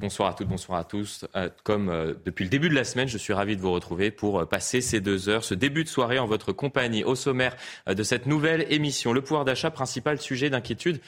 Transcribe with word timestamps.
Bonsoir 0.00 0.28
à 0.28 0.32
toutes, 0.32 0.46
bonsoir 0.46 0.78
à 0.78 0.84
tous. 0.84 1.26
Euh, 1.34 1.48
comme 1.64 1.88
euh, 1.88 2.14
depuis 2.24 2.44
le 2.44 2.50
début 2.50 2.68
de 2.68 2.74
la 2.74 2.84
semaine, 2.84 3.08
je 3.08 3.18
suis 3.18 3.32
ravi 3.32 3.56
de 3.56 3.60
vous 3.60 3.72
retrouver 3.72 4.12
pour 4.12 4.38
euh, 4.38 4.44
passer 4.44 4.80
ces 4.80 5.00
deux 5.00 5.28
heures, 5.28 5.42
ce 5.42 5.54
début 5.54 5.82
de 5.82 5.88
soirée 5.88 6.20
en 6.20 6.26
votre 6.26 6.52
compagnie. 6.52 7.02
Au 7.02 7.16
sommaire 7.16 7.56
de 7.88 8.02
cette 8.04 8.26
nouvelle 8.26 8.64
émission, 8.70 9.12
le 9.12 9.22
pouvoir 9.22 9.44
d'achat, 9.44 9.72
principal 9.72 10.20
sujet 10.20 10.50
d'inquiétude 10.50 11.00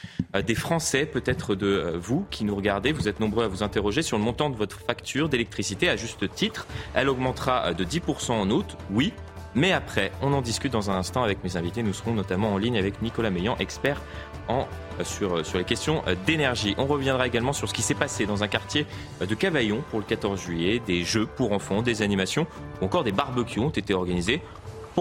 des 0.45 0.55
Français, 0.57 1.07
peut-être 1.07 1.55
de 1.55 1.95
vous 2.01 2.27
qui 2.31 2.45
nous 2.45 2.57
regardez. 2.57 2.91
Vous 2.91 3.07
êtes 3.07 3.21
nombreux 3.21 3.45
à 3.45 3.49
vous 3.49 3.63
interroger 3.63 4.03
sur 4.03 4.19
le 4.19 4.25
montant 4.25 4.51
de 4.51 4.57
votre 4.57 4.81
facture 4.81 5.29
d'électricité 5.29 5.89
à 5.89 5.97
juste 5.97 6.29
titre. 6.35 6.67
Elle 6.95 7.09
augmentera 7.09 7.73
de 7.75 7.85
10% 7.85 8.33
en 8.33 8.51
août, 8.51 8.77
oui. 8.91 9.13
Mais 9.55 9.73
après, 9.73 10.13
on 10.23 10.33
en 10.33 10.43
discute 10.43 10.73
dans 10.73 10.91
un 10.91 10.95
instant 10.95 11.23
avec 11.23 11.43
mes 11.43 11.57
invités. 11.57 11.83
Nous 11.83 11.93
serons 11.93 12.15
notamment 12.15 12.53
en 12.53 12.59
ligne 12.59 12.79
avec 12.79 13.03
Nicolas 13.03 13.31
Meillan, 13.31 13.57
expert 13.59 14.01
en 14.49 14.67
sur, 15.03 15.45
sur 15.45 15.59
les 15.59 15.65
questions 15.65 16.03
d'énergie. 16.27 16.75
On 16.79 16.87
reviendra 16.87 17.27
également 17.27 17.53
sur 17.53 17.69
ce 17.69 17.75
qui 17.75 17.83
s'est 17.83 17.95
passé 17.95 18.27
dans 18.27 18.43
un 18.43 18.49
quartier 18.49 18.87
de 19.21 19.35
Cavaillon 19.35 19.83
pour 19.91 19.99
le 19.99 20.05
14 20.05 20.41
juillet. 20.41 20.81
Des 20.87 21.05
jeux 21.05 21.27
pour 21.27 21.53
enfants, 21.53 21.83
des 21.83 22.03
animations 22.03 22.47
ou 22.81 22.85
encore 22.85 23.05
des 23.05 23.13
barbecues 23.13 23.61
ont 23.61 23.71
été 23.71 23.95
organisés. 23.95 24.43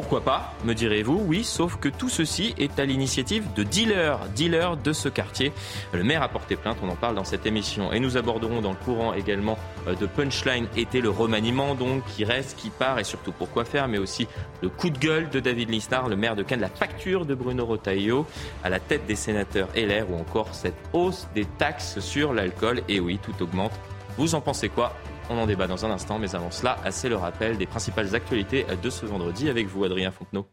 Pourquoi 0.02 0.22
pas, 0.22 0.54
me 0.64 0.74
direz-vous 0.74 1.26
Oui, 1.28 1.44
sauf 1.44 1.76
que 1.76 1.90
tout 1.90 2.08
ceci 2.08 2.56
est 2.58 2.80
à 2.80 2.86
l'initiative 2.86 3.52
de 3.54 3.64
dealers, 3.64 4.30
dealers 4.34 4.78
de 4.78 4.94
ce 4.94 5.10
quartier. 5.10 5.52
Le 5.92 6.06
maire 6.06 6.24
a 6.24 6.30
porté 6.30 6.56
plainte, 6.56 6.78
on 6.82 6.88
en 6.88 6.96
parle 6.96 7.16
dans 7.16 7.26
cette 7.26 7.46
émission. 7.46 7.92
Et 7.92 8.00
nous 8.00 8.16
aborderons 8.16 8.62
dans 8.62 8.70
le 8.70 8.78
courant 8.78 9.14
également 9.14 9.58
euh, 9.88 9.96
de 9.96 10.06
Punchline 10.06 10.68
été 10.78 11.02
le 11.02 11.10
remaniement 11.10 11.76
donc 11.76 12.06
qui 12.06 12.24
reste, 12.24 12.58
qui 12.58 12.70
part 12.70 12.98
et 12.98 13.04
surtout 13.04 13.34
pourquoi 13.34 13.66
faire, 13.66 13.90
mais 13.90 13.98
aussi 13.98 14.26
le 14.62 14.70
coup 14.70 14.90
de 14.90 14.98
gueule 14.98 15.30
de 15.30 15.42
David 15.42 15.70
Lisnard, 15.70 16.08
le 16.08 16.16
maire 16.16 16.38
de 16.38 16.44
Cannes, 16.44 16.62
la 16.62 16.70
facture 16.70 17.26
de 17.26 17.36
Bruno 17.36 17.66
Rotaillot 17.66 18.26
à 18.64 18.70
la 18.70 18.80
tête 18.80 19.06
des 19.06 19.18
sénateurs 19.18 19.68
LR 19.76 20.10
ou 20.10 20.18
encore 20.18 20.56
cette 20.56 20.80
hausse 20.94 21.28
des 21.36 21.44
taxes 21.44 22.00
sur 22.00 22.32
l'alcool. 22.34 22.84
Et 22.88 23.02
oui, 23.02 23.20
tout 23.22 23.44
augmente. 23.44 23.74
Vous 24.18 24.34
en 24.34 24.40
pensez 24.40 24.70
quoi? 24.70 24.96
On 25.30 25.38
en 25.38 25.46
débat 25.46 25.68
dans 25.68 25.86
un 25.86 25.92
instant, 25.92 26.20
mais 26.20 26.36
avant 26.36 26.52
cela, 26.52 26.78
c'est 26.92 27.10
le 27.10 27.16
rappel 27.16 27.58
des 27.58 27.66
principales 27.66 28.16
actualités 28.16 28.66
de 28.82 28.90
ce 28.90 29.06
vendredi 29.06 29.50
avec 29.50 29.68
vous, 29.68 29.84
Adrien 29.84 30.12
Fontenot. 30.12 30.48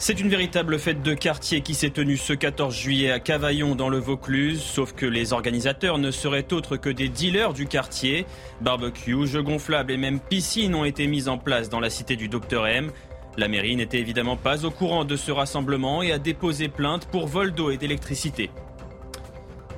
C'est 0.00 0.20
une 0.20 0.28
véritable 0.28 0.78
fête 0.78 1.02
de 1.02 1.12
quartier 1.12 1.60
qui 1.60 1.74
s'est 1.74 1.90
tenue 1.90 2.16
ce 2.16 2.32
14 2.32 2.72
juillet 2.72 3.10
à 3.10 3.18
Cavaillon 3.18 3.74
dans 3.74 3.88
le 3.88 3.98
Vaucluse, 3.98 4.62
sauf 4.62 4.92
que 4.92 5.06
les 5.06 5.32
organisateurs 5.32 5.98
ne 5.98 6.12
seraient 6.12 6.52
autres 6.52 6.76
que 6.76 6.88
des 6.88 7.08
dealers 7.08 7.52
du 7.52 7.66
quartier. 7.66 8.24
Barbecue, 8.60 9.26
jeux 9.26 9.42
gonflables 9.42 9.90
et 9.90 9.96
même 9.96 10.20
piscines 10.20 10.76
ont 10.76 10.84
été 10.84 11.08
mis 11.08 11.28
en 11.28 11.36
place 11.36 11.68
dans 11.68 11.80
la 11.80 11.90
cité 11.90 12.14
du 12.14 12.28
Docteur 12.28 12.68
M. 12.68 12.92
La 13.36 13.48
mairie 13.48 13.74
n'était 13.74 13.98
évidemment 13.98 14.36
pas 14.36 14.64
au 14.64 14.70
courant 14.70 15.04
de 15.04 15.16
ce 15.16 15.32
rassemblement 15.32 16.00
et 16.00 16.12
a 16.12 16.18
déposé 16.18 16.68
plainte 16.68 17.06
pour 17.06 17.26
vol 17.26 17.50
d'eau 17.50 17.70
et 17.70 17.76
d'électricité. 17.76 18.50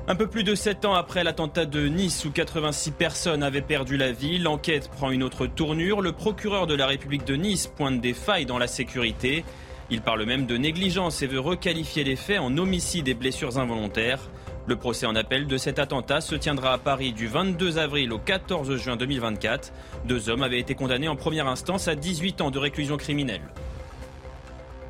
Un 0.08 0.16
peu 0.16 0.26
plus 0.26 0.42
de 0.42 0.54
7 0.54 0.86
ans 0.86 0.94
après 0.94 1.22
l'attentat 1.22 1.66
de 1.66 1.86
Nice 1.86 2.24
où 2.24 2.30
86 2.30 2.90
personnes 2.92 3.42
avaient 3.42 3.60
perdu 3.60 3.96
la 3.96 4.12
vie, 4.12 4.38
l'enquête 4.38 4.88
prend 4.88 5.10
une 5.10 5.22
autre 5.22 5.46
tournure. 5.46 6.00
Le 6.00 6.12
procureur 6.12 6.66
de 6.66 6.74
la 6.74 6.86
République 6.86 7.24
de 7.24 7.36
Nice 7.36 7.66
pointe 7.68 8.00
des 8.00 8.14
failles 8.14 8.46
dans 8.46 8.58
la 8.58 8.66
sécurité. 8.66 9.44
Il 9.88 10.00
parle 10.00 10.24
même 10.24 10.46
de 10.46 10.56
négligence 10.56 11.22
et 11.22 11.26
veut 11.26 11.38
requalifier 11.38 12.02
les 12.02 12.16
faits 12.16 12.40
en 12.40 12.56
homicide 12.58 13.08
et 13.08 13.14
blessures 13.14 13.58
involontaires. 13.58 14.20
Le 14.66 14.76
procès 14.76 15.06
en 15.06 15.16
appel 15.16 15.46
de 15.46 15.56
cet 15.56 15.78
attentat 15.78 16.20
se 16.20 16.34
tiendra 16.34 16.72
à 16.72 16.78
Paris 16.78 17.12
du 17.12 17.26
22 17.26 17.78
avril 17.78 18.12
au 18.12 18.18
14 18.18 18.76
juin 18.76 18.96
2024. 18.96 19.72
Deux 20.06 20.28
hommes 20.28 20.42
avaient 20.42 20.60
été 20.60 20.74
condamnés 20.74 21.08
en 21.08 21.16
première 21.16 21.46
instance 21.46 21.88
à 21.88 21.94
18 21.94 22.40
ans 22.40 22.50
de 22.50 22.58
réclusion 22.58 22.96
criminelle. 22.96 23.42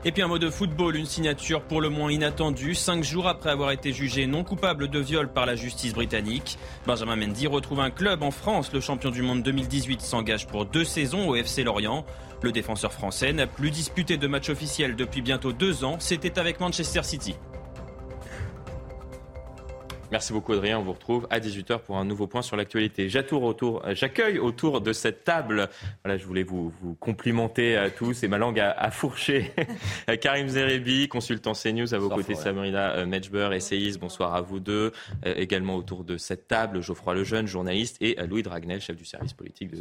Et 0.02 0.12
puis 0.12 0.22
un 0.22 0.28
mot 0.28 0.38
de 0.38 0.48
football, 0.48 0.96
une 0.96 1.04
signature 1.04 1.60
pour 1.60 1.82
le 1.82 1.90
moins 1.90 2.10
inattendue, 2.10 2.74
cinq 2.74 3.04
jours 3.04 3.28
après 3.28 3.50
avoir 3.50 3.70
été 3.70 3.92
jugé 3.92 4.26
non 4.26 4.44
coupable 4.44 4.88
de 4.88 4.98
viol 4.98 5.28
par 5.28 5.44
la 5.44 5.56
justice 5.56 5.92
britannique. 5.92 6.56
Benjamin 6.86 7.16
Mendy 7.16 7.46
retrouve 7.46 7.80
un 7.80 7.90
club 7.90 8.22
en 8.22 8.30
France. 8.30 8.72
Le 8.72 8.80
champion 8.80 9.10
du 9.10 9.20
monde 9.20 9.42
2018 9.42 10.00
s'engage 10.00 10.46
pour 10.46 10.64
deux 10.64 10.84
saisons 10.84 11.28
au 11.28 11.34
FC 11.34 11.64
Lorient. 11.64 12.06
Le 12.40 12.50
défenseur 12.50 12.94
français 12.94 13.34
n'a 13.34 13.46
plus 13.46 13.70
disputé 13.70 14.16
de 14.16 14.26
match 14.26 14.48
officiel 14.48 14.96
depuis 14.96 15.20
bientôt 15.20 15.52
deux 15.52 15.84
ans. 15.84 15.96
C'était 15.98 16.38
avec 16.38 16.60
Manchester 16.60 17.02
City. 17.02 17.34
Merci 20.10 20.32
beaucoup 20.32 20.52
Adrien, 20.52 20.80
on 20.80 20.82
vous 20.82 20.92
retrouve 20.92 21.28
à 21.30 21.38
18h 21.38 21.78
pour 21.80 21.96
un 21.96 22.04
nouveau 22.04 22.26
point 22.26 22.42
sur 22.42 22.56
l'actualité. 22.56 23.08
Euh, 23.14 23.94
j'accueille 23.94 24.40
autour 24.40 24.80
de 24.80 24.92
cette 24.92 25.22
table, 25.22 25.68
voilà, 26.04 26.18
je 26.18 26.26
voulais 26.26 26.42
vous, 26.42 26.72
vous 26.80 26.94
complimenter 26.96 27.76
à 27.76 27.90
tous 27.90 28.24
et 28.24 28.28
ma 28.28 28.36
langue 28.36 28.58
a, 28.58 28.90
fourché. 28.90 29.52
Karim 30.20 30.48
Zerebi, 30.48 31.06
consultant 31.06 31.52
CNews, 31.52 31.94
à 31.94 31.98
vos 31.98 32.08
côtés 32.08 32.34
Sabrina 32.34 32.96
euh, 32.96 33.06
Medjber, 33.06 33.50
essayiste, 33.52 34.00
bonsoir 34.00 34.34
à 34.34 34.40
vous 34.40 34.58
deux. 34.58 34.90
Euh, 35.24 35.34
également 35.36 35.76
autour 35.76 36.02
de 36.02 36.16
cette 36.16 36.48
table, 36.48 36.80
Geoffroy 36.80 37.14
Lejeune, 37.14 37.46
journaliste, 37.46 37.96
et 38.00 38.16
Louis 38.26 38.42
Dragnel, 38.42 38.80
chef 38.80 38.96
du 38.96 39.04
service 39.04 39.32
politique 39.32 39.70
de 39.70 39.80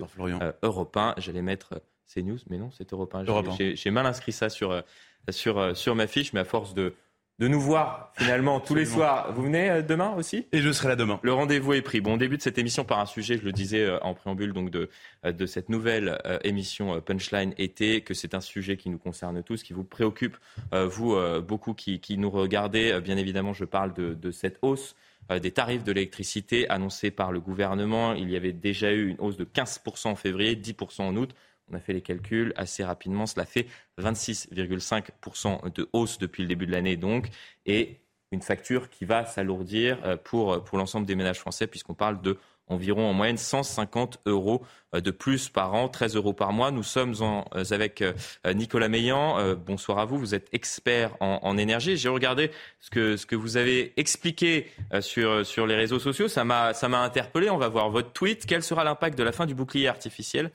Europe 0.61 0.95
1. 0.95 1.15
J'allais 1.17 1.41
mettre 1.41 1.81
CNews, 2.13 2.37
mais 2.51 2.59
non, 2.59 2.69
c'est 2.69 2.93
Europe 2.93 3.15
1. 3.15 3.25
J'ai 3.73 3.91
mal 3.91 4.05
inscrit 4.05 4.31
ça 4.31 4.49
sur, 4.49 4.83
sur, 5.31 5.75
sur 5.75 5.95
ma 5.95 6.05
fiche, 6.05 6.33
mais 6.33 6.41
à 6.41 6.45
force 6.45 6.75
de 6.75 6.93
de 7.39 7.47
nous 7.47 7.61
voir 7.61 8.11
finalement 8.15 8.59
tous 8.59 8.75
les 8.75 8.85
soirs. 8.85 9.31
Vous 9.33 9.43
venez 9.43 9.69
euh, 9.69 9.81
demain 9.81 10.13
aussi? 10.17 10.45
Et 10.51 10.61
je 10.61 10.71
serai 10.71 10.89
là 10.89 10.95
demain. 10.97 11.19
Le 11.23 11.31
rendez-vous 11.31 11.73
est 11.73 11.81
pris. 11.81 12.01
Bon, 12.01 12.13
on 12.13 12.17
débute 12.17 12.41
cette 12.41 12.57
émission 12.57 12.83
par 12.83 12.99
un 12.99 13.05
sujet, 13.05 13.37
je 13.37 13.45
le 13.45 13.53
disais 13.53 13.85
euh, 13.85 13.97
en 14.01 14.13
préambule 14.13 14.51
donc 14.51 14.69
de, 14.69 14.89
euh, 15.25 15.31
de 15.31 15.45
cette 15.45 15.69
nouvelle 15.69 16.19
émission 16.43 16.99
Punchline 17.01 17.53
été, 17.57 18.01
que 18.01 18.13
c'est 18.13 18.33
un 18.33 18.41
sujet 18.41 18.75
qui 18.75 18.89
nous 18.89 18.97
concerne 18.97 19.41
tous, 19.41 19.63
qui 19.63 19.73
vous 19.73 19.83
préoccupe, 19.83 20.37
vous 20.73 21.15
beaucoup 21.41 21.73
qui, 21.73 21.99
qui, 21.99 22.17
nous 22.17 22.29
regardez. 22.29 22.99
Bien 23.01 23.17
évidemment, 23.17 23.53
je 23.53 23.65
parle 23.65 23.93
de, 23.93 24.13
de 24.13 24.31
cette 24.31 24.57
hausse 24.61 24.95
des 25.29 25.51
tarifs 25.51 25.83
de 25.83 25.91
l'électricité 25.91 26.67
annoncés 26.69 27.11
par 27.11 27.31
le 27.31 27.39
gouvernement. 27.39 28.13
Il 28.13 28.29
y 28.29 28.35
avait 28.35 28.51
déjà 28.51 28.91
eu 28.91 29.09
une 29.09 29.19
hausse 29.19 29.37
de 29.37 29.45
15% 29.45 30.09
en 30.09 30.15
février, 30.15 30.55
10% 30.55 31.01
en 31.01 31.15
août. 31.15 31.33
On 31.71 31.75
a 31.75 31.79
fait 31.79 31.93
les 31.93 32.01
calculs 32.01 32.53
assez 32.55 32.83
rapidement. 32.83 33.25
Cela 33.25 33.45
fait 33.45 33.67
26,5% 33.99 35.73
de 35.73 35.89
hausse 35.93 36.17
depuis 36.17 36.43
le 36.43 36.49
début 36.49 36.65
de 36.65 36.71
l'année, 36.71 36.97
donc, 36.97 37.29
et 37.65 37.99
une 38.31 38.41
facture 38.41 38.89
qui 38.89 39.05
va 39.05 39.25
s'alourdir 39.25 39.99
euh, 40.03 40.17
pour, 40.17 40.63
pour 40.63 40.77
l'ensemble 40.77 41.05
des 41.05 41.15
ménages 41.15 41.39
français, 41.39 41.67
puisqu'on 41.67 41.93
parle 41.93 42.21
de 42.21 42.37
environ 42.67 43.09
en 43.09 43.13
moyenne 43.13 43.37
150 43.37 44.19
euros 44.27 44.61
euh, 44.93 45.01
de 45.01 45.09
plus 45.09 45.49
par 45.49 45.73
an, 45.73 45.89
13 45.89 46.15
euros 46.15 46.33
par 46.33 46.53
mois. 46.53 46.69
Nous 46.69 46.83
sommes 46.83 47.15
euh, 47.21 47.63
avec 47.71 48.03
Nicolas 48.45 48.89
Meillan. 48.89 49.55
Bonsoir 49.55 49.97
à 49.97 50.05
vous. 50.05 50.19
Vous 50.19 50.35
êtes 50.35 50.49
expert 50.53 51.15
en, 51.19 51.39
en 51.41 51.57
énergie. 51.57 51.97
J'ai 51.97 52.09
regardé 52.09 52.51
ce 52.79 52.91
que, 52.91 53.17
ce 53.17 53.25
que 53.25 53.35
vous 53.35 53.57
avez 53.57 53.93
expliqué 53.97 54.67
sur, 55.01 55.43
sur 55.45 55.65
les 55.65 55.75
réseaux 55.75 55.99
sociaux. 55.99 56.27
Ça 56.27 56.43
m'a 56.43 56.73
interpellé. 57.03 57.49
On 57.49 57.57
va 57.57 57.69
voir 57.69 57.89
votre 57.89 58.11
tweet. 58.13 58.45
Quel 58.45 58.61
sera 58.61 58.83
l'impact 58.83 59.17
de 59.17 59.23
la 59.23 59.31
fin 59.31 59.47
du 59.47 59.55
bouclier 59.55 59.87
artificiel 59.87 60.51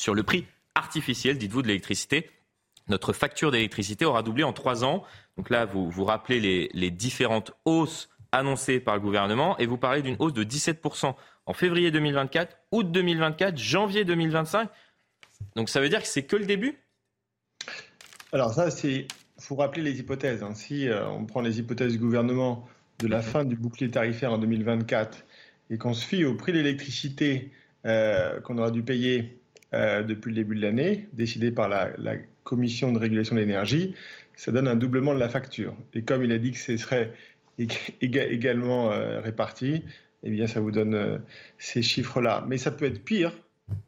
sur 0.00 0.14
le 0.14 0.22
prix 0.22 0.46
artificiel, 0.74 1.36
dites-vous, 1.36 1.60
de 1.60 1.66
l'électricité. 1.66 2.30
Notre 2.88 3.12
facture 3.12 3.50
d'électricité 3.50 4.06
aura 4.06 4.22
doublé 4.22 4.44
en 4.44 4.54
trois 4.54 4.82
ans. 4.82 5.04
Donc 5.36 5.50
là, 5.50 5.66
vous 5.66 5.90
vous 5.90 6.04
rappelez 6.04 6.70
les, 6.72 6.90
différentes 6.90 7.52
hausses 7.66 8.08
annoncées 8.32 8.80
par 8.80 8.94
le 8.94 9.02
gouvernement 9.02 9.58
et 9.58 9.66
vous 9.66 9.76
parlez 9.76 10.00
d'une 10.00 10.16
hausse 10.18 10.32
de 10.32 10.42
17% 10.42 11.14
en 11.44 11.52
février 11.52 11.90
2024, 11.90 12.56
août 12.72 12.90
2024, 12.90 13.58
janvier 13.58 14.06
2025. 14.06 14.70
Donc 15.54 15.68
ça 15.68 15.82
veut 15.82 15.90
dire 15.90 16.00
que 16.00 16.08
c'est 16.08 16.22
que 16.22 16.36
le 16.36 16.46
début? 16.46 16.78
Alors 18.32 18.54
ça, 18.54 18.70
c'est 18.70 19.06
faut 19.38 19.56
rappeler 19.56 19.82
les 19.82 20.00
hypothèses. 20.00 20.42
Hein. 20.42 20.54
Si 20.54 20.88
euh, 20.88 21.06
on 21.08 21.26
prend 21.26 21.42
les 21.42 21.58
hypothèses 21.58 21.92
du 21.92 21.98
gouvernement 21.98 22.66
de 23.00 23.06
la 23.06 23.20
fin 23.20 23.44
du 23.44 23.56
bouclier 23.56 23.90
tarifaire 23.90 24.32
en 24.32 24.38
2024 24.38 25.24
et 25.70 25.78
qu'on 25.78 25.92
se 25.92 26.06
fie 26.06 26.24
au 26.24 26.34
prix 26.34 26.52
de 26.52 26.58
l'électricité 26.58 27.50
euh, 27.86 28.40
qu'on 28.40 28.58
aura 28.58 28.70
dû 28.70 28.82
payer 28.82 29.39
euh, 29.72 30.02
depuis 30.02 30.30
le 30.30 30.36
début 30.36 30.56
de 30.56 30.62
l'année, 30.62 31.06
décidé 31.12 31.50
par 31.50 31.68
la, 31.68 31.90
Commission 32.42 32.90
de 32.90 32.98
régulation 32.98 33.36
de 33.36 33.40
l'énergie, 33.40 33.94
ça 34.34 34.50
donne 34.50 34.66
un 34.66 34.74
doublement 34.74 35.14
de 35.14 35.20
la 35.20 35.28
facture. 35.28 35.76
Et 35.94 36.02
comme 36.02 36.24
il 36.24 36.32
a 36.32 36.38
dit 36.38 36.50
que 36.50 36.58
ce 36.58 36.76
serait 36.76 37.12
également 38.00 38.90
euh, 38.90 39.20
réparti, 39.20 39.84
eh 40.24 40.30
bien, 40.30 40.48
ça 40.48 40.58
vous 40.58 40.72
donne 40.72 40.94
euh, 40.94 41.18
ces 41.58 41.82
chiffres-là. 41.82 42.44
Mais 42.48 42.56
ça 42.56 42.72
peut 42.72 42.86
être 42.86 43.04
pire 43.04 43.32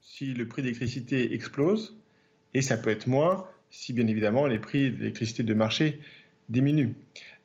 si 0.01 0.33
le 0.33 0.47
prix 0.47 0.63
d'électricité 0.63 1.35
explose, 1.35 1.97
et 2.55 2.63
ça 2.63 2.77
peut 2.77 2.91
être 2.91 3.09
moins 3.09 3.49
si, 3.71 3.93
bien 3.95 4.07
évidemment, 4.07 4.47
les 4.47 4.61
prix 4.61 4.93
d'électricité 4.93 5.43
de 5.43 5.55
marché 5.55 5.99
diminuent. 6.49 6.95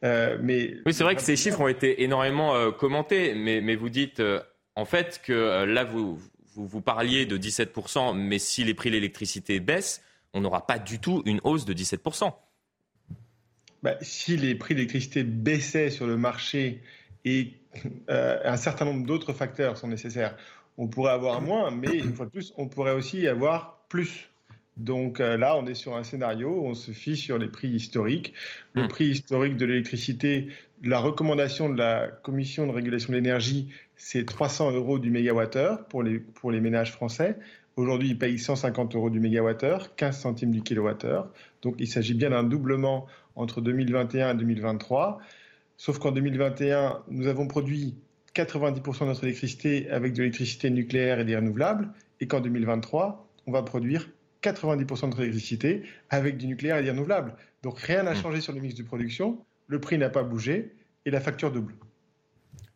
mais 0.04 0.75
oui, 0.86 0.94
c'est 0.94 1.04
vrai 1.04 1.16
que 1.16 1.22
ces 1.22 1.38
chiffres 1.38 1.62
ont 1.62 1.69
été 1.69 2.04
énormément 2.04 2.72
commentés, 2.74 3.34
mais, 3.34 3.62
mais, 3.62 3.75
vous 3.75 3.89
dites 3.89 4.22
en 4.75 4.86
fait 4.86 5.22
que 5.25 5.63
là, 5.63 5.86
vous, 5.86 6.19
vous, 6.65 6.81
parliez 6.81 7.25
de 7.25 7.38
17%, 7.38 8.18
mais 8.18 8.39
si 8.39 8.63
les 8.63 8.74
prix 8.74 8.89
de 8.89 8.95
l'électricité 8.95 9.59
baissent, 9.59 10.01
on 10.33 10.42
n'aura 10.42 10.65
pas 10.65 10.80
du 10.80 11.00
tout 11.00 11.21
une 11.25 11.39
hausse 11.44 11.65
de 11.65 11.74
17%. 11.74 12.33
Bah, 13.83 13.95
si 14.01 14.38
les 14.38 14.56
prix 14.56 14.74
de 14.74 14.80
l'électricité 14.80 15.24
baissaient 15.24 15.92
sur 15.92 16.07
le 16.07 16.18
marché 16.18 16.81
et 17.25 17.54
euh, 18.09 18.39
un 18.44 18.57
certain 18.57 18.86
nombre 18.86 19.06
d'autres 19.06 19.33
facteurs 19.33 19.77
sont 19.77 19.88
nécessaires, 19.88 20.36
on 20.77 20.88
pourrait 20.88 21.12
avoir 21.12 21.42
moins, 21.42 21.71
mais 21.71 21.95
une 21.95 22.13
fois 22.13 22.25
de 22.25 22.31
plus, 22.31 22.54
on 22.57 22.68
pourrait 22.68 22.94
aussi 22.94 23.27
avoir 23.27 23.86
plus. 23.88 24.30
Donc 24.77 25.19
euh, 25.19 25.38
là, 25.38 25.57
on 25.57 25.65
est 25.65 25.74
sur 25.74 25.95
un 25.95 26.03
scénario 26.03 26.50
où 26.50 26.65
on 26.65 26.75
se 26.75 26.92
fie 26.92 27.18
sur 27.18 27.38
les 27.38 27.48
prix 27.48 27.69
historiques. 27.69 28.33
Le 28.74 28.83
hmm. 28.83 28.88
prix 28.88 29.06
historique 29.06 29.57
de 29.57 29.65
l'électricité, 29.65 30.50
la 30.83 31.00
recommandation 31.00 31.69
de 31.69 31.77
la 31.77 32.07
Commission 32.07 32.68
de 32.68 32.71
régulation 32.71 33.12
de 33.12 33.18
l'énergie, 33.18 33.69
c'est 33.98 34.26
300 34.26 34.72
euros 34.72 35.00
du 35.00 35.10
mégawattheure 35.10 35.86
pour 35.88 36.04
les, 36.04 36.20
pour 36.20 36.52
les 36.52 36.62
ménages 36.62 36.92
français. 36.92 37.38
Aujourd'hui, 37.76 38.10
ils 38.10 38.18
payent 38.18 38.40
150 38.40 38.96
euros 38.96 39.10
du 39.10 39.20
mégawattheure, 39.20 39.96
15 39.96 40.18
centimes 40.18 40.52
du 40.52 40.62
kilowattheure. 40.62 41.32
Donc 41.62 41.76
il 41.80 41.88
s'agit 41.88 42.14
bien 42.14 42.30
d'un 42.30 42.44
doublement 42.44 43.08
entre 43.36 43.62
2021 43.62 44.32
et 44.32 44.38
2023. 44.38 45.20
Sauf 45.78 46.00
qu'en 46.00 46.12
2021, 46.12 47.04
nous 47.10 47.28
avons 47.28 47.48
produit 47.48 47.96
90% 48.36 49.02
de 49.02 49.06
notre 49.06 49.24
électricité 49.24 49.90
avec 49.90 50.14
de 50.14 50.20
l'électricité 50.20 50.70
nucléaire 50.70 51.20
et 51.20 51.26
des 51.26 51.36
renouvelables, 51.36 51.90
et 52.20 52.28
qu'en 52.28 52.40
2023, 52.40 53.28
on 53.46 53.52
va 53.52 53.64
produire 53.64 54.10
90% 54.44 55.02
de 55.02 55.06
notre 55.08 55.22
électricité 55.22 55.84
avec 56.10 56.38
du 56.38 56.48
nucléaire 56.48 56.78
et 56.78 56.84
des 56.84 56.92
renouvelables. 56.92 57.36
Donc 57.64 57.80
rien 57.80 58.04
n'a 58.04 58.14
hmm. 58.14 58.22
changé 58.22 58.42
sur 58.42 58.54
le 58.54 58.60
mix 58.60 58.76
de 58.76 58.84
production, 58.84 59.44
le 59.68 59.80
prix 59.80 59.98
n'a 59.98 60.10
pas 60.10 60.24
bougé 60.24 60.76
et 61.06 61.12
la 61.12 61.20
facture 61.20 61.52
double. 61.52 61.74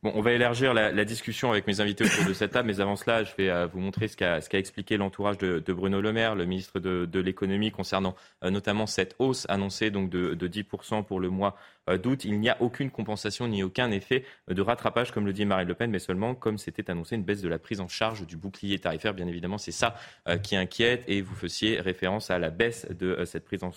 Bon, 0.03 0.11
on 0.15 0.21
va 0.21 0.31
élargir 0.31 0.73
la, 0.73 1.05
discussion 1.05 1.51
avec 1.51 1.67
mes 1.67 1.79
invités 1.79 2.03
autour 2.03 2.25
de 2.25 2.33
cette 2.33 2.53
table, 2.53 2.67
mais 2.67 2.79
avant 2.79 2.95
cela, 2.95 3.23
je 3.23 3.35
vais 3.37 3.51
euh, 3.51 3.67
vous 3.67 3.79
montrer 3.79 4.07
ce 4.07 4.17
qu'a 4.17 4.57
expliqué 4.57 4.97
l'entourage 4.97 5.37
de, 5.37 5.73
Bruno 5.73 6.01
Le 6.01 6.11
Maire, 6.11 6.33
le 6.33 6.45
ministre 6.45 6.79
de, 6.79 7.19
l'économie, 7.19 7.69
concernant 7.69 8.15
euh, 8.43 8.49
notamment 8.49 8.87
cette 8.87 9.15
hausse 9.19 9.45
annoncée 9.47 9.91
donc 9.91 10.09
de, 10.09 10.33
10% 10.35 11.05
pour 11.05 11.19
le 11.19 11.29
mois 11.29 11.55
euh, 11.87 11.99
d'août. 11.99 12.25
Il 12.25 12.39
n'y 12.39 12.49
a 12.49 12.59
aucune 12.61 12.89
compensation 12.89 13.47
ni 13.47 13.61
aucun 13.61 13.91
effet 13.91 14.25
de 14.47 14.59
rattrapage, 14.63 15.11
comme 15.11 15.27
le 15.27 15.33
dit 15.33 15.45
Marine 15.45 15.67
Le 15.67 15.75
Pen, 15.75 15.91
mais 15.91 15.99
seulement, 15.99 16.33
comme 16.33 16.57
c'était 16.57 16.89
annoncé, 16.89 17.15
une 17.15 17.23
baisse 17.23 17.43
de 17.43 17.49
la 17.49 17.59
prise 17.59 17.79
en 17.79 17.87
charge 17.87 18.25
du 18.25 18.37
bouclier 18.37 18.79
tarifaire. 18.79 19.13
Bien 19.13 19.27
évidemment, 19.27 19.59
c'est 19.59 19.71
ça 19.71 19.93
qui 20.41 20.55
inquiète, 20.55 21.03
et 21.07 21.21
vous 21.21 21.35
faisiez 21.35 21.79
référence 21.79 22.31
à 22.31 22.39
la 22.39 22.49
baisse 22.49 22.87
de 22.89 23.23
cette 23.25 23.45
prise 23.45 23.63
en, 23.63 23.71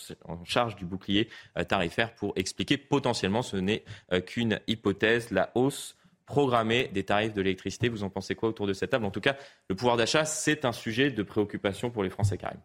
charge 0.44 0.74
du 0.76 0.86
bouclier 0.86 1.28
tarifaire 1.68 2.14
pour 2.14 2.32
expliquer 2.36 2.78
potentiellement, 2.78 3.42
ce 3.42 3.58
n'est 3.58 3.84
qu'une 4.24 4.60
hypothèse, 4.66 5.30
la 5.30 5.50
hausse 5.54 5.96
programmer 6.26 6.88
des 6.92 7.04
tarifs 7.04 7.34
de 7.34 7.42
l'électricité. 7.42 7.88
Vous 7.88 8.02
en 8.02 8.10
pensez 8.10 8.34
quoi 8.34 8.48
autour 8.48 8.66
de 8.66 8.72
cette 8.72 8.90
table? 8.90 9.04
En 9.04 9.10
tout 9.10 9.20
cas, 9.20 9.36
le 9.68 9.76
pouvoir 9.76 9.96
d'achat, 9.96 10.24
c'est 10.24 10.64
un 10.64 10.72
sujet 10.72 11.10
de 11.10 11.22
préoccupation 11.22 11.90
pour 11.90 12.02
les 12.02 12.10
Français, 12.10 12.38
Karim. 12.38 12.60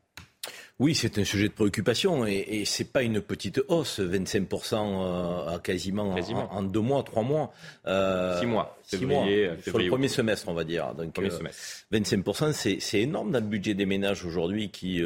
Oui, 0.80 0.96
c'est 0.96 1.18
un 1.18 1.26
sujet 1.26 1.50
de 1.50 1.54
préoccupation 1.54 2.26
et, 2.26 2.46
et 2.48 2.66
ce 2.66 2.84
n'est 2.84 2.90
pas 2.90 3.04
une 3.04 3.20
petite 3.20 3.62
hausse, 3.68 4.00
25% 4.00 4.76
euh, 4.76 5.56
à 5.56 5.60
quasiment, 5.60 6.16
En, 6.52 6.64
deux 6.64 6.80
mois, 6.80 7.04
trois 7.04 7.22
mois. 7.22 7.52
Euh, 7.86 8.40
six 8.40 8.46
mois. 8.46 8.80
Six 8.84 9.06
mois. 9.06 9.26
Sur 9.62 9.78
le 9.78 9.90
premier 9.90 10.08
semestre, 10.08 10.48
on 10.48 10.54
va 10.54 10.64
dire. 10.64 10.94
Donc, 10.96 11.12
premier 11.12 11.30
25%, 11.92 12.44
euh, 12.44 12.78
c'est 12.80 13.02
énorme 13.02 13.32
dans 13.32 13.42
le 13.42 13.46
budget 13.46 13.74
des 13.74 13.86
ménages 13.86 14.24
aujourd'hui 14.24 14.72
qui, 14.72 15.04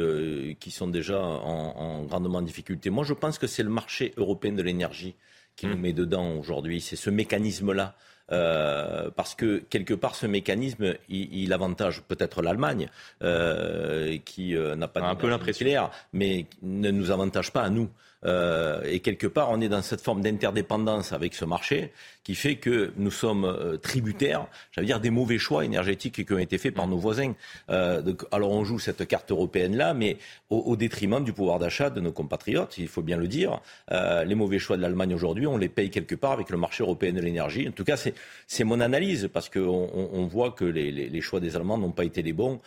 qui 0.60 0.70
sont 0.70 0.86
déjà 0.86 1.20
en, 1.20 1.74
en, 1.76 2.02
grandement 2.04 2.40
difficulté. 2.40 2.90
Moi, 2.90 3.02
je 3.02 3.14
pense 3.14 3.38
que 3.38 3.48
c'est 3.48 3.64
le 3.64 3.70
marché 3.70 4.14
européen 4.16 4.52
de 4.52 4.62
l'énergie 4.62 5.16
qui 5.56 5.66
nous 5.66 5.76
mmh. 5.76 5.80
met 5.80 5.92
dedans 5.92 6.36
aujourd'hui. 6.36 6.80
C'est 6.80 6.96
ce 6.96 7.10
mécanisme-là. 7.10 7.96
Euh, 8.32 9.10
parce 9.14 9.34
que 9.34 9.58
quelque 9.68 9.94
part, 9.94 10.14
ce 10.14 10.26
mécanisme, 10.26 10.94
il, 11.08 11.52
avantage 11.52 12.02
peut-être 12.02 12.42
l'Allemagne, 12.42 12.88
euh, 13.22 14.18
qui 14.24 14.56
euh, 14.56 14.76
n'a 14.76 14.88
pas 14.88 15.02
un 15.02 15.14
peu 15.14 15.28
l'impression, 15.28 15.90
mais 16.12 16.46
ne 16.62 16.90
nous 16.90 17.10
avantage 17.10 17.52
pas 17.52 17.62
à 17.62 17.70
nous. 17.70 17.90
Euh, 18.24 18.82
et 18.84 19.00
quelque 19.00 19.26
part, 19.26 19.50
on 19.50 19.60
est 19.60 19.68
dans 19.68 19.82
cette 19.82 20.00
forme 20.00 20.22
d'interdépendance 20.22 21.12
avec 21.12 21.34
ce 21.34 21.44
marché 21.44 21.92
qui 22.24 22.34
fait 22.34 22.56
que 22.56 22.92
nous 22.96 23.10
sommes 23.10 23.44
euh, 23.44 23.76
tributaires, 23.76 24.46
j'allais 24.72 24.86
dire, 24.86 25.00
des 25.00 25.10
mauvais 25.10 25.38
choix 25.38 25.64
énergétiques 25.64 26.26
qui 26.26 26.32
ont 26.32 26.38
été 26.38 26.58
faits 26.58 26.74
par 26.74 26.88
nos 26.88 26.96
voisins. 26.96 27.34
Euh, 27.70 28.02
donc, 28.02 28.24
alors 28.32 28.50
on 28.50 28.64
joue 28.64 28.78
cette 28.78 29.06
carte 29.06 29.30
européenne-là, 29.30 29.94
mais 29.94 30.16
au, 30.50 30.76
détriment 30.76 31.22
du 31.22 31.32
pouvoir 31.32 31.58
d'achat 31.58 31.90
de 31.90 32.00
nos 32.00 32.12
compatriotes, 32.12 32.78
il 32.78 32.88
faut 32.88 33.02
bien 33.02 33.16
le 33.16 33.28
dire. 33.28 33.60
les 33.90 34.34
mauvais 34.34 34.58
choix 34.58 34.76
de 34.76 34.82
l'Allemagne 34.82 35.14
aujourd'hui, 35.14 35.46
on 35.46 35.56
les 35.56 35.68
paye 35.68 35.90
quelque 35.90 36.14
part 36.14 36.32
avec 36.32 36.50
le 36.50 36.56
marché 36.56 36.82
européen 36.82 37.12
de 37.12 37.20
l'énergie. 37.20 37.68
En 37.68 37.72
tout 37.72 37.84
cas, 37.84 37.96
c'est 37.96 38.64
mon 38.64 38.80
analyse, 38.80 39.28
parce 39.32 39.48
qu'on 39.48 39.90
on 39.92 40.26
voit 40.26 40.52
que 40.52 40.64
les, 40.64 40.90
les, 40.92 41.20
choix 41.20 41.40
des 41.40 41.56
Allemands 41.56 41.78
n'ont 41.78 41.92
pas 41.92 42.04
été 42.04 42.22
les 42.22 42.32
bons. 42.32 42.60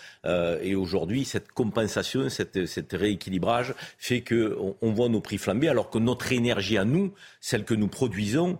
et 0.61 0.75
aujourd'hui, 0.75 1.25
cette 1.25 1.51
compensation, 1.51 2.29
cette, 2.29 2.65
cette 2.65 2.91
rééquilibrage 2.93 3.73
fait 3.97 4.21
qu'on 4.21 4.75
on 4.81 4.91
voit 4.91 5.09
nos 5.09 5.21
prix 5.21 5.37
alors 5.69 5.89
que 5.89 5.99
notre 5.99 6.31
énergie 6.31 6.77
à 6.77 6.85
nous, 6.85 7.13
celle 7.39 7.63
que 7.63 7.73
nous 7.73 7.87
produisons, 7.87 8.59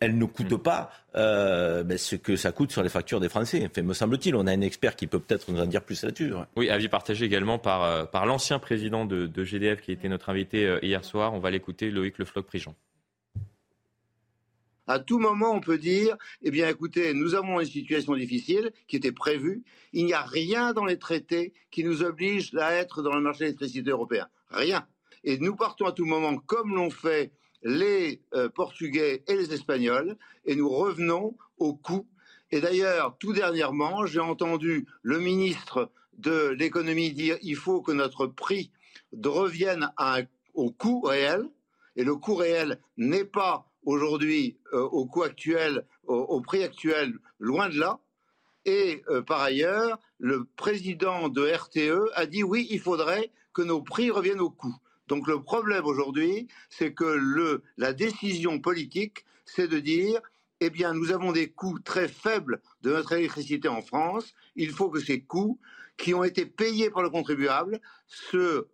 elle 0.00 0.18
ne 0.18 0.24
coûte 0.24 0.52
mm. 0.52 0.58
pas 0.58 0.90
euh, 1.16 1.82
ben, 1.82 1.98
ce 1.98 2.16
que 2.16 2.36
ça 2.36 2.52
coûte 2.52 2.72
sur 2.72 2.82
les 2.82 2.88
factures 2.88 3.20
des 3.20 3.28
Français. 3.28 3.66
Enfin, 3.70 3.82
me 3.82 3.94
semble-t-il, 3.94 4.34
on 4.34 4.46
a 4.46 4.52
un 4.52 4.60
expert 4.60 4.96
qui 4.96 5.06
peut 5.06 5.18
peut-être 5.18 5.50
nous 5.50 5.60
en 5.60 5.66
dire 5.66 5.82
plus 5.82 6.02
là-dessus. 6.02 6.32
Oui, 6.56 6.70
avis 6.70 6.88
partagé 6.88 7.24
également 7.24 7.58
par, 7.58 7.84
euh, 7.84 8.04
par 8.04 8.26
l'ancien 8.26 8.58
président 8.58 9.04
de, 9.04 9.44
GDF 9.44 9.80
qui 9.80 9.92
était 9.92 10.08
notre 10.08 10.28
invité 10.28 10.66
euh, 10.66 10.78
hier 10.82 11.04
soir. 11.04 11.34
On 11.34 11.38
va 11.38 11.50
l'écouter, 11.50 11.90
Loïc 11.90 12.18
Le 12.18 12.24
Floch-Prigent. 12.24 12.74
À 14.86 14.98
tout 14.98 15.20
moment, 15.20 15.52
on 15.52 15.60
peut 15.60 15.78
dire, 15.78 16.16
eh 16.42 16.50
bien, 16.50 16.68
écoutez, 16.68 17.14
nous 17.14 17.34
avons 17.34 17.60
une 17.60 17.66
situation 17.66 18.14
difficile 18.16 18.72
qui 18.88 18.96
était 18.96 19.12
prévue. 19.12 19.62
Il 19.92 20.04
n'y 20.04 20.14
a 20.14 20.22
rien 20.22 20.72
dans 20.72 20.84
les 20.84 20.98
traités 20.98 21.52
qui 21.70 21.84
nous 21.84 22.02
oblige 22.02 22.54
à 22.56 22.72
être 22.74 23.02
dans 23.02 23.14
le 23.14 23.20
marché 23.20 23.40
de 23.40 23.44
l'électricité 23.44 23.90
européen. 23.90 24.26
Rien. 24.50 24.86
Et 25.22 25.38
nous 25.38 25.54
partons 25.54 25.86
à 25.86 25.92
tout 25.92 26.06
moment, 26.06 26.36
comme 26.38 26.74
l'ont 26.74 26.90
fait 26.90 27.30
les 27.62 28.22
euh, 28.34 28.48
Portugais 28.48 29.22
et 29.26 29.36
les 29.36 29.52
Espagnols, 29.52 30.16
et 30.44 30.56
nous 30.56 30.68
revenons 30.68 31.36
au 31.58 31.74
coût. 31.74 32.06
Et 32.50 32.60
d'ailleurs, 32.60 33.16
tout 33.18 33.32
dernièrement, 33.32 34.06
j'ai 34.06 34.20
entendu 34.20 34.86
le 35.02 35.20
ministre 35.20 35.90
de 36.18 36.48
l'économie 36.48 37.12
dire 37.12 37.36
il 37.42 37.56
faut 37.56 37.80
que 37.80 37.92
notre 37.92 38.26
prix 38.26 38.70
revienne 39.24 39.90
au 40.54 40.70
coût 40.70 41.00
réel, 41.00 41.48
et 41.96 42.04
le 42.04 42.16
coût 42.16 42.34
réel 42.34 42.80
n'est 42.96 43.24
pas 43.24 43.66
aujourd'hui 43.84 44.58
euh, 44.72 44.82
au 44.82 45.06
coût 45.06 45.22
actuel, 45.22 45.86
au, 46.06 46.40
prix 46.40 46.62
actuel, 46.64 47.14
loin 47.38 47.68
de 47.68 47.78
là. 47.78 48.00
Et 48.64 49.02
euh, 49.08 49.22
par 49.22 49.40
ailleurs, 49.40 49.98
le 50.18 50.44
président 50.56 51.28
de 51.28 51.46
RTE 51.46 52.10
a 52.14 52.26
dit 52.26 52.42
oui, 52.42 52.66
il 52.70 52.80
faudrait 52.80 53.30
que 53.52 53.62
nos 53.62 53.80
prix 53.80 54.10
reviennent 54.10 54.40
au 54.40 54.50
coût. 54.50 54.74
Donc 55.10 55.26
le 55.26 55.42
problème 55.42 55.84
aujourd'hui, 55.86 56.46
c'est 56.68 56.94
que 56.94 57.04
le, 57.04 57.64
la 57.76 57.92
décision 57.92 58.60
politique, 58.60 59.24
c'est 59.44 59.66
de 59.66 59.80
dire, 59.80 60.20
eh 60.60 60.70
bien, 60.70 60.94
nous 60.94 61.10
avons 61.10 61.32
des 61.32 61.50
coûts 61.50 61.80
très 61.80 62.06
faibles 62.06 62.62
de 62.82 62.92
notre 62.92 63.12
électricité 63.14 63.66
en 63.66 63.82
France. 63.82 64.32
Il 64.54 64.70
faut 64.70 64.88
que 64.88 65.00
ces 65.00 65.20
coûts, 65.22 65.58
qui 65.96 66.14
ont 66.14 66.22
été 66.22 66.46
payés 66.46 66.90
par 66.90 67.02
le 67.02 67.10
contribuable, 67.10 67.80
se, 68.06 68.68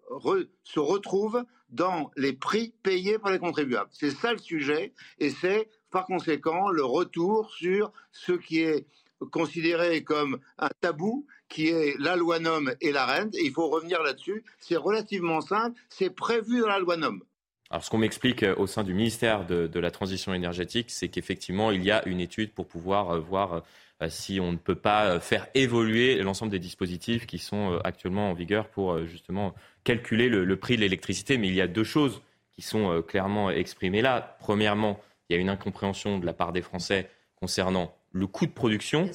se 0.62 0.78
retrouvent 0.78 1.42
dans 1.70 2.10
les 2.16 2.34
prix 2.34 2.74
payés 2.82 3.18
par 3.18 3.32
les 3.32 3.38
contribuables. 3.38 3.88
C'est 3.92 4.10
ça 4.10 4.32
le 4.32 4.38
sujet, 4.38 4.92
et 5.18 5.30
c'est 5.30 5.70
par 5.90 6.04
conséquent 6.04 6.68
le 6.68 6.84
retour 6.84 7.50
sur 7.50 7.92
ce 8.12 8.32
qui 8.32 8.60
est 8.60 8.86
considéré 9.32 10.04
comme 10.04 10.38
un 10.58 10.68
tabou 10.82 11.26
qui 11.48 11.68
est 11.68 11.94
la 11.98 12.16
loi 12.16 12.38
NOM 12.38 12.74
et 12.80 12.92
la 12.92 13.06
rente. 13.06 13.34
il 13.34 13.52
faut 13.52 13.68
revenir 13.68 14.02
là-dessus. 14.02 14.44
C'est 14.58 14.76
relativement 14.76 15.40
simple. 15.40 15.78
C'est 15.88 16.10
prévu 16.10 16.60
dans 16.60 16.68
la 16.68 16.78
loi 16.78 16.96
NOM. 16.96 17.22
Alors, 17.70 17.84
ce 17.84 17.90
qu'on 17.90 17.98
m'explique 17.98 18.42
euh, 18.42 18.54
au 18.56 18.66
sein 18.66 18.84
du 18.84 18.94
ministère 18.94 19.44
de, 19.44 19.78
la 19.78 19.90
Transition 19.90 20.32
énergétique, 20.32 20.90
c'est 20.90 21.08
qu'effectivement, 21.08 21.72
il 21.72 21.82
y 21.82 21.90
a 21.90 22.06
une 22.06 22.20
étude 22.20 22.52
pour 22.52 22.66
pouvoir 22.66 23.10
euh, 23.10 23.20
voir 23.20 23.64
euh, 24.02 24.08
si 24.08 24.38
on 24.40 24.52
ne 24.52 24.56
peut 24.56 24.76
pas 24.76 25.18
faire 25.20 25.48
évoluer 25.54 26.16
l'ensemble 26.22 26.52
des 26.52 26.58
dispositifs 26.58 27.26
qui 27.26 27.38
sont 27.38 27.80
actuellement 27.82 28.30
en 28.30 28.34
vigueur 28.34 28.68
pour 28.68 29.06
justement 29.06 29.54
calculer 29.84 30.28
le, 30.28 30.56
prix 30.56 30.76
de 30.76 30.82
l'électricité. 30.82 31.38
Mais 31.38 31.48
il 31.48 31.54
y 31.54 31.62
a 31.62 31.66
deux 31.66 31.82
choses 31.82 32.20
qui 32.52 32.60
sont 32.60 33.00
clairement 33.00 33.50
exprimées 33.50 34.02
là. 34.02 34.36
Premièrement, 34.40 35.00
il 35.30 35.34
y 35.34 35.38
a 35.38 35.40
une 35.40 35.48
incompréhension 35.48 36.18
de 36.18 36.26
la 36.26 36.34
part 36.34 36.52
des 36.52 36.60
Français 36.60 37.08
concernant 37.36 37.96
le 38.12 38.26
coût 38.26 38.44
de 38.44 38.52
production 38.52 39.10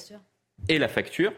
et 0.68 0.78
la 0.80 0.88
facture. 0.88 1.32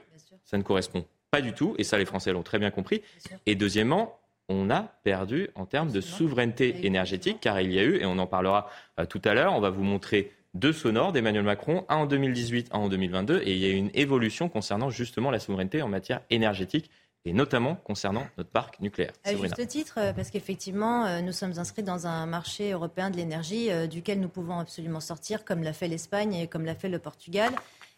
Ça 0.45 0.59
ne 0.59 0.63
correspond 0.63 1.05
pas 1.31 1.41
du 1.41 1.53
tout, 1.53 1.75
et 1.79 1.85
ça 1.85 1.99
les 1.99 2.05
Français 2.05 2.33
l'ont 2.33 2.43
très 2.43 2.59
bien 2.59 2.71
compris. 2.71 3.03
Et 3.47 3.55
deuxièmement, 3.55 4.19
on 4.49 4.71
a 4.71 4.83
perdu 5.03 5.49
en 5.55 5.67
termes 5.67 5.91
de 5.91 6.01
souveraineté 6.01 6.87
énergétique, 6.87 7.39
car 7.41 7.61
il 7.61 7.73
y 7.73 7.79
a 7.79 7.83
eu, 7.83 7.97
et 7.97 8.07
on 8.07 8.19
en 8.19 8.27
parlera 8.27 8.69
euh, 9.01 9.07
tout 9.07 9.23
à 9.25 9.35
l'heure, 9.35 9.55
on 9.55 9.61
va 9.61 9.71
vous 9.71 9.83
montrer 9.83 10.33
deux 10.53 10.73
sonores 10.73 11.13
d'Emmanuel 11.13 11.43
Macron, 11.43 11.85
un 11.89 11.97
en 11.97 12.07
2018, 12.07 12.69
un 12.73 12.79
en 12.79 12.89
2022, 12.89 13.41
et 13.45 13.53
il 13.53 13.59
y 13.59 13.65
a 13.65 13.71
eu 13.71 13.75
une 13.75 13.91
évolution 13.95 14.49
concernant 14.49 14.91
justement 14.91 15.31
la 15.31 15.41
souveraineté 15.41 15.83
en 15.83 15.89
matière 15.89 16.21
énergétique 16.31 16.91
et 17.25 17.33
notamment 17.33 17.75
concernant 17.75 18.27
notre 18.37 18.51
parc 18.51 18.81
nucléaire. 18.81 19.13
À 19.25 19.35
juste 19.35 19.67
titre, 19.67 19.95
euh, 19.99 20.13
parce 20.13 20.31
qu'effectivement, 20.31 21.07
euh, 21.07 21.23
nous 21.23 21.33
sommes 21.33 21.59
inscrits 21.59 21.83
dans 21.83 22.07
un 22.07 22.27
marché 22.27 22.73
européen 22.73 23.11
de 23.11 23.17
l'énergie 23.17 23.71
duquel 23.89 24.21
nous 24.21 24.29
pouvons 24.29 24.59
absolument 24.59 25.01
sortir, 25.01 25.45
comme 25.45 25.63
l'a 25.63 25.73
fait 25.73 25.89
l'Espagne 25.89 26.35
et 26.35 26.47
comme 26.47 26.67
l'a 26.67 26.75
fait 26.75 26.91
le 26.91 26.99
Portugal. 26.99 27.53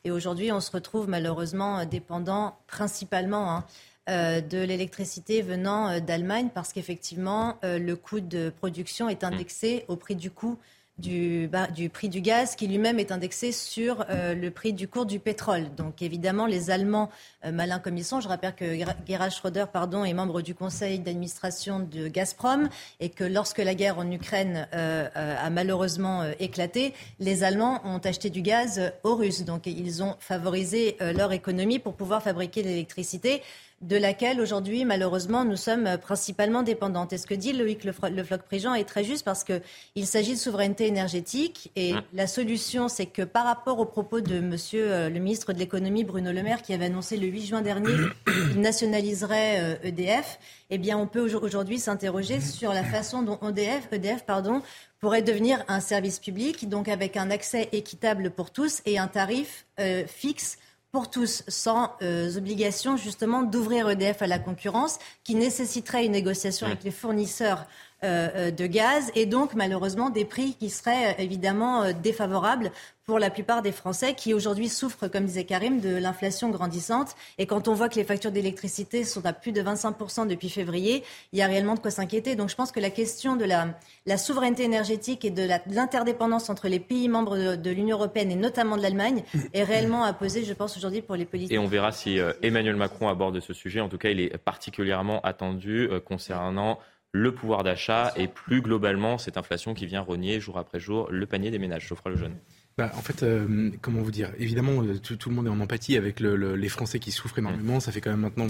Et 0.07 0.13
aujourd'hui, 0.13 0.53
on 0.53 0.61
se 0.61 0.71
retrouve 0.71 1.09
malheureusement 1.09 1.85
dépendant 1.85 2.57
principalement 2.69 3.51
hein, 3.51 3.65
euh, 4.09 4.41
de 4.41 4.59
l'électricité 4.59 5.43
venant 5.43 5.89
euh, 5.89 5.99
d'Allemagne 5.99 6.49
parce 6.55 6.73
qu'effectivement, 6.73 7.57
euh, 7.65 7.81
le 7.81 7.97
coût 7.97 8.21
de 8.21 8.51
production 8.51 9.09
est 9.09 9.25
indexé 9.25 9.85
au 9.89 9.97
prix 9.97 10.15
du 10.15 10.31
coût 10.31 10.61
du, 10.99 11.51
du 11.75 11.91
prix 11.91 12.09
du 12.09 12.21
gaz 12.21 12.57
qui 12.57 12.67
lui-même 12.67 12.99
est 12.99 13.13
indexé 13.13 13.53
sur 13.53 14.05
euh, 14.09 14.35
le 14.35 14.51
prix 14.51 14.73
du 14.73 14.89
cours 14.89 15.05
du 15.05 15.19
pétrole. 15.19 15.75
Donc 15.77 16.01
évidemment, 16.01 16.47
les 16.47 16.71
Allemands, 16.71 17.11
euh, 17.45 17.53
malins 17.53 17.79
comme 17.79 17.99
ils 17.99 18.05
sont, 18.05 18.21
je 18.21 18.29
rappelle 18.29 18.55
que 18.55 18.65
Gerhard 19.07 19.31
Schröder 19.31 19.67
pardon, 19.73 20.05
est 20.05 20.15
membre 20.15 20.41
du 20.41 20.55
conseil 20.55 20.99
d'administration 20.99 21.81
de 21.81 22.09
Gazprom 22.09 22.69
et 23.01 23.11
que 23.11 23.25
lorsque 23.25 23.59
la 23.59 23.75
guerre 23.75 23.99
en 23.99 24.11
Ukraine 24.11 24.69
euh, 24.75 25.09
a 25.15 25.51
malheureusement 25.51 26.25
éclaté, 26.41 26.95
les 27.21 27.45
Allemands 27.45 27.81
ont 27.85 27.99
acheté 27.99 28.31
du 28.31 28.41
gaz 28.41 28.93
aux 29.03 29.17
Russes. 29.17 29.45
Donc 29.45 29.67
ils 29.67 30.03
ont 30.03 30.17
favorisé 30.19 30.97
leur 31.01 31.33
économie 31.33 31.79
pour 31.79 31.95
pouvoir 31.95 32.23
fabriquer 32.23 32.63
l'électricité 32.63 33.43
de 33.83 33.97
laquelle 33.97 34.41
aujourd'hui, 34.41 34.85
malheureusement, 34.85 35.45
nous 35.45 35.57
sommes 35.57 35.99
principalement 35.99 36.63
dépendantes. 36.63 37.13
Et 37.13 37.19
ce 37.19 37.27
que 37.27 37.35
dit 37.35 37.53
Loïc 37.53 37.85
Le, 37.85 37.93
Floch-Prigent 37.93 38.75
est 38.75 38.85
très 38.85 39.05
juste 39.05 39.25
parce 39.25 39.45
qu'il 39.45 40.07
s'agit 40.07 40.33
de 40.33 40.39
souveraineté 40.39 40.87
énergétique 40.87 41.71
et 41.77 41.93
mmh. 41.93 42.03
la 42.15 42.27
solution, 42.27 42.89
c'est 42.89 43.07
que 43.07 43.23
par 43.23 43.45
rapport 43.45 43.79
aux 43.79 43.85
propos 43.85 44.21
de 44.21 44.41
monsieur 44.41 44.91
euh, 44.91 45.09
le 45.11 45.21
ministre 45.21 45.53
de 45.53 45.59
l'économie 45.59 46.05
Bruno 46.05 46.33
Le 46.33 46.43
Maire 46.43 46.63
qui 46.63 46.73
avait 46.73 46.87
annoncé 46.87 47.19
le 47.19 47.27
8 47.27 47.47
juin 47.47 47.63
dernier 47.63 47.95
qu'il 48.27 48.61
nationaliserait 48.61 49.79
EDF, 49.83 50.39
euh, 50.41 50.43
e 50.43 50.67
eh 50.71 50.79
bien, 50.79 50.99
on 50.99 51.07
peut 51.07 51.21
aujourd'hui 51.21 51.79
s'interroger 51.79 52.41
sur 52.41 52.73
la 52.73 52.83
façon 52.83 53.23
dont 53.23 53.39
EDF, 53.47 53.89
EDF 53.93 54.25
pardon, 54.25 54.63
pourrait 55.01 55.23
devenir 55.23 55.63
un 55.69 55.81
service 55.81 56.19
public, 56.19 56.69
donc 56.69 56.89
avec 56.89 57.17
un 57.17 57.31
accès 57.31 57.69
équitable 57.73 58.31
pour 58.31 58.51
tous 58.51 58.83
et 58.87 58.99
un 58.99 59.07
tarif 59.07 59.67
euh, 59.79 60.05
fixe 60.07 60.59
pour 60.97 61.11
tous, 61.11 61.43
sans 61.47 61.93
euh, 62.01 62.39
obligation 62.39 62.97
justement 62.97 63.43
d'ouvrir 63.43 63.91
EDF 63.91 64.23
à 64.23 64.27
la 64.27 64.39
concurrence, 64.39 64.99
qui 65.25 65.35
nécessiterait 65.35 66.07
une 66.07 66.13
négociation 66.13 66.67
avec 66.67 66.85
les 66.85 66.91
fournisseurs 66.91 67.67
de 68.03 68.67
gaz 68.67 69.11
et 69.15 69.27
donc 69.27 69.55
malheureusement 69.55 70.11
des 70.11 70.25
prix 70.25 70.55
qui 70.55 70.71
seraient 70.71 71.17
évidemment 71.19 71.93
défavorables 71.93 72.71
pour 73.07 73.21
la 73.21 73.31
plupart 73.31 73.63
des 73.63 73.71
Français 73.71 74.15
qui 74.15 74.35
aujourd'hui 74.35 74.69
souffrent, 74.69 75.07
comme 75.07 75.27
disait 75.27 75.45
Karim, 75.45 75.81
de 75.81 75.95
l'inflation 75.95 76.51
grandissante. 76.51 77.15
Et 77.39 77.47
quand 77.47 77.69
on 77.69 77.75
voit 77.75 77.89
que 77.89 77.95
les 77.95 78.05
factures 78.05 78.33
d'électricité 78.33 79.05
sont 79.05 79.25
à 79.25 79.33
plus 79.33 79.53
de 79.53 79.63
25% 79.63 80.27
depuis 80.27 80.51
février, 80.51 81.05
il 81.33 81.39
y 81.39 81.43
a 81.43 81.47
réellement 81.47 81.75
de 81.75 81.79
quoi 81.79 81.93
s'inquiéter. 81.93 82.35
Donc 82.35 82.49
je 82.49 82.57
pense 82.57 82.73
que 82.73 82.81
la 82.81 82.91
question 82.91 83.37
de 83.37 83.45
la, 83.45 84.19
souveraineté 84.19 84.65
énergétique 84.65 85.25
et 85.25 85.31
de 85.31 85.47
l'interdépendance 85.71 86.51
entre 86.51 86.67
les 86.67 86.81
pays 86.81 87.09
membres 87.09 87.55
de, 87.55 87.71
l'Union 87.71 87.97
européenne 87.97 88.33
et 88.33 88.37
notamment 88.37 88.77
de 88.77 88.83
l'Allemagne 88.83 89.23
est 89.55 89.63
réellement 89.63 90.03
à 90.03 90.13
poser, 90.13 90.45
je 90.45 90.53
pense, 90.53 90.77
aujourd'hui 90.77 91.01
pour 91.01 91.15
les 91.15 91.27
politiques. 91.27 91.53
Et 91.53 91.59
on 91.59 91.69
verra 91.69 91.93
si 91.93 92.19
euh, 92.19 92.33
Emmanuel 92.43 92.75
Macron 92.75 93.09
aborde 93.09 93.39
ce 93.39 93.53
sujet. 93.53 93.81
En 93.81 93.89
tout 93.89 93.99
cas, 93.99 94.09
il 94.09 94.19
est 94.19 94.37
particulièrement 94.37 95.21
attendu 95.21 95.89
euh, 95.89 96.01
concernant 96.01 96.81
le 97.13 97.35
pouvoir 97.35 97.63
d'achat 97.63 98.13
et 98.17 98.29
plus 98.29 98.61
globalement 98.61 99.19
cette 99.19 99.37
inflation 99.37 99.75
qui 99.75 99.87
vient 99.87 100.01
rogner 100.01 100.41
jour 100.41 100.59
après 100.59 100.81
jour 100.81 101.09
le 101.11 101.27
panier 101.27 101.51
des 101.51 101.59
ménages. 101.59 101.87
Geoffroy 101.87 102.13
Lejeune. 102.13 102.37
Bah, 102.77 102.91
en 102.95 103.01
fait, 103.01 103.23
euh, 103.23 103.71
comment 103.81 104.03
vous 104.03 104.11
dire? 104.11 104.33
Évidemment, 104.39 104.83
euh, 104.83 104.99
tout, 104.99 105.17
tout, 105.17 105.31
le 105.31 105.35
monde 105.35 105.47
est 105.47 105.51
en 105.51 105.61
empathie 105.61 105.97
avec 105.97 106.21
le, 106.21 106.55
les 106.55 106.69
Français 106.69 106.99
qui 106.99 107.11
souffrent 107.11 107.39
énormément. 107.39 107.81
Ça 107.81 107.91
fait 107.91 108.03
quand 108.03 108.11
même 108.11 108.21
maintenant 108.21 108.47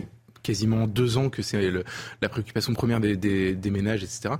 quasiment 0.46 0.86
deux 0.86 1.18
ans 1.18 1.28
que 1.28 1.42
c'est 1.42 1.70
la 2.22 2.28
préoccupation 2.28 2.72
première 2.72 3.00
des, 3.00 3.16
des, 3.16 3.54
des 3.54 3.70
ménages, 3.70 4.04
etc. 4.04 4.34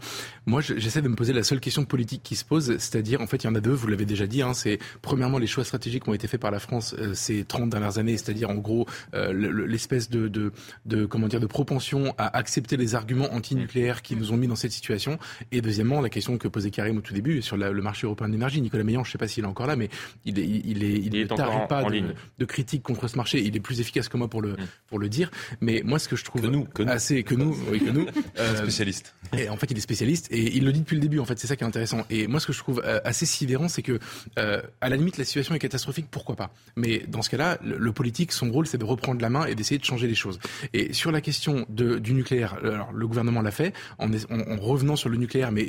Moi, 0.47 0.61
j'essaie 0.61 1.03
de 1.03 1.09
me 1.09 1.17
poser 1.17 1.33
la 1.33 1.43
seule 1.43 1.59
question 1.59 1.85
politique 1.85 2.23
qui 2.23 2.37
se 2.37 2.45
pose, 2.45 2.79
c'est-à-dire, 2.79 3.21
en 3.21 3.27
fait, 3.27 3.43
il 3.43 3.47
y 3.49 3.51
en 3.51 3.55
a 3.57 3.61
deux, 3.61 3.73
vous 3.73 3.89
l'avez 3.89 4.05
déjà 4.05 4.29
dit, 4.29 4.43
hein, 4.43 4.55
c'est 4.55 4.79
premièrement 5.03 5.39
les 5.39 5.49
choix 5.49 5.65
stratégiques 5.65 6.05
qui 6.05 6.11
ont 6.11 6.15
été 6.15 6.29
faits 6.29 6.41
par 6.41 6.53
la 6.53 6.61
France 6.61 6.95
euh, 6.99 7.13
ces 7.15 7.45
30 7.45 7.71
dernières 7.71 7.99
années, 7.99 8.17
c'est-à-dire 8.17 8.51
en 8.51 8.55
gros 8.55 8.87
euh, 9.15 9.33
l'espèce 9.67 10.09
de, 10.09 10.29
de, 10.29 10.53
de, 10.85 11.07
comment 11.07 11.27
dire, 11.27 11.41
de 11.41 11.47
propension 11.47 12.15
à 12.19 12.37
accepter 12.37 12.77
les 12.77 12.95
arguments 12.95 13.33
anti-nucléaires 13.35 14.03
qui 14.03 14.15
nous 14.15 14.33
ont 14.33 14.37
mis 14.37 14.47
dans 14.47 14.57
cette 14.57 14.73
situation. 14.73 15.19
Et 15.51 15.61
deuxièmement, 15.61 16.01
la 16.01 16.09
question 16.09 16.39
que 16.39 16.47
posait 16.47 16.71
Karim 16.71 16.99
au 16.99 17.01
tout 17.01 17.15
début 17.15 17.43
sur 17.43 17.57
le 17.57 17.83
marché 17.83 18.07
européen 18.07 18.29
de 18.29 18.33
l'énergie. 18.33 18.61
Nicolas 18.61 18.85
Meillan, 18.85 19.03
je 19.03 19.09
ne 19.09 19.13
sais 19.13 19.19
pas 19.19 19.29
s'il 19.29 19.45
est 19.45 19.49
encore 19.49 19.67
là, 19.67 19.77
mais 19.77 19.89
il, 20.25 20.39
est, 20.39 20.45
il, 20.45 20.85
est, 20.85 20.93
il, 20.93 21.15
il 21.15 21.27
pas 21.27 21.85
de, 21.85 22.15
de, 22.39 22.45
critique 22.45 22.83
contre 22.83 23.09
ce 23.09 23.17
marché. 23.17 23.43
Il 23.43 23.57
est 23.57 23.61
plus 23.61 23.81
efficace 23.81 24.09
que 24.09 24.17
moi 24.17 24.29
pour 24.29 24.43
le, 24.43 24.53
mm. 24.53 24.57
pour 24.89 24.99
le 24.99 25.09
dire. 25.09 25.31
Mais 25.61 25.83
moi, 25.85 25.96
ce 25.99 26.09
que 26.09 26.17
je 26.17 26.25
trouve 26.25 26.43
que 26.43 26.47
nous, 26.47 26.65
que 26.65 26.83
nous. 26.83 26.93
assez 26.93 27.23
que 27.23 27.35
nous, 27.35 27.57
oui, 27.71 27.81
que 27.81 27.91
nous, 27.91 28.07
euh, 28.39 28.57
spécialiste. 28.57 29.15
Et 29.37 29.49
en 29.49 29.57
fait, 29.57 29.71
il 29.71 29.77
est 29.77 29.81
spécialiste 29.81 30.29
et 30.31 30.57
il 30.57 30.65
le 30.65 30.73
dit 30.73 30.81
depuis 30.81 30.97
le 30.97 31.01
début. 31.01 31.19
En 31.19 31.25
fait, 31.25 31.39
c'est 31.39 31.47
ça 31.47 31.57
qui 31.57 31.65
est 31.65 31.67
intéressant. 31.67 32.05
Et 32.11 32.27
moi, 32.27 32.41
ce 32.41 32.47
que 32.47 32.53
je 32.53 32.59
trouve 32.59 32.83
euh, 32.85 33.01
assez 33.05 33.27
sidérant, 33.27 33.69
c'est 33.69 33.83
que 33.83 33.99
euh, 34.39 34.63
à 34.81 34.89
la 34.89 34.97
limite, 34.97 35.19
la 35.19 35.25
situation 35.25 35.55
est 35.55 35.59
catastrophique. 35.59 36.07
Pourquoi 36.11 36.37
pas? 36.37 36.51
Mais 36.77 37.05
dans 37.09 37.23
ce 37.23 37.31
cas-là, 37.31 37.59
le, 37.63 37.93
politique, 37.93 38.33
son 38.33 38.51
rôle, 38.51 38.67
c'est 38.67 38.79
de 38.79 38.85
reprendre 38.85 39.21
la 39.21 39.31
main 39.31 39.47
et 39.47 39.55
d'essayer 39.55 39.79
de 39.79 39.85
changer 39.85 40.07
les 40.07 40.15
choses. 40.15 40.39
Et 40.73 40.93
sur 40.93 41.11
la 41.13 41.21
question 41.21 41.67
de, 41.69 41.99
du 41.99 42.13
nucléaire, 42.15 42.59
alors 42.63 42.93
le 42.93 43.07
gouvernement 43.07 43.43
l'a 43.43 43.51
fait 43.51 43.73
en, 43.99 44.11
en, 44.13 44.57
revenant 44.57 44.97
sur 44.97 45.09
le 45.09 45.17
nucléaire, 45.17 45.53
mais 45.53 45.69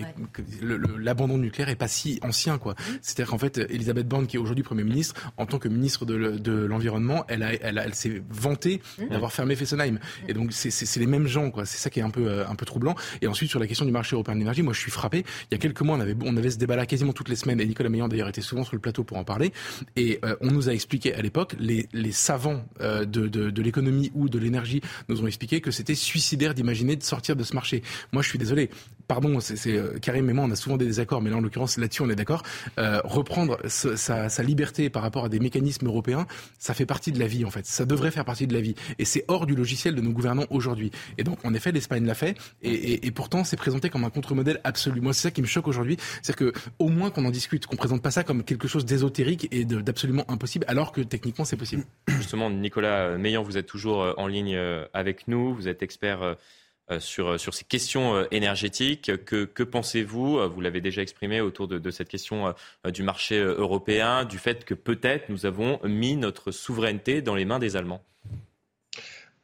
l'abandon 0.97 1.37
nucléaire 1.37 1.69
est 1.69 1.75
pas 1.75 1.87
si 1.87 2.19
ancien, 2.21 2.57
quoi. 2.57 2.75
C'est-à-dire 3.01 3.31
qu'en 3.31 3.37
fait, 3.37 3.57
Elisabeth 3.57 4.07
Borne, 4.07 4.27
qui 4.27 4.35
est 4.35 4.39
aujourd'hui 4.39 4.63
Premier 4.63 4.83
ministre, 4.83 5.15
en 5.37 5.45
tant 5.45 5.59
que 5.59 5.67
ministre 5.67 6.05
de, 6.05 6.65
l'environnement, 6.65 7.25
elle, 7.27 7.43
a, 7.43 7.53
elle, 7.53 7.81
elle 7.83 7.95
s'est 7.95 8.21
vantée 8.29 8.81
mmh. 8.97 9.09
d'avoir 9.09 9.31
fermé 9.31 9.55
Fessenheim. 9.55 9.99
Et 10.27 10.33
donc 10.33 10.53
c'est 10.53 10.99
les 10.99 11.05
mêmes 11.07 11.27
gens, 11.27 11.51
quoi. 11.51 11.65
C'est 11.65 11.77
ça 11.77 11.89
qui 11.89 11.99
est 11.99 12.03
un 12.03 12.09
peu, 12.09 12.27
euh, 12.27 12.47
un 12.47 12.55
peu 12.55 12.65
troublant. 12.65 12.95
Et 13.21 13.27
ensuite, 13.27 13.49
sur 13.49 13.59
la 13.59 13.67
question 13.67 13.85
du 13.85 13.91
marché 13.91 14.15
européen 14.15 14.33
de 14.33 14.39
l'énergie, 14.39 14.61
moi, 14.61 14.73
je 14.73 14.79
suis 14.79 14.91
frappé. 14.91 15.25
Il 15.51 15.53
y 15.53 15.55
a 15.55 15.57
quelques 15.57 15.81
mois, 15.81 15.97
on 15.97 15.99
avait, 15.99 16.15
on 16.21 16.35
avait 16.37 16.49
ce 16.49 16.57
débat-là 16.57 16.85
quasiment 16.85 17.13
toutes 17.13 17.29
les 17.29 17.35
semaines, 17.35 17.59
et 17.59 17.65
Nicolas 17.65 17.89
Meillan, 17.89 18.07
d'ailleurs, 18.07 18.29
était 18.29 18.41
souvent 18.41 18.63
sur 18.63 18.75
le 18.75 18.81
plateau 18.81 19.03
pour 19.03 19.17
en 19.17 19.23
parler. 19.23 19.51
Et 19.95 20.19
euh, 20.23 20.35
on 20.41 20.51
nous 20.51 20.69
a 20.69 20.73
expliqué 20.73 21.13
à 21.13 21.21
l'époque, 21.21 21.55
les, 21.59 21.87
les 21.93 22.11
savants 22.11 22.65
euh, 22.81 23.05
de, 23.05 23.27
de, 23.27 23.49
de 23.49 23.61
l'économie 23.61 24.11
ou 24.13 24.29
de 24.29 24.39
l'énergie 24.39 24.81
nous 25.09 25.21
ont 25.21 25.27
expliqué 25.27 25.61
que 25.61 25.71
c'était 25.71 25.95
suicidaire 25.95 26.53
d'imaginer 26.53 26.95
de 26.95 27.03
sortir 27.03 27.35
de 27.35 27.43
ce 27.43 27.53
marché. 27.53 27.83
Moi, 28.11 28.21
je 28.21 28.29
suis 28.29 28.39
désolé. 28.39 28.69
Pardon, 29.07 29.39
c'est 29.39 29.79
Karim 30.01 30.29
et 30.29 30.33
moi, 30.33 30.43
on 30.43 30.51
a 30.51 30.55
souvent 30.57 30.75
des 30.75 30.85
désaccords, 30.85 31.21
mais 31.21 31.29
là, 31.29 31.37
en 31.37 31.41
l'occurrence, 31.41 31.77
là-dessus, 31.77 32.01
on 32.01 32.09
est 32.09 32.15
d'accord. 32.15 32.43
reprendre 32.77 33.57
sa, 33.67 34.27
sa 34.27 34.43
liberté 34.43 34.89
par 34.89 35.01
rapport 35.01 35.25
à 35.25 35.29
des 35.29 35.39
mécanismes 35.39 35.87
européens, 35.87 36.27
ça 36.59 36.73
fait 36.73 36.85
partie 36.85 37.13
de 37.13 37.19
la 37.19 37.27
vie, 37.27 37.45
en 37.45 37.49
fait. 37.49 37.65
Ça 37.65 37.85
devrait 37.85 38.11
faire 38.11 38.25
partie 38.25 38.47
de 38.47 38.53
la 38.53 38.59
vie. 38.59 38.75
Et 38.99 39.05
c'est 39.05 39.23
hors 39.29 39.45
du 39.45 39.55
logiciel 39.55 39.95
de 39.97 40.01
nos 40.01 40.11
gouvernants 40.11 40.45
aujourd'hui. 40.49 40.91
Et 41.17 41.23
donc, 41.23 41.43
en 41.43 41.53
effet, 41.53 41.71
l'Espagne 41.71 42.05
l'a 42.05 42.13
fait, 42.13 42.37
et, 42.61 43.11
pourtant, 43.11 43.43
c'est 43.43 43.57
présenté 43.57 43.89
comme 43.89 44.03
un 44.03 44.09
contre-modèle 44.09 44.61
absolu. 44.63 45.01
Moi, 45.01 45.13
c'est 45.13 45.23
ça 45.23 45.31
qui 45.31 45.41
me 45.41 45.47
choque 45.47 45.67
aujourd'hui, 45.67 45.97
c'est 46.21 46.35
que 46.35 46.53
au 46.79 46.89
moins 46.89 47.09
qu'on 47.09 47.25
en 47.25 47.31
discute, 47.31 47.65
qu'on 47.65 47.75
présente 47.75 48.01
pas 48.01 48.11
ça 48.11 48.23
comme 48.23 48.43
quelque 48.43 48.67
chose 48.67 48.85
d'ésotérique 48.85 49.47
et 49.51 49.65
d'absolument 49.65 50.23
impossible, 50.29 50.65
alors 50.67 50.91
que 50.91 51.01
techniquement, 51.01 51.45
c'est 51.45 51.57
possible. 51.57 51.83
Justement, 52.07 52.49
Nicolas 52.49 53.17
Meillan, 53.17 53.43
vous 53.43 53.57
êtes 53.57 53.65
toujours 53.65 54.01
euh, 54.01 54.13
en 54.17 54.27
ligne 54.27 54.55
euh, 54.55 54.85
avec 54.93 55.27
nous, 55.27 55.53
vous 55.53 55.67
êtes 55.67 55.81
expert 55.81 56.21
euh, 56.21 56.99
sur, 56.99 57.37
sur 57.39 57.53
ces 57.53 57.65
questions 57.65 58.25
énergétiques. 58.31 59.11
Que, 59.25 59.63
pensez-vous 59.63 60.39
Vous 60.49 60.61
l'avez 60.61 60.79
déjà 60.79 61.01
exprimé 61.01 61.41
autour 61.41 61.67
de 61.67 61.91
cette 61.91 62.07
question 62.07 62.53
du 62.85 63.03
marché 63.03 63.37
européen, 63.39 64.23
du 64.23 64.37
fait 64.37 64.63
que 64.63 64.73
peut-être 64.73 65.27
nous 65.27 65.45
avons 65.45 65.81
mis 65.83 66.15
notre 66.15 66.51
souveraineté 66.51 67.21
dans 67.21 67.35
les 67.35 67.43
mains 67.43 67.59
des 67.59 67.75
Allemands? 67.75 68.05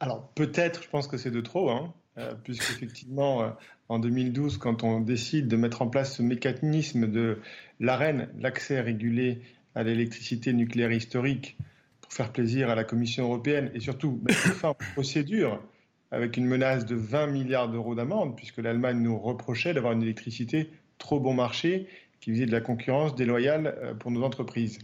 Alors 0.04 0.28
peut-être, 0.34 0.82
je 0.82 0.88
pense 0.90 1.08
que 1.08 1.16
c'est 1.16 1.30
de 1.30 1.40
trop, 1.40 1.70
hein, 1.70 1.94
euh, 2.18 2.34
puisqu'effectivement, 2.44 3.42
euh, 3.42 3.48
en 3.88 3.98
2012, 3.98 4.58
quand 4.58 4.84
on 4.84 5.00
décide 5.00 5.48
de 5.48 5.56
mettre 5.56 5.80
en 5.80 5.88
place 5.88 6.16
ce 6.16 6.22
mécanisme 6.22 7.10
de 7.10 7.38
l'AREN, 7.80 8.28
l'accès 8.38 8.82
régulé 8.82 9.40
à 9.74 9.82
l'électricité 9.82 10.52
nucléaire 10.52 10.92
historique, 10.92 11.56
pour 12.02 12.12
faire 12.12 12.32
plaisir 12.32 12.68
à 12.68 12.74
la 12.74 12.84
Commission 12.84 13.24
européenne 13.24 13.70
et 13.72 13.80
surtout 13.80 14.20
mettre 14.22 14.40
fin 14.40 14.68
aux 14.68 14.92
procédures 14.92 15.62
avec 16.10 16.36
une 16.36 16.44
menace 16.44 16.84
de 16.84 16.96
20 16.96 17.28
milliards 17.28 17.70
d'euros 17.70 17.94
d'amende, 17.94 18.36
puisque 18.36 18.58
l'Allemagne 18.58 18.98
nous 18.98 19.18
reprochait 19.18 19.72
d'avoir 19.72 19.94
une 19.94 20.02
électricité 20.02 20.70
trop 20.98 21.18
bon 21.18 21.32
marché 21.32 21.88
qui 22.20 22.30
faisait 22.30 22.44
de 22.44 22.52
la 22.52 22.60
concurrence 22.60 23.14
déloyale 23.14 23.74
euh, 23.82 23.94
pour 23.94 24.10
nos 24.10 24.22
entreprises. 24.22 24.80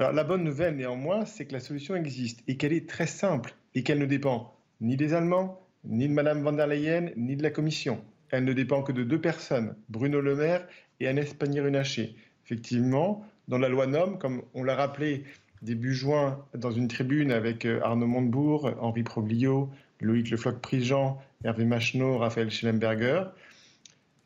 Alors 0.00 0.12
la 0.12 0.24
bonne 0.24 0.42
nouvelle 0.42 0.74
néanmoins, 0.74 1.24
c'est 1.24 1.46
que 1.46 1.52
la 1.52 1.60
solution 1.60 1.94
existe 1.94 2.42
et 2.48 2.56
qu'elle 2.56 2.72
est 2.72 2.88
très 2.88 3.06
simple 3.06 3.54
et 3.74 3.82
qu'elle 3.82 3.98
ne 3.98 4.06
dépend 4.06 4.54
ni 4.80 4.96
des 4.96 5.14
Allemands, 5.14 5.60
ni 5.84 6.08
de 6.08 6.12
Mme 6.12 6.42
van 6.42 6.52
der 6.52 6.66
Leyen, 6.66 7.10
ni 7.16 7.36
de 7.36 7.42
la 7.42 7.50
Commission. 7.50 8.02
Elle 8.30 8.44
ne 8.44 8.52
dépend 8.52 8.82
que 8.82 8.92
de 8.92 9.02
deux 9.02 9.20
personnes, 9.20 9.74
Bruno 9.88 10.20
Le 10.20 10.36
Maire 10.36 10.66
et 11.00 11.08
Agnès 11.08 11.32
Pannier-Runacher. 11.34 12.14
Effectivement, 12.44 13.26
dans 13.48 13.58
la 13.58 13.68
loi 13.68 13.86
NOM, 13.86 14.18
comme 14.18 14.42
on 14.54 14.62
l'a 14.62 14.74
rappelé 14.74 15.24
début 15.62 15.94
juin 15.94 16.44
dans 16.54 16.70
une 16.70 16.88
tribune 16.88 17.32
avec 17.32 17.66
euh, 17.66 17.80
Arnaud 17.82 18.06
Montebourg, 18.06 18.70
Henri 18.80 19.02
Proglio, 19.02 19.68
Loïc 20.00 20.30
Le 20.30 20.36
Floch-Prigent, 20.36 21.20
Hervé 21.44 21.64
Macheneau, 21.64 22.18
Raphaël 22.18 22.50
Schellenberger, 22.50 23.24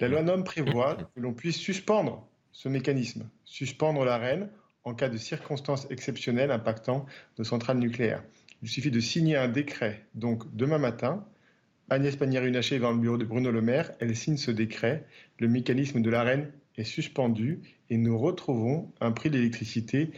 la 0.01 0.09
loi 0.09 0.23
NOM 0.23 0.45
prévoit 0.45 0.97
que 0.97 1.21
l'on 1.21 1.33
puisse 1.33 1.57
suspendre 1.57 2.27
ce 2.53 2.69
mécanisme, 2.69 3.29
suspendre 3.45 4.05
la 4.05 4.19
reine 4.19 4.49
en 4.85 4.95
cas 4.95 5.09
de 5.09 5.17
circonstances 5.17 5.87
exceptionnelles 5.91 6.51
impactant 6.51 7.07
nos 7.39 7.45
centrales 7.45 7.79
nucléaires. 7.79 8.23
Il 8.65 8.71
suffit 8.71 8.91
de 8.91 8.99
signer 8.99 9.37
un 9.37 9.49
décret. 9.49 10.07
Donc 10.15 10.43
demain 10.57 10.79
matin, 10.79 11.23
Agnès 11.91 12.17
Pannier-Runacher 12.17 12.79
va 12.79 12.87
dans 12.87 12.95
le 12.95 12.99
bureau 12.99 13.19
de 13.19 13.27
Bruno 13.27 13.51
Le 13.51 13.61
Maire, 13.61 13.93
elle 14.01 14.17
signe 14.17 14.39
ce 14.39 14.51
décret, 14.51 15.05
le 15.39 15.49
mécanisme 15.49 16.01
de 16.01 16.09
l'arène 16.09 16.51
est 16.79 16.85
suspendu 16.85 17.61
et 17.91 17.99
nous 17.99 18.19
retrouvons 18.19 18.91
un 19.03 19.13
prix 19.13 19.29
d'électricité 19.29 20.13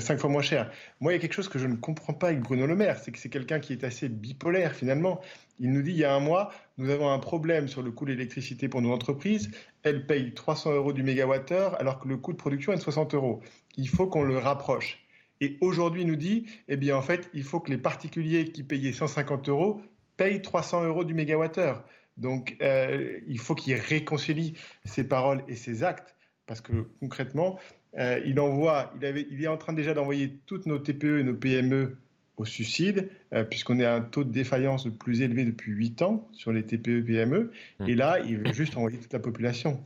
cinq 0.00 0.18
fois 0.18 0.28
moins 0.28 0.42
cher. 0.42 0.72
Moi, 0.98 1.12
il 1.12 1.14
y 1.14 1.18
a 1.18 1.20
quelque 1.20 1.34
chose 1.34 1.48
que 1.48 1.60
je 1.60 1.68
ne 1.68 1.76
comprends 1.76 2.12
pas 2.12 2.30
avec 2.30 2.40
Bruno 2.40 2.66
Le 2.66 2.74
Maire, 2.74 2.98
c'est 2.98 3.12
que 3.12 3.20
c'est 3.20 3.28
quelqu'un 3.28 3.60
qui 3.60 3.72
est 3.72 3.84
assez 3.84 4.08
bipolaire 4.08 4.74
finalement. 4.74 5.20
Il 5.60 5.72
nous 5.72 5.82
dit 5.82 5.92
il 5.92 5.98
y 5.98 6.04
a 6.04 6.12
un 6.12 6.18
mois, 6.18 6.50
nous 6.78 6.90
avons 6.90 7.08
un 7.12 7.20
problème 7.20 7.68
sur 7.68 7.82
le 7.82 7.92
coût 7.92 8.04
de 8.04 8.10
l'électricité 8.10 8.68
pour 8.68 8.82
nos 8.82 8.90
entreprises. 8.90 9.48
Elles 9.84 10.06
payent 10.06 10.34
300 10.34 10.72
euros 10.72 10.92
du 10.92 11.04
mégawattheure 11.04 11.80
alors 11.80 12.00
que 12.00 12.08
le 12.08 12.16
coût 12.16 12.32
de 12.32 12.36
production 12.36 12.72
est 12.72 12.78
de 12.78 12.82
60 12.82 13.14
euros. 13.14 13.42
Il 13.76 13.88
faut 13.88 14.08
qu'on 14.08 14.24
le 14.24 14.38
rapproche. 14.38 15.05
Et 15.40 15.58
aujourd'hui, 15.60 16.02
il 16.02 16.08
nous 16.08 16.16
dit, 16.16 16.46
eh 16.68 16.76
bien, 16.76 16.96
en 16.96 17.02
fait, 17.02 17.28
il 17.34 17.42
faut 17.42 17.60
que 17.60 17.70
les 17.70 17.78
particuliers 17.78 18.46
qui 18.46 18.62
payaient 18.62 18.92
150 18.92 19.48
euros 19.48 19.82
payent 20.16 20.42
300 20.42 20.84
euros 20.84 21.04
du 21.04 21.14
mégawattheure. 21.14 21.84
Donc, 22.16 22.56
euh, 22.62 23.18
il 23.26 23.38
faut 23.38 23.54
qu'il 23.54 23.74
réconcilie 23.74 24.54
ses 24.84 25.06
paroles 25.06 25.44
et 25.48 25.54
ses 25.54 25.84
actes, 25.84 26.14
parce 26.46 26.60
que 26.60 26.88
concrètement, 27.00 27.58
euh, 27.98 28.20
il 28.24 28.40
envoie, 28.40 28.92
il, 28.98 29.04
avait, 29.04 29.26
il 29.30 29.42
est 29.42 29.48
en 29.48 29.58
train 29.58 29.72
déjà 29.72 29.94
d'envoyer 29.94 30.38
toutes 30.46 30.66
nos 30.66 30.78
TPE 30.78 31.20
et 31.20 31.24
nos 31.24 31.34
PME 31.34 31.98
au 32.36 32.44
suicide, 32.44 33.10
euh, 33.32 33.44
puisqu'on 33.44 33.78
est 33.78 33.84
à 33.84 33.94
un 33.94 34.00
taux 34.00 34.24
de 34.24 34.30
défaillance 34.30 34.86
le 34.86 34.92
plus 34.92 35.22
élevé 35.22 35.44
depuis 35.44 35.72
8 35.72 36.02
ans 36.02 36.28
sur 36.32 36.52
les 36.52 36.62
TPE 36.62 37.02
PME. 37.02 37.50
Mmh. 37.80 37.88
Et 37.88 37.94
là, 37.94 38.18
il 38.20 38.38
veut 38.38 38.52
juste 38.52 38.76
envoyer 38.76 38.98
toute 38.98 39.12
la 39.12 39.20
population. 39.20 39.82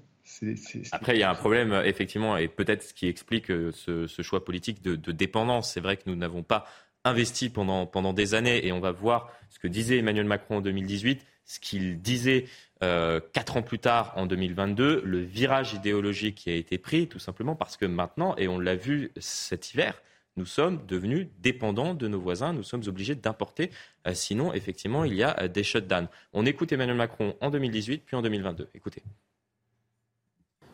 Après, 0.93 1.17
il 1.17 1.21
y 1.21 1.23
a 1.23 1.31
un 1.31 1.35
problème, 1.35 1.73
effectivement, 1.85 2.37
et 2.37 2.49
peut-être 2.49 2.83
ce 2.83 2.95
qui 2.95 3.09
explique 3.09 3.51
euh, 3.51 3.73
ce, 3.73 4.23
choix 4.23 4.45
politique 4.45 4.83
de, 4.83 5.13
dépendance. 5.13 5.73
C'est 5.73 5.81
vrai 5.81 5.97
que 5.97 6.03
nous 6.07 6.17
n'avons 6.17 6.43
pas 6.43 6.67
investi 7.05 7.49
pendant, 7.49 7.87
pendant 7.87 8.13
des 8.13 8.35
années, 8.35 8.67
et 8.67 8.73
on 8.73 8.81
va 8.81 8.93
voir 8.93 9.33
ce 9.49 9.59
que 9.59 9.69
disait 9.69 9.99
Emmanuel 9.99 10.27
Macron 10.27 10.59
en 10.59 10.61
2018, 10.61 11.25
ce 11.45 11.59
qu'il 11.59 12.01
disait 12.01 12.47
euh, 12.83 13.21
quatre 13.33 13.57
ans 13.57 13.63
plus 13.63 13.79
tard, 13.79 14.13
en 14.17 14.27
2022, 14.27 15.03
le 15.05 15.19
virage 15.19 15.75
idéologique 15.75 16.37
qui 16.37 16.51
a 16.51 16.55
été 16.55 16.79
pris, 16.79 17.09
tout 17.09 17.19
simplement 17.19 17.57
parce 17.57 17.77
que 17.77 17.87
maintenant, 17.87 18.37
et 18.37 18.49
on 18.49 18.59
l'a 18.59 18.77
vu 18.77 19.11
cet 19.19 19.73
hiver, 19.73 20.01
nous 20.37 20.47
sommes 20.47 20.87
devenus 20.87 21.27
dépendants 21.41 21.95
de 21.95 22.07
nos 22.07 22.21
voisins, 22.21 22.53
nous 22.53 22.63
sommes 22.63 22.85
obligés 22.87 23.15
d'importer, 23.15 23.71
euh, 24.07 24.15
sinon, 24.15 24.53
effectivement, 24.53 25.05
il 25.05 25.15
y 25.15 25.23
a 25.23 25.49
des 25.49 25.65
shutdowns. 25.65 26.09
On 26.33 26.47
écoute 26.47 26.73
Emmanuel 26.73 26.97
Macron 26.97 27.37
en 27.41 27.51
2018, 27.51 28.05
puis 28.07 28.17
en 28.17 28.23
2022. 28.23 28.69
Écoutez. 28.75 29.03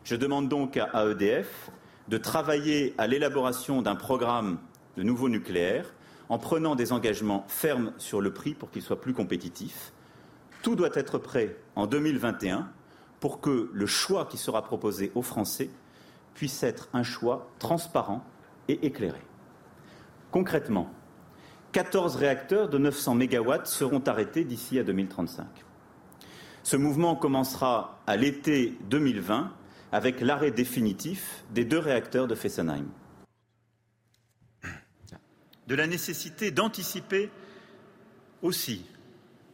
Je 0.07 0.15
demande 0.15 0.47
donc 0.47 0.77
à 0.77 1.05
EDF 1.05 1.69
de 2.07 2.17
travailler 2.17 2.95
à 2.97 3.07
l'élaboration 3.07 3.81
d'un 3.81 3.97
programme 3.97 4.57
de 4.95 5.03
nouveau 5.03 5.27
nucléaire 5.27 5.93
en 6.29 6.37
prenant 6.37 6.75
des 6.75 6.93
engagements 6.93 7.43
fermes 7.49 7.91
sur 7.97 8.21
le 8.21 8.31
prix 8.31 8.53
pour 8.53 8.71
qu'il 8.71 8.81
soit 8.81 9.01
plus 9.01 9.13
compétitif. 9.13 9.91
Tout 10.61 10.77
doit 10.77 10.91
être 10.93 11.17
prêt 11.17 11.57
en 11.75 11.87
2021 11.87 12.69
pour 13.19 13.41
que 13.41 13.69
le 13.73 13.85
choix 13.85 14.23
qui 14.27 14.37
sera 14.37 14.63
proposé 14.63 15.11
aux 15.13 15.21
Français 15.21 15.69
puisse 16.35 16.63
être 16.63 16.87
un 16.93 17.03
choix 17.03 17.51
transparent 17.59 18.23
et 18.69 18.85
éclairé. 18.85 19.19
Concrètement, 20.31 20.89
14 21.73 22.15
réacteurs 22.15 22.69
de 22.69 22.77
900 22.77 23.15
MW 23.15 23.65
seront 23.65 24.03
arrêtés 24.07 24.45
d'ici 24.45 24.79
à 24.79 24.83
2035. 24.85 25.45
Ce 26.63 26.77
mouvement 26.77 27.17
commencera 27.17 27.99
à 28.07 28.15
l'été 28.15 28.77
2020 28.89 29.51
avec 29.91 30.21
l'arrêt 30.21 30.51
définitif 30.51 31.43
des 31.51 31.65
deux 31.65 31.79
réacteurs 31.79 32.27
de 32.27 32.35
Fessenheim. 32.35 32.87
De 35.67 35.75
la 35.75 35.87
nécessité 35.87 36.51
d'anticiper 36.51 37.29
aussi 38.41 38.85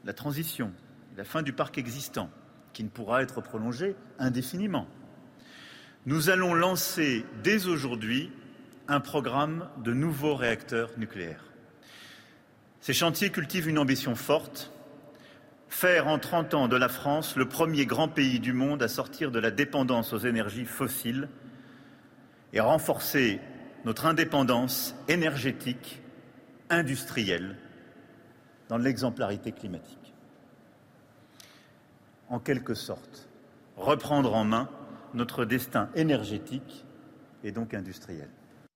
la 0.04 0.14
transition, 0.14 0.72
la 1.18 1.24
fin 1.24 1.42
du 1.42 1.54
parc 1.54 1.78
existant, 1.78 2.30
qui 2.74 2.84
ne 2.84 2.90
pourra 2.90 3.22
être 3.22 3.42
prolongé 3.42 3.96
indéfiniment. 4.20 4.88
Nous 6.06 6.30
allons 6.30 6.54
lancer 6.54 7.26
dès 7.44 7.68
aujourd'hui 7.68 8.32
un 8.88 9.00
programme 9.00 9.70
de 9.78 9.94
nouveaux 9.94 10.36
réacteurs 10.36 10.92
nucléaires. 10.98 11.46
Ces 12.82 12.94
chantiers 12.94 13.30
cultivent 13.30 13.70
une 13.70 13.80
ambition 13.80 14.14
forte 14.14 14.73
faire 15.74 16.08
en 16.08 16.20
30 16.20 16.54
ans 16.54 16.68
de 16.68 16.78
la 16.78 16.88
France 16.88 17.36
le 17.36 17.50
premier 17.50 17.88
grand 17.88 18.08
pays 18.08 18.40
du 18.40 18.54
monde 18.54 18.84
à 18.84 18.88
sortir 18.88 19.32
de 19.32 19.40
la 19.40 19.50
dépendance 19.50 20.14
aux 20.14 20.20
énergies 20.20 20.66
fossiles 20.66 21.28
et 22.54 22.60
renforcer 22.60 23.42
notre 23.84 24.06
indépendance 24.06 24.96
énergétique, 25.08 26.00
industrielle, 26.70 27.58
dans 28.70 28.78
l'exemplarité 28.78 29.52
climatique. 29.52 30.14
En 32.30 32.40
quelque 32.40 32.76
sorte, 32.76 33.28
reprendre 33.76 34.36
en 34.36 34.46
main 34.46 34.70
notre 35.16 35.44
destin 35.44 35.90
énergétique 35.96 36.86
et 37.44 37.52
donc 37.52 37.74
industriel. 37.74 38.30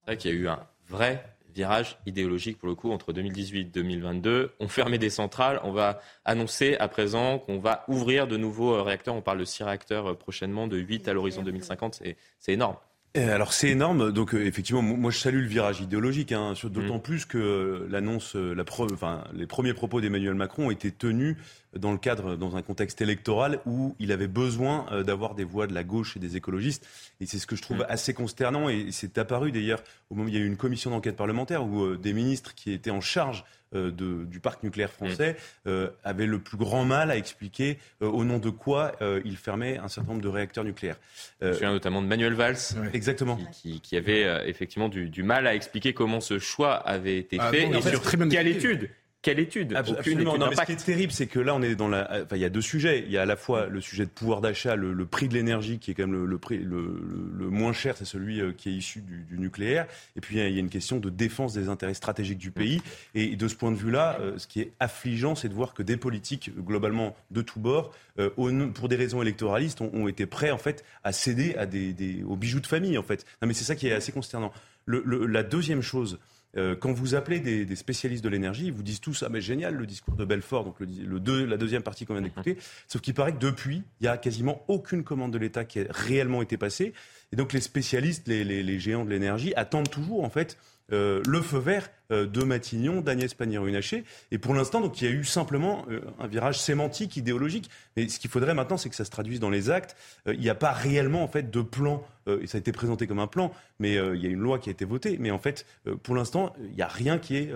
C'est 0.07 0.15
vrai 0.15 0.29
a 0.29 0.35
eu 0.35 0.47
un 0.47 0.59
vrai 0.89 1.36
virage 1.57 1.97
idéologique 2.05 2.59
pour 2.59 2.69
le 2.69 2.75
coup 2.75 2.91
entre 2.91 3.13
2018 3.13 3.59
et 3.59 3.63
2022. 3.63 4.51
On 4.59 4.67
fermait 4.67 4.99
des 4.99 5.09
centrales, 5.09 5.59
on 5.63 5.71
va 5.71 5.99
annoncer 6.23 6.77
à 6.79 6.87
présent 6.87 7.39
qu'on 7.39 7.57
va 7.57 7.83
ouvrir 7.87 8.27
de 8.27 8.37
nouveaux 8.37 8.75
euh, 8.75 8.83
réacteurs. 8.83 9.15
On 9.15 9.21
parle 9.21 9.39
de 9.39 9.45
6 9.45 9.63
réacteurs 9.63 10.11
euh, 10.11 10.13
prochainement, 10.13 10.67
de 10.67 10.77
8 10.77 11.07
à 11.07 11.13
l'horizon 11.13 11.41
2050. 11.41 12.03
C'est 12.39 12.53
énorme. 12.53 12.77
Alors 13.17 13.53
c'est 13.53 13.69
énorme. 13.69 14.11
Donc 14.11 14.33
euh, 14.33 14.45
effectivement, 14.45 14.81
moi 14.81 15.11
je 15.11 15.17
salue 15.17 15.41
le 15.41 15.47
virage 15.47 15.81
idéologique, 15.81 16.31
hein, 16.31 16.53
d'autant 16.63 16.97
mm. 16.97 17.01
plus 17.01 17.25
que 17.25 17.87
l'annonce, 17.89 18.35
la 18.35 18.63
enfin, 18.91 19.23
les 19.33 19.47
premiers 19.47 19.73
propos 19.73 20.01
d'Emmanuel 20.01 20.35
Macron 20.35 20.67
ont 20.67 20.71
été 20.71 20.91
tenus 20.91 21.35
dans 21.75 21.91
le 21.91 21.97
cadre, 21.97 22.35
dans 22.35 22.55
un 22.55 22.61
contexte 22.61 23.01
électoral 23.01 23.59
où 23.65 23.95
il 23.99 24.11
avait 24.11 24.27
besoin 24.27 24.85
euh, 24.91 25.03
d'avoir 25.03 25.35
des 25.35 25.43
voix 25.43 25.67
de 25.67 25.73
la 25.73 25.83
gauche 25.83 26.15
et 26.17 26.19
des 26.19 26.37
écologistes. 26.37 26.87
Et 27.19 27.25
c'est 27.25 27.39
ce 27.39 27.47
que 27.47 27.55
je 27.55 27.61
trouve 27.61 27.79
mm. 27.79 27.85
assez 27.89 28.13
consternant. 28.13 28.69
Et 28.69 28.87
c'est 28.91 29.17
apparu 29.17 29.51
d'ailleurs 29.51 29.81
au 30.09 30.15
moment 30.15 30.25
où 30.25 30.29
il 30.29 30.35
y 30.35 30.37
a 30.37 30.41
eu 30.41 30.47
une 30.47 30.57
commission 30.57 30.91
d'enquête 30.91 31.15
parlementaire 31.15 31.65
où 31.65 31.83
euh, 31.83 31.97
des 31.97 32.13
ministres 32.13 32.55
qui 32.55 32.71
étaient 32.71 32.91
en 32.91 33.01
charge 33.01 33.41
euh, 33.41 33.56
de, 33.73 34.23
du 34.25 34.39
parc 34.39 34.63
nucléaire 34.63 34.91
français 34.91 35.35
mm. 35.65 35.85
avaient 36.03 36.25
le 36.25 36.39
plus 36.39 36.57
grand 36.57 36.85
mal 36.85 37.11
à 37.11 37.17
expliquer 37.17 37.79
au 38.01 38.23
nom 38.23 38.39
de 38.39 38.49
quoi 38.49 38.93
il 39.25 39.37
fermait 39.37 39.77
un 39.77 39.87
certain 39.87 40.11
nombre 40.11 40.23
de 40.23 40.27
réacteurs 40.27 40.63
nucléaires. 40.63 40.97
Je 41.41 41.47
me 41.47 41.53
souviens 41.53 41.71
notamment 41.71 42.01
de 42.01 42.07
Manuel 42.07 42.33
Valls, 42.33 42.57
exactement, 42.93 43.37
qui, 43.51 43.81
qui, 43.81 43.97
avait 43.97 44.49
effectivement 44.49 44.89
du, 44.89 45.09
du, 45.09 45.23
mal 45.23 45.47
à 45.47 45.55
expliquer 45.55 45.93
comment 45.93 46.21
ce 46.21 46.39
choix 46.39 46.75
avait 46.75 47.17
été 47.17 47.37
ah 47.39 47.51
fait 47.51 47.69
et 47.69 47.81
sur 47.81 48.01
quelle 48.01 48.47
étude 48.47 48.89
quelle 49.27 49.39
étude 49.39 49.75
Absolument. 49.75 50.37
non, 50.37 50.47
mais 50.49 50.55
ce 50.55 50.61
qui 50.61 50.71
est 50.71 50.85
terrible, 50.85 51.11
c'est 51.11 51.27
que 51.27 51.39
là, 51.39 51.53
on 51.53 51.61
est 51.61 51.75
dans 51.75 51.89
la. 51.89 52.09
Enfin, 52.23 52.37
il 52.37 52.41
y 52.41 52.45
a 52.45 52.49
deux 52.49 52.61
sujets. 52.61 53.03
Il 53.05 53.11
y 53.11 53.17
a 53.17 53.23
à 53.23 53.25
la 53.25 53.35
fois 53.35 53.65
le 53.65 53.81
sujet 53.81 54.05
de 54.05 54.09
pouvoir 54.09 54.39
d'achat, 54.39 54.77
le, 54.77 55.05
prix 55.05 55.27
de 55.27 55.33
l'énergie, 55.33 55.79
qui 55.79 55.91
est 55.91 55.93
quand 55.93 56.07
même 56.07 56.25
le, 56.25 56.37
prix 56.37 56.59
le, 56.59 57.49
moins 57.49 57.73
cher, 57.73 57.97
c'est 57.97 58.05
celui 58.05 58.39
euh, 58.39 58.53
qui 58.53 58.69
est 58.69 58.73
issu 58.73 59.01
du, 59.01 59.37
nucléaire. 59.37 59.85
Et 60.15 60.21
puis, 60.21 60.37
il 60.37 60.53
y 60.53 60.57
a 60.57 60.59
une 60.59 60.69
question 60.69 60.99
de 60.99 61.09
défense 61.09 61.53
des 61.53 61.67
intérêts 61.67 61.93
stratégiques 61.93 62.37
du 62.37 62.51
pays. 62.51 62.81
Et 63.15 63.35
de 63.35 63.47
ce 63.49 63.55
point 63.55 63.71
de 63.71 63.75
vue-là, 63.75 64.17
euh, 64.21 64.37
ce 64.37 64.47
qui 64.47 64.61
est 64.61 64.71
affligeant, 64.79 65.35
c'est 65.35 65.49
de 65.49 65.53
voir 65.53 65.73
que 65.73 65.83
des 65.83 65.97
politiques, 65.97 66.51
globalement 66.57 67.13
de 67.31 67.41
tous 67.41 67.59
bords, 67.59 67.93
euh, 68.19 68.29
pour 68.73 68.87
des 68.87 68.95
raisons 68.95 69.21
électoralistes, 69.21 69.81
ont, 69.81 70.07
été 70.07 70.25
prêts 70.25 70.51
en 70.51 70.57
fait 70.57 70.85
à 71.03 71.11
céder 71.11 71.53
à 71.55 71.65
des, 71.65 72.23
aux 72.25 72.37
bijoux 72.37 72.61
de 72.61 72.67
famille. 72.67 72.97
En 72.97 73.03
fait. 73.03 73.25
Non, 73.41 73.47
mais 73.49 73.53
c'est 73.53 73.65
ça 73.65 73.75
qui 73.75 73.87
est 73.87 73.93
assez 73.93 74.13
consternant. 74.13 74.53
la 74.87 75.43
deuxième 75.43 75.81
chose. 75.81 76.17
Euh, 76.57 76.75
quand 76.75 76.91
vous 76.91 77.15
appelez 77.15 77.39
des, 77.39 77.75
spécialistes 77.75 78.23
de 78.23 78.29
l'énergie, 78.29 78.67
ils 78.67 78.73
vous 78.73 78.83
disent 78.83 78.99
tous 78.99 79.23
ah 79.23 79.29
mais 79.29 79.41
génial 79.41 79.75
le 79.75 79.85
discours 79.85 80.15
de 80.15 80.25
Belfort, 80.25 80.63
donc 80.63 80.79
le, 80.79 81.45
la 81.45 81.57
deuxième 81.57 81.83
partie 81.83 82.05
qu'on 82.05 82.13
vient 82.13 82.23
d'écouter. 82.23 82.57
Sauf 82.87 83.01
qu'il 83.01 83.13
paraît 83.13 83.33
que 83.33 83.39
depuis, 83.39 83.83
il 84.01 84.05
y 84.05 84.07
a 84.07 84.17
quasiment 84.17 84.63
aucune 84.67 85.03
commande 85.03 85.31
de 85.31 85.37
l'État 85.37 85.65
qui 85.65 85.79
a 85.79 85.85
réellement 85.89 86.41
été 86.41 86.57
passée. 86.57 86.93
Et 87.31 87.35
donc 87.35 87.53
les 87.53 87.61
spécialistes, 87.61 88.27
les 88.27 88.79
géants 88.79 89.05
de 89.05 89.09
l'énergie 89.09 89.53
attendent 89.55 89.89
toujours 89.89 90.23
en 90.23 90.29
fait 90.29 90.57
euh, 90.93 91.21
le 91.27 91.41
feu 91.41 91.57
vert 91.59 91.89
euh, 92.11 92.25
de 92.25 92.43
Matignon, 92.43 93.01
d'Agnès 93.01 93.33
Pannier-Runacher. 93.33 94.05
Et 94.31 94.37
pour 94.37 94.53
l'instant, 94.53 94.79
donc, 94.79 95.01
il 95.01 95.05
y 95.05 95.11
a 95.11 95.13
eu 95.13 95.25
simplement 95.25 95.85
euh, 95.89 95.99
un 96.19 96.27
virage 96.27 96.59
sémantique, 96.59 97.17
idéologique. 97.17 97.69
Mais 97.97 98.07
ce 98.07 98.19
qu'il 98.19 98.29
faudrait 98.29 98.53
maintenant, 98.53 98.77
c'est 98.77 98.89
que 98.89 98.95
ça 98.95 99.03
se 99.03 99.11
traduise 99.11 99.39
dans 99.39 99.49
les 99.49 99.69
actes. 99.69 99.95
il 100.25 100.39
n'y 100.39 100.49
a 100.49 100.55
pas 100.55 100.71
réellement, 100.71 101.23
en 101.23 101.27
fait, 101.27 101.51
de 101.51 101.61
plan. 101.61 102.03
et 102.27 102.47
ça 102.47 102.57
a 102.57 102.59
été 102.59 102.71
présenté 102.71 103.07
comme 103.07 103.19
un 103.19 103.27
plan, 103.27 103.51
mais 103.79 103.93
il 103.93 104.21
y 104.21 104.25
a 104.25 104.29
une 104.29 104.39
loi 104.39 104.59
qui 104.59 104.69
a 104.69 104.71
été 104.71 104.85
votée. 104.85 105.17
Mais 105.19 105.31
en 105.31 105.39
fait, 105.39 105.65
pour 106.03 106.15
l'instant, 106.15 106.53
il 106.61 106.75
n'y 106.75 106.81
a 106.81 106.87
rien 106.87 107.17
qui 107.17 107.37
est 107.37 107.51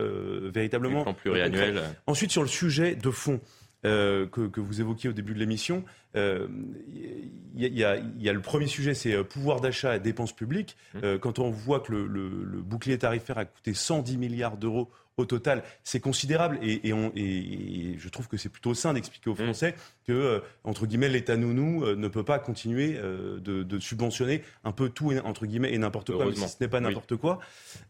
véritablement. 0.54 1.04
Plan 1.04 1.14
pluriannuel. 1.14 1.82
Ensuite, 2.08 2.32
sur 2.32 2.42
le 2.42 2.48
sujet 2.48 2.96
de 2.96 3.12
fond. 3.12 3.40
Que, 3.84 4.26
que, 4.26 4.60
vous 4.60 4.82
évoquiez 4.82 5.10
au 5.10 5.14
début 5.14 5.34
de 5.34 5.40
l'émission, 5.40 5.84
il 6.14 6.20
euh, 6.20 6.48
y, 7.56 7.84
a, 7.84 8.34
le 8.34 8.42
premier 8.42 8.68
sujet, 8.68 8.94
c'est 8.94 9.14
euh, 9.14 9.24
pouvoir 9.24 9.62
d'achat 9.62 9.96
et 9.96 10.00
dépenses 10.00 10.34
publiques. 10.34 10.76
Mmh. 10.94 11.00
Euh, 11.04 11.18
quand 11.18 11.40
on 11.40 11.50
voit 11.50 11.80
que 11.80 11.94
le, 11.94 12.62
bouclier 12.62 12.98
tarifaire 12.98 13.38
a 13.38 13.46
coûté 13.46 13.74
110 13.74 14.18
milliards 14.18 14.58
d'euros 14.58 14.90
au 15.18 15.26
total, 15.26 15.64
c'est 15.84 16.00
considérable 16.00 16.60
et, 16.62 16.82
je 16.84 18.10
trouve 18.10 18.28
que 18.28 18.38
c'est 18.38 18.50
plutôt 18.50 18.74
sain 18.74 18.94
d'expliquer 18.94 19.30
aux 19.30 19.34
mmh. 19.34 19.44
Français 19.44 19.76
que, 20.06 20.42
entre 20.64 20.86
guillemets, 20.86 21.10
l'État 21.10 21.38
nounou 21.38 21.86
ne 21.86 22.08
peut 22.08 22.24
pas 22.24 22.40
continuer 22.40 22.98
de, 22.98 23.80
subventionner 23.80 24.42
un 24.64 24.72
peu 24.72 24.90
tout, 24.90 25.14
entre 25.24 25.46
guillemets, 25.46 25.74
et 25.74 25.78
n'importe 25.78 26.12
quoi, 26.14 26.26
même 26.26 26.36
si 26.36 26.48
ce 26.48 26.58
n'est 26.62 26.70
pas 26.70 26.80
n'importe 26.80 27.16
quoi. 27.18 27.40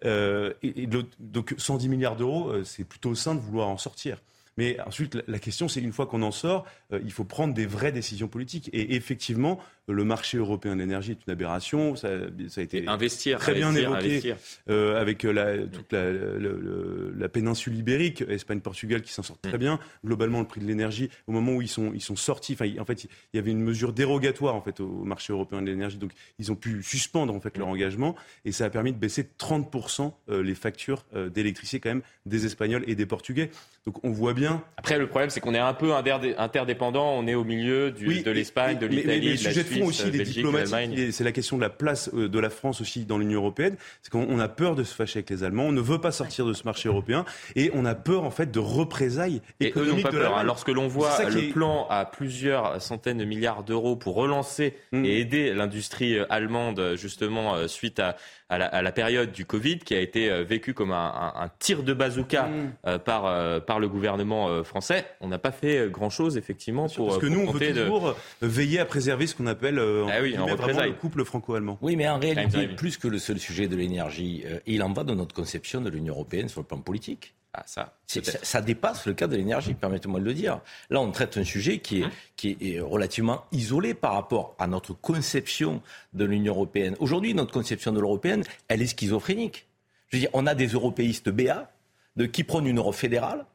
et, 0.03 0.87
donc 1.19 1.55
110 1.57 1.89
milliards 1.89 2.15
d'euros, 2.15 2.63
c'est 2.63 2.83
plutôt 2.83 3.15
sain 3.15 3.35
de 3.35 3.39
vouloir 3.39 3.67
en 3.67 3.77
sortir. 3.77 4.17
Mais 4.57 4.79
ensuite, 4.81 5.17
la 5.27 5.39
question, 5.39 5.67
c'est 5.67 5.81
une 5.81 5.93
fois 5.93 6.05
qu'on 6.05 6.21
en 6.23 6.31
sort, 6.31 6.65
euh, 6.91 6.99
il 7.03 7.11
faut 7.11 7.23
prendre 7.23 7.53
des 7.53 7.65
vraies 7.65 7.91
décisions 7.91 8.27
politiques. 8.27 8.69
Et 8.73 8.95
effectivement, 8.95 9.59
le 9.91 10.03
marché 10.03 10.37
européen 10.37 10.75
de 10.75 10.81
l'énergie 10.81 11.11
est 11.11 11.19
une 11.27 11.31
aberration. 11.33 11.95
Ça, 11.95 12.09
ça 12.49 12.61
a 12.61 12.63
été 12.63 12.87
investir, 12.87 13.37
très 13.39 13.53
bien 13.53 13.67
investir, 13.69 13.89
évoqué 13.91 14.07
investir. 14.07 14.37
euh, 14.69 14.99
avec 15.01 15.23
la, 15.23 15.57
toute 15.67 15.93
la, 15.93 17.29
péninsule 17.29 17.75
ibérique, 17.75 18.23
Espagne-Portugal 18.27 19.01
qui 19.01 19.11
s'en 19.13 19.23
sortent 19.23 19.41
très 19.41 19.57
Mm. 19.57 19.59
bien. 19.59 19.79
Globalement, 20.05 20.39
le 20.39 20.45
prix 20.47 20.61
de 20.61 20.65
l'énergie, 20.65 21.09
au 21.27 21.31
moment 21.31 21.53
où 21.53 21.61
ils 21.61 21.67
sont, 21.67 21.91
ils 21.93 22.01
sont 22.01 22.15
sortis, 22.15 22.55
en 22.79 22.85
fait, 22.85 23.03
il 23.05 23.09
y 23.33 23.39
avait 23.39 23.51
une 23.51 23.61
mesure 23.61 23.93
dérogatoire 23.93 24.55
en 24.55 24.61
fait 24.61 24.79
au 24.79 25.03
marché 25.03 25.33
européen 25.33 25.61
de 25.61 25.67
l'énergie, 25.67 25.97
donc 25.97 26.11
ils 26.39 26.51
ont 26.51 26.55
pu 26.55 26.81
suspendre 26.83 27.33
en 27.33 27.39
fait 27.39 27.57
leur 27.57 27.67
engagement 27.67 28.15
et 28.45 28.51
ça 28.51 28.65
a 28.65 28.69
permis 28.69 28.91
de 28.93 28.97
baisser 28.97 29.23
de 29.23 29.29
30% 29.37 30.13
euh, 30.29 30.43
les 30.43 30.55
factures 30.55 31.05
euh, 31.15 31.29
d'électricité 31.29 31.79
quand 31.79 31.89
même 31.89 32.01
des 32.25 32.45
Espagnols 32.45 32.83
et 32.87 32.95
des 32.95 33.05
Portugais. 33.05 33.49
Donc 33.85 34.03
on 34.03 34.11
voit 34.11 34.33
bien 34.33 34.63
Après, 34.77 34.97
le 34.99 35.07
problème, 35.07 35.29
c'est 35.31 35.39
qu'on 35.39 35.53
est 35.55 35.59
un 35.59 35.73
peu 35.73 35.91
interdépendant. 35.93 37.13
On 37.17 37.27
est 37.27 37.33
au 37.35 37.43
milieu 37.43 37.91
du- 37.91 38.07
Oui, 38.07 38.23
de 38.23 38.31
l'Espagne, 38.31 38.77
de 38.77 38.85
l'Italie, 38.85 39.27
de 39.27 39.31
la 39.31 39.37
sujet 39.37 39.63
aussi, 39.87 40.05
de 40.05 40.09
des 40.11 40.17
Belgique, 40.19 40.35
diplomatiques, 40.35 40.97
est- 40.97 41.11
c'est 41.11 41.23
la 41.23 41.31
question 41.31 41.57
de 41.57 41.61
la 41.61 41.69
place 41.69 42.09
euh, 42.13 42.27
de 42.29 42.39
la 42.39 42.49
France 42.49 42.81
aussi 42.81 43.05
dans 43.05 43.17
l'Union 43.17 43.39
européenne. 43.41 43.75
C'est 44.01 44.09
qu'on 44.11 44.25
on 44.29 44.39
a 44.39 44.47
peur 44.47 44.75
de 44.75 44.83
se 44.83 44.93
fâcher 44.95 45.19
avec 45.19 45.29
les 45.29 45.43
Allemands, 45.43 45.65
on 45.65 45.71
ne 45.71 45.81
veut 45.81 45.99
pas 45.99 46.11
sortir 46.11 46.45
de 46.45 46.53
ce 46.53 46.63
marché 46.63 46.89
européen 46.89 47.25
et 47.55 47.71
on 47.73 47.85
a 47.85 47.95
peur 47.95 48.23
en 48.23 48.31
fait 48.31 48.51
de 48.51 48.59
représailles 48.59 49.41
Et 49.59 49.65
eux 49.65 49.67
économiques 49.69 50.03
pas 50.03 50.11
de 50.11 50.17
peur. 50.17 50.37
hein. 50.37 50.43
Lorsque 50.43 50.69
l'on 50.69 50.87
voit 50.87 51.23
le 51.29 51.37
est- 51.45 51.51
plan 51.51 51.87
à 51.89 52.05
plusieurs 52.05 52.81
centaines 52.81 53.17
de 53.19 53.25
milliards 53.25 53.63
d'euros 53.63 53.95
pour 53.95 54.15
relancer 54.15 54.75
Mm. 54.91 55.05
et 55.05 55.19
aider 55.19 55.53
l'industrie 55.53 56.17
euh, 56.17 56.25
allemande 56.29 56.79
euh, 56.79 56.95
justement 56.95 57.55
euh, 57.55 57.67
suite 57.67 57.99
à, 57.99 58.15
à 58.51 58.57
la, 58.57 58.65
à 58.67 58.81
la 58.81 58.91
période 58.91 59.31
du 59.31 59.45
Covid 59.45 59.79
qui 59.79 59.95
a 59.95 59.99
été 60.01 60.29
euh, 60.29 60.43
vécu 60.43 60.73
comme 60.73 60.91
un, 60.91 60.95
un- 61.35 61.41
un 61.45 61.49
tir 61.59 61.83
de 61.83 61.93
bazooka 61.93 62.43
Mm. 62.43 62.71
euh, 62.87 62.99
par, 62.99 63.25
euh, 63.25 63.59
par 63.59 63.79
le 63.79 63.87
gouvernement 63.87 64.49
euh, 64.49 64.63
français, 64.63 65.05
on 65.21 65.27
n'a 65.29 65.39
pas 65.39 65.51
fait 65.51 65.89
grand 65.89 66.09
chose 66.09 66.37
effectivement 66.37 66.87
pour, 66.89 67.07
Parce 67.07 67.19
que 67.19 67.27
nous, 67.27 67.39
on 67.47 67.51
veut 67.51 67.59
de- 67.59 67.81
toujours 67.81 68.15
veiller 68.41 68.79
à 68.79 68.85
préserver 68.85 69.25
ce 69.25 69.35
qu'on 69.35 69.47
appelle 69.47 69.79
euh, 69.79 70.05
Ah 70.11 70.21
oui, 70.21 70.37
en 70.37 70.45
le 70.45 70.91
couple 70.93 71.23
franco-allemand. 71.23 71.77
Oui, 71.81 71.95
mais 71.95 72.07
en 72.09 72.19
réalité, 72.19 72.67
plus 72.67 72.97
que 72.97 73.07
le 73.07 73.17
seul 73.19 73.39
sujet 73.39 73.67
de 73.67 73.75
l'énergie, 73.75 74.43
euh, 74.45 74.59
il 74.67 74.83
en 74.83 74.91
va 74.91 75.03
de 75.03 75.13
notre 75.13 75.33
conception 75.33 75.79
de 75.81 75.89
l'Union 75.89 76.13
européenne 76.13 76.49
sur 76.49 76.59
le 76.61 76.65
plan 76.67 76.77
politique. 76.79 77.33
Ah, 77.53 77.63
ça, 77.65 77.93
ça, 78.07 78.21
ça 78.41 78.61
dépasse 78.61 79.05
le 79.05 79.13
cas 79.13 79.27
de 79.27 79.35
l'énergie, 79.35 79.73
permettez-moi 79.73 80.21
de 80.21 80.25
le 80.25 80.33
dire. 80.33 80.61
Là, 80.89 81.01
on 81.01 81.11
traite 81.11 81.35
un 81.37 81.43
sujet 81.43 81.79
qui 81.79 81.99
est, 81.99 82.03
Hum. 82.05 82.11
qui 82.37 82.57
est 82.61 82.79
relativement 82.79 83.43
isolé 83.51 83.93
par 83.93 84.13
rapport 84.13 84.55
à 84.57 84.67
notre 84.67 84.93
conception 84.93 85.81
de 86.13 86.23
l'Union 86.23 86.53
européenne. 86.53 86.95
Aujourd'hui, 86.99 87.33
notre 87.33 87.51
conception 87.51 87.91
de 87.91 87.99
l'européenne, 87.99 88.43
elle 88.69 88.81
est 88.81 88.87
schizophrénique. 88.87 89.67
Je 90.07 90.17
veux 90.17 90.21
dire, 90.21 90.29
on 90.33 90.47
a 90.47 90.55
des 90.55 90.67
européistes 90.67 91.29
BA 91.29 91.69
de, 92.15 92.25
qui 92.25 92.43
prônent 92.45 92.67
une 92.67 92.77
Europe 92.77 92.95
fédérale 92.95 93.45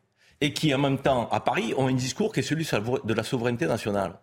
et 0.43 0.53
qui, 0.53 0.75
en 0.75 0.79
même 0.79 0.99
temps, 0.99 1.29
à 1.31 1.41
Paris, 1.41 1.73
ont 1.79 1.87
un 1.87 1.95
discours 1.95 2.33
qui 2.35 2.41
est 2.41 2.43
celui 2.43 2.65
de 2.67 3.15
la 3.15 3.23
souveraineté 3.23 3.67
nationale. 3.67 4.19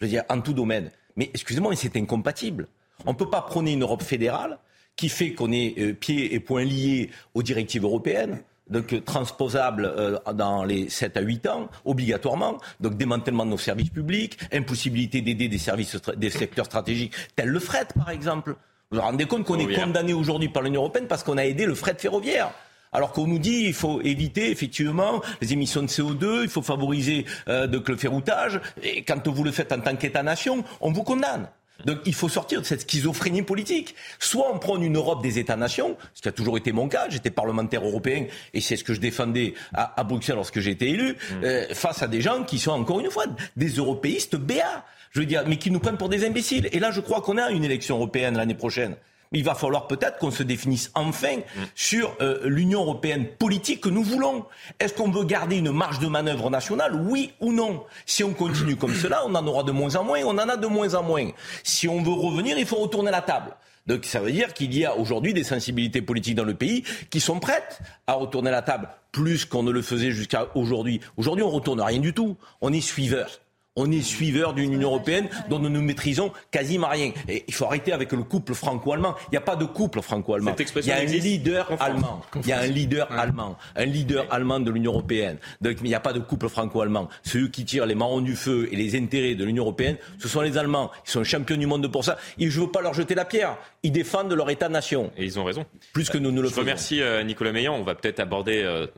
Je 0.00 0.06
veux 0.06 0.10
dire, 0.10 0.24
en 0.30 0.40
tout 0.40 0.54
domaine. 0.54 0.90
Mais 1.16 1.30
excusez-moi, 1.34 1.70
mais 1.70 1.76
c'est 1.76 1.96
incompatible. 1.96 2.66
On 3.04 3.12
ne 3.12 3.16
peut 3.16 3.28
pas 3.28 3.42
prôner 3.42 3.72
une 3.72 3.82
Europe 3.82 4.02
fédérale 4.02 4.58
qui 4.96 5.08
fait 5.08 5.32
qu'on 5.32 5.52
est 5.52 5.78
euh, 5.78 5.92
pieds 5.92 6.34
et 6.34 6.40
poings 6.40 6.64
liés 6.64 7.10
aux 7.34 7.42
directives 7.42 7.84
européennes, 7.84 8.42
donc 8.70 8.92
euh, 8.92 9.00
transposables 9.00 9.84
euh, 9.84 10.18
dans 10.34 10.64
les 10.64 10.88
7 10.88 11.16
à 11.16 11.20
8 11.20 11.46
ans, 11.48 11.68
obligatoirement, 11.84 12.58
donc 12.80 12.96
démantèlement 12.96 13.44
de 13.44 13.50
nos 13.50 13.58
services 13.58 13.90
publics, 13.90 14.38
impossibilité 14.52 15.20
d'aider 15.20 15.48
des 15.48 15.58
services, 15.58 15.96
des 16.16 16.30
secteurs 16.30 16.66
stratégiques 16.66 17.14
tels 17.36 17.48
le 17.48 17.60
fret, 17.60 17.86
par 17.96 18.10
exemple. 18.10 18.56
Vous 18.90 18.98
vous 18.98 19.02
rendez 19.02 19.26
compte 19.26 19.44
qu'on 19.44 19.56
est 19.56 19.58
Ferroviaire. 19.60 19.86
condamné 19.86 20.12
aujourd'hui 20.14 20.48
par 20.48 20.62
l'Union 20.62 20.80
européenne 20.82 21.06
parce 21.08 21.22
qu'on 21.22 21.36
a 21.36 21.44
aidé 21.44 21.66
le 21.66 21.74
fret 21.74 21.96
ferroviaire 21.98 22.50
alors 22.92 23.12
qu'on 23.12 23.26
nous 23.26 23.38
dit 23.38 23.64
il 23.66 23.74
faut 23.74 24.00
éviter 24.02 24.50
effectivement 24.50 25.20
les 25.40 25.52
émissions 25.52 25.82
de 25.82 25.88
CO2, 25.88 26.42
il 26.42 26.48
faut 26.48 26.62
favoriser 26.62 27.26
euh, 27.48 27.66
donc 27.66 27.88
le 27.88 27.96
ferroutage. 27.96 28.60
Et 28.82 29.02
quand 29.02 29.26
vous 29.28 29.44
le 29.44 29.52
faites 29.52 29.72
en 29.72 29.80
tant 29.80 29.96
qu'État-nation, 29.96 30.64
on 30.80 30.92
vous 30.92 31.02
condamne. 31.02 31.48
Donc 31.84 31.98
il 32.06 32.14
faut 32.14 32.28
sortir 32.28 32.60
de 32.60 32.66
cette 32.66 32.82
schizophrénie 32.82 33.42
politique. 33.42 33.94
Soit 34.18 34.52
on 34.52 34.58
prône 34.58 34.82
une 34.82 34.96
Europe 34.96 35.22
des 35.22 35.38
États-nations, 35.38 35.96
ce 36.14 36.22
qui 36.22 36.28
a 36.28 36.32
toujours 36.32 36.56
été 36.56 36.72
mon 36.72 36.88
cas, 36.88 37.06
j'étais 37.08 37.30
parlementaire 37.30 37.84
européen 37.84 38.26
et 38.54 38.60
c'est 38.60 38.76
ce 38.76 38.84
que 38.84 38.94
je 38.94 39.00
défendais 39.00 39.54
à, 39.74 40.00
à 40.00 40.04
Bruxelles 40.04 40.36
lorsque 40.36 40.60
j'ai 40.60 40.72
été 40.72 40.90
élu, 40.90 41.16
euh, 41.42 41.66
face 41.72 42.02
à 42.02 42.08
des 42.08 42.20
gens 42.20 42.44
qui 42.44 42.58
sont 42.58 42.72
encore 42.72 43.00
une 43.00 43.10
fois 43.10 43.24
des 43.56 43.68
européistes 43.68 44.36
béats, 44.36 44.84
je 45.12 45.20
veux 45.20 45.26
dire, 45.26 45.44
mais 45.46 45.56
qui 45.56 45.70
nous 45.70 45.78
prennent 45.80 45.96
pour 45.96 46.08
des 46.08 46.26
imbéciles. 46.26 46.68
Et 46.72 46.78
là, 46.78 46.90
je 46.90 47.00
crois 47.00 47.20
qu'on 47.20 47.38
a 47.38 47.50
une 47.50 47.64
élection 47.64 47.96
européenne 47.96 48.36
l'année 48.36 48.54
prochaine. 48.54 48.96
Il 49.32 49.44
va 49.44 49.54
falloir 49.54 49.86
peut-être 49.86 50.18
qu'on 50.18 50.30
se 50.30 50.42
définisse 50.42 50.90
enfin 50.94 51.38
sur 51.74 52.16
euh, 52.20 52.40
l'Union 52.44 52.80
européenne 52.80 53.26
politique 53.26 53.82
que 53.82 53.88
nous 53.88 54.02
voulons. 54.02 54.46
Est-ce 54.80 54.94
qu'on 54.94 55.10
veut 55.10 55.24
garder 55.24 55.56
une 55.56 55.70
marge 55.70 55.98
de 55.98 56.06
manœuvre 56.06 56.50
nationale, 56.50 56.94
oui 56.94 57.32
ou 57.40 57.52
non? 57.52 57.84
Si 58.06 58.24
on 58.24 58.32
continue 58.32 58.76
comme 58.76 58.94
cela, 59.02 59.24
on 59.26 59.34
en 59.34 59.46
aura 59.46 59.62
de 59.62 59.72
moins 59.72 59.96
en 59.96 60.04
moins, 60.04 60.20
on 60.24 60.38
en 60.38 60.48
a 60.48 60.56
de 60.56 60.66
moins 60.66 60.94
en 60.94 61.02
moins. 61.02 61.28
Si 61.62 61.88
on 61.88 62.02
veut 62.02 62.12
revenir, 62.12 62.58
il 62.58 62.66
faut 62.66 62.76
retourner 62.76 63.10
la 63.10 63.22
table. 63.22 63.54
Donc 63.86 64.04
ça 64.04 64.20
veut 64.20 64.32
dire 64.32 64.52
qu'il 64.52 64.76
y 64.76 64.84
a 64.84 64.96
aujourd'hui 64.96 65.32
des 65.32 65.44
sensibilités 65.44 66.02
politiques 66.02 66.34
dans 66.34 66.44
le 66.44 66.54
pays 66.54 66.84
qui 67.10 67.20
sont 67.20 67.40
prêtes 67.40 67.80
à 68.06 68.12
retourner 68.12 68.50
la 68.50 68.60
table 68.60 68.88
plus 69.12 69.46
qu'on 69.46 69.62
ne 69.62 69.70
le 69.70 69.82
faisait 69.82 70.10
jusqu'à 70.10 70.48
aujourd'hui. 70.54 71.00
Aujourd'hui, 71.16 71.42
on 71.42 71.50
retourne 71.50 71.80
rien 71.80 71.98
du 71.98 72.12
tout. 72.12 72.36
On 72.60 72.72
est 72.72 72.82
suiveur. 72.82 73.40
On 73.80 73.90
est 73.92 74.00
suiveur 74.02 74.54
d'une 74.54 74.72
Union 74.72 74.88
européenne 74.88 75.28
dont 75.48 75.60
nous 75.60 75.68
ne 75.68 75.78
maîtrisons 75.78 76.32
quasiment 76.50 76.88
rien. 76.88 77.12
Et 77.28 77.44
il 77.46 77.54
faut 77.54 77.64
arrêter 77.66 77.92
avec 77.92 78.10
le 78.10 78.24
couple 78.24 78.52
franco-allemand. 78.54 79.14
Il 79.28 79.30
n'y 79.32 79.38
a 79.38 79.40
pas 79.40 79.54
de 79.54 79.64
couple 79.64 80.02
franco-allemand. 80.02 80.54
Il 80.76 80.84
y 80.86 80.90
a 80.90 80.96
un 80.96 81.04
leader 81.04 81.70
allemand. 81.80 82.20
Il 82.42 82.48
y 82.48 82.52
a 82.52 82.58
un 82.60 82.66
leader 82.66 83.06
allemand. 83.12 83.56
Un 83.76 83.84
leader 83.84 84.26
allemand 84.30 84.58
de 84.58 84.70
l'Union 84.72 84.90
européenne. 84.90 85.38
Donc 85.60 85.76
il 85.80 85.84
n'y 85.84 85.94
a 85.94 86.00
pas 86.00 86.12
de 86.12 86.18
couple 86.18 86.48
franco-allemand. 86.48 87.08
Ceux 87.22 87.46
qui 87.46 87.64
tirent 87.64 87.86
les 87.86 87.94
marrons 87.94 88.20
du 88.20 88.34
feu 88.34 88.68
et 88.72 88.76
les 88.76 88.98
intérêts 88.98 89.36
de 89.36 89.44
l'Union 89.44 89.62
européenne, 89.62 89.96
ce 90.18 90.26
sont 90.26 90.40
les 90.40 90.58
Allemands. 90.58 90.90
Ils 91.06 91.10
sont 91.12 91.22
champions 91.22 91.56
du 91.56 91.66
monde 91.66 91.86
pour 91.86 92.04
ça. 92.04 92.18
Et 92.38 92.50
je 92.50 92.58
ne 92.60 92.64
veux 92.66 92.70
pas 92.72 92.80
leur 92.82 92.94
jeter 92.94 93.14
la 93.14 93.24
pierre. 93.24 93.56
Ils 93.84 93.92
défendent 93.92 94.32
leur 94.32 94.50
État-nation. 94.50 95.12
Et 95.16 95.24
ils 95.24 95.38
ont 95.38 95.44
raison. 95.44 95.64
Plus 95.92 96.10
que 96.10 96.18
nous 96.18 96.32
ne 96.32 96.40
le 96.40 96.48
Je 96.48 96.52
faisons. 96.52 96.62
remercie 96.62 97.00
euh, 97.00 97.22
Nicolas 97.22 97.52
Meillan. 97.52 97.74
On 97.76 97.84
va 97.84 97.94
peut-être 97.94 98.18
aborder 98.18 98.62
euh, 98.64 98.88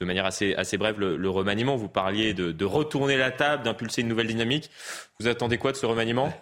de 0.00 0.04
manière 0.04 0.26
assez, 0.26 0.54
assez 0.54 0.76
brève 0.76 0.98
le, 0.98 1.16
le 1.16 1.30
remaniement. 1.30 1.76
Vous 1.76 1.88
parliez 1.88 2.34
de, 2.34 2.52
de 2.52 2.64
retourner 2.64 3.16
la 3.16 3.30
table, 3.30 3.62
d'impulser 3.62 4.02
une 4.02 4.08
nouvelle 4.08 4.26
dynamique. 4.26 4.70
Vous 5.20 5.28
attendez 5.28 5.58
quoi 5.58 5.72
de 5.72 5.76
ce 5.76 5.86
remaniement? 5.86 6.32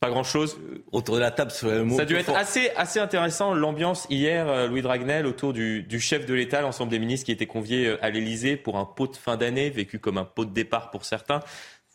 Pas 0.00 0.10
grand-chose? 0.10 0.58
Autour 0.90 1.14
de 1.14 1.20
la 1.20 1.30
table, 1.30 1.52
c'est 1.52 1.70
un 1.70 1.84
mot 1.84 1.96
Ça 1.96 2.02
a 2.02 2.04
dû 2.04 2.16
être 2.16 2.26
fort. 2.26 2.36
assez, 2.36 2.70
assez 2.76 2.98
intéressant 2.98 3.54
l'ambiance 3.54 4.06
hier, 4.10 4.48
euh, 4.48 4.66
Louis 4.66 4.82
Dragnel, 4.82 5.26
autour 5.26 5.52
du, 5.52 5.84
du 5.84 6.00
chef 6.00 6.26
de 6.26 6.34
l'État, 6.34 6.60
l'ensemble 6.60 6.90
des 6.90 6.98
ministres 6.98 7.26
qui 7.26 7.32
étaient 7.32 7.46
conviés 7.46 7.86
euh, 7.86 8.04
à 8.04 8.10
l'Élysée 8.10 8.56
pour 8.56 8.78
un 8.78 8.84
pot 8.84 9.06
de 9.06 9.16
fin 9.16 9.36
d'année, 9.36 9.70
vécu 9.70 10.00
comme 10.00 10.18
un 10.18 10.24
pot 10.24 10.44
de 10.44 10.52
départ 10.52 10.90
pour 10.90 11.04
certains, 11.04 11.38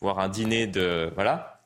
voire 0.00 0.20
un 0.20 0.28
dîner 0.28 0.66
de... 0.66 1.10
Voilà 1.14 1.57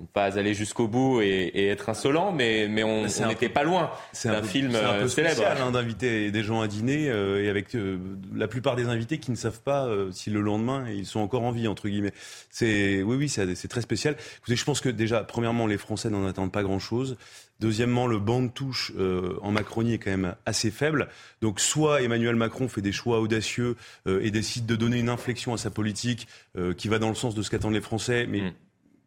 ne 0.00 0.06
pas 0.06 0.38
aller 0.38 0.54
jusqu'au 0.54 0.88
bout 0.88 1.20
et, 1.20 1.26
et 1.54 1.68
être 1.68 1.88
insolent, 1.88 2.32
mais, 2.32 2.66
mais 2.68 2.82
on 2.82 3.02
n'était 3.04 3.46
peu- 3.46 3.52
pas 3.54 3.62
loin 3.62 3.90
C'est 4.12 4.28
un 4.28 4.40
peu- 4.40 4.46
film 4.48 4.74
un 4.74 4.80
peu 4.80 4.84
euh, 5.04 5.08
célèbre. 5.08 5.34
spécial 5.36 5.58
hein, 5.62 5.70
d'inviter 5.70 6.32
des 6.32 6.42
gens 6.42 6.60
à 6.62 6.66
dîner 6.66 7.08
euh, 7.10 7.44
et 7.44 7.48
avec 7.48 7.76
euh, 7.76 7.98
la 8.34 8.48
plupart 8.48 8.74
des 8.74 8.86
invités 8.86 9.18
qui 9.18 9.30
ne 9.30 9.36
savent 9.36 9.60
pas 9.60 9.86
euh, 9.86 10.10
si 10.10 10.30
le 10.30 10.40
lendemain 10.40 10.84
ils 10.90 11.06
sont 11.06 11.20
encore 11.20 11.42
en 11.44 11.52
vie 11.52 11.68
entre 11.68 11.88
guillemets. 11.88 12.12
C'est 12.50 13.02
oui 13.02 13.16
oui 13.16 13.28
c'est 13.28 13.54
c'est 13.54 13.68
très 13.68 13.82
spécial. 13.82 14.16
Écoutez, 14.38 14.56
je 14.56 14.64
pense 14.64 14.80
que 14.80 14.88
déjà 14.88 15.22
premièrement 15.22 15.66
les 15.68 15.78
Français 15.78 16.10
n'en 16.10 16.26
attendent 16.26 16.52
pas 16.52 16.62
grand 16.64 16.80
chose. 16.80 17.16
Deuxièmement, 17.60 18.08
le 18.08 18.18
banc 18.18 18.42
de 18.42 18.48
touche 18.48 18.90
euh, 18.98 19.38
en 19.40 19.52
Macronie 19.52 19.94
est 19.94 19.98
quand 19.98 20.10
même 20.10 20.34
assez 20.44 20.72
faible. 20.72 21.06
Donc, 21.40 21.60
soit 21.60 22.02
Emmanuel 22.02 22.34
Macron 22.34 22.66
fait 22.66 22.80
des 22.82 22.90
choix 22.90 23.20
audacieux 23.20 23.76
euh, 24.08 24.20
et 24.24 24.32
décide 24.32 24.66
de 24.66 24.74
donner 24.74 24.98
une 24.98 25.08
inflexion 25.08 25.54
à 25.54 25.56
sa 25.56 25.70
politique 25.70 26.26
euh, 26.58 26.74
qui 26.74 26.88
va 26.88 26.98
dans 26.98 27.08
le 27.10 27.14
sens 27.14 27.36
de 27.36 27.42
ce 27.42 27.50
qu'attendent 27.50 27.72
les 27.74 27.80
Français, 27.80 28.26
mais 28.28 28.40
Mm. 28.40 28.52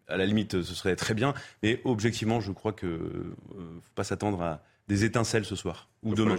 À 0.07 0.17
la 0.17 0.25
limite, 0.25 0.61
ce 0.61 0.75
serait 0.75 0.95
très 0.95 1.13
bien. 1.13 1.33
Mais 1.63 1.81
objectivement, 1.85 2.39
je 2.39 2.51
crois 2.51 2.73
que 2.73 2.85
euh, 2.85 3.35
faut 3.53 3.93
pas 3.95 4.03
s'attendre 4.03 4.41
à 4.41 4.61
des 4.87 5.03
étincelles 5.03 5.45
ce 5.45 5.55
soir 5.55 5.89
ou 6.03 6.15
demain. 6.15 6.37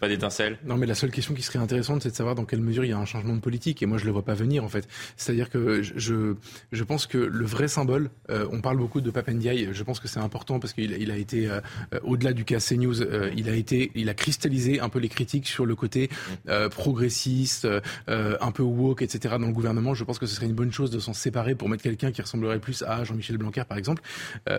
Pas 0.00 0.08
d'étincelle. 0.08 0.58
Non, 0.66 0.76
mais 0.76 0.84
la 0.84 0.96
seule 0.96 1.12
question 1.12 1.32
qui 1.32 1.42
serait 1.42 1.60
intéressante, 1.60 2.02
c'est 2.02 2.10
de 2.10 2.14
savoir 2.16 2.34
dans 2.34 2.44
quelle 2.44 2.60
mesure 2.60 2.84
il 2.84 2.90
y 2.90 2.92
a 2.92 2.98
un 2.98 3.04
changement 3.04 3.34
de 3.36 3.40
politique. 3.40 3.82
Et 3.82 3.86
moi, 3.86 3.98
je 3.98 4.04
le 4.04 4.10
vois 4.10 4.24
pas 4.24 4.34
venir, 4.34 4.64
en 4.64 4.68
fait. 4.68 4.86
C'est-à-dire 5.16 5.48
que 5.48 5.80
je- 5.80 6.34
je, 6.72 6.84
pense 6.84 7.06
que 7.06 7.16
le 7.18 7.46
vrai 7.46 7.68
symbole, 7.68 8.10
euh, 8.28 8.48
on 8.50 8.60
parle 8.60 8.78
beaucoup 8.78 9.00
de 9.00 9.10
Papendiaï, 9.12 9.68
je 9.72 9.82
pense 9.84 10.00
que 10.00 10.08
c'est 10.08 10.18
important 10.18 10.58
parce 10.58 10.72
qu'il 10.72 10.90
il 11.00 11.10
a 11.12 11.16
été, 11.16 11.48
euh, 11.48 11.60
au-delà 12.02 12.32
du 12.32 12.44
cas 12.44 12.58
CNews, 12.58 13.00
euh, 13.00 13.30
il 13.36 13.48
a 13.48 13.54
été, 13.54 13.92
il 13.94 14.08
a 14.08 14.14
cristallisé 14.14 14.80
un 14.80 14.88
peu 14.88 14.98
les 14.98 15.08
critiques 15.08 15.46
sur 15.46 15.64
le 15.64 15.76
côté 15.76 16.10
progressiste, 16.70 17.66
un 18.08 18.50
peu 18.52 18.62
woke, 18.64 19.02
etc. 19.02 19.36
dans 19.38 19.46
le 19.46 19.52
gouvernement. 19.52 19.94
Je 19.94 20.02
pense 20.04 20.18
que 20.18 20.26
ce 20.26 20.34
serait 20.34 20.46
une 20.46 20.54
bonne 20.54 20.72
chose 20.72 20.90
de 20.90 20.98
s'en 20.98 21.12
séparer 21.14 21.54
pour 21.54 21.68
mettre 21.68 21.84
quelqu'un 21.84 22.10
qui 22.10 22.20
ressemblerait 22.22 22.58
plus 22.58 22.82
à 22.82 23.04
Jean-Michel 23.04 23.38
Blanquer, 23.38 23.62
par 23.68 23.78
exemple. 23.78 24.02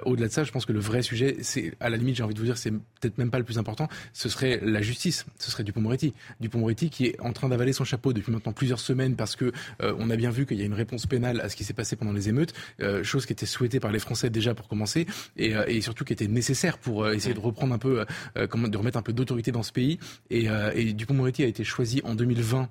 Au-delà 0.05 0.27
de 0.27 0.33
ça, 0.33 0.45
je 0.45 0.51
pense 0.51 0.65
que 0.65 0.73
le 0.73 0.79
vrai 0.79 1.01
sujet, 1.01 1.37
c'est, 1.41 1.73
à 1.79 1.89
la 1.89 1.97
limite, 1.97 2.15
j'ai 2.15 2.23
envie 2.23 2.33
de 2.33 2.39
vous 2.39 2.45
dire, 2.45 2.57
c'est 2.57 2.71
peut-être 2.71 3.17
même 3.17 3.29
pas 3.29 3.39
le 3.39 3.43
plus 3.45 3.57
important, 3.57 3.87
ce 4.13 4.29
serait 4.29 4.61
la 4.63 4.81
justice. 4.81 5.16
Justice, 5.17 5.25
ce 5.39 5.51
serait 5.51 5.63
Dupont-Moretti. 5.63 6.13
Dupont-Moretti 6.39 6.89
qui 6.89 7.05
est 7.07 7.19
en 7.19 7.33
train 7.33 7.49
d'avaler 7.49 7.73
son 7.73 7.83
chapeau 7.83 8.13
depuis 8.13 8.31
maintenant 8.31 8.53
plusieurs 8.53 8.79
semaines 8.79 9.15
parce 9.15 9.35
que 9.35 9.51
euh, 9.81 9.95
on 9.99 10.09
a 10.09 10.15
bien 10.15 10.29
vu 10.29 10.45
qu'il 10.45 10.57
y 10.57 10.61
a 10.61 10.65
une 10.65 10.73
réponse 10.73 11.05
pénale 11.05 11.41
à 11.41 11.49
ce 11.49 11.55
qui 11.55 11.63
s'est 11.63 11.73
passé 11.73 11.95
pendant 11.95 12.13
les 12.13 12.29
émeutes, 12.29 12.53
euh, 12.81 13.03
chose 13.03 13.25
qui 13.25 13.33
était 13.33 13.45
souhaitée 13.45 13.79
par 13.79 13.91
les 13.91 13.99
Français 13.99 14.29
déjà 14.29 14.53
pour 14.53 14.67
commencer 14.67 15.05
et, 15.37 15.55
euh, 15.55 15.65
et 15.67 15.81
surtout 15.81 16.03
qui 16.03 16.13
était 16.13 16.27
nécessaire 16.27 16.77
pour 16.77 17.09
essayer 17.09 17.33
de 17.33 17.39
reprendre 17.39 17.73
un 17.73 17.77
peu, 17.77 18.05
comment, 18.49 18.67
de 18.67 18.77
remettre 18.77 18.97
un 18.97 19.01
peu 19.01 19.13
d'autorité 19.13 19.51
dans 19.51 19.63
ce 19.63 19.71
pays. 19.71 19.99
Et, 20.29 20.47
et 20.75 20.93
Dupont-Moretti 20.93 21.43
a 21.43 21.47
été 21.47 21.63
choisi 21.63 22.01
en 22.03 22.15
2020 22.15 22.69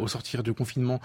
au 0.00 0.08
sortir 0.08 0.42
du 0.42 0.52
confinement 0.52 1.00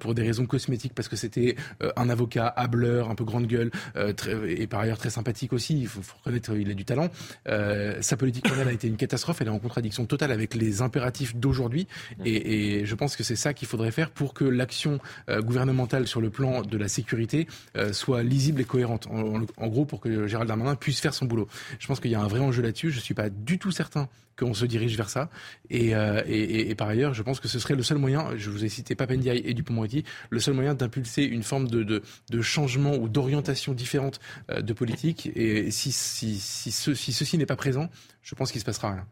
pour 0.00 0.14
des 0.14 0.22
raisons 0.22 0.46
cosmétiques 0.46 0.94
parce 0.94 1.08
que 1.08 1.16
c'était 1.16 1.56
un 1.96 2.08
avocat 2.08 2.46
hableur, 2.46 3.10
un 3.10 3.14
peu 3.14 3.24
grande 3.24 3.46
gueule 3.46 3.70
très, 4.16 4.36
et 4.60 4.66
par 4.66 4.80
ailleurs 4.80 4.98
très 4.98 5.10
sympathique 5.10 5.52
aussi. 5.52 5.78
Il 5.78 5.86
faut, 5.86 6.02
faut 6.02 6.16
reconnaître 6.18 6.56
il 6.56 6.70
a 6.70 6.74
du 6.74 6.84
talent. 6.84 7.08
sa 7.46 8.16
politique 8.16 8.44
pénale 8.48 8.68
a 8.68 8.72
été 8.72 8.88
une 8.88 8.96
catastrophe. 8.96 9.40
Elle 9.40 9.48
est 9.48 9.50
en 9.50 9.58
contradiction 9.58 10.06
totale 10.06 10.17
avec 10.22 10.54
les 10.54 10.82
impératifs 10.82 11.36
d'aujourd'hui. 11.36 11.86
Et, 12.24 12.80
et, 12.80 12.86
je 12.86 12.94
pense 12.94 13.16
que 13.16 13.22
c'est 13.22 13.36
ça 13.36 13.54
qu'il 13.54 13.68
faudrait 13.68 13.90
faire 13.90 14.10
pour 14.10 14.34
que 14.34 14.44
l'action 14.44 14.98
euh, 15.28 15.40
gouvernementale 15.40 16.06
sur 16.06 16.20
le 16.20 16.30
plan 16.30 16.62
de 16.62 16.78
la 16.78 16.88
sécurité 16.88 17.46
euh, 17.76 17.92
soit 17.92 18.22
lisible 18.22 18.60
et 18.60 18.64
cohérente. 18.64 19.06
En, 19.08 19.42
en, 19.56 19.68
gros, 19.68 19.84
pour 19.84 20.00
que 20.00 20.26
Gérald 20.26 20.48
Darmanin 20.48 20.74
puisse 20.74 21.00
faire 21.00 21.14
son 21.14 21.26
boulot. 21.26 21.48
Je 21.78 21.86
pense 21.86 22.00
qu'il 22.00 22.10
y 22.10 22.14
a 22.14 22.20
un 22.20 22.28
vrai 22.28 22.40
enjeu 22.40 22.62
là-dessus. 22.62 22.90
Je 22.90 22.96
ne 22.96 23.02
suis 23.02 23.14
pas 23.14 23.30
du 23.30 23.58
tout 23.58 23.70
certain 23.70 24.08
qu'on 24.38 24.54
se 24.54 24.64
dirige 24.64 24.96
vers 24.96 25.10
ça. 25.10 25.30
Et, 25.68 25.96
euh, 25.96 26.22
et, 26.26 26.70
et, 26.70 26.74
par 26.76 26.88
ailleurs, 26.88 27.12
je 27.12 27.22
pense 27.22 27.40
que 27.40 27.48
ce 27.48 27.58
serait 27.58 27.74
le 27.74 27.82
seul 27.82 27.98
moyen, 27.98 28.36
je 28.36 28.50
vous 28.50 28.64
ai 28.64 28.68
cité 28.68 28.94
Papendiaï 28.94 29.42
et 29.44 29.52
Dupont-Moretti, 29.52 30.04
le 30.30 30.38
seul 30.38 30.54
moyen 30.54 30.74
d'impulser 30.74 31.24
une 31.24 31.42
forme 31.42 31.66
de, 31.66 31.82
de, 31.82 32.02
de 32.30 32.40
changement 32.40 32.94
ou 32.94 33.08
d'orientation 33.08 33.74
différente 33.74 34.20
de 34.48 34.72
politique. 34.72 35.30
Et 35.34 35.72
si, 35.72 35.90
si, 35.90 36.38
si, 36.38 36.70
ce, 36.70 36.94
si 36.94 37.12
ceci 37.12 37.36
n'est 37.36 37.46
pas 37.46 37.56
présent, 37.56 37.88
je 38.22 38.34
pense 38.36 38.52
qu'il 38.52 38.58
ne 38.58 38.62
se 38.62 38.66
passera 38.66 38.92
rien 38.92 39.06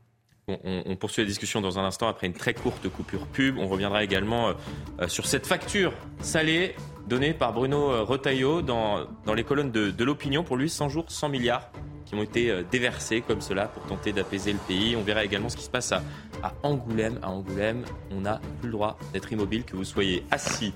on, 0.48 0.94
poursuit 0.94 1.22
la 1.22 1.28
discussion 1.28 1.60
dans 1.60 1.78
un 1.80 1.84
instant 1.84 2.06
après 2.06 2.28
une 2.28 2.32
très 2.32 2.54
courte 2.54 2.88
coupure 2.88 3.26
pub. 3.26 3.58
On 3.58 3.66
reviendra 3.66 4.04
également 4.04 4.48
euh, 4.48 4.52
euh, 5.00 5.08
sur 5.08 5.26
cette 5.26 5.44
facture 5.44 5.92
salée 6.20 6.76
donnée 7.08 7.34
par 7.34 7.52
Bruno 7.52 7.90
euh, 7.90 8.02
Retailleau 8.02 8.62
dans, 8.62 9.06
les 9.34 9.42
colonnes 9.42 9.72
de, 9.72 10.04
l'opinion. 10.04 10.44
Pour 10.44 10.56
lui, 10.56 10.70
100 10.70 10.88
jours, 10.88 11.06
100 11.08 11.30
milliards 11.30 11.70
qui 12.04 12.14
ont 12.14 12.22
été 12.22 12.62
déversés 12.70 13.20
comme 13.20 13.40
cela 13.40 13.66
pour 13.66 13.82
tenter 13.86 14.12
d'apaiser 14.12 14.52
le 14.52 14.60
pays. 14.60 14.94
On 14.94 15.02
verra 15.02 15.24
également 15.24 15.48
ce 15.48 15.56
qui 15.56 15.64
se 15.64 15.70
passe 15.70 15.90
à, 15.90 16.02
à 16.40 16.52
Angoulême. 16.62 17.18
À 17.20 17.30
Angoulême, 17.30 17.84
on 18.12 18.20
n'a 18.20 18.40
plus 18.60 18.68
le 18.68 18.72
droit 18.72 18.96
d'être 19.12 19.32
immobile, 19.32 19.64
que 19.64 19.74
vous 19.74 19.82
soyez 19.82 20.22
assis, 20.30 20.72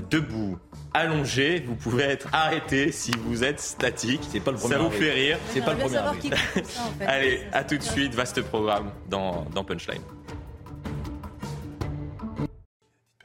debout, 0.00 0.58
allongé, 0.94 1.60
vous 1.60 1.74
pouvez 1.74 2.04
être 2.04 2.28
arrêté 2.32 2.92
si 2.92 3.10
vous 3.18 3.44
êtes 3.44 3.60
statique. 3.60 4.20
C'est 4.30 4.40
pas 4.40 4.50
le 4.50 4.56
premier. 4.56 4.74
Ça 4.74 4.80
vous 4.80 4.90
fait 4.90 5.12
rire. 5.12 5.38
C'est 5.48 5.64
pas 5.64 5.74
le 5.74 5.80
premier. 5.80 5.98
Allez, 7.06 7.40
à 7.52 7.64
tout 7.64 7.76
de 7.76 7.82
suite, 7.82 8.14
vaste 8.14 8.42
programme 8.42 8.90
dans, 9.08 9.44
dans 9.54 9.64
Punchline. 9.64 10.02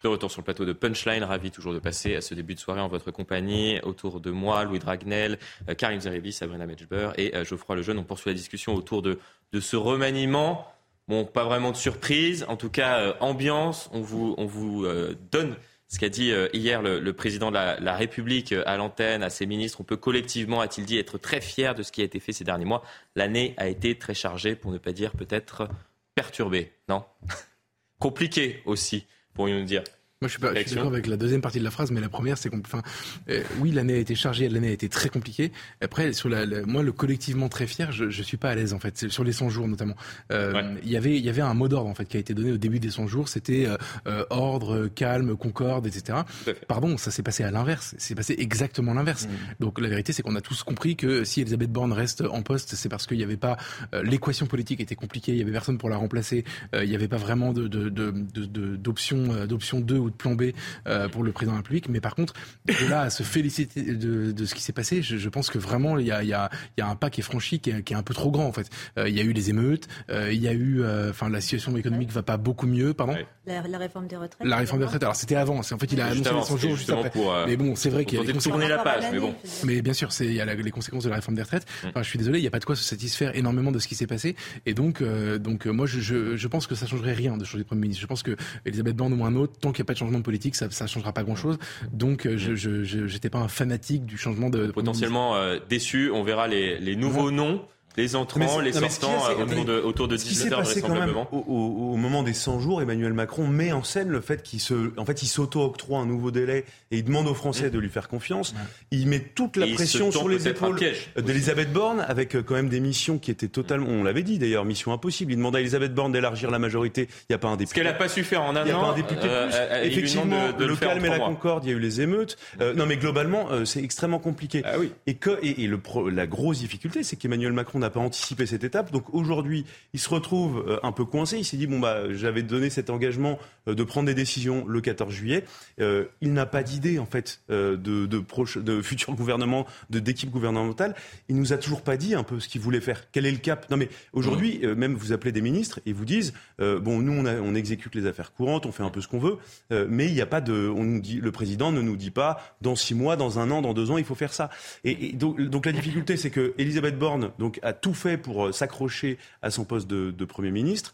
De 0.03 0.07
retour 0.09 0.29
sur 0.29 0.41
le 0.41 0.45
plateau 0.45 0.63
de 0.63 0.73
Punchline, 0.73 1.23
ravi 1.23 1.49
toujours 1.49 1.73
de 1.73 1.79
passer 1.79 2.15
à 2.15 2.21
ce 2.21 2.35
début 2.35 2.53
de 2.53 2.59
soirée 2.59 2.81
en 2.81 2.87
votre 2.87 3.09
compagnie. 3.09 3.79
Autour 3.81 4.21
de 4.21 4.29
moi, 4.29 4.63
Louis 4.63 4.77
Dragnel, 4.77 5.39
euh, 5.69 5.73
Karim 5.73 5.99
Zerebi, 5.99 6.31
Sabrina 6.31 6.67
Medjber 6.67 7.09
et 7.17 7.35
euh, 7.35 7.43
Geoffroy 7.43 7.75
Lejeune. 7.75 7.97
On 7.97 8.03
poursuit 8.03 8.29
la 8.29 8.35
discussion 8.35 8.75
autour 8.75 9.01
de, 9.01 9.17
de 9.53 9.59
ce 9.59 9.75
remaniement. 9.75 10.67
Bon, 11.07 11.25
pas 11.25 11.45
vraiment 11.45 11.71
de 11.71 11.77
surprise, 11.77 12.45
en 12.47 12.57
tout 12.57 12.69
cas, 12.69 12.99
euh, 12.99 13.13
ambiance. 13.21 13.89
On 13.91 14.01
vous, 14.01 14.35
on 14.37 14.45
vous 14.45 14.85
donne 15.31 15.55
ce 15.87 15.99
qu'a 15.99 16.09
dit 16.09 16.31
euh, 16.31 16.49
hier 16.53 16.81
le, 16.81 17.13
président 17.13 17.49
de 17.49 17.55
la, 17.55 17.95
République 17.95 18.51
euh, 18.51 18.63
à 18.65 18.77
l'antenne, 18.77 19.23
à 19.23 19.29
ses 19.29 19.45
ministres. 19.45 19.79
On 19.81 19.83
peut 19.83 19.95
collectivement, 19.95 20.59
a-t-il 20.59 20.85
dit, 20.85 20.97
être 20.97 21.17
très 21.17 21.39
fier 21.39 21.75
de 21.75 21.83
ce 21.83 21.91
qui 21.91 22.01
a 22.01 22.03
été 22.03 22.19
fait 22.19 22.33
ces 22.33 22.43
derniers 22.43 22.65
mois. 22.65 22.83
L'année 23.15 23.53
a 23.57 23.67
été 23.67 23.97
très 23.97 24.13
chargée, 24.13 24.55
pour 24.55 24.71
ne 24.71 24.77
pas 24.77 24.91
dire 24.91 25.11
peut-être 25.11 25.69
perturbée, 26.13 26.73
non? 26.89 27.05
Compliquée 27.99 28.61
aussi, 28.65 29.05
pourrions-nous 29.33 29.65
dire. 29.65 29.83
Moi, 30.19 30.29
je 30.29 30.31
suis, 30.31 30.41
pas, 30.41 30.51
d'accord 30.51 30.91
avec 30.91 31.05
la 31.05 31.15
deuxième 31.15 31.41
partie 31.41 31.59
de 31.59 31.63
la 31.63 31.69
phrase, 31.69 31.91
mais 31.91 32.01
la 32.01 32.09
première, 32.09 32.39
c'est 32.39 32.49
qu'on, 32.49 32.59
enfin, 32.61 32.81
euh, 33.29 33.43
oui, 33.59 33.69
l'année 33.71 33.93
a 33.93 33.97
été 33.97 34.15
chargée, 34.15 34.49
l'année 34.49 34.69
a 34.69 34.71
été 34.71 34.89
très 34.89 35.09
compliquée. 35.09 35.51
Après, 35.79 36.11
sur 36.11 36.27
la, 36.27 36.43
moi, 36.65 36.81
le 36.81 36.91
collectivement 36.91 37.49
très 37.49 37.67
fier, 37.67 37.91
je, 37.91 38.09
je 38.09 38.23
suis 38.23 38.35
pas 38.35 38.49
à 38.49 38.55
l'aise 38.55 38.73
en 38.73 38.79
fait, 38.79 39.11
sur 39.11 39.23
les 39.23 39.31
100 39.31 39.49
jours 39.49 39.67
notamment. 39.67 39.93
Euh, 40.31 40.73
Il 40.81 40.89
y 40.89 40.97
avait, 40.97 41.15
il 41.15 41.23
y 41.23 41.29
avait 41.29 41.43
un 41.43 41.53
mot 41.53 41.67
d'ordre 41.67 41.87
en 41.87 41.93
fait 41.93 42.05
qui 42.05 42.17
a 42.17 42.19
été 42.19 42.33
donné 42.33 42.51
au 42.51 42.57
début 42.57 42.79
des 42.79 42.89
100 42.89 43.05
jours, 43.05 43.29
c'était 43.29 43.67
euh, 43.67 43.77
euh, 44.07 44.25
ordre, 44.31 44.87
calme, 44.87 45.37
concorde, 45.37 45.85
etc. 45.85 46.21
Pardon, 46.67 46.97
ça 46.97 47.11
s'est 47.11 47.21
passé 47.21 47.43
à 47.43 47.51
l'inverse. 47.51 47.93
C'est 47.99 48.15
passé 48.15 48.35
exactement 48.39 48.95
l'inverse. 48.95 49.27
Mmh. 49.27 49.29
Donc 49.59 49.79
la 49.79 49.87
vérité, 49.87 50.13
c'est 50.13 50.23
qu'on 50.23 50.35
a 50.35 50.41
tous 50.41 50.63
compris 50.63 50.95
que 50.95 51.25
si 51.25 51.41
Elisabeth 51.41 51.71
Borne 51.71 51.93
reste 51.93 52.23
en 52.27 52.41
poste, 52.41 52.73
c'est 52.73 52.89
parce 52.89 53.05
qu'il 53.05 53.17
n'y 53.17 53.23
avait 53.23 53.37
pas 53.37 53.57
l'équation 54.01 54.47
politique 54.47 54.79
était 54.79 54.95
compliquée, 54.95 55.33
il 55.33 55.37
y 55.37 55.43
avait 55.43 55.51
personne 55.51 55.77
pour 55.77 55.91
la 55.91 55.97
remplacer, 55.97 56.43
il 56.73 56.89
n'y 56.89 56.95
avait 56.95 57.07
pas 57.07 57.17
vraiment 57.17 57.53
de 57.53 57.67
d'option 57.67 59.17
de, 59.17 59.41
de, 59.41 59.45
d'option 59.45 59.79
2 59.79 60.06
de 60.09 60.15
plan 60.15 60.35
B 60.35 60.51
euh, 60.87 61.09
pour 61.09 61.23
le 61.23 61.31
président 61.31 61.53
de 61.53 61.57
la 61.57 61.61
République. 61.61 61.89
Mais 61.89 61.99
par 61.99 62.15
contre, 62.15 62.33
de 62.67 62.89
là 62.89 63.01
à 63.01 63.09
se 63.09 63.23
féliciter 63.23 63.81
de, 63.81 64.31
de 64.31 64.45
ce 64.45 64.55
qui 64.55 64.61
s'est 64.61 64.73
passé, 64.73 65.01
je, 65.01 65.17
je, 65.17 65.29
pense 65.29 65.49
que 65.49 65.57
vraiment, 65.57 65.97
il 65.97 66.07
y 66.07 66.11
a, 66.11 66.23
il 66.23 66.29
y, 66.29 66.33
a, 66.33 66.49
il 66.77 66.81
y 66.81 66.83
a 66.83 66.87
un 66.87 66.95
pas 66.95 67.09
qui 67.09 67.21
est 67.21 67.23
franchi, 67.23 67.59
qui 67.59 67.69
est, 67.69 67.83
qui 67.83 67.93
est 67.93 67.95
un 67.95 68.03
peu 68.03 68.13
trop 68.13 68.31
grand, 68.31 68.45
en 68.45 68.51
fait. 68.51 68.69
Euh, 68.97 69.09
il 69.09 69.15
y 69.15 69.19
a 69.19 69.23
eu 69.23 69.33
les 69.33 69.49
émeutes, 69.49 69.87
euh, 70.09 70.31
il 70.31 70.41
y 70.41 70.47
a 70.47 70.53
eu... 70.53 70.83
Enfin, 71.09 71.29
la 71.29 71.41
situation 71.41 71.75
économique 71.77 72.11
va 72.11 72.23
pas 72.23 72.37
beaucoup 72.37 72.67
mieux, 72.67 72.93
pardon 72.93 73.15
la, 73.45 73.61
la, 73.67 73.77
réforme 73.77 74.07
des 74.07 74.17
retraites 74.17 74.45
La 74.45 74.57
réforme 74.57 74.79
des 74.79 74.85
retraites, 74.85 75.03
alors 75.03 75.15
c'était 75.15 75.35
avant. 75.35 75.59
En 75.59 75.63
fait, 75.63 75.91
il 75.91 76.01
a 76.01 76.07
annoncé 76.07 76.33
les 76.33 76.43
100 76.43 76.57
jours 76.57 76.75
juste 76.75 76.89
après. 76.89 77.09
Pour, 77.09 77.33
mais 77.47 77.55
bon, 77.55 77.75
c'est 77.75 77.89
vrai 77.89 78.05
qu'il 78.05 78.19
y 78.19 78.21
a 78.21 78.25
des 78.25 78.33
conséquences. 78.33 78.61
la 78.67 78.77
page, 78.79 79.05
mais 79.11 79.19
bon. 79.19 79.33
Mais 79.63 79.81
bien 79.81 79.93
sûr, 79.93 80.09
il 80.19 80.33
y 80.33 80.41
a 80.41 80.45
les 80.45 80.71
conséquences 80.71 81.03
de 81.03 81.09
la 81.09 81.15
réforme 81.15 81.35
des 81.35 81.43
retraites. 81.43 81.65
Mm. 81.83 81.87
Enfin, 81.89 82.03
je 82.03 82.09
suis 82.09 82.19
désolé, 82.19 82.39
il 82.39 82.41
n'y 82.41 82.47
a 82.47 82.51
pas 82.51 82.59
de 82.59 82.65
quoi 82.65 82.75
se 82.75 82.83
satisfaire 82.83 83.35
énormément 83.35 83.71
de 83.71 83.79
ce 83.79 83.87
qui 83.87 83.95
s'est 83.95 84.07
passé. 84.07 84.35
Et 84.65 84.73
donc, 84.73 85.01
donc 85.39 85.65
moi, 85.65 85.85
je, 85.85 85.99
je, 85.99 86.35
je, 86.35 86.47
pense 86.47 86.67
que 86.67 86.75
ça 86.75 86.85
changerait 86.85 87.13
rien 87.13 87.37
de 87.37 87.45
changer 87.45 87.63
de 87.63 87.67
Premier 87.67 87.81
ministre. 87.81 88.01
Je 88.01 88.07
pense 88.07 88.23
que 88.23 88.35
Elisabeth 88.65 88.95
Borne 88.95 89.13
ou 89.13 89.25
un 89.25 89.35
autre, 89.35 89.53
tant 89.59 89.71
qu'il 89.71 89.81
n'y 89.81 89.85
a 89.85 89.87
pas 89.87 89.93
de 89.93 89.96
changement 89.97 90.21
politique, 90.21 90.55
ça 90.55 90.67
ne 90.67 90.87
changera 90.87 91.13
pas 91.13 91.23
grand-chose. 91.23 91.57
Donc, 91.91 92.25
euh, 92.25 92.37
je 92.37 93.13
n'étais 93.13 93.29
pas 93.29 93.39
un 93.39 93.47
fanatique 93.47 94.05
du 94.05 94.17
changement 94.17 94.49
de... 94.49 94.67
Potentiellement 94.67 95.35
euh, 95.35 95.59
déçu, 95.67 96.11
on 96.11 96.23
verra 96.23 96.47
les, 96.47 96.79
les 96.79 96.95
nouveaux 96.95 97.31
noms 97.31 97.61
les 97.97 98.15
entrants, 98.15 98.59
les 98.59 98.73
sortants 98.73 99.23
autour 99.39 99.65
de, 99.65 99.79
autour 99.79 100.07
de 100.07 100.15
17 100.15 100.53
heures 100.53 100.61
vraisemblablement. 100.61 101.27
Au, 101.31 101.37
au, 101.37 101.93
au, 101.93 101.95
moment 101.97 102.23
des 102.23 102.33
100 102.33 102.59
jours, 102.59 102.81
Emmanuel 102.81 103.13
Macron 103.13 103.47
met 103.47 103.71
en 103.71 103.83
scène 103.83 104.09
le 104.09 104.21
fait 104.21 104.43
qu'il 104.43 104.59
se, 104.59 104.91
en 104.97 105.05
fait, 105.05 105.23
il 105.23 105.27
s'auto-octroie 105.27 105.99
un 105.99 106.05
nouveau 106.05 106.31
délai 106.31 106.65
et 106.91 106.97
il 106.97 107.03
demande 107.03 107.27
aux 107.27 107.33
Français 107.33 107.67
mmh. 107.67 107.71
de 107.71 107.79
lui 107.79 107.89
faire 107.89 108.07
confiance. 108.07 108.53
Il 108.91 109.07
met 109.07 109.19
toute 109.19 109.57
la 109.57 109.67
pression 109.67 110.11
sur 110.11 110.29
les 110.29 110.47
épaules 110.47 110.79
d'Elisabeth 111.17 111.73
Borne 111.73 112.05
avec 112.07 112.35
euh, 112.35 112.43
quand 112.43 112.55
même 112.55 112.69
des 112.69 112.79
missions 112.79 113.17
qui 113.17 113.31
étaient 113.31 113.47
totalement, 113.47 113.87
on 113.89 114.03
l'avait 114.03 114.23
dit 114.23 114.37
d'ailleurs, 114.37 114.65
mission 114.65 114.93
impossible. 114.93 115.33
Il 115.33 115.37
demande 115.37 115.55
à 115.55 115.59
Elisabeth 115.59 115.93
Borne 115.93 116.11
d'élargir 116.11 116.51
la 116.51 116.59
majorité. 116.59 117.07
Il 117.11 117.25
n'y 117.31 117.35
a 117.35 117.39
pas 117.39 117.47
un 117.47 117.57
député. 117.57 117.69
Ce 117.69 117.75
qu'elle 117.75 117.91
n'a 117.91 117.97
pas 117.97 118.07
su 118.07 118.23
faire 118.23 118.43
en 118.43 118.55
un 118.55 118.61
an. 118.61 118.65
Il 118.65 118.71
n'y 118.71 118.71
a 118.71 118.79
pas 118.79 118.91
un 118.91 118.95
député 118.95 119.21
euh, 119.23 119.83
Effectivement, 119.83 120.25
de, 120.25 120.65
le, 120.65 120.75
calme 120.75 121.03
et 121.05 121.09
la 121.09 121.19
concorde, 121.19 121.65
il 121.65 121.71
y 121.71 121.73
a 121.73 121.75
eu 121.75 121.79
les 121.79 122.01
émeutes. 122.01 122.37
Euh, 122.61 122.73
non, 122.73 122.85
mais 122.85 122.97
globalement, 122.97 123.51
euh, 123.51 123.65
c'est 123.65 123.83
extrêmement 123.83 124.19
compliqué. 124.19 124.61
Ah 124.65 124.79
oui. 124.79 124.91
Et 125.07 125.15
que, 125.15 125.39
et, 125.41 125.63
et 125.63 125.67
le, 125.67 125.79
la 126.11 126.27
grosse 126.27 126.59
difficulté, 126.59 127.03
c'est 127.03 127.15
qu'Emmanuel 127.15 127.53
Macron 127.53 127.79
n'a 127.79 127.86
pas 127.89 127.99
anticipé 127.99 128.45
cette 128.45 128.63
étape. 128.63 128.91
Donc 128.91 129.13
aujourd'hui, 129.13 129.65
il 129.93 129.99
se 129.99 130.09
retrouve 130.09 130.63
euh, 130.67 130.79
un 130.83 130.91
peu 130.91 131.05
coincé. 131.05 131.37
Il 131.37 131.45
s'est 131.45 131.57
dit 131.57 131.67
bon 131.67 131.79
bah 131.79 132.13
j'avais 132.13 132.43
donné 132.43 132.69
cet 132.69 132.89
engagement 132.89 133.39
euh, 133.67 133.75
de 133.75 133.83
prendre 133.83 134.07
des 134.07 134.13
décisions 134.13 134.65
le 134.67 134.81
14 134.81 135.13
juillet. 135.13 135.45
Euh, 135.79 136.05
il 136.21 136.33
n'a 136.33 136.45
pas 136.45 136.63
d'idée 136.63 136.99
en 136.99 137.05
fait 137.05 137.41
de, 137.49 137.75
de, 137.75 138.19
proche, 138.19 138.57
de 138.57 138.81
futur 138.87 139.15
gouvernement, 139.15 139.65
de 139.89 139.99
d'équipe 139.99 140.29
gouvernementale. 140.29 140.95
Il 141.29 141.35
nous 141.35 141.53
a 141.53 141.57
toujours 141.57 141.81
pas 141.81 141.97
dit 141.97 142.15
un 142.15 142.23
peu 142.23 142.39
ce 142.39 142.47
qu'il 142.47 142.61
voulait 142.61 142.81
faire. 142.81 143.05
Quel 143.11 143.25
est 143.25 143.31
le 143.31 143.37
cap? 143.37 143.69
Non 143.69 143.77
mais 143.77 143.89
aujourd'hui, 144.13 144.59
mmh. 144.63 144.73
même 144.73 144.95
vous 144.95 145.11
appelez 145.11 145.31
des 145.31 145.41
ministres 145.41 145.79
et 145.85 145.93
vous 145.93 146.05
disent 146.05 146.33
bon 146.59 146.99
nous 146.99 147.13
on, 147.13 147.25
a, 147.25 147.35
on, 147.35 147.55
exécute 147.55 147.95
les 147.95 148.05
affaires 148.05 148.33
courantes, 148.33 148.65
on 148.65 148.71
fait 148.71 148.83
un 148.83 148.89
peu 148.89 149.01
ce 149.01 149.07
qu'on 149.07 149.19
veut, 149.19 149.37
mais 149.71 150.07
il 150.07 150.13
n'y 150.13 150.21
a 150.21 150.25
pas 150.25 150.41
de, 150.41 150.71
on 150.75 150.83
nous 150.83 150.99
dit, 150.99 151.19
le 151.21 151.31
président 151.31 151.71
ne 151.71 151.81
nous 151.81 151.97
dit 151.97 152.11
pas 152.11 152.55
dans 152.61 152.75
six 152.75 152.93
mois, 152.93 153.15
dans 153.15 153.39
un 153.39 153.49
an, 153.51 153.61
dans 153.61 153.73
deux 153.73 153.91
ans, 153.91 153.97
il 153.97 154.05
faut 154.05 154.15
faire 154.15 154.33
ça. 154.33 154.49
Et, 154.83 155.07
et 155.07 155.13
donc, 155.13 155.41
donc 155.41 155.65
la 155.65 155.71
difficulté 155.71 156.17
c'est 156.17 156.29
que 156.29 156.53
Elisabeth 156.57 156.97
Borne 156.97 157.31
donc 157.39 157.59
a 157.63 157.73
tout 157.81 157.93
fait 157.93 158.17
pour 158.17 158.53
s'accrocher 158.53 159.17
à 159.41 159.51
son 159.51 159.65
poste 159.65 159.87
de, 159.87 160.25
Premier 160.25 160.51
ministre. 160.51 160.93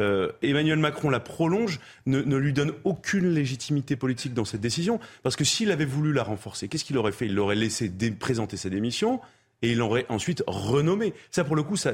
Euh, 0.00 0.32
Emmanuel 0.42 0.78
Macron 0.78 1.10
la 1.10 1.20
prolonge, 1.20 1.78
ne, 2.06 2.20
lui 2.36 2.52
donne 2.52 2.72
aucune 2.84 3.28
légitimité 3.28 3.94
politique 3.94 4.32
dans 4.32 4.44
cette 4.44 4.60
décision, 4.60 4.98
parce 5.22 5.36
que 5.36 5.44
s'il 5.44 5.70
avait 5.70 5.84
voulu 5.84 6.12
la 6.12 6.22
renforcer, 6.22 6.68
qu'est-ce 6.68 6.84
qu'il 6.84 6.96
aurait 6.96 7.12
fait? 7.12 7.26
Il 7.26 7.34
l'aurait 7.34 7.56
laissé 7.56 7.92
présenter 8.18 8.56
sa 8.56 8.70
démission 8.70 9.20
et 9.60 9.72
il 9.72 9.78
l'aurait 9.78 10.06
ensuite 10.08 10.42
renommé. 10.46 11.14
Ça, 11.30 11.44
pour 11.44 11.56
le 11.56 11.62
coup, 11.62 11.76
ça, 11.76 11.90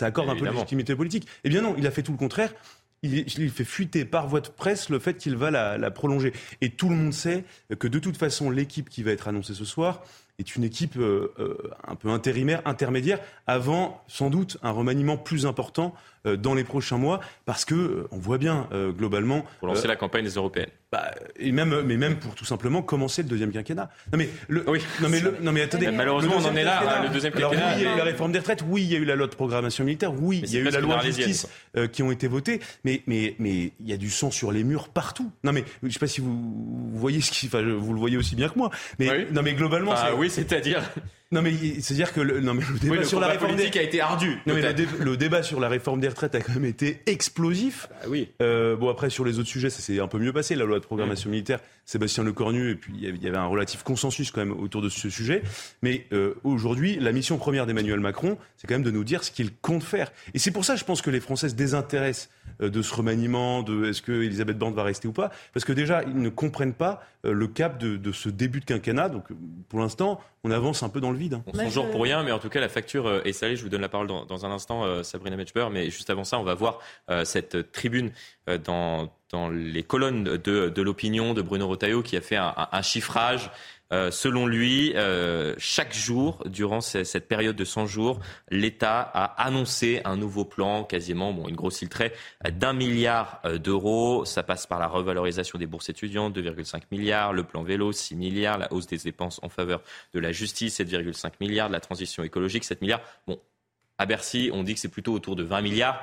accorde 0.00 0.30
un 0.30 0.36
peu 0.36 0.46
de 0.46 0.52
légitimité 0.52 0.94
politique. 0.94 1.26
Eh 1.44 1.48
bien 1.48 1.60
non, 1.60 1.74
il 1.76 1.86
a 1.86 1.90
fait 1.90 2.02
tout 2.02 2.12
le 2.12 2.18
contraire. 2.18 2.54
Il, 3.02 3.50
fait 3.50 3.64
fuiter 3.64 4.04
par 4.04 4.28
voie 4.28 4.42
de 4.42 4.48
presse 4.48 4.90
le 4.90 4.98
fait 4.98 5.14
qu'il 5.14 5.34
va 5.34 5.50
la, 5.50 5.78
la, 5.78 5.90
prolonger. 5.90 6.32
Et 6.60 6.70
tout 6.70 6.90
le 6.90 6.94
monde 6.94 7.14
sait 7.14 7.44
que 7.78 7.88
de 7.88 7.98
toute 7.98 8.18
façon, 8.18 8.50
l'équipe 8.50 8.90
qui 8.90 9.02
va 9.02 9.10
être 9.10 9.26
annoncée 9.26 9.54
ce 9.54 9.64
soir 9.64 10.02
est 10.40 10.56
une 10.56 10.64
équipe 10.64 10.96
un 10.96 11.94
peu 11.94 12.08
intérimaire, 12.08 12.62
intermédiaire, 12.64 13.20
avant 13.46 14.02
sans 14.08 14.30
doute 14.30 14.58
un 14.62 14.70
remaniement 14.70 15.16
plus 15.16 15.46
important 15.46 15.94
dans 16.24 16.54
les 16.54 16.64
prochains 16.64 16.98
mois, 16.98 17.20
parce 17.44 17.64
que 17.64 18.06
on 18.10 18.18
voit 18.18 18.38
bien 18.38 18.68
globalement. 18.96 19.44
Pour 19.60 19.68
lancer 19.68 19.88
la 19.88 19.96
campagne 19.96 20.24
des 20.24 20.34
européennes. 20.34 20.70
Bah, 20.92 21.12
et 21.38 21.52
même, 21.52 21.82
mais 21.82 21.96
même 21.96 22.16
pour 22.16 22.34
tout 22.34 22.44
simplement 22.44 22.82
commencer 22.82 23.22
le 23.22 23.28
deuxième 23.28 23.52
quinquennat. 23.52 23.90
Non 24.12 24.18
mais, 24.18 24.28
le, 24.48 24.68
oui. 24.68 24.80
non 25.00 25.08
mais, 25.08 25.20
le, 25.20 25.36
non 25.40 25.52
mais 25.52 25.62
attendez. 25.62 25.88
Malheureusement, 25.90 26.34
on 26.38 26.44
en 26.44 26.56
est 26.56 26.64
là. 26.64 27.02
Le 27.04 27.10
deuxième 27.10 27.32
quinquennat. 27.32 27.74
oui, 27.76 27.78
il 27.78 27.82
y 27.84 27.86
a 27.86 27.94
eu 27.94 27.96
la 27.96 28.04
réforme 28.04 28.32
des 28.32 28.40
retraites. 28.40 28.64
Oui, 28.66 28.82
il 28.82 28.92
y 28.92 28.96
a 28.96 28.98
eu 28.98 29.04
la 29.04 29.14
loi 29.14 29.28
de 29.28 29.34
programmation 29.34 29.84
militaire. 29.84 30.12
Oui, 30.20 30.42
il 30.44 30.52
y 30.52 30.56
a 30.56 30.60
eu 30.60 30.64
la 30.64 30.80
loi 30.80 30.96
de 30.96 31.02
justice 31.02 31.46
euh, 31.76 31.86
qui 31.86 32.02
ont 32.02 32.10
été 32.10 32.26
votées. 32.26 32.60
Mais, 32.84 33.02
mais, 33.06 33.36
mais 33.38 33.72
il 33.78 33.88
y 33.88 33.92
a 33.92 33.96
du 33.96 34.10
sang 34.10 34.32
sur 34.32 34.50
les 34.50 34.64
murs 34.64 34.88
partout. 34.88 35.30
Non 35.44 35.52
mais, 35.52 35.64
je 35.84 35.90
sais 35.90 36.00
pas 36.00 36.08
si 36.08 36.20
vous, 36.20 36.32
vous 36.32 36.98
voyez 36.98 37.20
ce 37.20 37.30
qui, 37.30 37.46
enfin, 37.46 37.62
vous 37.62 37.92
le 37.92 38.00
voyez 38.00 38.16
aussi 38.16 38.34
bien 38.34 38.48
que 38.48 38.58
moi. 38.58 38.70
Mais, 38.98 39.26
non 39.30 39.42
mais 39.42 39.54
globalement, 39.54 39.92
bah, 39.92 40.10
oui, 40.16 40.28
c'est-à-dire. 40.28 40.82
Non 41.32 41.42
mais 41.42 41.52
c'est-à-dire 41.80 42.12
que 42.12 42.20
le, 42.20 42.40
non 42.40 42.54
mais 42.54 42.64
le 42.68 42.78
débat 42.80 43.04
sur 43.04 43.20
la 43.20 43.28
réforme 43.28 43.54
des... 43.54 43.70
a 43.78 43.82
été 43.82 44.00
ardu. 44.00 44.38
Non 44.46 44.54
mais 44.54 44.62
le, 44.98 45.16
débat 45.16 45.44
sur 45.44 45.60
la 45.60 45.68
réforme 45.68 46.00
des 46.00 46.08
retraites 46.08 46.34
a 46.34 46.40
quand 46.40 46.54
même 46.54 46.64
été 46.64 47.02
explosif. 47.06 47.86
Bah 47.88 48.08
oui. 48.08 48.30
Euh, 48.42 48.74
bon 48.74 48.88
après 48.88 49.10
sur 49.10 49.24
les 49.24 49.38
autres 49.38 49.48
sujets 49.48 49.70
ça 49.70 49.80
s'est 49.80 50.00
un 50.00 50.08
peu 50.08 50.18
mieux 50.18 50.32
passé 50.32 50.56
la 50.56 50.64
loi 50.64 50.79
de 50.80 50.84
programmation 50.84 51.30
militaire. 51.30 51.60
Sébastien 51.84 52.22
Lecornu 52.22 52.70
et 52.70 52.74
puis 52.76 52.92
il 52.96 53.22
y 53.22 53.26
avait 53.26 53.36
un 53.36 53.46
relatif 53.46 53.82
consensus 53.82 54.30
quand 54.30 54.40
même 54.40 54.58
autour 54.58 54.80
de 54.80 54.88
ce 54.88 55.10
sujet. 55.10 55.42
Mais 55.82 56.06
euh, 56.12 56.34
aujourd'hui 56.44 56.98
la 57.00 57.12
mission 57.12 57.36
première 57.36 57.66
d'Emmanuel 57.66 58.00
Macron 58.00 58.38
c'est 58.56 58.66
quand 58.66 58.74
même 58.74 58.82
de 58.82 58.90
nous 58.90 59.04
dire 59.04 59.24
ce 59.24 59.30
qu'il 59.30 59.54
compte 59.56 59.82
faire. 59.82 60.12
Et 60.34 60.38
c'est 60.38 60.52
pour 60.52 60.64
ça 60.64 60.76
je 60.76 60.84
pense 60.84 61.02
que 61.02 61.10
les 61.10 61.20
Français 61.20 61.48
se 61.48 61.54
désintéressent 61.54 62.30
euh, 62.60 62.70
de 62.70 62.82
ce 62.82 62.94
remaniement, 62.94 63.62
de 63.62 63.86
est-ce 63.86 64.02
que 64.02 64.12
Elisabeth 64.12 64.58
Borne 64.58 64.74
va 64.74 64.84
rester 64.84 65.08
ou 65.08 65.12
pas, 65.12 65.30
parce 65.52 65.64
que 65.64 65.72
déjà 65.72 66.02
ils 66.04 66.20
ne 66.20 66.28
comprennent 66.28 66.74
pas 66.74 67.02
euh, 67.24 67.32
le 67.32 67.48
cap 67.48 67.78
de, 67.78 67.96
de 67.96 68.12
ce 68.12 68.28
début 68.28 68.60
de 68.60 68.66
quinquennat. 68.66 69.08
Donc 69.08 69.24
pour 69.68 69.80
l'instant 69.80 70.20
on 70.42 70.50
avance 70.50 70.82
un 70.82 70.88
peu 70.88 71.00
dans 71.00 71.10
le 71.10 71.18
vide. 71.18 71.34
Hein. 71.34 71.42
On 71.46 71.54
s'en 71.54 71.68
joue 71.68 71.90
pour 71.90 72.02
rien, 72.02 72.22
mais 72.22 72.32
en 72.32 72.38
tout 72.38 72.48
cas, 72.48 72.60
la 72.60 72.68
facture 72.68 73.22
est 73.24 73.32
salée. 73.32 73.56
Je 73.56 73.62
vous 73.62 73.68
donne 73.68 73.82
la 73.82 73.88
parole 73.88 74.06
dans, 74.06 74.46
un 74.46 74.50
instant, 74.50 74.84
euh, 74.84 75.02
Sabrina 75.02 75.36
Metchber. 75.36 75.68
Mais 75.70 75.90
juste 75.90 76.08
avant 76.08 76.24
ça, 76.24 76.38
on 76.38 76.44
va 76.44 76.54
voir 76.54 76.78
euh, 77.10 77.24
cette 77.24 77.72
tribune 77.72 78.10
dans, 78.64 79.12
dans, 79.30 79.48
les 79.48 79.82
colonnes 79.82 80.24
de, 80.24 80.68
de 80.68 80.82
l'opinion 80.82 81.34
de 81.34 81.42
Bruno 81.42 81.66
Rotaillot 81.66 82.02
qui 82.02 82.16
a 82.16 82.20
fait 82.20 82.36
un, 82.36 82.54
un 82.72 82.82
chiffrage 82.82 83.50
euh, 83.92 84.10
selon 84.12 84.46
lui, 84.46 84.92
euh, 84.94 85.54
chaque 85.58 85.92
jour, 85.92 86.44
durant 86.46 86.80
cette 86.80 87.26
période 87.26 87.56
de 87.56 87.64
100 87.64 87.86
jours, 87.86 88.20
l'État 88.48 89.00
a 89.00 89.24
annoncé 89.42 90.00
un 90.04 90.16
nouveau 90.16 90.44
plan, 90.44 90.84
quasiment, 90.84 91.32
bon, 91.32 91.48
une 91.48 91.56
grosse 91.56 91.82
trait, 91.90 92.12
d'un 92.48 92.72
milliard 92.72 93.40
euh, 93.44 93.58
d'euros. 93.58 94.24
Ça 94.24 94.44
passe 94.44 94.66
par 94.66 94.78
la 94.78 94.86
revalorisation 94.86 95.58
des 95.58 95.66
bourses 95.66 95.88
étudiantes, 95.88 96.36
2,5 96.36 96.82
milliards, 96.92 97.32
le 97.32 97.42
plan 97.42 97.64
vélo, 97.64 97.90
6 97.90 98.14
milliards, 98.14 98.58
la 98.58 98.72
hausse 98.72 98.86
des 98.86 98.98
dépenses 98.98 99.40
en 99.42 99.48
faveur 99.48 99.82
de 100.14 100.20
la 100.20 100.30
justice, 100.30 100.78
7,5 100.78 101.32
milliards, 101.40 101.68
la 101.68 101.80
transition 101.80 102.22
écologique, 102.22 102.64
7 102.64 102.82
milliards. 102.82 103.02
Bon, 103.26 103.40
à 103.98 104.06
Bercy, 104.06 104.50
on 104.54 104.62
dit 104.62 104.74
que 104.74 104.80
c'est 104.80 104.88
plutôt 104.88 105.12
autour 105.12 105.36
de 105.36 105.42
20 105.42 105.60
milliards. 105.62 106.02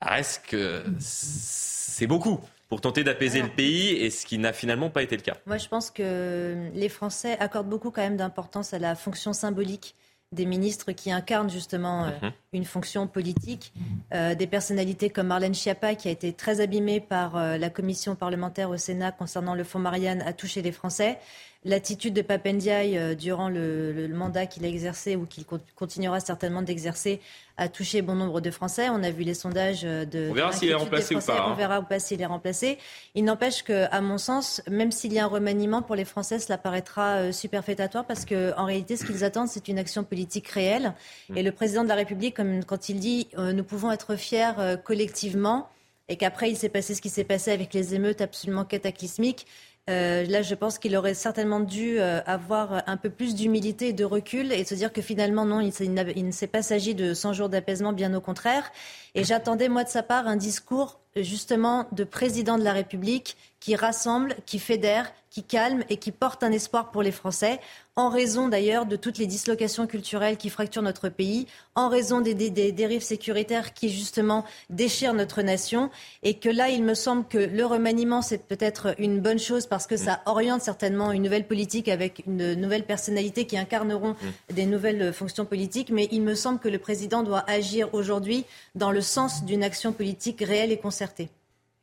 Reste 0.00 0.44
que 0.46 0.84
c'est 0.98 2.06
beaucoup 2.06 2.40
pour 2.68 2.80
tenter 2.80 3.04
d'apaiser 3.04 3.42
le 3.42 3.48
pays, 3.48 3.90
et 3.90 4.10
ce 4.10 4.26
qui 4.26 4.38
n'a 4.38 4.52
finalement 4.52 4.90
pas 4.90 5.02
été 5.02 5.16
le 5.16 5.22
cas. 5.22 5.36
Moi, 5.46 5.58
je 5.58 5.68
pense 5.68 5.90
que 5.90 6.70
les 6.74 6.88
Français 6.88 7.36
accordent 7.38 7.68
beaucoup 7.68 7.90
quand 7.90 8.02
même 8.02 8.16
d'importance 8.16 8.74
à 8.74 8.78
la 8.78 8.94
fonction 8.94 9.32
symbolique 9.32 9.94
des 10.34 10.46
ministres 10.46 10.92
qui 10.92 11.10
incarnent 11.12 11.50
justement 11.50 12.04
euh, 12.04 12.10
mhm. 12.20 12.32
une 12.52 12.64
fonction 12.64 13.06
politique, 13.06 13.72
euh, 14.12 14.34
des 14.34 14.46
personnalités 14.46 15.08
comme 15.08 15.28
Marlène 15.28 15.54
Schiappa 15.54 15.94
qui 15.94 16.08
a 16.08 16.10
été 16.10 16.32
très 16.32 16.60
abîmée 16.60 17.00
par 17.00 17.36
euh, 17.36 17.56
la 17.56 17.70
commission 17.70 18.16
parlementaire 18.16 18.70
au 18.70 18.76
Sénat 18.76 19.12
concernant 19.12 19.54
le 19.54 19.64
fonds 19.64 19.78
Marianne 19.78 20.22
a 20.22 20.32
touché 20.32 20.60
les 20.60 20.72
Français. 20.72 21.18
L'attitude 21.66 22.12
de 22.12 22.20
Papendiaï 22.20 22.98
euh, 22.98 23.14
durant 23.14 23.48
le, 23.48 24.06
mandat 24.08 24.44
qu'il 24.44 24.66
a 24.66 24.68
exercé 24.68 25.16
ou 25.16 25.24
qu'il 25.24 25.46
continuera 25.46 26.20
certainement 26.20 26.60
d'exercer 26.60 27.20
a 27.56 27.68
touché 27.68 28.02
bon 28.02 28.14
nombre 28.14 28.42
de 28.42 28.50
Français. 28.50 28.90
On 28.90 29.02
a 29.02 29.10
vu 29.10 29.22
les 29.22 29.32
sondages 29.32 29.82
euh, 29.84 30.04
de. 30.04 30.28
On 30.30 30.34
verra 30.34 30.52
s'il 30.52 30.68
est 30.68 30.74
remplacé 30.74 31.16
ou 31.16 31.20
pas. 31.20 31.46
On 31.46 31.52
hein. 31.52 31.54
verra 31.54 31.80
ou 31.80 31.84
pas 31.84 31.98
s'il 31.98 32.20
est 32.20 32.26
remplacé. 32.26 32.76
Il 33.14 33.24
n'empêche 33.24 33.62
que, 33.62 33.86
à 33.90 34.02
mon 34.02 34.18
sens, 34.18 34.60
même 34.68 34.92
s'il 34.92 35.14
y 35.14 35.18
a 35.18 35.24
un 35.24 35.28
remaniement 35.28 35.80
pour 35.80 35.94
les 35.94 36.04
Français, 36.04 36.38
cela 36.38 36.58
paraîtra 36.58 37.16
euh, 37.16 37.32
superfétatoire 37.32 38.04
parce 38.04 38.26
qu'en 38.26 38.66
réalité, 38.66 38.98
ce 38.98 39.06
qu'ils 39.06 39.24
attendent, 39.24 39.48
c'est 39.48 39.66
une 39.66 39.78
action 39.78 40.04
politique 40.04 40.48
réelle. 40.48 40.92
Mm. 41.30 41.38
Et 41.38 41.42
le 41.42 41.52
président 41.52 41.82
de 41.82 41.88
la 41.88 41.94
République, 41.94 42.36
comme 42.36 42.62
quand 42.64 42.90
il 42.90 43.00
dit, 43.00 43.28
nous 43.38 43.64
pouvons 43.64 43.90
être 43.90 44.16
fiers 44.16 44.52
collectivement 44.84 45.68
et 46.08 46.16
qu'après 46.16 46.50
il 46.50 46.56
s'est 46.56 46.68
passé 46.68 46.94
ce 46.94 47.00
qui 47.00 47.08
s'est 47.08 47.24
passé 47.24 47.50
avec 47.50 47.72
les 47.72 47.94
émeutes 47.94 48.20
absolument 48.20 48.64
cataclysmiques. 48.64 49.46
Euh, 49.90 50.24
là, 50.24 50.40
je 50.40 50.54
pense 50.54 50.78
qu'il 50.78 50.96
aurait 50.96 51.14
certainement 51.14 51.60
dû 51.60 51.98
euh, 51.98 52.20
avoir 52.24 52.82
un 52.86 52.96
peu 52.96 53.10
plus 53.10 53.34
d'humilité 53.34 53.88
et 53.88 53.92
de 53.92 54.04
recul 54.04 54.50
et 54.50 54.64
se 54.64 54.74
dire 54.74 54.92
que 54.92 55.02
finalement, 55.02 55.44
non, 55.44 55.60
il, 55.60 56.26
ne 56.26 56.30
s'est 56.30 56.46
pas 56.46 56.62
s'agit 56.62 56.94
de 56.94 57.12
100 57.12 57.34
jours 57.34 57.48
d'apaisement, 57.50 57.92
bien 57.92 58.14
au 58.14 58.20
contraire. 58.20 58.72
Et 59.14 59.24
j'attendais, 59.24 59.68
moi, 59.68 59.84
de 59.84 59.90
sa 59.90 60.02
part, 60.02 60.26
un 60.26 60.36
discours 60.36 61.00
justement 61.16 61.86
de 61.92 62.04
président 62.04 62.58
de 62.58 62.64
la 62.64 62.72
République 62.72 63.36
qui 63.60 63.76
rassemble, 63.76 64.36
qui 64.44 64.58
fédère, 64.58 65.10
qui 65.30 65.42
calme 65.42 65.82
et 65.88 65.96
qui 65.96 66.12
porte 66.12 66.44
un 66.44 66.52
espoir 66.52 66.90
pour 66.92 67.02
les 67.02 67.10
Français, 67.10 67.58
en 67.96 68.08
raison 68.08 68.48
d'ailleurs 68.48 68.86
de 68.86 68.94
toutes 68.94 69.18
les 69.18 69.26
dislocations 69.26 69.86
culturelles 69.86 70.36
qui 70.36 70.50
fracturent 70.50 70.82
notre 70.82 71.08
pays, 71.08 71.46
en 71.74 71.88
raison 71.88 72.20
des, 72.20 72.34
dérives 72.50 73.02
sécuritaires 73.02 73.72
qui 73.72 73.88
justement 73.88 74.44
déchirent 74.68 75.14
notre 75.14 75.42
nation, 75.42 75.90
et 76.22 76.34
que 76.34 76.48
là, 76.48 76.68
il 76.68 76.84
me 76.84 76.94
semble 76.94 77.26
que 77.26 77.38
le 77.38 77.64
remaniement, 77.64 78.20
c'est 78.20 78.46
peut-être 78.46 78.94
une 78.98 79.20
bonne 79.20 79.38
chose 79.38 79.66
parce 79.66 79.86
que 79.86 79.96
ça 79.96 80.20
oriente 80.26 80.62
certainement 80.62 81.10
une 81.10 81.22
nouvelle 81.22 81.46
politique 81.46 81.88
avec 81.88 82.22
une 82.26 82.54
nouvelle 82.54 82.84
personnalité 82.84 83.46
qui 83.46 83.56
incarneront 83.56 84.10
mm. 84.10 84.54
des 84.54 84.66
nouvelles 84.66 85.12
fonctions 85.12 85.46
politiques, 85.46 85.90
mais 85.90 86.08
il 86.12 86.22
me 86.22 86.34
semble 86.34 86.58
que 86.58 86.68
le 86.68 86.78
président 86.78 87.22
doit 87.22 87.44
agir 87.48 87.92
aujourd'hui 87.92 88.44
dans 88.74 88.92
le 88.92 89.00
sens 89.00 89.44
d'une 89.44 89.64
action 89.64 89.92
politique 89.92 90.44
réelle 90.46 90.70
et 90.70 90.78
concertée. 90.78 91.03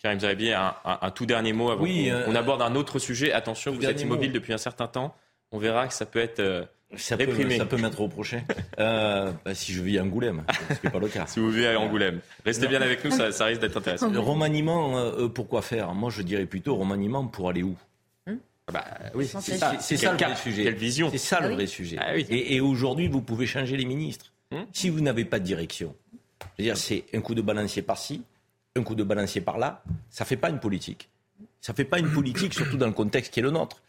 Karim 0.02 0.20
Zeribi, 0.20 0.52
un, 0.52 0.74
un, 0.84 1.12
tout 1.12 1.26
dernier 1.26 1.54
mot 1.54 1.70
avant 1.70 1.84
oui, 1.84 2.10
qu'on 2.26 2.34
euh, 2.34 2.40
aborde 2.40 2.62
un 2.62 2.76
autre 2.76 2.98
sujet. 2.98 3.32
Attention, 3.32 3.72
vous 3.72 3.86
êtes 3.86 4.02
immobile 4.02 4.32
depuis 4.32 4.54
un 4.54 4.58
certain 4.58 4.88
temps. 4.88 5.16
On 5.52 5.60
verra 5.60 5.88
que 5.88 5.94
ça 5.94 6.06
peut 6.06 6.20
être 6.20 6.40
euh, 6.40 6.66
ça 6.98 7.16
réprimé. 7.16 7.56
Peut, 7.56 7.58
ça 7.58 7.66
peut 7.66 7.78
m'être 7.78 8.00
reproché. 8.00 8.44
Euh, 8.80 9.32
bah, 9.46 9.54
si 9.54 9.74
je 9.74 9.82
vis 9.82 10.00
à 10.00 10.04
Angoulême, 10.04 10.44
ce 10.70 10.74
n'est 10.84 10.92
pas 10.92 11.00
le 11.00 11.08
cas. 11.08 11.26
si 11.28 11.40
vous 11.40 11.52
vivez 11.52 11.68
à 11.68 11.80
Angoulême. 11.80 12.20
Restez 12.46 12.68
bien 12.68 12.82
avec 12.82 13.04
nous, 13.04 13.12
ça, 13.12 13.32
ça 13.32 13.46
risque 13.46 13.62
d'être 13.62 13.78
intéressant. 13.78 14.10
Le 14.10 14.20
remaniement, 14.20 14.98
euh, 14.98 15.28
pourquoi 15.28 15.62
faire? 15.62 15.94
Moi, 15.94 16.10
je 16.10 16.22
dirais 16.22 16.46
plutôt 16.46 16.76
remaniement 16.76 17.28
pour 17.28 17.50
aller 17.50 17.64
où? 17.64 17.76
Hmm? 18.28 18.38
Ah 18.68 18.72
bah, 18.72 18.86
oui, 19.14 19.28
c'est 19.28 19.58
ça, 19.58 19.80
ça, 19.80 20.12
le 20.12 20.18
vrai 20.18 20.36
sujet. 20.36 20.64
Quelle 20.64 20.76
vision 20.76 21.10
C'est 21.12 21.18
ça 21.18 21.42
le 21.42 21.48
ah 21.48 21.54
vrai 21.54 21.68
sujet. 21.68 21.98
Ah 22.00 22.18
et, 22.18 22.56
et 22.56 22.62
aujourd'hui, 22.62 23.08
vous 23.08 23.22
pouvez 23.22 23.46
changer 23.46 23.78
les 23.78 23.86
ministres. 23.86 24.32
Hmm? 24.52 24.64
Si 24.74 24.90
vous 24.90 25.02
n'avez 25.02 25.26
pas 25.26 25.40
de 25.40 25.46
direction, 25.46 25.96
dire 26.60 26.78
c'est 26.78 27.06
un 27.14 27.22
coup 27.22 27.36
de 27.36 27.42
balancier 27.42 27.82
par-ci, 27.82 28.24
un 28.78 28.84
coup 28.84 28.96
de 28.96 29.04
balancier 29.04 29.42
par-là, 29.42 29.84
ça 30.10 30.24
ne 30.24 30.28
fait 30.28 30.38
pas 30.38 30.50
une 30.50 30.60
politique. 30.60 31.10
Ça 31.60 31.74
ne 31.74 31.76
fait 31.76 31.86
pas 31.86 32.00
une 32.00 32.12
politique, 32.12 32.54
surtout 32.54 32.78
dans 32.78 32.88
le 32.88 32.94
contexte 32.94 33.34
qui 33.34 33.40
est 33.40 33.44
le 33.44 33.52
nôtre, 33.52 33.82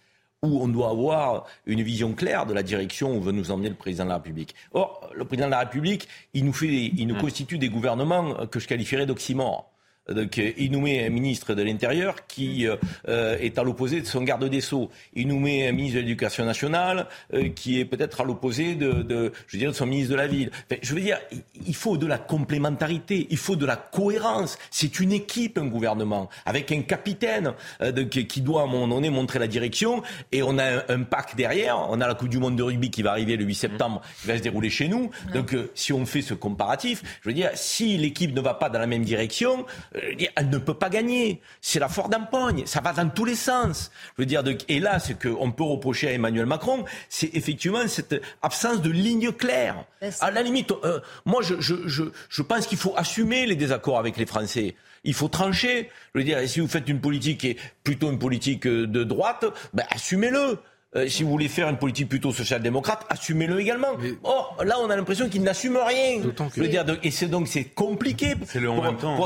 où 0.42 0.60
on 0.60 0.68
doit 0.68 0.90
avoir 0.90 1.46
une 1.66 1.82
vision 1.82 2.14
claire 2.14 2.46
de 2.46 2.52
la 2.52 2.62
direction 2.62 3.16
où 3.16 3.20
veut 3.20 3.32
nous 3.32 3.50
emmener 3.52 3.68
le 3.68 3.76
président 3.76 4.04
de 4.04 4.08
la 4.08 4.16
République. 4.16 4.54
Or, 4.72 5.08
le 5.14 5.24
président 5.24 5.46
de 5.46 5.52
la 5.52 5.60
République, 5.60 6.08
il 6.34 6.44
nous, 6.44 6.52
fait, 6.52 6.66
il 6.66 7.06
nous 7.06 7.14
mmh. 7.14 7.20
constitue 7.20 7.58
des 7.58 7.68
gouvernements 7.68 8.46
que 8.46 8.58
je 8.58 8.66
qualifierais 8.66 9.06
d'oxymores. 9.06 9.71
Donc, 10.08 10.36
il 10.36 10.72
nous 10.72 10.80
met 10.80 11.06
un 11.06 11.10
ministre 11.10 11.54
de 11.54 11.62
l'Intérieur 11.62 12.26
qui 12.26 12.66
euh, 12.66 12.74
euh, 13.08 13.38
est 13.38 13.56
à 13.56 13.62
l'opposé 13.62 14.00
de 14.00 14.06
son 14.06 14.22
garde 14.22 14.44
des 14.44 14.60
Sceaux. 14.60 14.90
Il 15.14 15.28
nous 15.28 15.38
met 15.38 15.68
un 15.68 15.72
ministre 15.72 15.96
de 15.96 16.00
l'Éducation 16.00 16.44
nationale 16.44 17.06
euh, 17.34 17.50
qui 17.50 17.78
est 17.78 17.84
peut-être 17.84 18.20
à 18.20 18.24
l'opposé 18.24 18.74
de, 18.74 19.02
de, 19.02 19.32
je 19.46 19.56
veux 19.56 19.60
dire, 19.60 19.70
de 19.70 19.76
son 19.76 19.86
ministre 19.86 20.10
de 20.10 20.16
la 20.16 20.26
Ville. 20.26 20.50
je 20.82 20.94
veux 20.94 21.00
dire, 21.00 21.18
il 21.66 21.74
faut 21.74 21.96
de 21.96 22.06
la 22.06 22.18
complémentarité, 22.18 23.28
il 23.30 23.36
faut 23.36 23.54
de 23.54 23.64
la 23.64 23.76
cohérence. 23.76 24.58
C'est 24.72 24.98
une 24.98 25.12
équipe, 25.12 25.56
un 25.56 25.66
gouvernement, 25.66 26.28
avec 26.46 26.72
un 26.72 26.82
capitaine 26.82 27.52
de, 27.80 28.02
qui 28.02 28.40
doit 28.40 28.62
à 28.62 28.64
un 28.64 28.68
moment 28.68 28.88
donné 28.88 29.08
montrer 29.08 29.38
la 29.38 29.46
direction. 29.46 30.02
Et 30.32 30.42
on 30.42 30.58
a 30.58 30.64
un, 30.64 30.82
un, 30.88 31.02
pack 31.04 31.36
derrière. 31.36 31.78
On 31.90 32.00
a 32.00 32.08
la 32.08 32.14
Coupe 32.14 32.28
du 32.28 32.38
Monde 32.38 32.56
de 32.56 32.62
rugby 32.64 32.90
qui 32.90 33.02
va 33.02 33.12
arriver 33.12 33.36
le 33.36 33.44
8 33.44 33.54
septembre, 33.54 34.02
qui 34.20 34.26
va 34.26 34.36
se 34.36 34.42
dérouler 34.42 34.70
chez 34.70 34.88
nous. 34.88 35.10
Donc, 35.32 35.56
si 35.74 35.92
on 35.92 36.04
fait 36.06 36.22
ce 36.22 36.34
comparatif, 36.34 37.02
je 37.22 37.28
veux 37.28 37.34
dire, 37.34 37.50
si 37.54 37.96
l'équipe 37.96 38.34
ne 38.34 38.40
va 38.40 38.54
pas 38.54 38.68
dans 38.68 38.80
la 38.80 38.86
même 38.88 39.04
direction, 39.04 39.64
euh, 39.96 40.00
elle 40.36 40.50
ne 40.50 40.58
peut 40.58 40.74
pas 40.74 40.88
gagner. 40.88 41.40
C'est 41.60 41.78
la 41.78 41.88
Ford 41.88 42.08
d'empoigne. 42.08 42.66
Ça 42.66 42.80
va 42.80 42.92
dans 42.92 43.08
tous 43.08 43.24
les 43.24 43.34
sens. 43.34 43.90
Je 44.16 44.22
veux 44.22 44.26
dire, 44.26 44.42
et 44.68 44.80
là, 44.80 44.98
ce 44.98 45.12
qu'on 45.12 45.52
peut 45.52 45.64
reprocher 45.64 46.08
à 46.08 46.12
Emmanuel 46.12 46.46
Macron, 46.46 46.84
c'est 47.08 47.34
effectivement 47.34 47.86
cette 47.88 48.20
absence 48.42 48.82
de 48.82 48.90
ligne 48.90 49.32
claire. 49.32 49.84
À 50.20 50.30
la 50.30 50.42
limite, 50.42 50.72
euh, 50.84 51.00
moi, 51.24 51.42
je, 51.42 51.60
je, 51.60 51.86
je, 51.86 52.04
je 52.28 52.42
pense 52.42 52.66
qu'il 52.66 52.78
faut 52.78 52.94
assumer 52.96 53.46
les 53.46 53.56
désaccords 53.56 53.98
avec 53.98 54.16
les 54.16 54.26
Français. 54.26 54.74
Il 55.04 55.14
faut 55.14 55.28
trancher. 55.28 55.90
Je 56.14 56.20
veux 56.20 56.24
dire, 56.24 56.38
si 56.48 56.60
vous 56.60 56.68
faites 56.68 56.88
une 56.88 57.00
politique 57.00 57.40
qui 57.40 57.48
est 57.50 57.56
plutôt 57.82 58.10
une 58.10 58.18
politique 58.18 58.66
euh, 58.66 58.86
de 58.86 59.04
droite, 59.04 59.44
ben, 59.72 59.84
assumez-le. 59.90 60.58
Euh, 60.94 61.08
si 61.08 61.22
vous 61.22 61.30
voulez 61.30 61.48
faire 61.48 61.68
une 61.70 61.78
politique 61.78 62.08
plutôt 62.08 62.32
social-démocrate, 62.32 63.06
assumez-le 63.08 63.58
également. 63.60 63.96
Or, 64.24 64.58
là, 64.62 64.76
on 64.78 64.90
a 64.90 64.96
l'impression 64.96 65.28
qu'il 65.28 65.42
n'assume 65.42 65.78
rien. 65.78 66.20
Que... 66.20 66.60
dire, 66.60 66.84
et 67.02 67.10
c'est 67.10 67.28
donc 67.28 67.48
c'est 67.48 67.64
compliqué. 67.64 68.34
C'est 68.46 68.60
le 68.60 68.70
en 68.70 68.82
même 68.82 68.98
temps. 68.98 69.18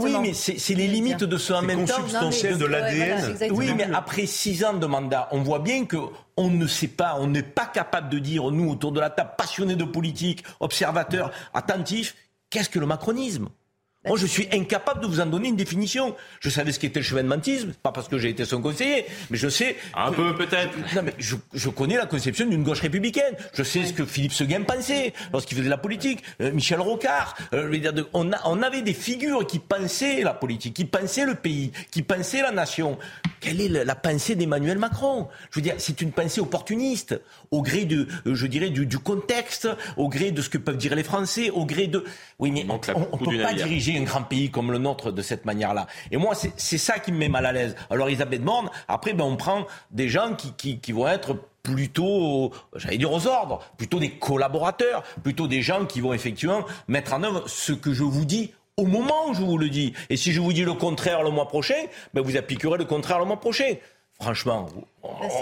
oui, 0.00 0.14
mais 0.20 0.32
c'est 0.34 0.74
les 0.74 0.88
limites 0.88 1.24
de 1.24 1.36
ce 1.36 1.52
en 1.52 1.62
même 1.62 1.84
temps. 1.84 1.96
substantiel 1.96 2.58
de 2.58 2.66
l'ADN. 2.66 3.36
oui, 3.52 3.72
mais 3.76 3.86
après 3.94 4.26
six 4.26 4.64
ans 4.64 4.74
de 4.74 4.86
mandat, 4.86 5.28
on 5.30 5.42
voit 5.42 5.60
bien 5.60 5.84
que 5.84 5.96
on 6.36 6.50
ne 6.50 6.66
sait 6.66 6.88
pas, 6.88 7.16
on 7.18 7.28
n'est 7.28 7.42
pas 7.42 7.66
capable 7.66 8.10
de 8.10 8.18
dire, 8.18 8.50
nous, 8.50 8.68
autour 8.68 8.92
de 8.92 9.00
la 9.00 9.08
table, 9.08 9.30
passionnés 9.38 9.76
de 9.76 9.84
politique, 9.84 10.44
observateurs, 10.60 11.30
attentifs, 11.54 12.14
qu'est-ce 12.50 12.68
que 12.68 12.78
le 12.78 12.86
macronisme? 12.86 13.48
Moi, 14.06 14.16
je 14.16 14.26
suis 14.26 14.48
incapable 14.52 15.00
de 15.00 15.06
vous 15.06 15.20
en 15.20 15.26
donner 15.26 15.48
une 15.48 15.56
définition. 15.56 16.14
Je 16.40 16.48
savais 16.48 16.72
ce 16.72 16.78
qu'était 16.78 17.00
le 17.00 17.04
chevènementisme, 17.04 17.72
pas 17.82 17.92
parce 17.92 18.08
que 18.08 18.18
j'ai 18.18 18.28
été 18.28 18.44
son 18.44 18.60
conseiller, 18.62 19.06
mais 19.30 19.36
je 19.36 19.48
sais. 19.48 19.76
Un 19.94 20.12
peu 20.12 20.34
peut-être. 20.34 20.72
Non, 20.94 21.02
mais 21.04 21.14
je, 21.18 21.36
je, 21.52 21.68
connais 21.68 21.96
la 21.96 22.06
conception 22.06 22.46
d'une 22.46 22.62
gauche 22.62 22.80
républicaine. 22.80 23.34
Je 23.52 23.62
sais 23.62 23.84
ce 23.84 23.92
que 23.92 24.04
Philippe 24.04 24.32
Seguin 24.32 24.62
pensait 24.62 25.12
lorsqu'il 25.32 25.58
faisait 25.58 25.68
la 25.68 25.78
politique. 25.78 26.22
Euh, 26.40 26.52
Michel 26.52 26.80
Rocard. 26.80 27.36
Euh, 27.52 27.76
on, 28.12 28.32
a, 28.32 28.36
on 28.44 28.62
avait 28.62 28.82
des 28.82 28.94
figures 28.94 29.46
qui 29.46 29.58
pensaient 29.58 30.22
la 30.22 30.34
politique, 30.34 30.74
qui 30.74 30.84
pensaient 30.84 31.26
le 31.26 31.34
pays, 31.34 31.72
qui 31.90 32.02
pensaient 32.02 32.42
la 32.42 32.52
nation. 32.52 32.98
Quelle 33.40 33.60
est 33.60 33.68
la, 33.68 33.94
pensée 33.94 34.34
d'Emmanuel 34.34 34.78
Macron? 34.78 35.28
Je 35.50 35.58
veux 35.58 35.62
dire, 35.62 35.74
c'est 35.78 36.00
une 36.00 36.12
pensée 36.12 36.40
opportuniste, 36.40 37.20
au 37.50 37.62
gré 37.62 37.84
de, 37.84 38.06
euh, 38.26 38.34
je 38.34 38.46
dirais, 38.46 38.70
du, 38.70 38.86
du, 38.86 38.98
contexte, 38.98 39.68
au 39.96 40.08
gré 40.08 40.30
de 40.30 40.42
ce 40.42 40.48
que 40.48 40.58
peuvent 40.58 40.76
dire 40.76 40.94
les 40.94 41.04
Français, 41.04 41.50
au 41.50 41.64
gré 41.64 41.86
de. 41.86 42.04
Oui, 42.38 42.50
mais 42.50 42.66
on 42.68 42.74
ne 42.74 43.24
peut 43.24 43.42
pas 43.42 43.54
diriger 43.54 43.95
un 43.96 44.02
grand 44.02 44.22
pays 44.22 44.50
comme 44.50 44.72
le 44.72 44.78
nôtre 44.78 45.12
de 45.12 45.22
cette 45.22 45.44
manière-là. 45.44 45.86
Et 46.10 46.16
moi, 46.16 46.34
c'est 46.34 46.78
ça 46.78 46.98
qui 46.98 47.12
me 47.12 47.18
met 47.18 47.28
mal 47.28 47.46
à 47.46 47.52
l'aise. 47.52 47.76
Alors, 47.90 48.08
Elisabeth 48.08 48.42
Borne, 48.42 48.70
après, 48.88 49.12
ben, 49.12 49.24
on 49.24 49.36
prend 49.36 49.66
des 49.90 50.08
gens 50.08 50.34
qui, 50.34 50.78
qui, 50.78 50.92
vont 50.92 51.08
être 51.08 51.36
plutôt, 51.62 52.52
j'allais 52.74 52.98
dire 52.98 53.12
aux 53.12 53.26
ordres, 53.26 53.60
plutôt 53.76 53.98
des 53.98 54.10
collaborateurs, 54.10 55.02
plutôt 55.22 55.46
des 55.48 55.62
gens 55.62 55.84
qui 55.84 56.00
vont 56.00 56.12
effectivement 56.12 56.64
mettre 56.88 57.12
en 57.12 57.22
œuvre 57.22 57.48
ce 57.48 57.72
que 57.72 57.92
je 57.92 58.04
vous 58.04 58.24
dis 58.24 58.52
au 58.76 58.84
moment 58.84 59.28
où 59.28 59.34
je 59.34 59.42
vous 59.42 59.58
le 59.58 59.68
dis. 59.68 59.94
Et 60.10 60.16
si 60.16 60.32
je 60.32 60.40
vous 60.40 60.52
dis 60.52 60.62
le 60.62 60.74
contraire 60.74 61.22
le 61.22 61.30
mois 61.30 61.48
prochain, 61.48 61.86
ben 62.14 62.22
vous 62.22 62.36
appliquerez 62.36 62.78
le 62.78 62.84
contraire 62.84 63.18
le 63.18 63.24
mois 63.24 63.40
prochain. 63.40 63.74
Franchement, 64.20 64.68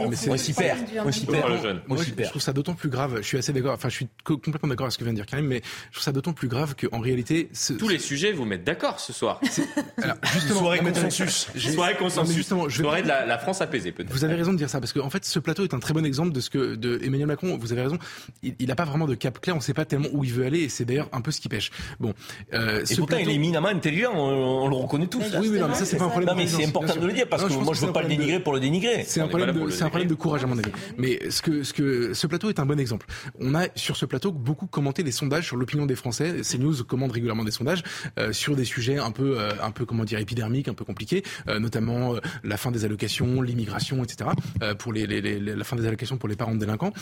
mais 0.08 0.16
c'est 0.16 0.30
aussi 0.30 0.52
père. 0.52 0.76
Aussi 1.04 1.26
père. 1.26 1.48
Moi, 1.86 1.98
je, 2.02 2.28
trouve 2.28 2.42
ça 2.42 2.52
d'autant 2.52 2.74
plus 2.74 2.88
grave. 2.88 3.18
Je 3.18 3.26
suis 3.26 3.38
assez 3.38 3.52
d'accord. 3.52 3.74
Enfin, 3.74 3.88
je 3.88 3.94
suis 3.94 4.08
complètement 4.24 4.68
d'accord 4.68 4.86
avec 4.86 4.92
ce 4.92 4.98
que 4.98 5.04
vient 5.04 5.12
de 5.12 5.18
dire 5.18 5.26
Karim, 5.26 5.46
mais 5.46 5.62
je 5.90 5.92
trouve 5.92 6.04
ça 6.04 6.12
d'autant 6.12 6.32
plus 6.32 6.48
grave 6.48 6.74
qu'en 6.74 7.00
réalité, 7.00 7.48
tous 7.78 7.88
les 7.88 7.98
sujets 7.98 8.32
vous 8.32 8.44
mettent 8.44 8.64
d'accord 8.64 9.00
ce 9.00 9.12
soir. 9.12 9.40
Alors, 10.02 10.16
justement, 10.32 10.60
soirée 10.60 10.78
consensus. 10.78 11.48
Soirée 11.56 11.96
consensus. 11.96 12.34
Justement, 12.34 12.68
je 12.68 12.82
soirée 12.82 13.02
de 13.02 13.08
la, 13.08 13.26
la 13.26 13.38
France 13.38 13.60
apaisée 13.60 13.92
peut-être. 13.92 14.12
Vous 14.12 14.24
avez 14.24 14.34
raison 14.34 14.52
de 14.52 14.58
dire 14.58 14.70
ça 14.70 14.80
parce 14.80 14.92
qu'en 14.92 15.06
en 15.06 15.10
fait, 15.10 15.24
ce 15.24 15.38
plateau 15.38 15.64
est 15.64 15.74
un 15.74 15.80
très 15.80 15.94
bon 15.94 16.04
exemple 16.04 16.32
de 16.32 16.40
ce 16.40 16.50
que 16.50 16.74
de 16.74 17.00
Emmanuel 17.02 17.26
Macron. 17.26 17.56
Vous 17.58 17.72
avez 17.72 17.82
raison. 17.82 17.98
Il 18.42 18.66
n'a 18.66 18.74
pas 18.74 18.84
vraiment 18.84 19.06
de 19.06 19.14
cap 19.14 19.40
clair. 19.40 19.54
On 19.54 19.58
ne 19.58 19.62
sait 19.62 19.74
pas 19.74 19.84
tellement 19.84 20.08
où 20.12 20.24
il 20.24 20.32
veut 20.32 20.44
aller, 20.44 20.60
et 20.60 20.68
c'est 20.68 20.84
d'ailleurs 20.84 21.08
un 21.12 21.20
peu 21.20 21.30
ce 21.30 21.40
qui 21.40 21.48
pêche. 21.48 21.70
Bon. 22.00 22.14
Euh, 22.52 22.84
et 22.88 22.96
pourtant, 22.96 23.16
il 23.18 23.28
est 23.28 23.34
éminemment 23.34 23.68
intelligent. 23.68 24.12
On, 24.14 24.68
le 24.68 24.76
reconnaît 24.76 25.06
tous. 25.06 25.22
Oui, 25.38 25.50
mais 25.50 25.58
non, 25.58 25.68
mais 25.68 25.74
ça, 25.74 25.84
c'est 25.84 25.96
pas 25.96 26.04
un 26.04 26.08
problème. 26.08 26.30
Non, 26.30 26.36
mais 26.36 26.46
c'est 26.46 26.64
important 26.64 26.96
de 26.96 27.06
le 27.06 27.12
dire 27.12 27.28
parce 27.28 27.44
que 27.44 27.52
moi, 27.52 27.74
je 27.74 27.86
veux 27.86 27.92
pas 27.92 28.02
le 28.02 28.08
dénigrer 28.08 28.40
pour 28.40 28.52
le 28.52 28.60
dénigrer. 28.60 29.04
C'est 29.06 29.20
un 29.20 29.28
problème 29.28 29.53
de 29.55 30.14
courage 30.14 30.44
à 30.44 30.46
mon 30.46 30.59
avis. 30.59 30.70
Mais 30.98 31.30
ce 31.30 31.42
que, 31.42 31.62
ce 31.62 31.72
que, 31.72 32.14
ce 32.14 32.26
plateau 32.26 32.48
est 32.48 32.59
un 32.59 32.66
bon 32.66 32.78
exemple. 32.78 33.07
On 33.40 33.55
a 33.55 33.66
sur 33.74 33.96
ce 33.96 34.07
plateau 34.07 34.32
beaucoup 34.32 34.66
commenté 34.66 35.02
les 35.02 35.12
sondages 35.12 35.46
sur 35.46 35.57
l'opinion 35.57 35.86
des 35.86 35.96
Français. 35.96 36.42
CNews 36.42 36.84
commande 36.84 37.12
régulièrement 37.12 37.44
des 37.44 37.50
sondages 37.50 37.82
euh, 38.18 38.32
sur 38.32 38.57
des 38.57 38.64
sujets 38.64 38.98
un 38.98 39.11
peu, 39.11 39.38
euh, 39.38 39.52
un 39.62 39.70
peu 39.70 39.84
comment 39.84 40.05
dire 40.05 40.18
épidermiques, 40.18 40.68
un 40.68 40.74
peu 40.74 40.84
compliqués, 40.84 41.22
euh, 41.48 41.59
notamment 41.59 42.14
la 42.42 42.57
fin 42.57 42.70
des 42.70 42.84
allocations, 42.84 43.42
l'immigration, 43.42 44.02
etc. 44.02 44.30
pour 44.78 44.92
les, 44.92 45.07
les, 45.07 45.20
les, 45.20 45.38
la 45.38 45.64
fin 45.64 45.76
des 45.76 45.86
allocations 45.86 46.16
pour 46.16 46.28
les 46.28 46.36
parents 46.36 46.55
de 46.55 46.61
délinquants. 46.61 46.92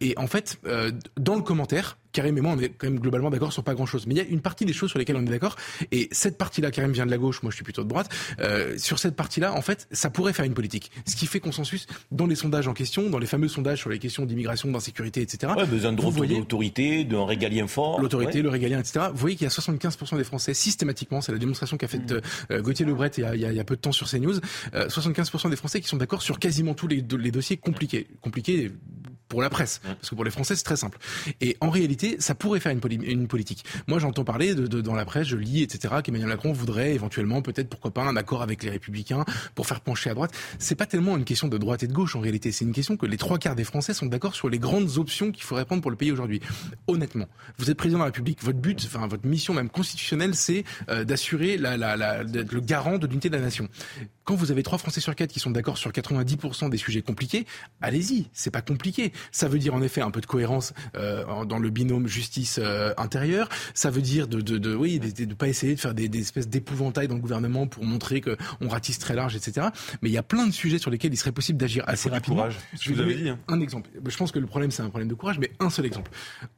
et 0.00 0.14
en 0.16 0.26
fait, 0.26 0.60
dans 1.16 1.36
le 1.36 1.42
commentaire, 1.42 1.96
Karim 2.12 2.36
et 2.36 2.40
moi, 2.40 2.52
on 2.54 2.60
est 2.60 2.68
quand 2.68 2.86
même 2.86 3.00
globalement 3.00 3.30
d'accord 3.30 3.52
sur 3.52 3.64
pas 3.64 3.74
grand-chose. 3.74 4.06
Mais 4.06 4.14
il 4.14 4.18
y 4.18 4.20
a 4.20 4.24
une 4.24 4.40
partie 4.40 4.64
des 4.64 4.72
choses 4.72 4.90
sur 4.90 4.98
lesquelles 4.98 5.16
on 5.16 5.26
est 5.26 5.30
d'accord. 5.30 5.56
Et 5.90 6.08
cette 6.12 6.38
partie-là, 6.38 6.70
Karim 6.70 6.92
vient 6.92 7.06
de 7.06 7.10
la 7.10 7.18
gauche, 7.18 7.42
moi 7.42 7.50
je 7.50 7.56
suis 7.56 7.64
plutôt 7.64 7.82
de 7.82 7.88
droite. 7.88 8.08
Euh, 8.40 8.76
sur 8.78 8.98
cette 8.98 9.16
partie-là, 9.16 9.52
en 9.54 9.62
fait, 9.62 9.88
ça 9.90 10.10
pourrait 10.10 10.32
faire 10.32 10.44
une 10.44 10.54
politique. 10.54 10.90
Ce 11.06 11.16
qui 11.16 11.26
fait 11.26 11.40
consensus 11.52 11.86
dans 12.10 12.26
les 12.26 12.34
sondages 12.34 12.66
en 12.66 12.72
question, 12.72 13.10
dans 13.10 13.18
les 13.18 13.26
fameux 13.26 13.48
sondages 13.48 13.80
sur 13.80 13.90
les 13.90 13.98
questions 13.98 14.24
d'immigration, 14.24 14.70
d'insécurité, 14.70 15.20
etc. 15.20 15.52
Ouais, 15.54 15.66
besoin 15.66 15.92
de 15.92 16.02
l'autorité, 16.02 17.04
d'un 17.04 17.26
régalien 17.26 17.66
fort. 17.66 18.00
L'autorité, 18.00 18.40
le 18.40 18.48
régalien, 18.48 18.80
etc. 18.80 19.06
Vous 19.12 19.18
voyez 19.18 19.36
qu'il 19.36 19.44
y 19.44 19.46
a 19.46 19.50
75% 19.50 20.16
des 20.16 20.24
Français, 20.24 20.54
systématiquement, 20.54 21.20
c'est 21.20 21.32
la 21.32 21.38
démonstration 21.38 21.76
qu'a 21.76 21.88
faite 21.88 22.10
mmh. 22.10 22.20
euh, 22.52 22.62
Gauthier 22.62 22.86
Lebret 22.86 23.10
il 23.18 23.22
y, 23.22 23.26
a, 23.26 23.34
il 23.34 23.56
y, 23.56 23.60
a, 23.60 23.64
peu 23.64 23.76
de 23.76 23.80
temps 23.80 23.92
sur 23.92 24.08
CNews, 24.08 24.38
euh, 24.74 24.88
75% 24.88 25.50
des 25.50 25.56
Français 25.56 25.80
qui 25.80 25.88
sont 25.88 25.98
d'accord 25.98 26.22
sur 26.22 26.38
quasiment 26.38 26.74
tous 26.74 26.88
les, 26.88 27.04
les 27.18 27.30
dossiers 27.30 27.58
compliqués. 27.58 28.06
Compliqués 28.22 28.70
pour 29.32 29.40
la 29.40 29.48
presse, 29.48 29.80
parce 29.82 30.10
que 30.10 30.14
pour 30.14 30.24
les 30.24 30.30
Français 30.30 30.56
c'est 30.56 30.62
très 30.62 30.76
simple. 30.76 30.98
Et 31.40 31.56
en 31.62 31.70
réalité, 31.70 32.16
ça 32.18 32.34
pourrait 32.34 32.60
faire 32.60 32.70
une, 32.70 33.02
une 33.02 33.28
politique. 33.28 33.64
Moi, 33.86 33.98
j'entends 33.98 34.24
parler 34.24 34.54
de, 34.54 34.66
dans 34.82 34.94
la 34.94 35.06
presse, 35.06 35.26
je 35.26 35.38
lis, 35.38 35.62
etc., 35.62 35.94
qu'Emmanuel 36.04 36.28
Macron 36.28 36.52
voudrait 36.52 36.94
éventuellement, 36.94 37.40
peut-être, 37.40 37.70
pourquoi 37.70 37.92
pas, 37.92 38.02
un 38.02 38.16
accord 38.16 38.42
avec 38.42 38.62
les 38.62 38.68
Républicains 38.68 39.24
pour 39.54 39.66
faire 39.66 39.80
pencher 39.80 40.10
à 40.10 40.14
droite. 40.14 40.32
C'est 40.58 40.74
pas 40.74 40.84
tellement 40.84 41.16
une 41.16 41.24
question 41.24 41.41
de 41.48 41.58
droite 41.58 41.82
et 41.82 41.86
de 41.86 41.92
gauche 41.92 42.16
en 42.16 42.20
réalité. 42.20 42.52
C'est 42.52 42.64
une 42.64 42.72
question 42.72 42.96
que 42.96 43.06
les 43.06 43.16
trois 43.16 43.38
quarts 43.38 43.54
des 43.54 43.64
Français 43.64 43.94
sont 43.94 44.06
d'accord 44.06 44.34
sur 44.34 44.48
les 44.48 44.58
grandes 44.58 44.98
options 44.98 45.32
qu'il 45.32 45.44
faudrait 45.44 45.64
prendre 45.64 45.82
pour 45.82 45.90
le 45.90 45.96
pays 45.96 46.12
aujourd'hui. 46.12 46.40
Honnêtement, 46.86 47.26
vous 47.58 47.70
êtes 47.70 47.76
président 47.76 47.98
de 47.98 48.02
la 48.02 48.06
République, 48.06 48.42
votre 48.42 48.58
but, 48.58 48.82
enfin 48.86 49.06
votre 49.06 49.26
mission 49.26 49.54
même 49.54 49.68
constitutionnelle, 49.68 50.34
c'est 50.34 50.64
euh, 50.88 51.04
d'assurer 51.04 51.56
la, 51.56 51.76
le 52.22 52.60
garant 52.60 52.98
de 52.98 53.06
l'unité 53.06 53.28
de 53.28 53.36
la 53.36 53.42
nation. 53.42 53.68
Quand 54.24 54.36
vous 54.36 54.52
avez 54.52 54.62
trois 54.62 54.78
Français 54.78 55.00
sur 55.00 55.14
quatre 55.16 55.32
qui 55.32 55.40
sont 55.40 55.50
d'accord 55.50 55.78
sur 55.78 55.90
90% 55.90 56.70
des 56.70 56.76
sujets 56.76 57.02
compliqués, 57.02 57.44
allez-y, 57.80 58.28
c'est 58.32 58.52
pas 58.52 58.62
compliqué. 58.62 59.12
Ça 59.32 59.48
veut 59.48 59.58
dire 59.58 59.74
en 59.74 59.82
effet 59.82 60.00
un 60.00 60.12
peu 60.12 60.20
de 60.20 60.26
cohérence 60.26 60.72
euh, 60.96 61.44
dans 61.44 61.58
le 61.58 61.70
binôme 61.70 62.06
justice 62.06 62.60
euh, 62.62 62.94
intérieure. 62.96 63.48
Ça 63.74 63.90
veut 63.90 64.00
dire 64.00 64.28
de, 64.28 64.40
de, 64.40 64.58
de 64.58 64.74
oui, 64.74 65.00
de, 65.00 65.34
pas 65.34 65.48
essayer 65.48 65.74
de 65.74 65.80
faire 65.80 65.94
des, 65.94 66.08
des 66.08 66.20
espèces 66.20 66.48
d'épouvantails 66.48 67.08
dans 67.08 67.16
le 67.16 67.20
gouvernement 67.20 67.66
pour 67.66 67.84
montrer 67.84 68.20
qu'on 68.20 68.68
ratisse 68.68 68.98
très 69.00 69.14
large, 69.14 69.34
etc. 69.34 69.68
Mais 70.02 70.08
il 70.08 70.12
y 70.12 70.18
a 70.18 70.22
plein 70.22 70.46
de 70.46 70.52
sujets 70.52 70.78
sur 70.78 70.90
lesquels 70.90 71.12
il 71.12 71.16
serait 71.16 71.31
possible 71.32 71.58
d'agir 71.58 71.84
assez 71.86 72.08
rapidement. 72.08 72.36
Courage, 72.42 72.58
je 72.80 72.92
vous 72.92 73.00
avais 73.00 73.14
dit. 73.14 73.28
Hein. 73.28 73.38
Un 73.48 73.60
exemple. 73.60 73.90
Je 74.06 74.16
pense 74.16 74.32
que 74.32 74.38
le 74.38 74.46
problème 74.46 74.70
c'est 74.70 74.82
un 74.82 74.88
problème 74.88 75.08
de 75.08 75.14
courage, 75.14 75.38
mais 75.38 75.50
un 75.60 75.70
seul 75.70 75.86
exemple. 75.86 76.10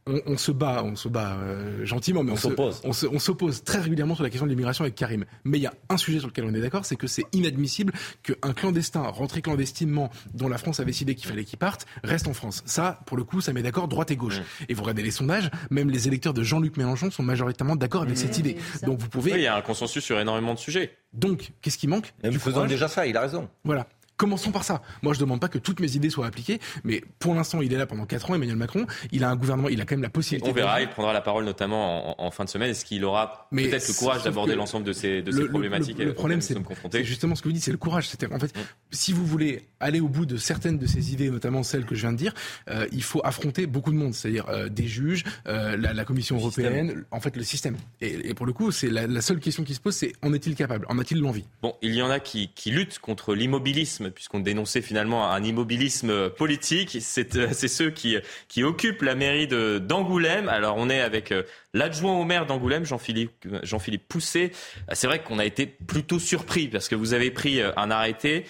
On, 0.07 0.21
on 0.27 0.37
se 0.37 0.53
bat, 0.53 0.83
on 0.85 0.97
se 0.97 1.09
bat 1.09 1.37
euh, 1.37 1.85
gentiment, 1.85 2.23
mais 2.23 2.33
on, 2.33 2.37
s'oppose. 2.37 2.83
On 2.85 3.19
s'oppose 3.19 3.65
très 3.65 3.81
régulièrement 3.81 4.15
sur 4.15 4.25
la 4.25 4.31
question 4.31 4.47
de 4.47 4.51
l'immigration 4.51 4.85
avec 4.85 4.95
Karim. 4.95 5.25
Mais 5.45 5.59
il 5.59 5.63
y 5.63 5.67
a 5.67 5.75
un 5.89 5.97
sujet 5.97 6.19
sur 6.19 6.29
lequel 6.29 6.45
on 6.45 6.55
est 6.55 6.61
d'accord, 6.61 6.85
c'est 6.85 6.97
que 6.97 7.07
c'est 7.07 7.25
inadmissible 7.33 7.93
qu'un 8.23 8.53
clandestin 8.53 9.03
rentré 9.03 9.43
clandestinement 9.43 10.11
dont 10.33 10.49
la 10.49 10.59
France 10.59 10.81
avait 10.81 10.91
décidé 10.91 11.15
qu'il 11.15 11.29
fallait 11.29 11.45
qu'il 11.45 11.59
parte 11.59 11.87
reste 12.03 12.29
en 12.29 12.35
France. 12.35 12.63
Ça, 12.67 13.01
pour 13.07 13.17
le 13.17 13.25
coup, 13.25 13.41
ça 13.41 13.53
met 13.53 13.63
d'accord 13.63 13.89
droite 13.89 14.11
et 14.11 14.17
gauche. 14.17 14.41
Et 14.69 14.75
vous 14.75 14.83
regardez 14.83 15.03
les 15.03 15.11
sondages, 15.11 15.51
même 15.71 15.91
les 15.91 16.09
électeurs 16.09 16.35
de 16.35 16.43
Jean-Luc 16.43 16.77
Mélenchon 16.77 17.11
sont 17.11 17.23
majoritairement 17.23 17.77
d'accord 17.77 18.03
avec 18.03 18.19
cette 18.19 18.39
idée. 18.39 18.57
Donc 18.83 19.01
vous 19.01 19.09
pouvez. 19.09 19.33
il 19.33 19.41
y 19.41 19.47
a 19.47 19.57
un 19.57 19.63
consensus 19.63 20.05
sur 20.05 20.19
énormément 20.19 20.55
de 20.55 20.59
sujets. 20.59 20.97
Donc, 21.13 21.53
qu'est-ce 21.63 21.79
qui 21.79 21.87
manque? 21.87 22.13
Nous 22.25 22.41
faisons 22.41 22.67
déjà 22.67 22.89
ça, 22.89 23.07
il 23.07 23.17
a 23.17 23.21
raison. 23.21 23.49
Voilà. 23.63 23.87
Commençons 24.17 24.53
par 24.53 24.65
ça. 24.65 24.83
Moi, 25.03 25.13
je 25.13 25.21
demande 25.21 25.41
pas 25.41 25.49
que 25.49 25.59
toutes 25.59 25.81
mes 25.81 25.97
idées 25.97 26.11
soient 26.11 26.27
appliquées, 26.27 26.61
mais 26.85 27.03
pour 27.19 27.35
l'instant, 27.35 27.61
il 27.63 27.73
est 27.73 27.77
là 27.77 27.87
pendant 27.87 28.07
4 28.07 28.31
ans, 28.31 28.35
Emmanuel 28.35 28.57
Macron. 28.57 28.87
Il 29.11 29.25
a 29.25 29.31
un 29.31 29.37
gouvernement, 29.37 29.69
il 29.69 29.81
a 29.81 29.85
quand 29.85 29.97
même 29.97 30.03
la 30.03 30.09
possibilité. 30.09 30.49
on 30.49 30.53
verra, 30.53 30.81
il 30.81 30.89
prendra 30.89 31.13
la 31.13 31.21
parole 31.21 31.45
notamment 31.45 32.23
en, 32.23 32.31
fin 32.31 32.45
de 32.45 32.49
semaine. 32.49 32.71
Est-ce 32.71 32.85
qu'il 32.85 33.05
aura 33.05 33.49
peut-être 33.51 33.89
le 33.89 33.95
courage 33.95 34.23
d'aborder 34.23 34.55
l'ensemble 34.55 34.87
de 34.87 34.93
ces, 34.93 35.23
de 35.23 35.33
ces 35.33 35.49
problématiques 35.49 35.99
Le, 35.99 36.15
problème, 36.15 36.41
c'est 36.41 36.57
justement 37.05 37.35
ce 37.35 37.43
que 37.43 37.49
vous 37.49 37.53
dites, 37.53 37.65
c'est 37.65 37.73
le 37.73 37.77
courage. 37.77 38.09
cest 38.09 38.25
en 38.33 38.39
fait, 38.39 38.57
mm. 38.57 38.61
si 38.93 39.13
vous 39.13 39.27
voulez 39.27 39.69
aller 39.81 40.01
au 40.01 40.09
bout 40.09 40.27
de 40.27 40.37
certaines 40.37 40.79
de 40.79 40.87
ces 40.87 41.13
idées, 41.13 41.31
notamment 41.31 41.63
celles 41.63 41.85
que 41.85 41.95
je 41.95 42.03
viens 42.03 42.13
de 42.13 42.17
dire, 42.17 42.35
euh, 42.71 42.87
il 42.93 43.03
faut 43.03 43.21
affronter 43.25 43.67
beaucoup 43.67 43.91
de 43.91 43.97
monde, 43.97 44.15
c'est-à-dire 44.15 44.49
euh, 44.49 44.69
des 44.69 44.87
juges, 44.87 45.25
euh, 45.47 45.77
la, 45.77 45.93
la, 45.93 46.05
Commission 46.05 46.37
européenne, 46.37 47.05
en 47.11 47.21
fait, 47.21 47.37
le 47.37 47.43
système. 47.43 47.77
Et, 48.01 48.31
et 48.31 48.35
pour 48.35 48.47
le 48.47 48.53
coup, 48.53 48.71
c'est 48.71 48.91
la, 48.91 49.07
la, 49.07 49.21
seule 49.21 49.41
question 49.41 49.65
qui 49.65 49.75
se 49.75 49.81
pose, 49.81 49.95
c'est 49.95 50.13
en 50.23 50.33
est-il 50.33 50.55
capable? 50.55 50.87
En 50.89 50.99
a-t-il 50.99 51.21
l'envie? 51.21 51.45
Bon, 51.63 51.75
il 51.83 51.95
y 51.95 52.03
en 52.03 52.11
a 52.11 52.21
qui, 52.21 52.51
qui 52.55 52.71
luttent 52.71 52.99
contre 52.99 53.35
l'immobilisme, 53.35 54.04
puisqu'on 54.11 54.41
dénonçait 54.41 54.83
finalement 54.83 55.31
un 55.31 55.43
immobilisme 55.43 56.31
politique. 56.31 56.97
Euh, 56.97 57.49
c'est 57.53 57.69
ceux 57.69 57.91
qui, 57.91 58.17
qui 58.49 58.63
occupent 58.63 59.03
la 59.03 59.15
mairie 59.15 59.47
d'Angoulême. 59.47 60.49
Alors 60.49 60.77
on 60.77 60.91
est 60.91 61.01
avec 61.01 61.33
euh, 61.33 61.43
l'adjoint 61.73 62.19
au 62.19 62.25
maire 62.25 62.47
d'Angoulême, 62.47 62.85
Jean-Philippe 62.85 63.47
Jean 63.63 63.79
-Philippe 63.79 64.07
Pousset. 64.09 64.53
C'est 64.93 65.07
vrai 65.07 65.23
qu'on 65.23 65.39
a 65.39 65.45
été 65.45 65.67
plutôt 65.67 66.19
surpris 66.19 66.69
parce 66.69 66.89
que 66.89 66.95
vous 66.95 67.15
avez 67.15 67.31
pris 67.31 67.61
euh, 67.61 67.73
un 67.77 67.91
arrêté 67.91 68.45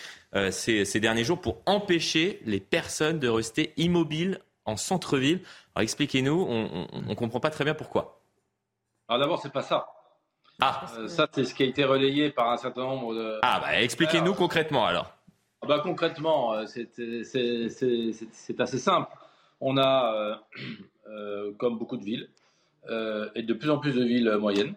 ces, 0.50 0.84
ces 0.84 0.98
derniers 0.98 1.22
jours 1.22 1.40
pour 1.40 1.62
empêcher 1.64 2.40
les 2.44 2.58
personnes 2.58 3.20
de 3.20 3.28
rester 3.28 3.72
immobiles 3.76 4.40
en 4.64 4.76
centre-ville. 4.76 5.40
Alors 5.76 5.84
expliquez-nous, 5.84 6.34
on 6.34 7.02
ne 7.08 7.14
comprend 7.14 7.38
pas 7.38 7.50
très 7.50 7.62
bien 7.62 7.74
pourquoi. 7.74 8.20
Alors 9.08 9.20
d'abord, 9.20 9.40
c'est 9.40 9.52
pas 9.52 9.62
ça. 9.62 9.86
Ah. 10.60 10.86
ça, 11.08 11.26
c'est 11.32 11.44
ce 11.44 11.54
qui 11.54 11.62
a 11.62 11.66
été 11.66 11.84
relayé 11.84 12.30
par 12.30 12.50
un 12.50 12.56
certain 12.56 12.82
nombre 12.82 13.14
de. 13.14 13.38
Ah, 13.42 13.60
bah 13.60 13.80
expliquez-nous 13.80 14.34
concrètement 14.34 14.86
alors. 14.86 15.12
Ah 15.64 15.66
bah, 15.66 15.80
concrètement, 15.82 16.52
euh, 16.52 16.66
c'est 16.66 18.60
assez 18.60 18.78
simple. 18.78 19.08
On 19.62 19.78
a, 19.78 20.14
euh, 20.14 20.34
euh, 21.08 21.52
comme 21.56 21.78
beaucoup 21.78 21.96
de 21.96 22.04
villes, 22.04 22.28
et 23.34 23.42
de 23.42 23.54
plus 23.54 23.70
en 23.70 23.78
plus 23.78 23.94
de 23.94 24.04
villes 24.04 24.30
moyennes, 24.38 24.74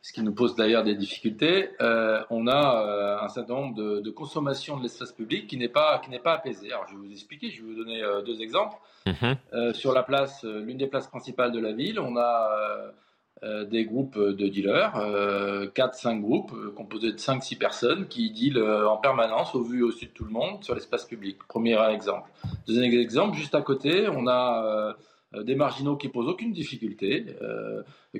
ce 0.00 0.14
qui 0.14 0.22
nous 0.22 0.32
pose 0.32 0.54
d'ailleurs 0.56 0.84
des 0.84 0.94
difficultés, 0.94 1.68
euh, 1.82 2.22
on 2.30 2.46
a 2.46 3.20
un 3.22 3.28
certain 3.28 3.52
nombre 3.52 3.74
de, 3.74 4.00
de 4.00 4.10
consommation 4.10 4.78
de 4.78 4.84
l'espace 4.84 5.12
public 5.12 5.48
qui 5.48 5.58
n'est 5.58 5.68
pas, 5.68 6.00
qui 6.02 6.18
pas 6.18 6.32
apaisé. 6.32 6.72
Alors 6.72 6.86
je 6.88 6.94
vais 6.94 7.00
vous 7.06 7.12
expliquer, 7.12 7.50
je 7.50 7.60
vais 7.62 7.74
vous 7.74 7.76
donner 7.76 8.02
deux 8.24 8.40
exemples. 8.40 8.78
Mhm. 9.04 9.74
sur 9.74 9.92
la 9.92 10.02
place, 10.02 10.44
l'une 10.44 10.78
des 10.78 10.86
places 10.86 11.08
principales 11.08 11.52
de 11.52 11.60
la 11.60 11.72
ville, 11.72 12.00
on 12.00 12.16
a 12.16 12.92
des 13.42 13.84
groupes 13.84 14.18
de 14.18 14.46
dealers, 14.48 14.96
4-5 15.74 16.20
groupes 16.20 16.52
composés 16.76 17.12
de 17.12 17.18
5-6 17.18 17.58
personnes 17.58 18.06
qui 18.06 18.30
dealent 18.30 18.62
en 18.62 18.96
permanence 18.96 19.54
au 19.54 19.62
vu 19.62 19.80
et 19.80 19.82
au 19.82 19.90
sud 19.90 20.10
de 20.10 20.14
tout 20.14 20.24
le 20.24 20.30
monde 20.30 20.62
sur 20.62 20.74
l'espace 20.74 21.04
public. 21.06 21.38
Premier 21.48 21.76
exemple. 21.90 22.30
Deuxième 22.66 22.92
exemple, 22.92 23.36
juste 23.36 23.54
à 23.54 23.62
côté, 23.62 24.08
on 24.08 24.28
a 24.28 24.96
des 25.32 25.54
marginaux 25.54 25.96
qui 25.96 26.08
posent 26.08 26.28
aucune 26.28 26.52
difficulté, 26.52 27.26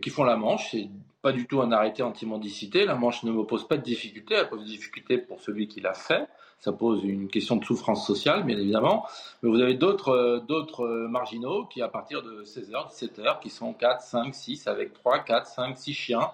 qui 0.01 0.11
font 0.11 0.25
la 0.25 0.37
manche. 0.37 0.71
C'est 0.73 0.89
pas 1.21 1.33
du 1.33 1.47
tout 1.47 1.61
un 1.61 1.71
arrêté 1.71 2.03
anti-mendicité. 2.03 2.85
La 2.85 2.97
manche 2.97 3.23
ne 3.23 3.31
me 3.31 3.45
pose 3.45 3.69
pas 3.69 3.77
de 3.77 3.83
difficulté. 3.83 4.35
Elle 4.35 4.49
pose 4.49 4.65
des 4.65 4.71
difficultés 4.71 5.19
pour 5.19 5.41
celui 5.41 5.69
qui 5.69 5.81
l'a 5.81 5.95
fait. 5.95 6.27
Ça 6.63 6.71
pose 6.71 7.03
une 7.03 7.27
question 7.27 7.57
de 7.57 7.65
souffrance 7.65 8.07
sociale, 8.07 8.45
bien 8.45 8.57
évidemment. 8.57 9.05
Mais 9.43 9.51
vous 9.51 9.61
avez 9.61 9.75
d'autres, 9.75 10.11
euh, 10.11 10.39
d'autres 10.39 10.85
euh, 10.85 11.09
marginaux 11.09 11.67
qui, 11.67 11.83
à 11.83 11.89
partir 11.89 12.23
de 12.23 12.45
16h, 12.45 12.89
17h, 12.89 13.41
qui 13.41 13.51
sont 13.51 13.73
4, 13.73 14.01
5, 14.01 14.33
6, 14.33 14.69
avec 14.69 14.93
3, 14.93 15.19
4, 15.25 15.45
5, 15.45 15.77
6 15.77 15.93
chiens, 15.93 16.31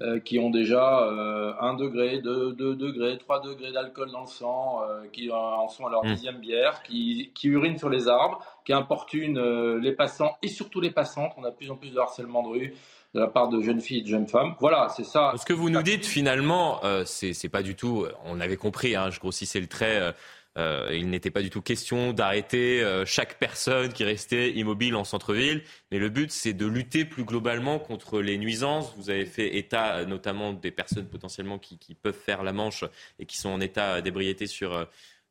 euh, 0.00 0.20
qui 0.20 0.38
ont 0.38 0.50
déjà 0.50 1.02
euh, 1.08 1.54
1 1.60 1.74
degré, 1.74 2.20
2, 2.20 2.52
2 2.52 2.76
degrés, 2.76 3.18
3 3.18 3.40
degrés 3.40 3.72
d'alcool 3.72 4.12
dans 4.12 4.20
le 4.22 4.26
sang, 4.28 4.80
euh, 4.88 5.06
qui 5.12 5.30
en 5.32 5.68
sont 5.68 5.86
à 5.86 5.90
leur 5.90 6.04
Mmh. 6.04 6.08
dixième 6.14 6.38
bière, 6.38 6.82
qui, 6.84 7.32
qui 7.34 7.48
urinent 7.48 7.78
sur 7.78 7.88
les 7.90 8.06
arbres, 8.06 8.44
qui 8.64 8.72
importunent 8.72 9.38
euh, 9.38 9.78
les 9.80 9.92
passants 9.92 10.36
et 10.42 10.48
surtout 10.48 10.80
les 10.80 10.90
passantes. 10.92 11.32
On 11.36 11.42
a 11.44 11.50
de 11.50 11.56
plus 11.56 11.70
en 11.70 11.76
plus 11.76 11.90
de 11.90 11.98
harcèlement 11.98 12.42
de 12.42 12.48
rue 12.48 12.74
de 13.14 13.20
la 13.20 13.28
part 13.28 13.48
de 13.48 13.62
jeunes 13.62 13.80
filles 13.80 13.98
et 13.98 14.02
de 14.02 14.08
jeunes 14.08 14.26
femmes. 14.28 14.54
Voilà, 14.60 14.88
c'est 14.96 15.04
ça. 15.04 15.32
Ce 15.38 15.44
que 15.44 15.52
vous 15.52 15.70
nous 15.70 15.82
dites 15.82 16.04
finalement, 16.04 16.84
euh, 16.84 17.04
c'est 17.04 17.48
pas 17.48 17.62
du 17.62 17.74
tout. 17.76 18.06
On 18.24 18.40
avait 18.40 18.56
compris, 18.56 18.96
hein, 18.96 19.10
je 19.10 19.20
grossissais 19.20 19.60
le 19.60 19.66
trait. 19.68 20.00
euh, 20.00 20.12
euh, 20.56 20.90
il 20.92 21.10
n'était 21.10 21.32
pas 21.32 21.42
du 21.42 21.50
tout 21.50 21.62
question 21.62 22.12
d'arrêter 22.12 22.80
euh, 22.80 23.04
chaque 23.04 23.40
personne 23.40 23.92
qui 23.92 24.04
restait 24.04 24.52
immobile 24.52 24.94
en 24.94 25.02
centre-ville, 25.02 25.64
mais 25.90 25.98
le 25.98 26.10
but 26.10 26.30
c'est 26.30 26.52
de 26.52 26.64
lutter 26.64 27.04
plus 27.04 27.24
globalement 27.24 27.80
contre 27.80 28.20
les 28.20 28.38
nuisances. 28.38 28.94
Vous 28.96 29.10
avez 29.10 29.26
fait 29.26 29.56
état 29.56 29.96
euh, 29.96 30.04
notamment 30.06 30.52
des 30.52 30.70
personnes 30.70 31.06
potentiellement 31.06 31.58
qui, 31.58 31.76
qui 31.78 31.96
peuvent 31.96 32.14
faire 32.14 32.44
la 32.44 32.52
manche 32.52 32.84
et 33.18 33.26
qui 33.26 33.36
sont 33.36 33.48
en 33.48 33.60
état 33.60 34.00
d'ébriété 34.00 34.46
sur 34.46 34.74
euh, 34.74 34.84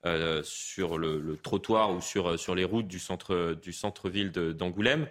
euh, 0.06 0.42
sur 0.44 0.98
le, 0.98 1.22
le 1.22 1.38
trottoir 1.38 1.92
ou 1.96 2.02
sur 2.02 2.38
sur 2.38 2.54
les 2.54 2.66
routes 2.66 2.90
du 2.90 3.00
centre 3.00 3.54
du 3.54 3.72
centre-ville 3.72 4.30
de- 4.34 4.52
d'Angoulême. 4.52 5.08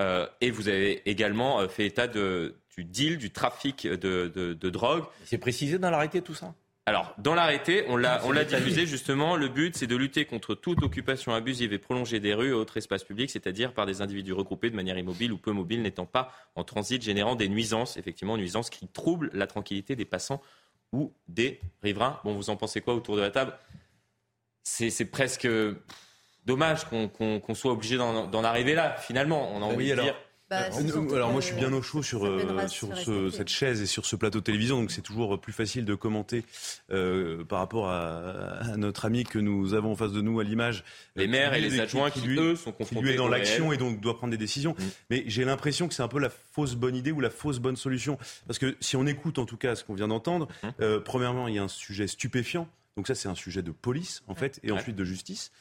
Euh, 0.00 0.26
et 0.40 0.50
vous 0.50 0.68
avez 0.68 1.08
également 1.08 1.60
euh, 1.60 1.68
fait 1.68 1.86
état 1.86 2.08
de, 2.08 2.56
du 2.76 2.84
deal, 2.84 3.16
du 3.18 3.30
trafic 3.30 3.86
de, 3.86 4.32
de, 4.34 4.52
de 4.52 4.70
drogue. 4.70 5.04
C'est 5.24 5.38
précisé 5.38 5.78
dans 5.78 5.90
l'arrêté 5.90 6.20
tout 6.20 6.34
ça? 6.34 6.54
Alors, 6.86 7.14
dans 7.16 7.34
l'arrêté, 7.34 7.86
on 7.88 7.96
l'a, 7.96 8.20
C'est 8.20 8.26
on 8.26 8.32
l'a 8.32 8.44
détaillé. 8.44 8.64
diffusé 8.64 8.86
justement. 8.86 9.36
Le 9.36 9.48
but, 9.48 9.74
c'est 9.74 9.86
de 9.86 9.96
lutter 9.96 10.26
contre 10.26 10.54
toute 10.54 10.82
occupation 10.82 11.32
abusive 11.32 11.72
et 11.72 11.78
prolongée 11.78 12.20
des 12.20 12.34
rues 12.34 12.48
et 12.50 12.52
autres 12.52 12.76
espaces 12.76 13.04
publics, 13.04 13.30
c'est-à-dire 13.30 13.72
par 13.72 13.86
des 13.86 14.02
individus 14.02 14.34
regroupés 14.34 14.68
de 14.68 14.76
manière 14.76 14.98
immobile 14.98 15.32
ou 15.32 15.38
peu 15.38 15.52
mobile, 15.52 15.80
n'étant 15.80 16.04
pas 16.04 16.30
en 16.56 16.64
transit, 16.64 17.00
générant 17.00 17.36
des 17.36 17.48
nuisances, 17.48 17.96
effectivement, 17.96 18.36
nuisances 18.36 18.68
qui 18.68 18.86
troublent 18.86 19.30
la 19.32 19.46
tranquillité 19.46 19.96
des 19.96 20.04
passants 20.04 20.42
ou 20.92 21.14
des 21.26 21.58
riverains. 21.82 22.20
Bon, 22.22 22.34
vous 22.34 22.50
en 22.50 22.56
pensez 22.56 22.82
quoi 22.82 22.94
autour 22.94 23.16
de 23.16 23.22
la 23.22 23.30
table? 23.30 23.56
C'est, 24.62 24.90
c'est 24.90 25.06
presque 25.06 25.48
dommage 26.46 26.84
qu'on, 26.84 27.54
soit 27.54 27.72
obligé 27.72 27.96
d'en, 27.96 28.44
arriver 28.44 28.74
là, 28.74 28.96
finalement. 28.98 29.50
On 29.54 29.62
a 29.62 29.64
envie 29.64 29.76
Oui, 29.76 29.86
de 29.88 29.92
alors- 29.92 30.04
dire. 30.04 30.14
Bah, 30.50 30.58
Alors, 30.58 30.74
c'est 30.78 30.86
surtout 30.88 31.14
alors 31.14 31.32
moi 31.32 31.40
je 31.40 31.46
suis 31.46 31.56
bien 31.56 31.72
au 31.72 31.80
chaud 31.80 32.02
sur, 32.02 32.26
euh, 32.26 32.68
sur 32.68 32.94
ce- 32.98 33.30
cette 33.30 33.48
chaise 33.48 33.80
et 33.80 33.86
sur 33.86 34.04
ce 34.04 34.14
plateau 34.14 34.40
de 34.40 34.44
télévision, 34.44 34.78
donc 34.78 34.90
c'est 34.90 35.00
toujours 35.00 35.40
plus 35.40 35.54
facile 35.54 35.86
de 35.86 35.94
commenter 35.94 36.44
euh, 36.90 37.44
par 37.44 37.60
rapport 37.60 37.88
à, 37.88 38.58
à 38.60 38.76
notre 38.76 39.06
ami 39.06 39.24
que 39.24 39.38
nous 39.38 39.72
avons 39.72 39.92
en 39.92 39.96
face 39.96 40.12
de 40.12 40.20
nous 40.20 40.38
à 40.40 40.44
l'image. 40.44 40.84
Les 41.16 41.24
euh, 41.24 41.28
maires 41.28 41.54
et 41.54 41.62
qui, 41.62 41.70
les 41.70 41.80
adjoints 41.80 42.10
qui, 42.10 42.20
lui, 42.20 42.38
eux, 42.38 42.56
sont 42.56 42.72
qui 42.72 42.76
confrontés 42.76 43.06
lui 43.06 43.12
est 43.14 43.16
dans 43.16 43.26
l'action 43.26 43.72
et 43.72 43.78
donc 43.78 44.02
doit 44.02 44.18
prendre 44.18 44.32
des 44.32 44.36
décisions. 44.36 44.72
Mm. 44.78 44.82
Mais 45.08 45.24
j'ai 45.26 45.46
l'impression 45.46 45.88
que 45.88 45.94
c'est 45.94 46.02
un 46.02 46.08
peu 46.08 46.20
la 46.20 46.28
fausse 46.30 46.74
bonne 46.74 46.94
idée 46.94 47.10
ou 47.10 47.20
la 47.20 47.30
fausse 47.30 47.58
bonne 47.58 47.76
solution. 47.76 48.18
Parce 48.46 48.58
que 48.58 48.76
si 48.80 48.96
on 48.96 49.06
écoute 49.06 49.38
en 49.38 49.46
tout 49.46 49.56
cas 49.56 49.74
ce 49.74 49.82
qu'on 49.82 49.94
vient 49.94 50.08
d'entendre, 50.08 50.46
Mm. 50.62 50.68
euh, 50.82 51.00
premièrement 51.00 51.48
il 51.48 51.54
y 51.54 51.58
a 51.58 51.62
un 51.62 51.68
sujet 51.68 52.06
stupéfiant, 52.06 52.68
donc 52.98 53.06
ça 53.06 53.14
c'est 53.14 53.28
un 53.30 53.34
sujet 53.34 53.62
de 53.62 53.70
police 53.70 54.22
en 54.28 54.34
fait, 54.34 54.60
et 54.62 54.70
Ouais. 54.70 54.78
ensuite 54.78 54.94
de 54.94 55.04
justice. 55.04 55.52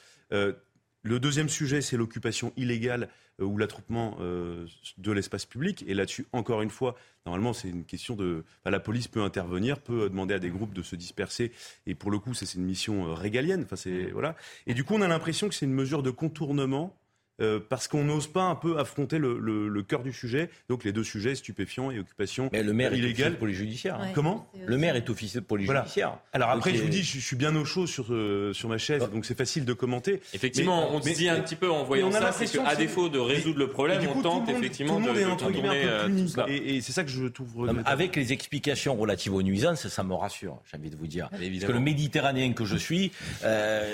Le 1.06 1.20
deuxième 1.20 1.50
sujet, 1.50 1.82
c'est 1.82 1.98
l'occupation 1.98 2.54
illégale 2.56 3.10
euh, 3.42 3.44
ou 3.44 3.58
l'attroupement 3.58 4.16
euh, 4.22 4.66
de 4.98 5.12
l'espace 5.12 5.46
public. 5.46 5.84
Et 5.86 5.94
là-dessus, 5.94 6.26
encore 6.32 6.62
une 6.62 6.70
fois, 6.70 6.96
normalement, 7.26 7.52
c'est 7.52 7.68
une 7.68 7.84
question 7.84 8.16
de. 8.16 8.46
enfin, 8.62 8.72
la 8.72 8.80
police 8.80 9.10
peut 9.10 9.22
intervenir, 9.22 9.82
peut 9.82 10.04
euh, 10.04 10.10
demander 10.10 10.34
à 10.34 10.40
des 10.40 10.50
groupes 10.50 10.74
de 10.74 10.82
se 10.82 10.96
disperser. 10.96 11.52
Et 11.86 11.94
pour 11.94 12.10
le 12.10 12.20
coup, 12.20 12.34
c'est 12.34 12.54
une 12.54 12.64
mission 12.64 13.10
euh, 13.10 13.14
régalienne. 13.14 13.64
Enfin, 13.64 13.76
c'est 13.76 14.12
voilà. 14.12 14.38
Et 14.66 14.74
du 14.74 14.86
coup, 14.86 14.94
on 14.96 15.02
a 15.02 15.08
l'impression 15.10 15.50
que 15.50 15.56
c'est 15.56 15.66
une 15.66 15.74
mesure 15.74 16.04
de 16.04 16.10
contournement. 16.10 16.98
Euh, 17.44 17.60
parce 17.68 17.88
qu'on 17.88 18.04
n'ose 18.04 18.28
pas 18.28 18.44
un 18.44 18.56
peu 18.56 18.80
affronter 18.80 19.18
le, 19.20 19.38
le- 19.40 19.68
le 19.68 19.84
cœur 19.84 20.02
du 20.04 20.14
sujet, 20.14 20.50
donc 20.70 20.84
les 20.84 20.92
deux 20.92 21.04
sujets, 21.04 21.36
stupéfiants 21.36 21.92
et 21.92 22.00
occupation 22.00 22.50
Mais 22.52 22.64
le 22.64 22.74
maire 22.74 22.94
est 22.94 22.98
illégale. 22.98 23.34
de 23.34 23.38
police 23.38 23.58
judiciaire. 23.58 23.96
hein. 24.00 24.06
Ouais. 24.08 24.12
Comment 24.16 24.48
Le 24.66 24.78
maire 24.78 24.96
est 24.96 25.10
officier 25.10 25.40
de 25.42 25.46
police 25.46 25.66
Voilà. 25.66 25.82
judiciaire. 25.82 26.18
Alors 26.34 26.50
après, 26.50 26.74
je 26.74 26.82
vous 26.82 26.90
dis, 26.90 27.04
je, 27.04 27.20
je 27.20 27.26
suis 27.26 27.36
bien 27.36 27.56
au 27.56 27.66
chaud 27.66 27.86
sur, 27.88 28.08
euh, 28.14 28.54
sur 28.54 28.70
ma 28.70 28.78
chaise, 28.78 29.04
Ah. 29.06 29.08
donc 29.14 29.26
c'est 29.26 29.38
facile 29.38 29.66
de 29.66 29.74
commenter. 29.74 30.22
Effectivement, 30.34 30.90
Mais- 30.90 30.98
on 30.98 31.02
se 31.02 31.08
mais- 31.10 31.14
dit 31.16 31.30
un 31.30 31.40
petit 31.42 31.56
peu 31.56 31.70
en 31.70 31.84
voyant 31.84 32.10
mais 32.10 32.16
on 32.16 32.18
a 32.18 32.22
ça, 32.22 32.32
c'est 32.32 32.44
l'impression 32.46 32.64
qu'à 32.64 32.76
défaut 32.76 33.10
de 33.10 33.20
résoudre 33.20 33.60
le 33.60 33.68
problème, 33.70 34.04
coup, 34.06 34.14
on 34.18 34.22
tente 34.22 34.42
tout 34.46 34.48
le 34.48 34.54
monde- 34.54 34.64
effectivement 34.64 34.94
tout 34.96 35.00
le 35.00 35.06
de, 35.06 35.10
monde 35.10 35.18
est 35.20 35.26
de 35.26 35.30
contourner 35.52 35.82
euh, 35.86 36.08
tout 36.08 36.28
cela. 36.28 36.46
Et, 36.50 36.76
et 36.78 36.82
c'est 36.82 36.92
ça 36.94 37.04
que 37.04 37.10
je 37.12 37.26
trouve 37.26 37.68
Non, 37.68 37.82
avec 37.86 38.16
les 38.16 38.32
explications 38.34 38.96
relatives 38.96 39.34
aux 39.34 39.42
nuisances, 39.44 39.88
ça 39.88 40.04
me 40.04 40.14
rassure, 40.14 40.60
j'ai 40.72 40.78
envie 40.78 40.90
de 40.90 40.96
vous 40.96 41.08
dire. 41.08 41.30
Parce 41.30 41.42
que 41.42 41.72
le 41.72 41.80
Méditerranéen 41.80 42.54
que 42.54 42.66
je 42.66 42.78
suis 42.78 43.12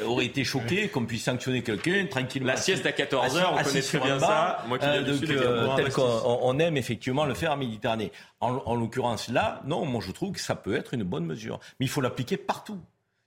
aurait 0.05 0.25
été 0.25 0.43
choqué 0.43 0.87
qu'on 0.87 1.05
puisse 1.05 1.23
sanctionner 1.23 1.61
quelqu'un 1.61 2.05
tranquillement. 2.09 2.47
La 2.47 2.57
sieste 2.57 2.85
à 2.85 2.91
14 2.91 3.25
assis- 3.25 3.37
heures, 3.37 3.38
on 3.47 3.55
assis 3.57 3.69
connaît 3.69 3.81
sur 3.81 3.99
très 4.01 4.09
bien 4.09 4.19
ça. 4.19 4.63
Moi 4.67 4.79
qui 4.79 4.85
viens 4.85 4.95
euh, 4.95 5.03
du 5.03 5.11
donc, 5.11 5.19
Sud, 5.19 5.31
euh, 5.31 5.75
tel 5.75 5.91
qu'on 5.91 6.01
on- 6.03 6.39
on 6.43 6.59
aime 6.59 6.77
effectivement 6.77 7.25
le 7.25 7.33
faire 7.33 7.51
en 7.53 7.57
Méditerranée. 7.57 8.11
En, 8.39 8.53
en 8.65 8.75
l'occurrence 8.75 9.27
là, 9.29 9.61
non, 9.65 9.85
moi 9.85 10.01
je 10.05 10.11
trouve 10.11 10.31
que 10.33 10.39
ça 10.41 10.55
peut 10.55 10.75
être 10.75 10.93
une 10.93 11.03
bonne 11.03 11.25
mesure. 11.25 11.59
Mais 11.79 11.85
il 11.85 11.89
faut 11.89 12.01
l'appliquer 12.01 12.37
partout. 12.37 12.79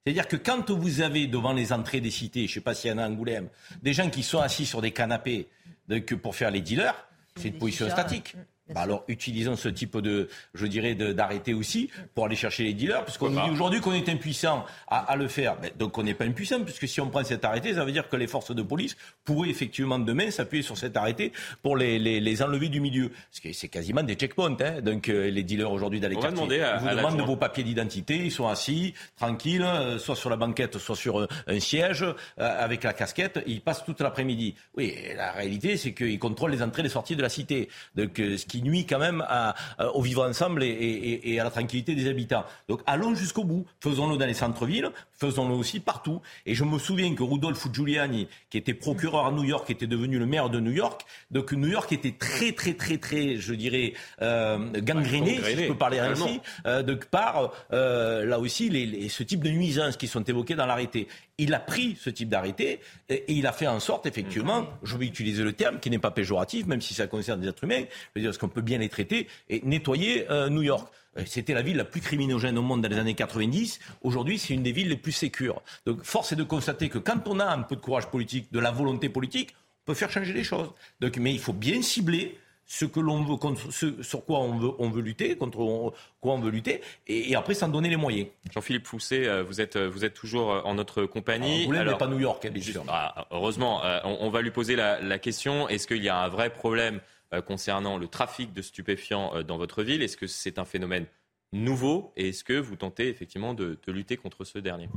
C'est-à-dire 0.05 0.27
que 0.27 0.37
quand 0.37 0.71
vous 0.71 1.01
avez 1.01 1.27
devant 1.29 1.53
les 1.53 1.73
entrées 1.73 2.01
des 2.01 2.11
cités, 2.11 2.47
je 2.47 2.51
ne 2.51 2.55
sais 2.55 2.61
pas 2.61 2.75
s'il 2.75 2.91
y 2.91 2.95
en 2.95 2.99
a 2.99 3.05
à 3.05 3.09
Angoulême, 3.09 3.49
des 3.83 3.93
gens 3.93 4.11
qui 4.11 4.23
sont 4.25 4.41
assis 4.41 4.67
sur 4.67 4.81
des 4.83 4.91
canapés 4.91 5.49
donc, 5.89 6.13
pour 6.15 6.35
faire 6.35 6.51
les 6.51 6.61
dealers, 6.61 6.95
c'est 7.37 7.49
une 7.49 7.59
position 7.59 7.89
statique. 7.89 8.35
Bah 8.75 8.83
alors 8.83 9.05
utilisons 9.09 9.57
ce 9.57 9.69
type 9.69 9.97
de, 9.99 10.29
je 10.55 10.67
dirais, 10.67 10.95
de- 10.95 11.13
d'arrêté 11.13 11.55
aussi 11.55 11.91
pour 12.15 12.27
aller 12.27 12.37
chercher 12.37 12.65
les 12.65 12.75
dealers, 12.75 13.05
parce 13.05 13.19
qu'on 13.19 13.31
nous 13.31 13.41
dit 13.43 13.51
aujourd'hui 13.51 13.81
qu'on 13.81 13.93
est 13.93 14.09
impuissant 14.09 14.65
à, 14.89 14.99
à 15.13 15.17
le 15.17 15.29
faire. 15.29 15.57
Ben, 15.61 15.71
donc 15.79 15.97
on 15.99 16.03
n'est 16.03 16.15
pas 16.15 16.25
impuissant, 16.25 16.61
puisque 16.63 16.89
si 16.89 17.01
on 17.01 17.09
prend 17.09 17.25
cet 17.25 17.45
arrêté, 17.45 17.75
ça 17.75 17.85
veut 17.85 17.93
dire 17.93 18.09
que 18.09 18.17
les 18.17 18.27
forces 18.27 18.55
de 18.55 18.63
police 18.63 18.97
pourraient 19.25 19.51
effectivement 19.51 19.99
demain 19.99 20.31
s'appuyer 20.31 20.63
sur 20.63 20.77
cet 20.79 20.97
arrêté 20.97 21.33
pour 21.63 21.77
les, 21.77 21.99
les, 21.99 22.21
les 22.21 22.43
enlever 22.43 22.69
du 22.69 22.81
milieu. 22.81 23.11
Parce 23.11 23.41
que 23.41 23.53
c'est 23.53 23.69
quasiment 23.69 24.03
des 24.03 24.15
checkpoints. 24.15 24.57
Hein. 24.61 24.81
Donc 24.83 25.09
euh, 25.09 25.31
les 25.31 25.43
dealers 25.43 25.71
aujourd'hui 25.71 26.01
dans 26.01 26.09
les 26.09 26.17
On 26.17 26.21
va 26.21 26.29
quartiers, 26.29 26.37
demander 26.47 26.61
à- 26.63 26.77
ils 26.77 26.81
vous 26.83 26.89
à 26.89 26.91
demandent 26.95 27.05
l'adjoint. 27.13 27.27
vos 27.27 27.37
papiers 27.37 27.65
d'identité, 27.65 28.17
ils 28.17 28.31
sont 28.33 28.49
assis, 28.49 28.95
tranquilles, 29.17 29.63
euh, 29.63 29.99
soit 29.99 30.17
sur 30.17 30.31
la 30.31 30.37
banquette, 30.37 30.79
soit 30.79 30.97
sur 30.97 31.21
euh, 31.21 31.27
un 31.47 31.61
siège, 31.61 32.05
avec 32.39 32.85
la 32.85 32.93
casquette, 32.93 33.37
et 33.39 33.51
ils 33.51 33.61
passent 33.61 33.85
toute 33.85 34.01
l'après-midi. 34.01 34.55
Oui, 34.77 34.95
la 35.17 35.33
réalité, 35.33 35.77
c'est 35.77 35.93
qu'ils 35.93 36.19
contrôlent 36.19 36.51
les 36.53 36.63
entrées 36.63 36.81
et 36.81 36.85
les 36.85 36.89
sorties 36.89 37.17
de 37.17 37.23
la 37.23 37.29
cité. 37.29 37.69
Donc, 37.95 38.13
ce 38.17 38.45
qui 38.47 38.62
nuit 38.63 38.87
quand 38.87 38.99
même 38.99 39.25
à- 39.29 39.55
au 39.95 40.03
vivre 40.03 40.27
ensemble 40.27 40.63
et 40.63 41.39
à 41.41 41.45
la 41.45 41.51
tranquillité 41.51 41.95
des 41.95 42.09
habitants. 42.09 42.45
Donc, 42.69 42.81
allons 42.87 43.15
jusqu'au 43.15 43.45
bout. 43.45 43.67
Faisons-le 43.81 44.17
dans 44.17 44.27
les 44.27 44.35
centres-villes, 44.35 44.91
faisons-le 45.23 45.55
aussi 45.55 45.79
partout. 45.81 46.21
Et 46.47 46.55
je 46.55 46.65
me 46.65 46.79
souviens 46.79 47.15
que 47.15 47.23
Rudolph 47.23 47.67
Giuliani, 47.73 48.29
qui 48.51 48.59
était 48.59 48.75
procureur 48.75 49.27
à 49.27 49.31
New 49.33 49.45
York, 49.45 49.71
était 49.71 49.87
devenu 49.87 50.19
le 50.19 50.27
maire 50.27 50.51
de 50.51 50.61
New 50.61 50.73
York. 50.73 51.03
Donc, 51.31 51.53
New 51.53 51.69
York 51.69 51.91
était 51.93 52.15
très, 52.27 52.53
très, 52.53 52.75
très, 52.75 52.99
très, 52.99 53.37
je 53.37 53.55
dirais, 53.55 53.93
euh, 54.21 54.59
gangréné, 54.81 55.37
si 55.37 55.43
je 55.65 55.69
peux 55.69 55.79
parler 55.79 55.99
ainsi 56.01 56.41
euh, 56.67 56.83
de 56.83 56.95
par 56.95 57.53
euh, 57.73 58.25
là 58.27 58.39
aussi 58.39 58.69
les, 58.69 58.85
les- 58.87 59.09
ce 59.09 59.23
type 59.23 59.43
de 59.45 59.51
nuisances 59.51 59.97
qui 59.97 60.09
sont 60.09 60.25
évoquées 60.25 60.55
dans 60.57 60.67
l'arrêté. 60.67 61.07
Il 61.39 61.55
a 61.55 61.61
pris 61.61 61.97
ce 62.01 62.11
type 62.11 62.29
d'arrêté 62.29 62.81
et, 63.09 63.15
et 63.15 63.33
il 63.33 63.47
a 63.47 63.53
fait 63.53 63.67
en 63.67 63.81
sorte 63.81 64.07
effectivement, 64.07 64.67
je 64.83 64.97
vais 64.97 65.07
utiliser 65.07 65.43
le 65.45 65.53
terme 65.53 65.79
qui 65.81 65.91
n'est 65.91 65.99
pas 65.99 66.11
péjoratif, 66.11 66.67
même 66.67 66.81
si 66.81 66.95
ça 66.95 67.07
concerne 67.07 67.41
des 67.41 67.49
êtres 67.49 67.65
humains, 67.65 67.85
je 67.89 68.11
veux 68.17 68.21
dire, 68.23 68.31
parce 68.31 68.39
qu'on 68.39 68.49
peut 68.49 68.61
bien 68.61 68.79
les 68.79 68.89
traiter 68.89 69.29
et 69.49 69.61
nettoyer 69.65 70.31
euh, 70.31 70.49
New 70.49 70.63
York. 70.63 70.87
Euh, 71.19 71.23
C'était 71.27 71.55
la 71.55 71.63
ville 71.63 71.77
la 71.77 71.85
plus 71.85 72.01
criminogène 72.01 72.57
au 72.59 72.63
monde 72.63 72.83
dans 72.83 72.89
les 72.89 72.99
années 72.99 73.15
90. 73.15 73.81
Aujourd'hui, 74.03 74.39
c'est 74.39 74.55
une 74.55 74.63
des 74.63 74.73
villes 74.73 74.89
les 74.89 74.97
plus 74.97 75.13
sécures. 75.13 75.61
Donc, 75.87 76.03
force 76.05 76.33
est 76.33 76.37
de 76.37 76.43
constater 76.45 76.89
que 76.89 76.99
quand 76.99 77.27
on 77.29 77.39
a 77.41 77.47
un 77.47 77.63
peu 77.63 77.77
de 77.77 77.81
courage 77.81 78.07
politique, 78.07 78.53
de 78.53 78.59
la 78.59 78.71
volonté 78.71 79.09
politique, 79.09 79.55
on 79.85 79.93
peut 79.93 79.95
faire 79.95 80.11
changer 80.11 80.33
les 80.33 80.45
choses. 80.45 80.71
Donc, 81.01 81.17
mais 81.19 81.33
il 81.33 81.41
faut 81.41 81.53
bien 81.53 81.83
cibler 81.83 82.39
ce 82.65 82.87
que 82.87 83.01
l'on 83.01 83.23
veut, 83.25 83.37
ce, 83.71 84.03
sur 84.03 84.25
quoi 84.25 84.39
on 84.39 84.57
veut, 84.57 84.71
on 84.79 84.89
veut 84.89 85.03
lutter, 85.03 85.37
contre 85.37 85.59
on- 85.59 85.93
quoi 86.23 86.33
on 86.35 86.39
veut 86.39 86.51
lutter, 86.51 86.81
et, 87.07 87.31
et 87.31 87.37
après 87.37 87.53
s'en 87.53 87.69
donner 87.69 87.91
les 87.91 87.97
moyens. 87.97 88.29
Jean-Philippe 88.55 88.87
Fousset, 88.87 89.27
euh, 89.27 89.43
vous 89.43 89.61
êtes, 89.61 89.77
euh, 89.77 89.91
vous 89.91 90.07
êtes 90.07 90.15
toujours 90.15 90.63
en 90.65 90.73
notre 90.73 91.05
compagnie. 91.05 91.67
Vous 91.67 91.75
Alors, 91.75 91.99
pas 91.99 92.07
New 92.07 92.21
York, 92.21 92.43
hein, 92.47 92.51
bien 92.51 92.63
sûr. 92.63 92.83
ah, 92.89 93.27
heureusement, 93.33 93.83
on, 94.05 94.17
on 94.21 94.31
va 94.31 94.41
lui 94.41 94.53
poser 94.53 94.77
la, 94.77 95.01
la 95.03 95.19
question 95.19 95.69
est-ce 95.69 95.87
qu'il 95.87 96.03
y 96.03 96.09
a 96.09 96.17
un 96.17 96.29
vrai 96.29 96.49
problème 96.51 97.01
concernant 97.41 97.99
le 97.99 98.09
trafic 98.09 98.53
de 98.53 98.61
stupéfiants 98.61 99.43
dans 99.43 99.57
votre 99.57 99.83
ville. 99.83 100.03
Est-ce 100.03 100.17
que 100.17 100.27
c'est 100.27 100.59
un 100.59 100.65
phénomène 100.65 101.07
nouveau 101.53 102.13
et 102.17 102.31
est-ce 102.31 102.45
que 102.45 102.55
vous 102.55 102.77
tentez 102.77 103.09
effectivement 103.09 103.55
de, 103.55 103.79
lutter 103.87 104.17
contre 104.17 104.45
ce 104.45 104.59
dernier? 104.59 104.89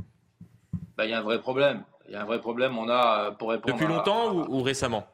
Bah, 0.96 1.04
Il 1.06 1.10
y 1.10 1.14
a 1.14 1.18
un 1.18 1.22
vrai 1.22 1.40
problème. 1.40 1.84
Il 2.08 2.12
y 2.12 2.16
a 2.16 2.22
un 2.22 2.24
vrai 2.24 2.40
problème. 2.40 2.78
On 2.78 2.88
a, 2.88 3.32
pour 3.32 3.50
répondre 3.50 3.74
Depuis 3.74 3.86
longtemps 3.86 4.34
ou 4.48 4.62
récemment? 4.62 5.06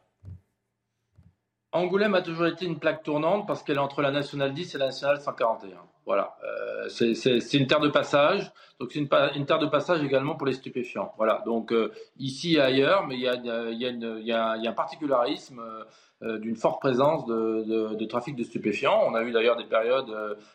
Angoulême 1.73 2.15
a 2.15 2.21
toujours 2.21 2.47
été 2.47 2.67
une 2.67 2.79
plaque 2.79 3.03
tournante 3.03 3.47
parce 3.47 3.63
qu'elle 3.63 3.77
est 3.77 3.81
entre 3.81 4.03
la 4.03 4.11
nationale 4.11 4.53
10 4.53 4.75
et 4.75 4.79
la 4.79 4.87
nationale 4.87 5.21
141. 5.21 5.79
Voilà, 6.05 6.37
euh, 6.45 6.89
c'est 6.89 7.55
une 7.55 7.67
terre 7.67 7.81
de 7.81 7.89
passage, 7.89 8.53
donc 8.83 8.91
c'est 8.91 8.99
une, 8.99 9.47
terre 9.47 9.61
de 9.61 9.69
passage 9.69 10.03
également 10.03 10.35
pour 10.35 10.45
les 10.45 10.55
stupéfiants. 10.55 11.15
Voilà, 11.17 11.41
donc 11.47 11.73
euh, 11.73 11.93
ici 12.19 12.57
et 12.57 12.61
ailleurs, 12.61 13.07
mais 13.07 13.15
il 13.15 13.21
y 13.21 14.33
a, 14.33 14.51
un 14.51 14.73
particularisme 14.73 15.63
euh, 16.23 16.39
d'une 16.39 16.57
forte 16.57 16.81
présence 16.81 17.25
de, 17.27 18.05
trafic 18.07 18.35
de 18.35 18.43
stupéfiants. 18.43 19.01
On 19.07 19.15
a 19.15 19.23
eu 19.23 19.31
d'ailleurs 19.31 19.55
des 19.55 19.67
périodes 19.67 20.13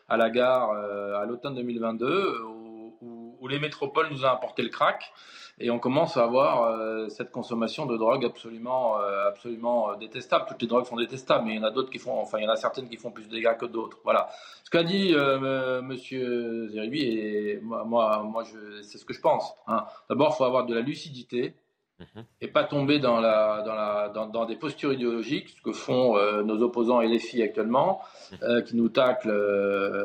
à 0.10 0.18
la 0.18 0.30
gare 0.30 0.72
à 0.72 1.26
l'automne 1.26 1.56
2022 1.56 2.42
où, 2.44 2.98
où, 3.00 3.38
où, 3.40 3.48
les 3.48 3.60
métropoles 3.60 4.10
nous 4.12 4.26
ont 4.26 4.30
apporté 4.30 4.62
le 4.62 4.70
crack 4.70 5.14
et 5.60 5.72
on 5.72 5.80
commence 5.80 6.18
à 6.18 6.24
avoir 6.24 6.66
euh, 6.66 7.10
cette 7.10 7.32
consommation 7.32 7.88
de 7.88 7.98
drogue 7.98 8.24
absolument, 8.24 9.00
euh, 9.00 9.28
absolument 9.28 9.90
euh, 9.90 9.96
détestable. 9.96 10.46
Toutes 10.48 10.62
les 10.62 10.68
drogues 10.68 10.86
sont 10.86 10.98
détestables, 10.98 11.46
mais 11.46 11.54
il 11.54 11.58
y 11.58 11.60
en 11.60 11.64
a 11.64 11.72
d'autres 11.72 11.90
qui 11.90 11.98
font, 11.98 12.20
enfin, 12.20 12.38
il 12.38 12.44
y 12.44 12.48
en 12.48 12.52
a 12.52 12.56
certaines 12.56 12.88
qui 12.88 12.98
font 12.98 13.10
plus 13.10 13.28
de 13.28 13.32
dégâts 13.32 13.58
que 13.58 13.66
d'autres. 13.66 13.98
Voilà. 14.04 14.30
Ce 14.64 14.70
qu'a 14.70 14.84
dit 14.84 15.16
Monsieur 15.84 16.68
Zeribi, 16.70 17.02
et 17.02 17.60
moi, 17.62 17.84
moi, 17.86 18.22
moi 18.24 18.44
c'est 18.84 19.00
ce 19.00 19.06
que 19.06 19.14
je 19.14 19.22
pense. 19.22 19.56
Hein. 19.68 19.86
D'abord, 20.10 20.34
il 20.34 20.38
faut 20.38 20.44
avoir 20.44 20.66
de 20.66 20.76
la 20.76 20.82
lucidité. 20.82 21.56
Mhm. 22.00 22.26
Et 22.42 22.48
pas 22.48 22.64
tomber 22.64 23.00
dans, 23.00 23.20
la, 23.20 23.64
dans, 23.66 23.74
la, 23.74 24.10
dans, 24.10 24.28
dans, 24.28 24.46
des 24.46 24.56
postures 24.56 24.94
idéologiques, 24.94 25.50
ce 25.50 25.62
que 25.64 25.72
font 25.72 26.16
nos 26.44 26.62
opposants 26.62 27.02
et 27.02 27.08
les 27.08 27.18
filles 27.18 27.42
actuellement, 27.42 28.02
mhm. 28.32 28.64
qui 28.66 28.76
nous 28.76 28.90
taclent 28.90 29.34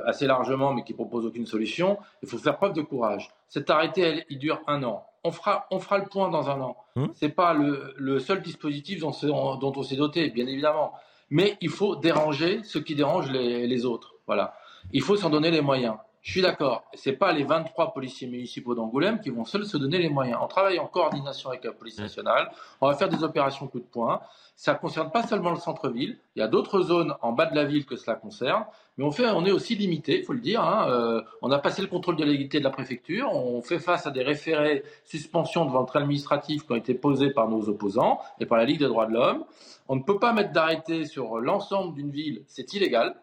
assez 0.07 0.27
largement, 0.27 0.73
mais 0.73 0.85
qui 0.85 0.95
proposent 0.95 1.27
aucune 1.27 1.45
solution. 1.45 1.99
Il 2.23 2.31
faut 2.31 2.39
faire 2.39 2.57
preuve 2.57 2.73
de 2.73 2.81
courage. 2.81 3.29
Cet 3.49 3.69
arrêté, 3.69 4.01
elle, 4.01 4.25
il 4.31 4.39
dure 4.39 4.63
un 4.67 4.83
an 4.85 5.05
on 5.25 5.31
fera, 5.31 5.67
on 5.71 5.79
fera 5.79 5.99
le 5.99 6.07
point 6.07 6.29
dans 6.31 6.51
un 6.51 6.61
an. 6.61 6.77
Ce 6.95 7.01
hum. 7.01 7.13
C'est 7.15 7.29
pas 7.31 7.55
le, 7.55 8.19
seul 8.19 8.43
dispositif 8.43 9.01
dont, 9.01 9.13
dont 9.57 9.73
on 9.77 9.83
s'est 9.83 9.97
doté, 9.97 10.31
bien 10.31 10.47
évidemment. 10.47 10.93
Mais 11.31 11.57
il 11.61 11.71
faut 11.71 11.97
déranger 11.97 12.63
ce 12.65 12.79
qui 12.79 12.95
dérange 12.95 13.31
les, 13.31 13.67
les 13.67 13.85
autres. 13.87 14.15
Voilà. 14.27 14.55
Il 14.93 15.03
faut 15.03 15.17
s'en 15.17 15.31
donner 15.31 15.51
les 15.51 15.61
moyens. 15.61 15.97
Je 16.23 16.31
suis 16.31 16.41
d'accord. 16.41 16.85
C'est 16.95 17.15
pas 17.15 17.33
les 17.33 17.43
23 17.43 17.93
policiers 17.93 18.29
municipaux 18.29 18.77
d'Angoulême 18.77 19.21
qui 19.21 19.31
vont 19.31 19.45
seuls 19.45 19.67
se 19.67 19.77
donner 19.77 19.99
les 19.99 20.09
moyens. 20.09 20.39
On 20.41 20.47
travaille 20.47 20.79
en 20.79 20.87
coordination 20.87 21.51
avec 21.51 21.65
la 21.65 21.73
police 21.73 21.99
nationale. 21.99 22.49
On 22.81 22.87
va 22.87 22.95
faire 22.95 23.09
des 23.09 23.25
opérations 23.25 23.67
coup 23.67 23.81
de 23.81 23.85
poing. 23.85 24.21
Ça 24.55 24.75
concerne 24.75 25.11
pas 25.11 25.27
seulement 25.27 25.51
le 25.51 25.57
centre-ville. 25.57 26.17
Il 26.37 26.39
y 26.39 26.43
a 26.43 26.47
d'autres 26.47 26.81
zones 26.83 27.13
en 27.23 27.33
bas 27.33 27.47
de 27.47 27.57
la 27.57 27.65
ville 27.65 27.85
que 27.85 27.97
cela 27.97 28.15
concerne. 28.15 28.65
Mais 28.97 29.05
on 29.05 29.11
fait, 29.11 29.29
on 29.31 29.45
est 29.45 29.51
aussi 29.51 29.75
limité, 29.75 30.21
il 30.21 30.25
faut 30.25 30.33
le 30.33 30.41
dire. 30.41 30.63
Hein. 30.63 30.89
Euh, 30.91 31.23
on 31.41 31.51
a 31.51 31.59
passé 31.59 31.83
le 31.83 31.89
contrôle 31.89 32.15
de 32.15 32.25
légalité 32.25 32.61
de 32.61 32.65
la 32.65 32.71
préfecture. 32.71 33.29
On 33.33 33.61
fait 33.61 33.81
face 33.81 34.07
à 34.07 34.13
des 34.13 34.23
référés 34.23 34.85
suspension 35.05 35.65
devant 35.65 35.81
le 35.93 36.01
administratif 36.01 36.65
qui 36.65 36.73
ont 36.73 36.77
été 36.77 36.95
posés 36.95 37.31
par 37.31 37.49
nos 37.49 37.69
opposants 37.69 38.21
et 38.39 38.47
par 38.47 38.59
la 38.59 38.65
Ligue 38.65 38.79
des 38.79 38.87
droits 38.87 39.07
de 39.07 39.15
l'homme. 39.15 39.45
On 39.89 39.97
ne 39.97 40.03
peut 40.03 40.21
pas 40.21 40.33
mettre 40.33 40.53
d'arrêté 40.53 41.05
sur 41.05 41.41
l'ensemble 41.41 41.97
d'une 41.97 42.11
ville. 42.11 42.45
C'est 42.47 42.73
illégal. 42.75 43.17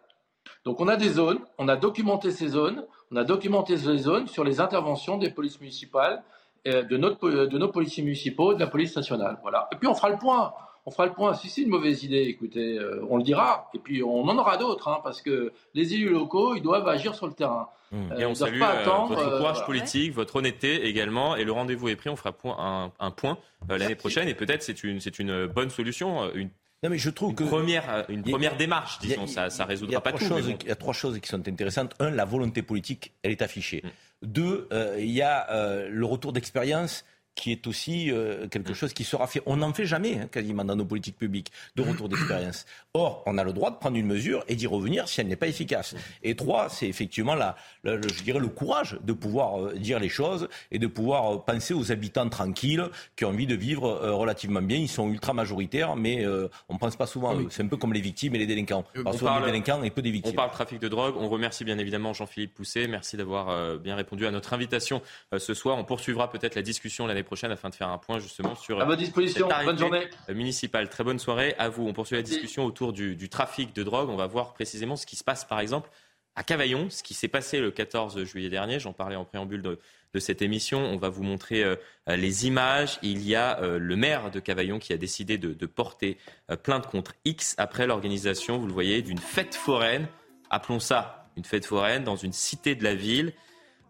Donc 0.66 0.80
on 0.82 0.88
a 0.88 0.96
des 0.96 1.10
zones, 1.10 1.40
on 1.58 1.68
a 1.68 1.76
documenté 1.76 2.32
ces 2.32 2.50
zones, 2.50 2.86
on 3.12 3.16
a 3.16 3.24
documenté 3.24 3.78
ces 3.78 3.98
zones 3.98 4.28
sur 4.28 4.44
les 4.44 4.60
interventions 4.60 5.18
des 5.18 5.30
polices 5.30 5.60
municipales, 5.60 6.24
euh, 6.68 6.84
de, 6.84 6.98
notre, 6.98 7.30
de 7.30 7.58
nos 7.58 7.70
policiers 7.70 8.04
municipaux, 8.04 8.54
de 8.54 8.60
la 8.60 8.68
police 8.68 8.96
nationale. 8.96 9.40
Voilà. 9.42 9.70
Et 9.72 9.76
puis 9.78 9.88
on 9.88 9.96
fera 9.96 10.10
le 10.10 10.18
point. 10.18 10.54
On 10.86 10.92
fera 10.92 11.06
le 11.06 11.14
point. 11.14 11.34
Si 11.34 11.50
c'est 11.50 11.62
une 11.62 11.70
mauvaise 11.70 12.04
idée, 12.04 12.24
écoutez, 12.24 12.78
euh, 12.78 13.06
on 13.10 13.18
le 13.18 13.24
dira. 13.24 13.70
Et 13.74 13.80
puis 13.80 14.02
on 14.04 14.24
en 14.24 14.38
aura 14.38 14.58
d'autres, 14.58 14.88
hein, 14.88 15.00
parce 15.04 15.22
que 15.22 15.52
les 15.74 15.94
élus 15.94 16.10
locaux, 16.10 16.56
ils 16.56 16.62
doivent 16.62 16.88
agir 16.88 17.16
sur 17.16 17.28
le 17.28 17.34
terrain. 17.34 17.70
Mmh. 17.92 18.20
Et 18.20 18.26
on 18.26 18.36
salue 18.36 18.60
pas 18.60 18.70
attendre, 18.70 19.16
votre 19.16 19.38
courage 19.38 19.66
politique, 19.66 20.14
votre 20.14 20.36
honnêteté 20.36 20.86
également. 20.86 21.36
Et 21.36 21.44
le 21.44 21.52
rendez-vous 21.52 21.90
est 21.90 21.96
pris. 21.96 22.10
On 22.10 22.16
fera 22.16 22.36
un, 22.44 22.92
un 23.00 23.12
point 23.12 23.38
l'année 23.68 23.96
prochaine. 23.96 24.28
Et 24.28 24.36
peut-être 24.36 24.64
c'est 24.64 24.84
une, 24.84 25.00
c'est 25.00 25.20
une 25.20 25.48
bonne 25.48 25.70
solution, 25.70 26.32
une 26.34 26.50
non, 26.82 26.90
mais 26.90 26.98
je 26.98 27.10
trouve 27.10 27.32
une 27.32 27.36
que 27.36 27.44
première, 27.44 27.90
euh, 27.90 28.04
une 28.08 28.24
première 28.24 28.56
démarche, 28.56 29.00
disons, 29.00 29.28
ça, 29.28 29.50
ça 29.50 29.66
résoudra 29.66 30.00
pas 30.02 30.14
tout. 30.14 30.24
Il 30.62 30.68
y 30.68 30.72
a 30.72 30.76
trois 30.76 30.94
choses 30.94 31.20
qui 31.20 31.28
sont 31.28 31.46
intéressantes. 31.46 31.94
Un, 32.00 32.10
la 32.10 32.24
volonté 32.24 32.62
politique, 32.62 33.12
elle 33.22 33.32
est 33.32 33.42
affichée. 33.42 33.84
Mm. 33.84 33.90
Deux, 34.28 34.68
euh, 34.72 34.96
il 34.98 35.12
y 35.12 35.22
a 35.22 35.50
euh, 35.52 35.90
le 35.90 36.06
retour 36.06 36.32
d'expérience 36.32 37.04
qui 37.40 37.54
est 37.54 37.68
aussi 37.68 38.12
euh, 38.12 38.48
quelque 38.50 38.74
chose 38.74 38.94
qui 38.94 39.06
sera 39.06 39.26
fait. 39.26 39.42
On 39.46 39.58
n'en 39.58 39.74
fait 39.74 39.86
jamais, 39.86 40.20
hein, 40.20 40.28
quasiment, 40.30 40.66
dans 40.66 40.76
nos 40.76 40.86
politiques 40.86 41.18
publiques, 41.18 41.52
de 41.78 41.82
retour 41.82 42.10
d'expérience. 42.10 42.66
Or, 42.94 43.24
on 43.26 43.38
a 43.38 43.44
le 43.44 43.54
droit 43.54 43.72
de 43.72 43.78
prendre 43.78 43.96
une 43.96 44.08
mesure 44.08 44.44
et 44.50 44.56
d'y 44.56 44.68
revenir 44.68 45.08
si 45.08 45.22
elle 45.22 45.28
n'est 45.28 45.38
pas 45.38 45.48
efficace. 45.48 45.96
Et 46.22 46.36
trois, 46.36 46.68
c'est 46.70 46.88
effectivement, 46.88 47.36
la, 47.36 47.56
je 47.86 48.24
dirais, 48.24 48.40
le 48.40 48.50
courage 48.50 49.00
de 49.02 49.14
pouvoir 49.14 49.62
euh, 49.62 49.74
dire 49.76 50.00
les 50.00 50.10
choses 50.10 50.50
et 50.72 50.80
de 50.80 50.88
pouvoir 50.88 51.34
euh, 51.34 51.38
penser 51.38 51.74
aux 51.74 51.94
habitants 51.94 52.28
tranquilles 52.28 52.90
qui 53.16 53.24
ont 53.24 53.30
envie 53.30 53.48
de 53.48 53.56
vivre 53.56 53.90
relativement 53.90 54.62
bien. 54.62 54.78
Ils 54.78 54.90
sont 54.90 55.10
ultra 55.10 55.34
majoritaires, 55.34 55.96
mais 55.96 56.26
on 56.68 56.74
ne 56.74 56.78
pense 56.78 56.96
pas 56.96 57.08
souvent 57.08 57.38
C'est 57.50 57.64
un 57.64 57.68
peu 57.68 57.78
comme 57.78 57.94
les 57.94 58.02
victimes 58.02 58.36
et 58.36 58.38
les 58.38 58.48
délinquants. 58.48 58.84
On 58.96 59.04
parle 59.04 59.18
souvent 59.18 59.40
des 59.40 59.46
délinquants 59.46 59.84
et 59.84 59.92
peu 59.92 60.02
des 60.02 60.12
victimes. 60.12 60.34
On 60.34 60.36
parle 60.36 60.52
trafic 60.52 60.80
de 60.80 60.88
drogue. 60.88 61.16
On 61.18 61.30
remercie 61.30 61.64
bien 61.64 61.78
évidemment 61.78 62.14
Jean-Philippe 62.14 62.54
Pousset. 62.54 62.88
Merci 62.88 63.18
d'avoir 63.18 63.78
bien 63.78 63.96
répondu 63.96 64.26
à 64.26 64.32
notre 64.32 64.54
invitation 64.54 65.02
ce 65.38 65.54
soir. 65.54 65.78
On 65.78 65.86
poursuivra 65.86 66.30
peut-être 66.30 66.56
la 66.56 66.62
discussion 66.62 67.08
l'année 67.08 67.24
prochaine 67.24 67.29
afin 67.52 67.70
de 67.70 67.76
faire 67.76 67.90
un 67.90 67.98
point 67.98 68.20
justement 68.20 68.56
sur. 68.56 68.80
À 68.82 68.86
votre 68.86 69.00
disposition. 69.00 69.48
Bonne 69.64 69.78
journée. 69.78 70.08
Municipale. 70.30 70.90
Très 70.90 71.04
bonne 71.04 71.20
soirée 71.20 71.56
à 71.58 71.70
vous. 71.70 71.88
On 71.88 71.94
poursuit 71.94 72.16
la 72.16 72.22
discussion 72.22 72.66
autour 72.66 72.94
du, 72.94 73.30
trafic 73.30 73.74
de 73.76 73.84
drogue. 73.84 74.10
On 74.10 74.16
va 74.16 74.28
voir 74.28 74.54
précisément 74.54 74.96
ce 74.96 75.06
qui 75.06 75.16
se 75.16 75.24
passe, 75.24 75.46
par 75.46 75.60
exemple, 75.60 75.90
à 76.36 76.44
Cavaillon, 76.44 76.90
ce 76.90 77.04
qui 77.04 77.14
s'est 77.14 77.28
passé 77.28 77.60
le 77.60 77.72
14 77.72 78.24
juillet 78.24 78.50
dernier. 78.50 78.80
J'en 78.80 78.94
parlais 78.94 79.16
en 79.16 79.26
préambule 79.26 79.62
de, 79.62 79.80
cette 80.20 80.42
émission. 80.42 80.80
On 80.80 80.98
va 80.98 81.10
vous 81.10 81.24
montrer 81.24 81.64
euh, 81.64 81.76
les 82.08 82.48
images. 82.48 82.98
Il 83.04 83.26
y 83.28 83.36
a 83.36 83.62
euh, 83.62 83.78
le 83.78 83.96
maire 83.96 84.32
de 84.32 84.40
Cavaillon 84.40 84.80
qui 84.80 84.92
a 84.94 84.98
décidé 84.98 85.38
de, 85.38 85.66
porter 85.66 86.18
euh, 86.50 86.56
plainte 86.56 86.88
contre 86.88 87.14
X 87.26 87.56
après 87.58 87.86
l'organisation, 87.86 88.58
vous 88.58 88.68
le 88.68 88.74
voyez, 88.74 89.02
d'une 89.02 89.20
fête 89.20 89.56
foraine. 89.56 90.08
Appelons 90.50 90.80
ça 90.80 91.20
une 91.40 91.46
fête 91.46 91.66
foraine 91.66 92.04
dans 92.04 92.16
une 92.16 92.34
cité 92.34 92.76
de 92.76 92.84
la 92.84 92.96
ville. 92.96 93.34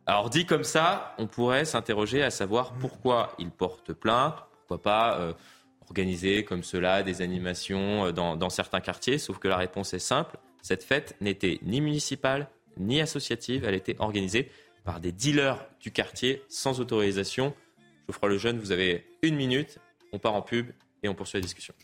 Alors 0.09 0.31
dit 0.31 0.47
comme 0.47 0.63
ça, 0.63 1.13
on 1.19 1.27
pourrait 1.27 1.65
s'interroger 1.65 2.23
à 2.23 2.31
savoir 2.31 2.73
pourquoi 2.73 3.35
il 3.37 3.51
porte 3.51 3.93
plainte, 3.93 4.33
pourquoi 4.57 4.81
pas 4.81 5.19
euh, 5.19 5.33
organiser 5.83 6.43
comme 6.43 6.63
cela 6.63 7.03
des 7.03 7.21
animations 7.21 8.07
euh, 8.07 8.11
dans, 8.11 8.49
certains 8.49 8.79
quartiers, 8.79 9.19
sauf 9.19 9.37
que 9.37 9.47
la 9.47 9.55
réponse 9.55 9.93
est 9.93 9.99
simple, 9.99 10.37
cette 10.63 10.83
fête 10.83 11.15
n'était 11.21 11.59
ni 11.61 11.79
municipale 11.79 12.49
ni 12.77 12.99
associative, 13.01 13.65
elle 13.65 13.75
était 13.75 13.97
organisée 13.99 14.49
par 14.83 14.99
des 14.99 15.11
dealers 15.11 15.63
du 15.79 15.91
quartier 15.91 16.41
sans 16.49 16.79
autorisation. 16.79 17.53
Geoffroy 18.07 18.29
Lejeune, 18.29 18.57
vous 18.57 18.71
avez 18.71 19.05
une 19.21 19.35
minute, 19.35 19.77
on 20.11 20.17
part 20.17 20.33
en 20.33 20.41
pub 20.41 20.71
et 21.03 21.09
on 21.09 21.13
poursuit 21.13 21.37
la 21.37 21.43
discussion. 21.43 21.75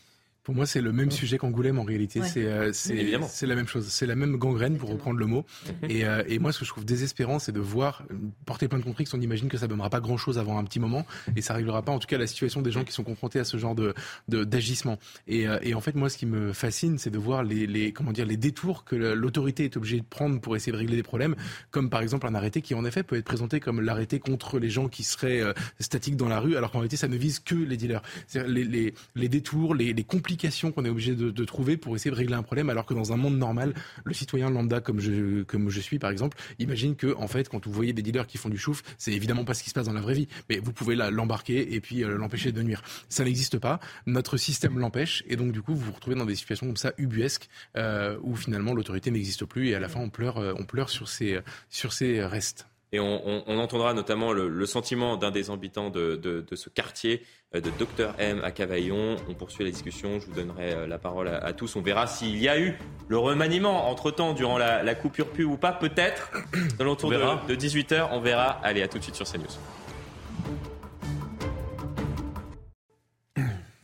Pour 0.46 0.54
moi, 0.54 0.64
c'est 0.64 0.80
le 0.80 0.92
même 0.92 1.10
sujet 1.10 1.38
qu'Angoulême 1.38 1.80
en 1.80 1.82
réalité. 1.82 2.20
Euh, 2.36 2.70
c'est 2.72 3.46
la 3.46 3.54
même 3.56 3.66
chose. 3.66 3.88
C'est 3.88 4.06
la 4.06 4.14
même 4.14 4.36
gangrène, 4.36 4.78
pour 4.78 4.90
reprendre 4.90 5.18
le 5.18 5.26
mot. 5.26 5.44
et, 5.88 6.06
euh, 6.06 6.22
et, 6.28 6.38
moi, 6.38 6.52
ce 6.52 6.60
que 6.60 6.64
je 6.64 6.70
trouve 6.70 6.84
désespérant, 6.84 7.40
c'est 7.40 7.50
de 7.50 7.58
voir 7.58 8.04
euh, 8.12 8.14
porter 8.44 8.68
plein 8.68 8.78
de 8.78 8.84
conflits. 8.84 9.08
On 9.12 9.20
imagine 9.20 9.48
que 9.48 9.58
ça 9.58 9.66
ne 9.66 9.70
donnera 9.70 9.90
pas 9.90 9.98
grand-chose 9.98 10.38
avant 10.38 10.56
un 10.56 10.62
petit 10.62 10.78
moment 10.78 11.04
et 11.34 11.42
ça 11.42 11.52
réglera 11.52 11.82
pas, 11.82 11.90
en 11.90 11.98
tout 11.98 12.06
cas, 12.06 12.16
la 12.16 12.28
situation 12.28 12.62
des 12.62 12.70
gens 12.70 12.84
qui 12.84 12.92
sont 12.92 13.02
confrontés 13.02 13.40
à 13.40 13.44
ce 13.44 13.56
genre 13.56 13.74
de 13.74 13.92
d'agissement. 14.28 15.00
Et, 15.26 15.46
et, 15.62 15.74
en 15.74 15.80
fait, 15.80 15.96
moi, 15.96 16.08
ce 16.08 16.16
qui 16.16 16.26
me 16.26 16.52
fascine, 16.52 16.96
c'est 16.98 17.10
de 17.10 17.18
voir 17.18 17.42
les, 17.42 17.66
les, 17.66 17.92
comment 17.92 18.12
dire 18.12 18.24
les 18.24 18.36
détours 18.36 18.84
que 18.84 18.94
l'autorité 18.94 19.64
est 19.64 19.76
obligée 19.76 19.98
de 19.98 20.04
prendre 20.08 20.40
pour 20.40 20.54
essayer 20.54 20.70
de 20.70 20.78
régler 20.78 20.94
des 20.94 21.02
problèmes, 21.02 21.34
comme 21.72 21.90
par 21.90 22.02
exemple 22.02 22.24
un 22.24 22.36
arrêté 22.36 22.62
qui, 22.62 22.74
en 22.74 22.84
effet, 22.84 23.02
peut 23.02 23.16
être 23.16 23.24
présenté 23.24 23.58
comme 23.58 23.80
l'arrêté 23.80 24.20
contre 24.20 24.60
les 24.60 24.70
gens 24.70 24.86
qui 24.86 25.02
seraient 25.02 25.42
statiques 25.80 26.16
dans 26.16 26.28
la 26.28 26.38
rue, 26.38 26.56
alors 26.56 26.70
qu'en 26.70 26.78
réalité, 26.78 26.96
ça 26.96 27.08
ne 27.08 27.16
vise 27.16 27.40
que 27.40 27.56
les 27.56 27.76
dealers. 27.76 28.02
Les, 28.32 28.64
les, 28.64 28.94
les 29.16 29.28
détours, 29.28 29.74
les, 29.74 29.92
les 29.92 30.04
complications 30.04 30.35
qu'on 30.72 30.84
est 30.84 30.88
obligé 30.88 31.14
de, 31.14 31.44
trouver 31.44 31.76
pour 31.76 31.94
essayer 31.94 32.10
de 32.10 32.16
régler 32.16 32.34
un 32.34 32.42
problème, 32.42 32.70
alors 32.70 32.86
que 32.86 32.94
dans 32.94 33.12
un 33.12 33.16
monde 33.16 33.36
normal, 33.36 33.74
le 34.04 34.14
citoyen 34.14 34.50
lambda 34.50 34.80
comme 34.80 35.00
je, 35.00 35.42
comme 35.42 35.70
je 35.70 35.80
suis 35.80 35.98
par 35.98 36.10
exemple, 36.10 36.36
imagine 36.58 36.96
que 36.96 37.14
en 37.16 37.28
fait, 37.28 37.48
quand 37.48 37.66
vous 37.66 37.72
voyez 37.72 37.92
des 37.92 38.02
dealers 38.02 38.26
qui 38.26 38.38
font 38.38 38.48
du 38.48 38.58
chouf, 38.58 38.82
c'est 38.98 39.12
évidemment 39.12 39.44
pas 39.44 39.54
ce 39.54 39.62
qui 39.62 39.70
se 39.70 39.74
passe 39.74 39.86
dans 39.86 39.92
la 39.92 40.00
vraie 40.00 40.14
vie, 40.14 40.28
mais 40.48 40.58
vous 40.58 40.72
pouvez 40.72 40.96
l'embarquer 40.96 41.74
et 41.74 41.80
puis 41.80 42.04
euh, 42.04 42.16
l'empêcher 42.16 42.52
de 42.52 42.62
nuire. 42.62 42.82
Ça 43.08 43.24
n'existe 43.24 43.58
pas. 43.58 43.80
Notre 44.06 44.36
système 44.36 44.78
l'empêche 44.78 45.22
et 45.28 45.36
donc 45.36 45.52
du 45.52 45.62
coup, 45.62 45.74
vous 45.74 45.86
vous 45.86 45.92
retrouvez 45.92 46.16
dans 46.16 46.26
des 46.26 46.34
situations 46.34 46.66
comme 46.66 46.76
ça 46.76 46.92
ubuesques 46.98 47.48
euh, 47.76 48.18
où 48.22 48.34
finalement 48.36 48.74
l'autorité 48.74 49.10
n'existe 49.10 49.44
plus 49.44 49.68
et 49.68 49.74
à 49.74 49.80
la 49.80 49.88
fin 49.88 50.00
on 50.00 50.10
pleure, 50.10 50.38
euh, 50.38 50.52
on 50.58 50.64
pleure 50.64 50.90
sur 50.90 51.08
ces 51.08 51.40
sur 51.70 51.92
ces 51.92 52.24
restes. 52.24 52.66
Et 52.92 53.00
on, 53.00 53.58
entendra 53.58 53.94
notamment 53.94 54.32
le, 54.32 54.66
sentiment 54.66 55.16
d'un 55.16 55.30
des 55.30 55.50
habitants 55.50 55.90
de, 55.90 56.44
ce 56.52 56.68
quartier, 56.68 57.22
euh, 57.54 57.60
de 57.60 57.70
Docteur 57.78 58.14
M 58.18 58.40
à 58.44 58.52
Cavaillon. 58.52 59.16
On 59.28 59.34
poursuit 59.34 59.64
la 59.64 59.70
discussion, 59.70 60.20
je 60.20 60.26
vous 60.26 60.34
donnerai 60.34 60.72
euh, 60.72 60.86
la 60.86 60.98
parole 60.98 61.28
à, 61.28 61.52
tous. 61.52 61.74
On 61.76 61.82
verra 61.82 62.06
s'il 62.06 62.40
y 62.40 62.48
a 62.48 62.58
eu 62.58 62.78
le 63.08 63.18
remaniement 63.18 63.90
entre-temps 63.90 64.34
durant 64.34 64.56
la, 64.56 64.94
coupure 64.94 65.30
pu 65.30 65.44
ou 65.44 65.56
pas, 65.56 65.72
peut-être, 65.72 66.30
dans 66.78 66.84
l'entour 66.84 67.10
de, 67.10 67.46
de 67.48 67.54
18h. 67.56 68.08
On 68.12 68.20
verra. 68.20 68.60
Allez, 68.62 68.82
à 68.82 68.88
tout 68.88 68.98
de 68.98 69.02
suite 69.02 69.16
sur 69.16 69.26
CNews. 69.26 69.46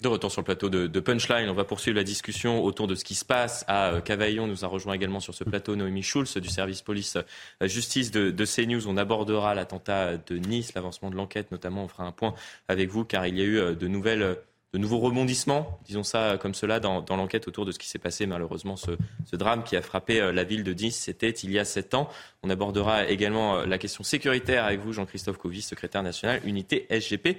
De 0.03 0.09
retour 0.09 0.32
sur 0.32 0.40
le 0.40 0.46
plateau 0.46 0.68
de, 0.68 1.00
Punchline, 1.00 1.48
on 1.48 1.55
va 1.55 1.62
poursuivre 1.62 1.96
la 1.96 2.03
discussion 2.03 2.64
autour 2.64 2.88
de 2.88 2.96
ce 2.96 3.05
qui 3.05 3.14
se 3.14 3.24
passe 3.24 3.64
à 3.68 3.90
euh, 3.90 4.00
Cavaillon. 4.00 4.48
Nous 4.48 4.64
a 4.64 4.66
rejoint 4.66 4.94
également 4.94 5.20
sur 5.20 5.32
ce 5.32 5.44
plateau 5.44 5.76
Noémie 5.76 6.03
Schulz 6.03 6.36
du 6.38 6.48
service 6.48 6.82
police-justice 6.82 8.11
euh, 8.16 8.32
de, 8.32 8.44
CNews. 8.44 8.88
On 8.88 8.96
abordera 8.96 9.55
l'attentat 9.55 10.16
de 10.16 10.38
Nice, 10.38 10.74
l'avancement 10.74 11.09
de 11.09 11.14
l'enquête 11.14 11.53
notamment. 11.53 11.84
On 11.84 11.88
fera 11.88 12.03
un 12.03 12.11
point 12.11 12.34
avec 12.66 12.90
vous 12.90 13.05
car 13.05 13.28
il 13.28 13.38
y 13.38 13.42
a 13.42 13.44
eu 13.44 13.59
euh, 13.59 13.74
de 13.76 13.86
nouvelles 13.86 14.38
de 14.72 14.78
nouveaux 14.78 14.98
rebondissements, 14.98 15.78
disons 15.84 16.03
ça 16.03 16.38
comme 16.40 16.55
cela, 16.55 16.80
dans, 16.80 17.05
l'enquête 17.11 17.46
autour 17.46 17.66
de 17.66 17.72
ce 17.72 17.78
qui 17.78 17.86
s'est 17.86 17.98
passé 17.98 18.24
malheureusement, 18.24 18.76
ce, 18.76 19.36
drame 19.36 19.64
qui 19.64 19.76
a 19.76 19.82
frappé 19.82 20.32
la 20.32 20.44
ville 20.44 20.64
de 20.64 20.72
Nice, 20.72 20.96
c'était 20.96 21.28
il 21.28 21.53
y 21.53 21.59
a 21.59 21.66
sept 21.66 21.92
ans. 21.92 22.09
On 22.42 22.48
abordera 22.48 23.07
également 23.07 23.66
la 23.66 23.76
question 23.76 24.03
sécuritaire 24.03 24.64
avec 24.64 24.80
vous, 24.80 24.94
Jean-Christophe 24.94 25.36
Covy, 25.36 25.61
secrétaire 25.61 26.03
national, 26.03 26.40
unité 26.46 26.86
SGP. 26.88 27.36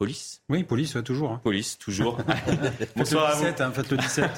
Police? 0.00 0.40
Oui, 0.48 0.64
police, 0.64 0.96
toujours. 1.04 1.30
Hein. 1.30 1.40
Police, 1.44 1.76
toujours. 1.76 2.16
Bonsoir 2.96 3.32
le 3.32 3.34
17, 3.34 3.60
hein, 3.60 3.70
faites 3.70 3.90
le 3.90 3.98
17. 3.98 4.30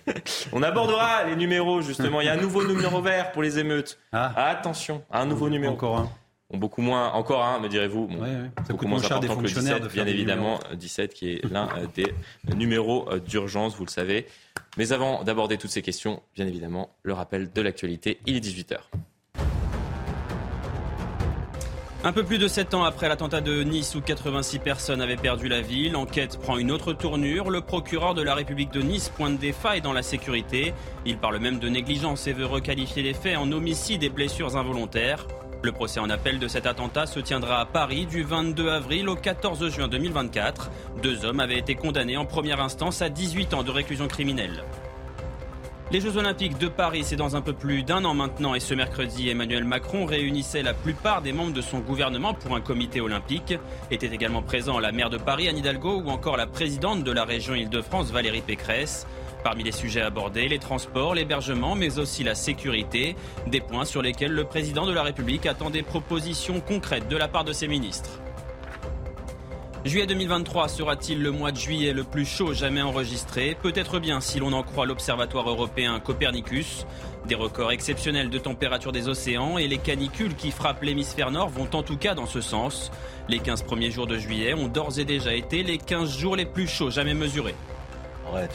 On 0.54 0.62
abordera 0.62 1.24
les 1.24 1.36
numéros, 1.36 1.82
justement. 1.82 2.22
Il 2.22 2.24
y 2.24 2.30
a 2.30 2.32
un 2.32 2.40
nouveau 2.40 2.64
numéro 2.66 3.02
vert 3.02 3.30
pour 3.32 3.42
les 3.42 3.58
émeutes. 3.58 3.98
Ah. 4.12 4.32
Attention, 4.48 5.04
un 5.10 5.26
nouveau 5.26 5.50
numéro. 5.50 5.74
Encore 5.74 5.98
un. 5.98 6.10
Bon, 6.48 6.56
beaucoup 6.56 6.80
moins, 6.80 7.12
encore 7.12 7.44
un, 7.44 7.60
me 7.60 7.68
direz-vous. 7.68 8.06
Bon, 8.06 8.24
Ça 8.66 8.72
beaucoup 8.72 8.86
moins 8.86 9.04
important 9.04 9.36
que 9.36 9.42
le 9.42 9.48
17, 9.48 9.92
bien 9.92 10.06
évidemment. 10.06 10.58
17 10.74 11.12
qui 11.12 11.32
est 11.32 11.44
l'un 11.50 11.68
euh, 11.76 11.86
des 11.94 12.14
numéros 12.56 13.06
euh, 13.10 13.20
d'urgence, 13.20 13.76
vous 13.76 13.84
le 13.84 13.90
savez. 13.90 14.26
Mais 14.78 14.92
avant 14.92 15.22
d'aborder 15.22 15.58
toutes 15.58 15.70
ces 15.70 15.82
questions, 15.82 16.22
bien 16.34 16.46
évidemment, 16.46 16.96
le 17.02 17.12
rappel 17.12 17.52
de 17.52 17.60
l'actualité. 17.60 18.20
Il 18.24 18.36
est 18.36 18.40
18h. 18.40 18.78
Un 22.06 22.12
peu 22.12 22.22
plus 22.22 22.36
de 22.36 22.48
7 22.48 22.74
ans 22.74 22.84
après 22.84 23.08
l'attentat 23.08 23.40
de 23.40 23.62
Nice 23.62 23.94
où 23.94 24.02
86 24.02 24.58
personnes 24.58 25.00
avaient 25.00 25.16
perdu 25.16 25.48
la 25.48 25.62
vie, 25.62 25.88
l'enquête 25.88 26.38
prend 26.38 26.58
une 26.58 26.70
autre 26.70 26.92
tournure. 26.92 27.48
Le 27.48 27.62
procureur 27.62 28.12
de 28.12 28.20
la 28.20 28.34
République 28.34 28.70
de 28.70 28.82
Nice 28.82 29.08
pointe 29.08 29.38
des 29.38 29.52
failles 29.52 29.80
dans 29.80 29.94
la 29.94 30.02
sécurité. 30.02 30.74
Il 31.06 31.16
parle 31.16 31.38
même 31.38 31.58
de 31.58 31.70
négligence 31.70 32.26
et 32.26 32.34
veut 32.34 32.44
requalifier 32.44 33.02
les 33.02 33.14
faits 33.14 33.38
en 33.38 33.50
homicide 33.52 34.02
et 34.02 34.10
blessures 34.10 34.58
involontaires. 34.58 35.26
Le 35.62 35.72
procès 35.72 35.98
en 35.98 36.10
appel 36.10 36.38
de 36.38 36.46
cet 36.46 36.66
attentat 36.66 37.06
se 37.06 37.20
tiendra 37.20 37.60
à 37.60 37.64
Paris 37.64 38.04
du 38.04 38.22
22 38.22 38.68
avril 38.68 39.08
au 39.08 39.16
14 39.16 39.70
juin 39.70 39.88
2024. 39.88 40.70
Deux 41.02 41.24
hommes 41.24 41.40
avaient 41.40 41.58
été 41.58 41.74
condamnés 41.74 42.18
en 42.18 42.26
première 42.26 42.60
instance 42.60 43.00
à 43.00 43.08
18 43.08 43.54
ans 43.54 43.62
de 43.62 43.70
réclusion 43.70 44.08
criminelle. 44.08 44.62
Les 45.90 46.00
Jeux 46.00 46.16
Olympiques 46.16 46.56
de 46.58 46.68
Paris, 46.68 47.02
c'est 47.04 47.14
dans 47.14 47.36
un 47.36 47.42
peu 47.42 47.52
plus 47.52 47.82
d'un 47.82 48.06
an 48.06 48.14
maintenant 48.14 48.54
et 48.54 48.60
ce 48.60 48.72
mercredi, 48.72 49.28
Emmanuel 49.28 49.64
Macron 49.64 50.06
réunissait 50.06 50.62
la 50.62 50.72
plupart 50.72 51.20
des 51.20 51.34
membres 51.34 51.52
de 51.52 51.60
son 51.60 51.80
gouvernement 51.80 52.32
pour 52.32 52.56
un 52.56 52.62
comité 52.62 53.02
olympique. 53.02 53.54
Était 53.90 54.08
également 54.08 54.40
présent 54.40 54.78
la 54.78 54.92
maire 54.92 55.10
de 55.10 55.18
Paris, 55.18 55.46
Anne 55.46 55.58
Hidalgo, 55.58 56.00
ou 56.00 56.08
encore 56.08 56.38
la 56.38 56.46
présidente 56.46 57.04
de 57.04 57.12
la 57.12 57.24
région 57.24 57.54
Île-de-France, 57.54 58.10
Valérie 58.10 58.40
Pécresse. 58.40 59.06
Parmi 59.44 59.62
les 59.62 59.72
sujets 59.72 60.00
abordés, 60.00 60.48
les 60.48 60.58
transports, 60.58 61.14
l'hébergement, 61.14 61.74
mais 61.74 61.98
aussi 61.98 62.24
la 62.24 62.34
sécurité, 62.34 63.14
des 63.46 63.60
points 63.60 63.84
sur 63.84 64.00
lesquels 64.00 64.32
le 64.32 64.44
président 64.44 64.86
de 64.86 64.92
la 64.92 65.02
République 65.02 65.44
attend 65.44 65.68
des 65.68 65.82
propositions 65.82 66.60
concrètes 66.60 67.08
de 67.08 67.16
la 67.16 67.28
part 67.28 67.44
de 67.44 67.52
ses 67.52 67.68
ministres. 67.68 68.20
Juillet 69.84 70.06
2023 70.06 70.68
sera-t-il 70.68 71.22
le 71.22 71.30
mois 71.30 71.52
de 71.52 71.58
juillet 71.58 71.92
le 71.92 72.04
plus 72.04 72.24
chaud 72.24 72.54
jamais 72.54 72.80
enregistré? 72.80 73.54
Peut-être 73.60 73.98
bien 73.98 74.18
si 74.22 74.40
l'on 74.40 74.54
en 74.54 74.62
croit 74.62 74.86
l'Observatoire 74.86 75.46
européen 75.50 76.00
Copernicus. 76.00 76.86
Des 77.26 77.34
records 77.34 77.70
exceptionnels 77.70 78.30
de 78.30 78.38
température 78.38 78.92
des 78.92 79.10
océans 79.10 79.58
et 79.58 79.68
les 79.68 79.76
canicules 79.76 80.36
qui 80.36 80.52
frappent 80.52 80.84
l'hémisphère 80.84 81.30
nord 81.30 81.50
vont 81.50 81.68
en 81.74 81.82
tout 81.82 81.98
cas 81.98 82.14
dans 82.14 82.24
ce 82.24 82.40
sens. 82.40 82.90
Les 83.28 83.40
15 83.40 83.64
premiers 83.64 83.90
jours 83.90 84.06
de 84.06 84.16
juillet 84.16 84.54
ont 84.54 84.68
d'ores 84.68 84.98
et 84.98 85.04
déjà 85.04 85.34
été 85.34 85.62
les 85.62 85.76
15 85.76 86.16
jours 86.16 86.34
les 86.34 86.46
plus 86.46 86.66
chauds 86.66 86.90
jamais 86.90 87.12
mesurés. 87.12 87.54
Ouais. 88.32 88.48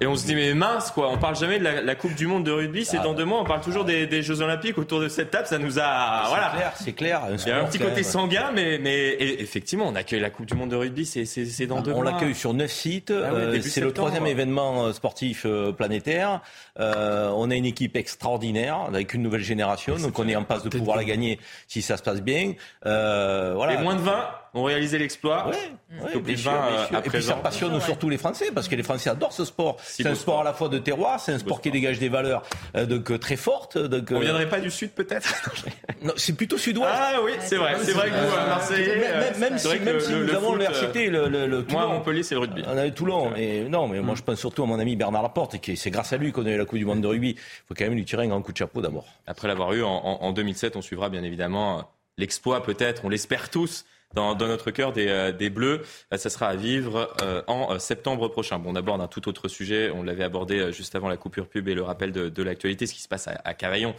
Et 0.00 0.06
on 0.06 0.14
se 0.14 0.26
dit, 0.26 0.34
mais 0.34 0.54
mince, 0.54 0.90
quoi, 0.90 1.10
on 1.10 1.18
parle 1.18 1.36
jamais 1.36 1.58
de 1.58 1.64
la, 1.64 1.94
Coupe 1.94 2.14
du 2.14 2.26
Monde 2.26 2.44
de 2.44 2.52
rugby, 2.52 2.84
c'est 2.84 2.98
ah 2.98 3.02
dans 3.02 3.14
deux 3.14 3.24
mois, 3.24 3.40
on 3.40 3.44
parle 3.44 3.60
toujours 3.60 3.84
des, 3.84 4.22
Jeux 4.22 4.40
Olympiques 4.40 4.78
autour 4.78 5.00
de 5.00 5.08
cette 5.08 5.30
table, 5.30 5.46
ça 5.46 5.58
nous 5.58 5.78
a. 5.78 6.28
Voilà. 6.28 6.52
C'est 6.52 6.54
clair, 6.54 6.72
c'est 6.76 6.92
clair. 6.92 7.22
Il 7.46 7.48
y 7.48 7.52
a 7.52 7.60
un 7.60 7.64
petit 7.64 7.78
côté 7.78 8.02
sanguin, 8.02 8.50
mais, 8.54 8.78
mais 8.78 9.16
effectivement, 9.18 9.86
on 9.88 9.94
accueille 9.94 10.20
la 10.20 10.30
Coupe 10.30 10.46
du 10.46 10.54
Monde 10.54 10.70
de 10.70 10.76
rugby, 10.76 11.06
c'est 11.06 11.66
dans 11.66 11.80
deux 11.80 11.92
on 11.92 11.96
mois. 11.96 12.04
On 12.04 12.10
l'accueille 12.10 12.34
sur 12.34 12.54
neuf 12.54 12.70
sites, 12.70 13.10
ah 13.10 13.32
euh, 13.32 13.60
c'est 13.62 13.80
le 13.80 13.92
troisième 13.92 14.26
événement 14.26 14.86
euh, 14.86 14.92
sportif 14.92 15.44
euh, 15.46 15.72
planétaire. 15.72 16.40
on 16.76 17.50
a 17.50 17.54
une 17.54 17.66
équipe 17.66 17.96
extraordinaire, 17.96 18.80
avec 18.88 19.14
une 19.14 19.22
nouvelle 19.22 19.42
génération, 19.42 19.96
donc 19.96 20.18
on 20.18 20.28
est 20.28 20.36
en 20.36 20.44
passe 20.44 20.62
de 20.62 20.68
pouvoir 20.68 20.96
la 20.96 21.04
gagner 21.04 21.38
si 21.66 21.82
ça 21.82 21.96
se 21.96 22.02
passe 22.02 22.22
bien. 22.22 22.54
voilà. 22.84 23.74
Et 23.74 23.82
moins 23.82 23.96
de 23.96 24.00
20 24.00 24.28
ont 24.54 24.64
réalisé 24.64 24.98
l'exploit. 24.98 25.48
Ouais, 25.48 26.12
et, 26.14 26.20
puis 26.20 26.38
ça 26.38 27.34
passionne 27.42 27.80
surtout 27.80 28.08
les 28.08 28.18
Français, 28.18 28.50
parce 28.54 28.68
que 28.68 28.74
les 28.74 28.82
Français 28.82 29.10
adorent 29.10 29.32
ce 29.32 29.44
sport. 29.44 29.76
C'est 29.82 30.06
un 30.06 30.14
sport 30.14 30.40
à 30.40 30.44
la 30.44 30.52
fois 30.52 30.68
de 30.68 30.78
terroir, 30.78 31.20
c'est 31.20 31.32
un 31.32 31.38
sport 31.38 31.60
qui 31.60 31.70
dégage 31.70 31.98
des 31.98 32.08
valeurs 32.08 32.42
euh, 32.76 32.86
donc, 32.86 33.10
euh, 33.10 33.18
très 33.18 33.36
fortes. 33.36 33.78
Donc, 33.78 34.08
On 34.10 34.14
ne 34.14 34.18
euh, 34.18 34.22
viendrait 34.22 34.48
pas 34.48 34.60
du 34.60 34.70
Sud 34.70 34.90
peut-être? 34.90 35.28
Non, 36.00 36.12
c'est 36.16 36.34
plutôt 36.34 36.58
sud-ouest. 36.58 36.88
Ah 36.92 37.18
oui, 37.24 37.32
c'est 37.40 37.56
vrai. 37.56 37.74
C'est 37.82 37.90
vrai 37.90 38.08
que 38.08 38.14
vous, 38.14 38.36
Marseillais. 38.36 38.98
Même, 39.40 39.58
si, 39.58 39.80
même 39.80 39.98
si 39.98 40.12
nous 40.12 40.30
avons 40.32 40.52
l'université, 40.52 41.10
le, 41.10 41.28
le, 41.28 41.66
Moi, 41.70 41.82
à 41.82 41.86
Montpellier, 41.86 42.22
c'est 42.22 42.36
le 42.36 42.42
rugby. 42.42 42.62
On 42.68 42.78
avait 42.78 42.92
Toulon. 42.92 43.34
Et 43.34 43.64
non, 43.64 43.88
mais 43.88 43.98
moi, 44.00 44.14
je 44.14 44.22
pense 44.22 44.38
surtout 44.38 44.62
à 44.62 44.66
mon 44.66 44.78
ami 44.78 44.94
Bernard 44.94 45.22
Laporte, 45.22 45.56
et 45.56 45.76
c'est 45.76 45.90
grâce 45.90 46.12
à 46.12 46.16
lui 46.16 46.30
qu'on 46.30 46.46
a 46.46 46.50
eu 46.50 46.56
la 46.56 46.64
Coupe 46.64 46.78
du 46.78 46.84
Monde 46.84 47.00
de 47.00 47.08
rugby. 47.08 47.30
Il 47.30 47.36
faut 47.66 47.74
quand 47.74 47.84
même 47.84 47.94
lui 47.94 48.04
tirer 48.04 48.24
un 48.24 48.28
grand 48.28 48.42
coup 48.42 48.52
de 48.52 48.56
chapeau 48.56 48.80
d'abord. 48.80 49.06
Après 49.26 49.48
l'avoir 49.48 49.72
eu 49.72 49.82
en, 49.82 49.88
en 49.88 50.32
2007, 50.32 50.76
on 50.76 50.82
suivra 50.82 51.08
bien 51.08 51.24
évidemment 51.24 51.88
l'exploit 52.18 52.62
peut-être, 52.62 53.04
on 53.04 53.08
l'espère 53.08 53.48
tous, 53.48 53.86
dans, 54.14 54.34
notre 54.36 54.70
cœur 54.70 54.92
des, 54.92 55.08
euh, 55.08 55.32
des 55.32 55.50
Bleus. 55.50 55.82
Euh, 56.12 56.16
ça 56.16 56.30
sera 56.30 56.48
à 56.48 56.56
vivre 56.56 57.14
euh, 57.22 57.42
en 57.46 57.78
septembre 57.78 58.28
prochain. 58.28 58.58
Bon, 58.58 58.72
on 58.72 58.76
aborde 58.76 59.00
un 59.00 59.08
tout 59.08 59.28
autre 59.28 59.48
sujet. 59.48 59.90
On 59.94 60.02
l'avait 60.02 60.24
abordé 60.24 60.72
juste 60.72 60.94
avant 60.94 61.08
la 61.08 61.16
coupure 61.16 61.48
pub 61.48 61.68
et 61.68 61.74
le 61.74 61.82
rappel 61.82 62.12
de, 62.12 62.28
de 62.28 62.42
l'actualité, 62.42 62.86
ce 62.86 62.94
qui 62.94 63.02
se 63.02 63.08
passe 63.08 63.28
à, 63.28 63.40
à 63.44 63.54
Cavaillon. 63.54 63.94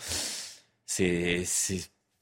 C'est 0.86 1.46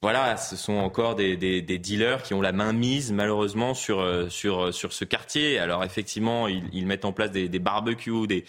voilà, 0.03 0.37
ce 0.37 0.55
sont 0.55 0.75
encore 0.75 1.15
des, 1.15 1.35
des, 1.35 1.79
dealers 1.79 2.21
qui 2.21 2.35
ont 2.35 2.41
la 2.41 2.51
main 2.51 2.71
mise 2.71 3.11
malheureusement 3.11 3.73
sur, 3.73 4.31
sur, 4.31 4.71
sur 4.71 4.93
ce 4.93 5.05
quartier. 5.05 5.57
Alors 5.57 5.83
effectivement, 5.83 6.47
ils, 6.47 6.85
mettent 6.85 7.05
en 7.05 7.13
place 7.13 7.31
des, 7.31 7.49
des 7.49 7.57
barbecues, 7.57 8.27
des 8.27 8.43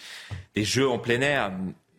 jeux 0.56 0.86
en 0.86 0.98
plein 0.98 1.22
air 1.22 1.50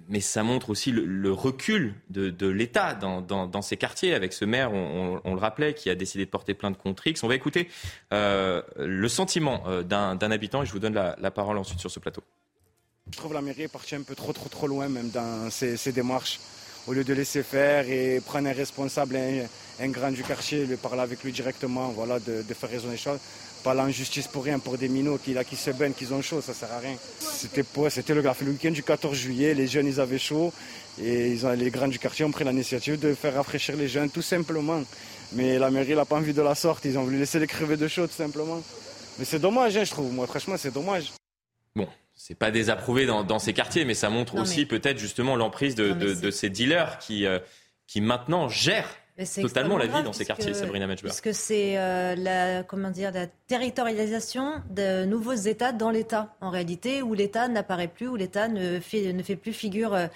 mais 0.09 0.21
ça 0.21 0.41
montre 0.43 0.71
aussi 0.71 0.91
le, 0.91 1.31
recul 1.31 1.93
de, 2.09 2.47
l'État 2.47 2.95
dans, 2.95 3.61
ces 3.61 3.77
quartiers, 3.77 4.15
avec 4.15 4.33
ce 4.33 4.43
maire, 4.43 4.73
on, 4.73 5.33
le 5.33 5.39
rappelait, 5.39 5.73
qui 5.75 5.89
a 5.89 5.95
décidé 5.95 6.25
de 6.25 6.29
porter 6.29 6.55
plainte 6.55 6.77
contre 6.77 7.05
X. 7.07 7.23
On 7.23 7.27
va 7.27 7.35
écouter 7.35 7.69
euh, 8.11 8.61
le 8.77 9.07
sentiment 9.07 9.63
euh, 9.67 9.83
d'un 9.83 10.31
habitant 10.31 10.63
et 10.63 10.65
je 10.65 10.71
vous 10.71 10.79
donne 10.79 10.95
la, 10.95 11.31
parole 11.31 11.57
ensuite 11.57 11.79
sur 11.79 11.91
ce 11.91 11.99
plateau. 11.99 12.23
Je 13.11 13.17
trouve 13.17 13.33
la 13.33 13.41
mairie 13.41 13.63
est 13.63 13.67
partie 13.67 13.95
un 13.95 14.01
peu 14.01 14.15
trop, 14.15 14.33
trop, 14.33 14.49
trop 14.49 14.67
loin, 14.67 14.89
même 14.89 15.09
dans 15.09 15.49
ses, 15.51 15.91
démarches. 15.91 16.39
Au 16.87 16.93
lieu 16.93 17.03
de 17.03 17.13
laisser 17.13 17.43
faire 17.43 17.87
et 17.87 18.19
prendre 18.19 18.47
un 18.47 18.53
responsable, 18.53 19.15
un, 19.79 19.89
grand 19.89 20.11
du 20.11 20.23
quartier, 20.23 20.65
lui 20.65 20.75
parler 20.75 21.01
avec 21.01 21.23
lui 21.23 21.31
directement, 21.31 21.89
voilà, 21.89 22.19
de, 22.19 22.41
de 22.41 22.53
faire 22.55 22.69
raisonner 22.69 22.93
les 22.93 22.97
choses 22.97 23.19
pas 23.63 23.73
l'injustice 23.73 24.27
pour 24.27 24.43
rien, 24.43 24.59
pour 24.59 24.77
des 24.77 24.89
minots 24.89 25.17
qui, 25.17 25.33
là, 25.33 25.43
qui 25.43 25.55
se 25.55 25.71
baignent, 25.71 25.93
qui 25.93 26.11
ont 26.11 26.21
chaud, 26.21 26.41
ça 26.41 26.53
sert 26.53 26.71
à 26.71 26.79
rien. 26.79 26.95
C'était 27.19 27.63
c'était 27.89 28.13
le, 28.13 28.21
le 28.21 28.51
week-end 28.51 28.71
du 28.71 28.83
14 28.83 29.15
juillet, 29.15 29.53
les 29.53 29.67
jeunes 29.67 29.87
ils 29.87 29.99
avaient 29.99 30.19
chaud 30.19 30.53
et 31.01 31.31
ils 31.31 31.45
ont, 31.45 31.51
les 31.51 31.69
grands 31.69 31.87
du 31.87 31.99
quartier 31.99 32.25
ont 32.25 32.31
pris 32.31 32.43
l'initiative 32.43 32.99
de 32.99 33.13
faire 33.13 33.35
rafraîchir 33.35 33.75
les 33.75 33.87
jeunes 33.87 34.09
tout 34.09 34.21
simplement. 34.21 34.81
Mais 35.33 35.59
la 35.59 35.69
mairie 35.69 35.95
n'a 35.95 36.05
pas 36.05 36.15
envie 36.15 36.33
de 36.33 36.41
la 36.41 36.55
sorte, 36.55 36.85
ils 36.85 36.97
ont 36.97 37.03
voulu 37.03 37.19
laisser 37.19 37.39
les 37.39 37.47
crever 37.47 37.77
de 37.77 37.87
chaud 37.87 38.07
tout 38.07 38.13
simplement. 38.13 38.61
Mais 39.17 39.25
c'est 39.25 39.39
dommage, 39.39 39.77
hein, 39.77 39.83
je 39.83 39.91
trouve, 39.91 40.11
moi 40.11 40.27
franchement 40.27 40.55
c'est 40.57 40.73
dommage. 40.73 41.11
Bon, 41.75 41.87
c'est 42.15 42.35
pas 42.35 42.51
désapprouvé 42.51 43.05
dans, 43.05 43.39
ces 43.39 43.53
quartiers, 43.53 43.85
mais 43.85 43.93
ça 43.93 44.09
montre 44.09 44.35
aussi 44.35 44.65
peut-être 44.65 44.97
justement 44.97 45.35
l'emprise 45.35 45.75
de, 45.75 46.31
ces 46.31 46.49
dealers 46.49 46.97
qui, 46.99 47.25
euh, 47.25 47.39
qui 47.87 48.01
maintenant 48.01 48.49
gèrent 48.49 48.95
totalement 49.41 49.77
la 49.77 49.87
vie 49.87 50.03
dans 50.03 50.13
ces 50.13 50.25
quartiers, 50.25 50.53
Sabrina 50.53 50.87
Matchberg. 50.87 51.11
Parce 51.11 51.21
que 51.21 51.33
c'est 51.33 51.77
euh, 51.77 52.15
la, 52.15 52.63
comment 52.63 52.89
dire, 52.89 53.11
la 53.11 53.27
territorialisation 53.47 54.61
de 54.69 55.05
nouveaux 55.05 55.33
États 55.33 55.71
dans 55.71 55.91
l'État, 55.91 56.35
en 56.41 56.49
réalité, 56.49 57.01
où 57.01 57.13
l'État 57.13 57.47
n'apparaît 57.47 57.87
plus, 57.87 58.07
où 58.07 58.15
l'État 58.15 58.47
ne 58.47 58.79
fait, 58.79 59.13
ne 59.13 59.23
fait 59.23 59.35
plus 59.35 59.53
figure 59.53 59.93
euh, 59.93 60.07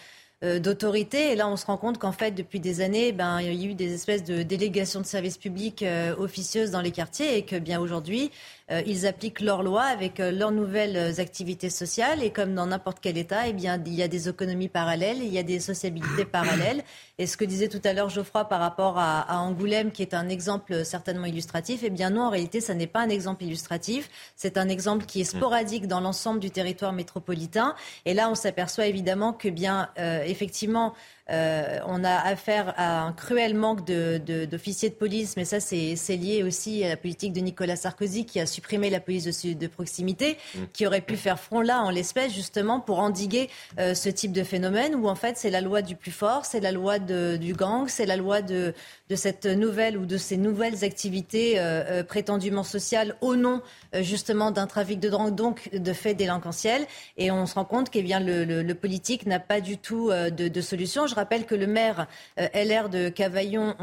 euh, 0.43 0.60
d'autorité. 0.60 1.32
Et 1.32 1.36
là, 1.36 1.47
on 1.47 1.56
se 1.56 1.66
rend 1.66 1.78
compte 1.78 1.97
qu'en 1.97 2.12
fait, 2.12 2.32
depuis 2.32 2.60
des 2.60 2.82
années, 2.82 3.12
ben, 3.12 3.39
il 3.41 3.54
y 3.54 3.68
a 3.68 3.72
eu 3.72 3.76
des 3.76 3.93
espèces 3.93 4.24
de 4.24 4.43
délégations 4.43 5.01
de 5.01 5.06
services 5.06 5.38
publics 5.38 5.86
officieuses 6.18 6.72
dans 6.72 6.82
les 6.82 6.91
quartiers 6.91 7.38
et 7.38 7.45
que 7.45 7.58
bien 7.58 7.80
aujourd'hui, 7.80 8.32
ils 8.70 9.05
appliquent 9.05 9.41
leurs 9.41 9.61
lois 9.61 9.84
avec 9.84 10.20
euh, 10.20 10.32
leurs 10.32 10.51
nouvelles 10.51 10.95
euh, 10.95 11.22
activités 11.22 11.70
sociales. 11.70 12.24
Et 12.24 12.32
comme 12.32 12.55
dans 12.55 12.66
n'importe 12.66 12.99
quel 13.01 13.18
État, 13.18 13.47
eh 13.47 13.53
bien, 13.53 13.82
il 13.86 13.93
y 13.93 14.01
a 14.01 14.07
des 14.07 14.30
économies 14.30 14.70
parallèles, 14.70 15.18
il 15.22 15.34
y 15.34 15.38
a 15.38 15.43
des 15.43 15.59
sociabilités 15.59 16.26
parallèles. 16.32 16.84
Et 17.18 17.28
ce 17.28 17.38
que 17.38 17.45
disait 17.45 17.68
tout 17.68 17.82
à 17.84 17.93
l'heure 17.93 18.09
Geoffroy 18.09 18.45
par 18.45 18.59
rapport 18.59 18.97
à, 18.97 19.41
Angoulême, 19.41 19.91
qui 19.91 20.01
est 20.01 20.14
un 20.14 20.30
exemple 20.30 20.86
certainement 20.86 21.26
illustratif, 21.26 21.82
eh 21.84 21.89
bien 21.89 22.09
non, 22.09 22.24
en 22.24 22.30
réalité, 22.30 22.61
ça 22.61 22.74
n'est 22.74 22.88
pas 22.88 23.01
un 23.01 23.09
exemple 23.09 23.43
illustratif. 23.43 24.09
C'est 24.36 24.57
un 24.57 24.70
exemple 24.70 25.05
qui 25.05 25.22
est 25.22 25.26
sporadique 25.26 25.88
dans 25.88 25.99
l'ensemble 25.99 26.39
du 26.39 26.49
territoire 26.49 26.93
métropolitain. 26.93 27.76
Et 28.05 28.14
là, 28.14 28.30
on 28.30 28.36
s'aperçoit 28.36 28.88
évidemment 28.88 29.34
que 29.34 29.49
bien, 29.49 29.89
effectivement, 30.26 30.93
Euh, 31.30 31.80
on 31.88 32.03
a 32.03 32.15
affaire 32.15 32.74
à 32.78 33.01
un 33.01 33.13
cruel 33.13 33.55
manque 33.55 33.86
d'officiers 33.86 34.89
de, 34.89 34.95
police, 34.95 35.36
mais 35.38 35.45
ça, 35.45 35.59
c'est 35.59 36.17
lié 36.17 36.43
aussi 36.43 36.84
à 36.84 36.89
la 36.89 36.97
politique 36.97 37.34
de 37.34 37.39
Nicolas 37.39 37.76
Sarkozy 37.76 38.26
qui 38.26 38.39
a 38.39 38.45
supprimé 38.45 38.89
la 38.89 38.99
police 38.99 39.24
de, 39.24 39.53
de 39.53 39.67
proximité, 39.67 40.38
mm. 40.55 40.59
qui 40.74 40.86
aurait 40.86 41.01
pu 41.01 41.15
faire 41.15 41.39
front 41.39 41.61
là, 41.61 41.82
en 41.82 41.89
l'espèce, 41.89 42.34
justement, 42.34 42.80
pour 42.80 42.99
endiguer 42.99 43.49
euh, 43.80 43.93
ce 43.93 44.09
type 44.09 44.34
de 44.34 44.43
phénomène 44.43 44.95
où, 44.95 45.07
en 45.07 45.15
fait, 45.15 45.38
c'est 45.38 45.49
la 45.49 45.61
loi 45.61 45.82
du 45.82 45.95
plus 45.95 46.11
fort, 46.11 46.45
c'est 46.45 46.59
la 46.59 46.71
loi 46.71 46.99
du 46.99 47.53
gang, 47.53 47.88
c'est 47.88 48.05
la 48.05 48.17
loi 48.17 48.41
de, 48.41 48.74
cette 49.16 49.45
nouvelle 49.45 49.97
ou 49.97 50.05
de 50.05 50.18
ces 50.18 50.38
nouvelles 50.38 50.84
activités 50.84 51.55
euh, 51.57 52.03
prétendument 52.03 52.64
sociales 52.64 53.16
au 53.22 53.36
nom, 53.36 53.61
justement, 54.01 54.51
d'un 54.51 54.68
trafic 54.68 54.99
de 54.99 55.09
drogue, 55.09 55.36
donc 55.36 55.70
de 55.74 55.93
faits 55.93 56.18
délinquentiels. 56.18 56.86
Et 57.18 57.32
on 57.32 57.45
se 57.45 57.55
rend 57.55 57.66
compte 57.66 57.89
que 57.89 57.99
bien, 57.99 58.20
le, 58.20 58.74
politique 58.74 59.26
n'a 59.26 59.39
pas 59.39 59.61
du 59.61 59.78
tout 59.78 60.09
de, 60.11 60.61
solution. 60.61 61.07
Je 61.07 61.16
rappelle 61.16 61.45
que 61.45 61.55
le 61.55 61.68
maire 61.68 62.07
euh, 62.39 62.47
LR 62.53 62.89
de 62.89 63.09
Cavaillon, 63.09 63.76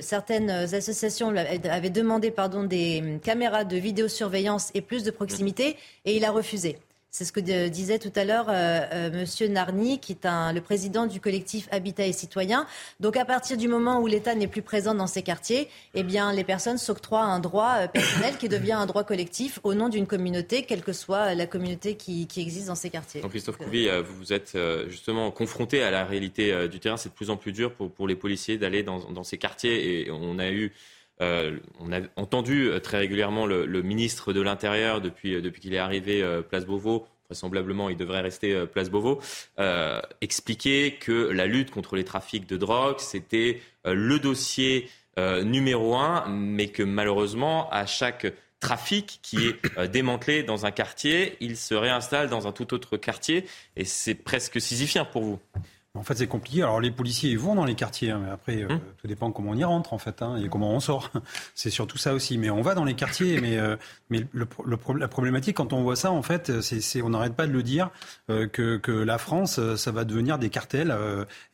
certaines 0.00 0.50
associations 0.50 1.34
avaient 1.36 1.90
demandé 1.90 2.32
des 2.68 3.18
caméras 3.22 3.64
de 3.64 3.76
vidéosurveillance 3.76 4.70
et 4.74 4.80
plus 4.80 5.02
de 5.02 5.10
proximité, 5.10 5.76
et 6.04 6.16
il 6.16 6.24
a 6.24 6.30
refusé. 6.30 6.78
C'est 7.18 7.24
ce 7.24 7.32
que 7.32 7.40
disait 7.40 7.98
tout 7.98 8.12
à 8.14 8.22
l'heure 8.22 8.46
euh, 8.48 8.80
euh, 8.92 9.10
Monsieur 9.10 9.48
Narny, 9.48 9.98
qui 9.98 10.12
est 10.12 10.24
le 10.24 10.60
président 10.60 11.04
du 11.04 11.18
collectif 11.18 11.66
Habitat 11.72 12.06
et 12.06 12.12
Citoyens. 12.12 12.64
Donc 13.00 13.16
à 13.16 13.24
partir 13.24 13.56
du 13.56 13.66
moment 13.66 13.98
où 13.98 14.06
l'État 14.06 14.36
n'est 14.36 14.46
plus 14.46 14.62
présent 14.62 14.94
dans 14.94 15.08
ces 15.08 15.22
quartiers, 15.22 15.68
eh 15.94 16.04
bien 16.04 16.32
les 16.32 16.44
personnes 16.44 16.78
s'octroient 16.78 17.24
un 17.24 17.40
droit 17.40 17.74
euh, 17.78 17.88
personnel 17.88 18.36
qui 18.38 18.48
devient 18.48 18.74
un 18.74 18.86
droit 18.86 19.02
collectif 19.02 19.58
au 19.64 19.74
nom 19.74 19.88
d'une 19.88 20.06
communauté, 20.06 20.62
quelle 20.62 20.82
que 20.82 20.92
soit 20.92 21.34
la 21.34 21.48
communauté 21.48 21.96
qui, 21.96 22.28
existe 22.36 22.68
dans 22.68 22.76
ces 22.76 22.88
quartiers. 22.90 23.20
Donc 23.20 23.32
Christophe 23.32 23.56
Couvi, 23.56 23.88
vous 24.20 24.32
êtes 24.32 24.56
justement 24.86 25.32
confronté 25.32 25.82
à 25.82 25.90
la 25.90 26.04
réalité 26.04 26.68
du 26.68 26.78
terrain. 26.78 26.96
C'est 26.96 27.08
de 27.08 27.14
plus 27.14 27.30
en 27.30 27.36
plus 27.36 27.50
dur 27.50 27.72
pour, 27.72 28.06
les 28.06 28.14
policiers 28.14 28.58
d'aller 28.58 28.84
dans, 28.84 29.24
ces 29.24 29.38
quartiers 29.38 30.06
et 30.06 30.10
on 30.12 30.38
a 30.38 30.50
eu 30.50 30.72
on 31.20 31.92
a 31.92 32.00
entendu 32.16 32.70
très 32.82 32.98
régulièrement 32.98 33.46
le, 33.46 33.82
ministre 33.82 34.32
de 34.32 34.40
l'Intérieur 34.40 35.00
depuis, 35.00 35.40
depuis 35.42 35.60
qu'il 35.60 35.74
est 35.74 35.78
arrivé 35.78 36.24
Place 36.48 36.66
Beauvau. 36.66 37.06
Vraisemblablement, 37.28 37.90
il 37.90 37.96
devrait 37.96 38.20
rester 38.20 38.66
Place 38.66 38.90
Beauvau. 38.90 39.20
expliquer 40.20 40.96
que 41.00 41.12
la 41.12 41.46
lutte 41.46 41.70
contre 41.70 41.96
les 41.96 42.04
trafics 42.04 42.46
de 42.46 42.56
drogue, 42.56 42.98
c'était 42.98 43.60
le 43.84 44.18
dossier 44.18 44.88
numéro 45.16 45.96
un, 45.96 46.26
mais 46.28 46.68
que 46.68 46.82
malheureusement, 46.82 47.68
à 47.70 47.86
chaque 47.86 48.32
trafic 48.60 49.20
qui 49.22 49.38
est 49.46 49.88
démantelé 49.88 50.42
dans 50.42 50.66
un 50.66 50.70
quartier, 50.70 51.36
il 51.40 51.56
se 51.56 51.74
réinstalle 51.74 52.28
dans 52.28 52.46
un 52.46 52.52
tout 52.52 52.74
autre 52.74 52.96
quartier. 52.96 53.44
Et 53.76 53.84
c'est 53.84 54.14
presque 54.14 54.60
sisyphien 54.60 55.04
pour 55.04 55.22
vous. 55.22 55.38
En 55.98 56.04
fait, 56.04 56.14
c'est 56.16 56.26
compliqué. 56.26 56.62
Alors, 56.62 56.80
les 56.80 56.90
policiers, 56.90 57.30
ils 57.30 57.38
vont 57.38 57.54
dans 57.54 57.64
les 57.64 57.74
quartiers, 57.74 58.10
hein, 58.10 58.20
mais 58.24 58.30
après, 58.30 58.62
euh, 58.62 58.68
hum. 58.68 58.80
tout 59.00 59.06
dépend 59.08 59.32
comment 59.32 59.50
on 59.50 59.56
y 59.56 59.64
rentre, 59.64 59.92
en 59.92 59.98
fait, 59.98 60.22
hein, 60.22 60.36
et 60.36 60.48
comment 60.48 60.70
on 60.70 60.80
sort. 60.80 61.10
c'est 61.54 61.70
surtout 61.70 61.98
ça 61.98 62.14
aussi. 62.14 62.38
Mais 62.38 62.50
on 62.50 62.62
va 62.62 62.74
dans 62.74 62.84
les 62.84 62.94
quartiers, 62.94 63.40
mais, 63.40 63.58
euh, 63.58 63.76
mais 64.08 64.24
le, 64.32 64.46
la 64.96 65.08
problématique, 65.08 65.56
quand 65.56 65.72
on 65.72 65.82
voit 65.82 65.96
ça, 65.96 66.12
en 66.12 66.22
fait, 66.22 66.60
c'est, 66.60 67.02
on 67.02 67.10
n'arrête 67.10 67.34
pas 67.34 67.46
de 67.46 67.52
le 67.52 67.62
dire, 67.62 67.90
euh, 68.30 68.46
que, 68.46 68.76
que, 68.76 68.92
la 68.92 69.18
France, 69.18 69.60
ça 69.76 69.90
va 69.90 70.04
devenir 70.04 70.38
des 70.38 70.50
cartels. 70.50 70.96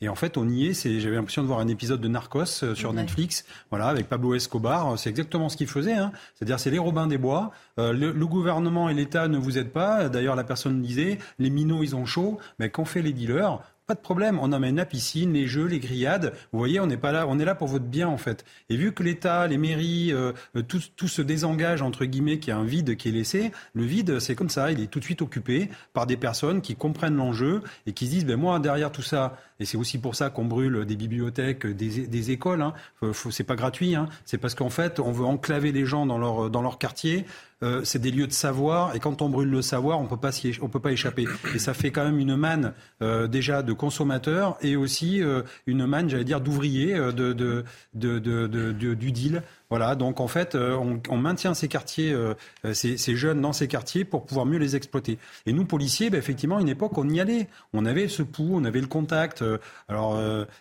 et 0.00 0.08
en 0.08 0.14
fait, 0.14 0.36
on 0.36 0.48
y 0.48 0.66
est. 0.66 0.74
C'est, 0.74 1.00
j'avais 1.00 1.16
l'impression 1.16 1.42
de 1.42 1.46
voir 1.46 1.60
un 1.60 1.68
épisode 1.68 2.00
de 2.00 2.08
Narcos 2.08 2.74
sur 2.74 2.92
Netflix, 2.92 3.44
voilà, 3.70 3.88
avec 3.88 4.08
Pablo 4.08 4.34
Escobar. 4.34 4.98
C'est 4.98 5.10
exactement 5.10 5.48
ce 5.48 5.56
qu'il 5.56 5.68
faisait. 5.68 5.94
Hein. 5.94 6.12
C'est-à-dire, 6.34 6.58
c'est 6.58 6.70
les 6.70 6.78
Robins 6.78 7.06
des 7.06 7.18
Bois. 7.18 7.52
Le, 7.76 7.92
le, 7.92 8.26
gouvernement 8.26 8.88
et 8.88 8.94
l'État 8.94 9.28
ne 9.28 9.38
vous 9.38 9.58
aident 9.58 9.72
pas. 9.72 10.08
D'ailleurs, 10.08 10.36
la 10.36 10.44
personne 10.44 10.80
disait, 10.82 11.18
les 11.38 11.50
minots, 11.50 11.82
ils 11.82 11.94
ont 11.94 12.06
chaud. 12.06 12.38
Mais 12.58 12.70
qu'ont 12.70 12.84
fait 12.84 13.02
les 13.02 13.12
dealers? 13.12 13.60
Pas 13.86 13.94
de 13.94 14.00
problème, 14.00 14.38
on 14.40 14.52
emmène 14.52 14.76
la 14.76 14.86
piscine, 14.86 15.34
les 15.34 15.46
jeux, 15.46 15.66
les 15.66 15.78
grillades. 15.78 16.32
Vous 16.52 16.58
voyez, 16.58 16.80
on 16.80 16.86
n'est 16.86 16.96
pas 16.96 17.12
là, 17.12 17.26
on 17.28 17.38
est 17.38 17.44
là 17.44 17.54
pour 17.54 17.68
votre 17.68 17.84
bien 17.84 18.08
en 18.08 18.16
fait. 18.16 18.44
Et 18.70 18.76
vu 18.76 18.92
que 18.92 19.02
l'État, 19.02 19.46
les 19.46 19.58
mairies, 19.58 20.10
euh, 20.12 20.32
tout, 20.66 20.80
tout, 20.96 21.08
se 21.08 21.20
désengage 21.20 21.82
entre 21.82 22.06
guillemets, 22.06 22.38
qu'il 22.38 22.48
y 22.48 22.52
a 22.52 22.56
un 22.56 22.64
vide 22.64 22.96
qui 22.96 23.10
est 23.10 23.12
laissé, 23.12 23.52
le 23.74 23.84
vide, 23.84 24.20
c'est 24.20 24.34
comme 24.34 24.48
ça, 24.48 24.72
il 24.72 24.80
est 24.80 24.86
tout 24.86 25.00
de 25.00 25.04
suite 25.04 25.20
occupé 25.20 25.68
par 25.92 26.06
des 26.06 26.16
personnes 26.16 26.62
qui 26.62 26.76
comprennent 26.76 27.16
l'enjeu 27.16 27.62
et 27.86 27.92
qui 27.92 28.06
se 28.06 28.10
disent, 28.10 28.26
ben 28.26 28.36
moi 28.36 28.58
derrière 28.58 28.90
tout 28.90 29.02
ça, 29.02 29.36
et 29.60 29.64
c'est 29.64 29.76
aussi 29.76 29.98
pour 29.98 30.14
ça 30.14 30.30
qu'on 30.30 30.44
brûle 30.44 30.84
des 30.84 30.96
bibliothèques, 30.96 31.66
des, 31.66 32.30
écoles. 32.30 32.62
Hein. 32.62 32.74
c'est 33.30 33.44
pas 33.44 33.54
gratuit. 33.54 33.94
Hein. 33.94 34.08
C'est 34.24 34.38
parce 34.38 34.54
qu'en 34.54 34.70
fait, 34.70 34.98
on 34.98 35.12
veut 35.12 35.24
enclaver 35.24 35.70
les 35.70 35.86
gens 35.86 36.06
dans 36.06 36.18
leur 36.18 36.50
dans 36.50 36.62
leur 36.62 36.78
quartier. 36.78 37.24
Euh, 37.64 37.80
c'est 37.82 37.98
des 37.98 38.10
lieux 38.10 38.26
de 38.26 38.32
savoir, 38.32 38.94
et 38.94 39.00
quand 39.00 39.22
on 39.22 39.30
brûle 39.30 39.48
le 39.48 39.62
savoir, 39.62 40.00
on 40.00 40.06
peut 40.06 40.18
pas 40.18 40.30
on 40.60 40.68
peut 40.68 40.80
pas 40.80 40.92
échapper. 40.92 41.26
Et 41.54 41.58
ça 41.58 41.72
fait 41.72 41.90
quand 41.90 42.04
même 42.04 42.18
une 42.18 42.36
manne 42.36 42.74
euh, 43.00 43.26
déjà 43.26 43.62
de 43.62 43.72
consommateurs 43.72 44.58
et 44.60 44.76
aussi 44.76 45.22
euh, 45.22 45.42
une 45.66 45.86
manne, 45.86 46.10
j'allais 46.10 46.24
dire, 46.24 46.40
d'ouvriers 46.40 46.94
de, 46.94 47.64
du 47.94 49.12
deal. 49.12 49.42
Voilà, 49.74 49.96
donc 49.96 50.20
en 50.20 50.28
fait, 50.28 50.54
euh, 50.54 50.78
on, 51.10 51.16
maintient 51.16 51.52
ces 51.52 51.66
quartiers, 51.66 52.12
euh, 52.12 52.34
ces, 52.74 53.16
jeunes 53.16 53.40
dans 53.40 53.52
ces 53.52 53.66
quartiers 53.66 54.04
pour 54.04 54.24
pouvoir 54.24 54.46
mieux 54.46 54.58
les 54.58 54.76
exploiter. 54.76 55.18
Et 55.46 55.52
nous, 55.52 55.64
policiers, 55.64 56.10
ben, 56.10 56.18
effectivement, 56.18 56.58
à 56.58 56.60
une 56.60 56.68
époque, 56.68 56.96
on 56.96 57.08
y 57.08 57.20
allait. 57.20 57.48
On 57.72 57.84
avait 57.84 58.06
ce 58.06 58.22
pouls, 58.22 58.52
on 58.52 58.62
avait 58.62 58.80
le 58.80 58.86
contact. 58.86 59.42
Euh, 59.42 59.58
alors, 59.88 60.16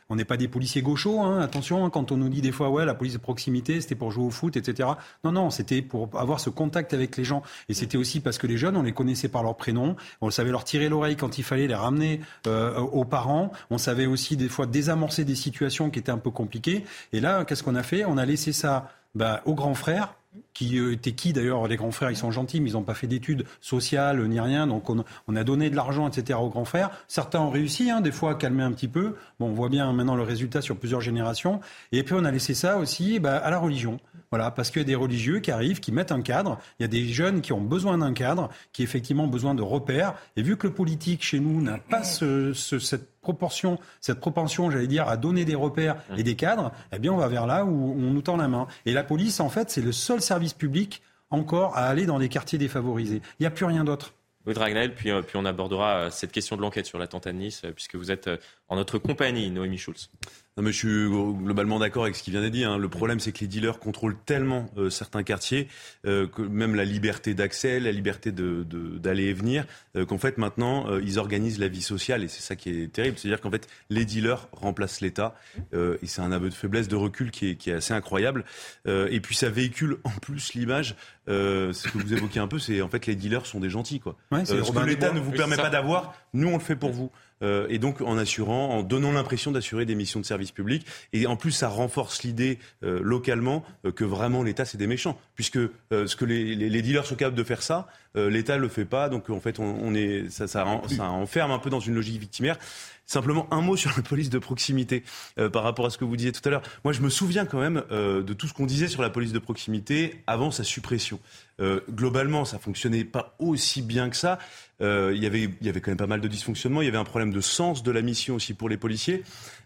on 0.09 0.15
n'est 0.15 0.25
pas 0.25 0.35
des 0.35 0.47
policiers 0.47 0.81
gauchos, 0.81 1.21
hein, 1.21 1.41
attention, 1.41 1.85
hein, 1.85 1.91
quand 1.91 2.11
on 2.11 2.17
nous 2.17 2.27
dit 2.27 2.41
des 2.41 2.51
fois, 2.51 2.71
ouais, 2.71 2.85
la 2.85 2.95
police 2.95 3.13
de 3.13 3.19
proximité, 3.19 3.81
c'était 3.81 3.93
pour 3.93 4.09
jouer 4.09 4.25
au 4.25 4.31
foot, 4.31 4.57
etc. 4.57 4.89
Non, 5.23 5.31
non, 5.31 5.51
c'était 5.51 5.83
pour 5.83 6.09
avoir 6.19 6.39
ce 6.39 6.49
contact 6.49 6.95
avec 6.95 7.15
les 7.15 7.23
gens. 7.23 7.43
Et 7.69 7.75
c'était 7.75 7.99
aussi 7.99 8.19
parce 8.19 8.39
que 8.39 8.47
les 8.47 8.57
jeunes, 8.57 8.77
on 8.77 8.81
les 8.81 8.93
connaissait 8.93 9.29
par 9.29 9.43
leur 9.43 9.57
prénom, 9.57 9.95
on 10.21 10.31
savait 10.31 10.49
leur 10.49 10.63
tirer 10.63 10.89
l'oreille 10.89 11.17
quand 11.17 11.37
il 11.37 11.43
fallait 11.43 11.67
les 11.67 11.75
ramener 11.75 12.21
aux 12.47 13.05
parents. 13.05 13.51
On 13.69 13.77
savait 13.77 14.07
aussi 14.07 14.37
des 14.37 14.49
fois 14.49 14.65
désamorcer 14.65 15.23
des 15.23 15.35
situations 15.35 15.91
qui 15.91 15.99
étaient 15.99 16.11
un 16.11 16.17
peu 16.17 16.31
compliquées. 16.31 16.83
Et 17.11 17.19
là, 17.19 17.45
qu'est-ce 17.45 17.61
qu'on 17.61 17.75
a 17.75 17.83
fait? 17.83 18.05
On 18.05 18.17
a 18.17 18.25
laissé 18.25 18.53
ça 18.53 18.89
bah, 19.15 19.41
aux 19.45 19.55
grands 19.55 19.75
frères, 19.75 20.15
qui 20.53 20.79
euh, 20.79 20.93
étaient 20.93 21.11
qui 21.11 21.33
d'ailleurs 21.33 21.67
Les 21.67 21.75
grands 21.75 21.91
frères, 21.91 22.11
ils 22.11 22.17
sont 22.17 22.31
gentils, 22.31 22.61
mais 22.61 22.71
ils 22.71 22.73
n'ont 22.73 22.83
pas 22.83 22.93
fait 22.93 23.07
d'études 23.07 23.45
sociales 23.61 24.25
ni 24.27 24.39
rien. 24.39 24.67
Donc 24.67 24.89
on, 24.89 25.35
a 25.35 25.43
donné 25.43 25.69
de 25.69 25.75
l'argent, 25.75 26.07
etc. 26.07 26.39
aux 26.41 26.49
grands 26.49 26.65
frères. 26.65 26.89
Certains 27.07 27.39
ont 27.39 27.49
réussi, 27.49 27.89
hein, 27.89 28.01
des 28.01 28.11
fois, 28.11 28.31
à 28.31 28.35
calmer 28.35 28.63
un 28.63 28.71
petit 28.71 28.87
peu. 28.87 29.15
Bon, 29.39 29.47
on 29.47 29.53
voit 29.53 29.69
bien 29.69 29.91
maintenant 29.93 30.15
le 30.15 30.23
résultat 30.23 30.61
sur 30.61 30.77
plusieurs 30.77 31.01
générations. 31.01 31.59
Et 31.91 32.03
puis 32.03 32.15
on 32.17 32.25
a 32.25 32.31
laissé 32.31 32.53
ça 32.53 32.77
aussi 32.77 33.19
bah, 33.19 33.37
à 33.37 33.49
la 33.49 33.59
religion. 33.59 33.99
Voilà, 34.31 34.49
parce 34.49 34.71
qu'il 34.71 34.81
y 34.81 34.85
a 34.85 34.87
des 34.87 34.95
religieux 34.95 35.39
qui 35.39 35.51
arrivent, 35.51 35.79
qui 35.79 35.91
mettent 35.91 36.11
un 36.11 36.21
cadre. 36.21 36.57
Il 36.79 36.83
y 36.83 36.85
a 36.85 36.87
des 36.87 37.05
jeunes 37.05 37.41
qui 37.41 37.53
ont 37.53 37.61
besoin 37.61 37.99
d'un 37.99 38.13
cadre, 38.13 38.49
qui 38.71 38.81
effectivement 38.81 39.25
ont 39.25 39.27
besoin 39.27 39.53
de 39.53 39.61
repères. 39.61 40.15
Et 40.35 40.41
vu 40.41 40.57
que 40.57 40.65
le 40.65 40.73
politique 40.73 41.23
chez 41.23 41.39
nous 41.39 41.61
n'a 41.61 41.77
pas 41.77 42.03
ce, 42.03 42.51
ce, 42.53 42.79
cette 42.79 43.12
proportion, 43.23 43.79
cette 43.99 44.19
propension, 44.19 44.69
j'allais 44.69 44.85
dire, 44.85 45.07
à 45.07 45.17
donner 45.17 45.45
des 45.45 45.55
repères 45.55 45.95
et 46.15 46.21
des 46.21 46.35
cadres, 46.35 46.71
eh 46.91 46.99
bien, 46.99 47.11
on 47.11 47.17
va 47.17 47.27
vers 47.27 47.47
là 47.47 47.65
où 47.65 47.95
on 47.97 48.11
nous 48.11 48.21
tend 48.21 48.37
la 48.37 48.47
main. 48.47 48.67
Et 48.85 48.93
la 48.93 49.03
police, 49.03 49.39
en 49.39 49.49
fait, 49.49 49.71
c'est 49.71 49.81
le 49.81 49.91
seul 49.91 50.21
service 50.21 50.53
public 50.53 51.01
encore 51.31 51.75
à 51.75 51.87
aller 51.87 52.05
dans 52.05 52.19
des 52.19 52.29
quartiers 52.29 52.59
défavorisés. 52.59 53.21
Il 53.39 53.43
n'y 53.43 53.47
a 53.47 53.51
plus 53.51 53.65
rien 53.65 53.83
d'autre. 53.83 54.13
Oui, 54.45 54.53
Dragnel, 54.53 54.93
puis, 54.93 55.09
euh, 55.09 55.21
puis 55.21 55.37
on 55.37 55.45
abordera 55.45 55.95
euh, 55.95 56.09
cette 56.09 56.31
question 56.31 56.57
de 56.57 56.61
l'enquête 56.61 56.85
sur 56.85 56.99
l'attentat 56.99 57.31
de 57.31 57.37
Nice, 57.37 57.61
euh, 57.63 57.71
puisque 57.71 57.95
vous 57.95 58.11
êtes 58.11 58.29
en 58.67 58.75
notre 58.75 58.97
compagnie, 58.97 59.49
Noémie 59.49 59.77
Schulz. 59.77 60.09
Non, 60.55 60.63
mais 60.63 60.71
je 60.71 60.77
suis 60.77 61.09
globalement 61.43 61.79
d'accord 61.79 62.03
avec 62.03 62.15
ce 62.15 62.21
qui 62.21 62.29
vient 62.29 62.41
d'être 62.41 62.51
dit. 62.51 62.63
Hein. 62.63 62.77
Le 62.77 62.87
problème, 62.87 63.19
c'est 63.19 63.31
que 63.31 63.39
les 63.39 63.47
dealers 63.47 63.79
contrôlent 63.79 64.17
tellement 64.25 64.69
euh, 64.77 64.91
certains 64.91 65.23
quartiers, 65.23 65.67
euh, 66.05 66.27
que 66.27 66.43
même 66.43 66.75
la 66.75 66.85
liberté 66.85 67.33
d'accès, 67.33 67.79
la 67.79 67.91
liberté 67.91 68.31
d'aller 68.31 68.63
de, 68.63 68.97
d'aller 68.99 69.23
et 69.25 69.33
venir, 69.33 69.65
euh, 69.95 70.05
qu'en 70.05 70.19
fait 70.19 70.37
maintenant, 70.37 70.97
ils 70.99 71.17
organisent 71.17 71.57
la 71.57 71.69
vie 71.69 71.81
sociale. 71.81 72.23
Et 72.23 72.27
c'est 72.27 72.41
ça 72.41 72.55
qui 72.55 72.69
est 72.69 72.91
terrible. 72.91 73.17
C'est-à-dire 73.17 73.41
qu'en 73.41 73.49
fait, 73.49 73.67
les 73.89 74.05
dealers 74.05 74.47
remplacent 74.51 75.01
l'État. 75.01 75.35
et 75.73 76.05
c'est 76.05 76.21
un 76.21 76.31
aveu 76.31 76.49
de 76.49 76.53
faiblesse, 76.53 76.87
de 76.87 76.95
recul 76.95 77.31
qui 77.31 77.49
est, 77.49 77.55
qui 77.55 77.71
est 77.71 77.73
assez 77.73 77.93
incroyable. 77.93 78.45
et 78.85 79.19
puis 79.21 79.35
ça 79.35 79.49
véhicule 79.49 79.97
en 80.03 80.11
plus 80.11 80.53
l'image. 80.53 80.95
ce 81.27 81.87
que 81.87 81.97
vous 81.97 82.13
évoquez 82.13 82.39
un 82.39 82.47
peu, 82.47 82.59
c'est 82.59 82.81
en 82.81 82.89
fait 82.89 83.07
les 83.07 83.15
dealers 83.15 83.45
sont 83.45 83.59
des 83.59 83.69
gentils. 83.69 83.99
Quoi. 83.99 84.15
ce 84.31 84.53
que 84.53 84.85
l'État 84.85 85.11
ne 85.11 85.19
vous 85.19 85.31
permet 85.31 85.57
pas 85.57 85.69
d'avoir, 85.69 86.13
nous 86.33 86.49
on 86.49 86.57
le 86.57 86.63
fait 86.63 86.75
pour 86.75 86.91
vous. 86.91 87.11
Euh, 87.43 87.67
et 87.69 87.77
donc 87.77 88.01
en 88.01 88.17
assurant, 88.17 88.69
en 88.69 88.83
donnant 88.83 89.11
l'impression 89.11 89.51
d'assurer 89.51 89.85
des 89.85 89.95
missions 89.95 90.19
de 90.19 90.25
service 90.25 90.51
public. 90.51 90.85
Et 91.11 91.27
en 91.27 91.35
plus, 91.35 91.51
ça 91.51 91.67
renforce 91.67 92.23
l'idée 92.23 92.57
euh, 92.83 92.99
localement 93.03 93.63
euh, 93.85 93.91
que 93.91 94.03
vraiment 94.03 94.43
l'État 94.43 94.65
c'est 94.65 94.77
des 94.77 94.87
méchants, 94.87 95.19
puisque 95.35 95.59
ce 95.91 96.15
que 96.15 96.25
les, 96.25 96.55
les, 96.55 96.81
dealers 96.81 97.05
sont 97.05 97.15
capables 97.15 97.35
de 97.35 97.43
faire 97.43 97.61
ça, 97.61 97.87
l'État 98.15 98.57
le 98.57 98.67
fait 98.67 98.85
pas. 98.85 99.09
Donc 99.09 99.29
en 99.29 99.39
fait, 99.39 99.59
on, 99.59 99.63
on 99.63 99.93
est, 99.93 100.29
ça, 100.29 100.47
ça, 100.47 100.65
ça 100.87 101.09
enferme 101.09 101.51
un 101.51 101.59
peu 101.59 101.69
dans 101.69 101.79
une 101.79 101.95
logique 101.95 102.19
victimaire. 102.19 102.57
Simplement 103.05 103.47
un 103.51 103.61
mot 103.61 103.75
sur 103.75 103.91
la 103.95 104.01
police 104.01 104.29
de 104.29 104.39
proximité 104.39 105.03
euh, 105.37 105.49
par 105.49 105.63
rapport 105.63 105.85
à 105.85 105.89
ce 105.89 105.97
que 105.97 106.05
vous 106.05 106.15
disiez 106.15 106.31
tout 106.31 106.41
à 106.45 106.49
l'heure. 106.49 106.63
Moi, 106.83 106.93
je 106.93 107.01
me 107.01 107.09
souviens 107.09 107.45
quand 107.45 107.59
même 107.59 107.83
euh, 107.91 108.23
de 108.23 108.33
tout 108.33 108.47
ce 108.47 108.53
qu'on 108.53 108.65
disait 108.65 108.87
sur 108.87 109.01
la 109.01 109.09
police 109.09 109.33
de 109.33 109.39
proximité 109.39 110.23
avant 110.25 110.51
sa 110.51 110.63
suppression. 110.63 111.19
Euh, 111.59 111.81
globalement, 111.91 112.45
ça 112.45 112.59
fonctionnait 112.59 113.03
pas 113.03 113.35
aussi 113.39 113.81
bien 113.81 114.09
que 114.09 114.15
ça. 114.15 114.39
Il 114.81 115.23
y 115.23 115.25
avait, 115.25 115.43
il 115.43 115.65
y 115.65 115.69
avait 115.69 115.79
quand 115.79 115.91
même 115.91 115.97
pas 115.97 116.07
mal 116.07 116.19
de 116.19 116.27
dysfonctionnements. 116.27 116.81
Il 116.81 116.85
y 116.85 116.87
avait 116.89 116.97
un 116.97 117.05
problème 117.05 117.31
de 117.31 117.39
sens 117.39 117.83
de 117.83 117.91
la 117.91 118.01
mission 118.01 118.35
aussi 118.35 118.53
pour 118.53 118.67
les 118.67 118.75
policiers. 118.75 119.23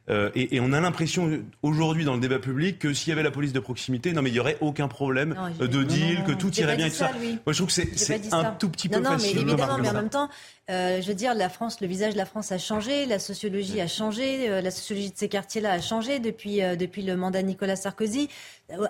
Euh, 0.10 0.30
et, 0.36 0.56
et, 0.56 0.60
on 0.62 0.72
a 0.72 0.80
l'impression 0.80 1.44
aujourd'hui 1.62 2.06
dans 2.06 2.14
le 2.14 2.22
débat 2.22 2.40
public 2.40 2.80
que 2.80 2.94
s'il 2.94 3.10
y 3.10 3.12
avait 3.12 3.24
la 3.24 3.32
police 3.32 3.52
de 3.52 3.60
proximité, 3.60 4.14
non 4.14 4.22
mais 4.22 4.30
il 4.30 4.36
y 4.36 4.40
aurait 4.40 4.58
aucun 4.62 4.88
problème 4.88 5.36
non, 5.36 5.66
de 5.66 5.84
deal, 5.84 6.24
que 6.24 6.32
tout 6.32 6.54
irait 6.56 6.78
bien. 6.78 6.90
Ça, 6.90 7.10
ça. 7.10 7.12
Moi 7.14 7.40
je 7.48 7.58
trouve 7.58 7.68
que 7.68 7.74
c'est 7.74 8.34
un 8.34 8.52
tout 8.52 8.70
petit 8.70 8.88
peu 8.88 9.00
non, 9.00 9.12
facile. 9.12 9.36
mais 9.36 9.42
évidemment, 9.42 9.78
mais 9.80 9.90
en 9.90 9.94
même 9.94 10.10
temps, 10.10 10.30
euh, 10.70 11.02
je 11.02 11.08
veux 11.08 11.14
dire, 11.14 11.34
la 11.34 11.50
France, 11.50 11.82
le 11.82 11.88
visage 11.88 12.14
de 12.14 12.18
la 12.18 12.26
France 12.26 12.54
a 12.54 12.58
changé, 12.58 13.06
la 13.06 13.20
sociologie 13.20 13.82
a 13.82 13.88
changé, 13.88 14.50
euh, 14.50 14.62
la 14.62 14.72
sociologie 14.72 15.12
de 15.12 15.18
ces 15.18 15.28
quartiers-là 15.28 15.74
a 15.74 15.82
changé 15.82 16.20
depuis, 16.20 16.62
depuis 16.78 17.02
le 17.02 17.18
mandat 17.18 17.42
de 17.42 17.48
Nicolas 17.48 17.76
Sarkozy. 17.76 18.30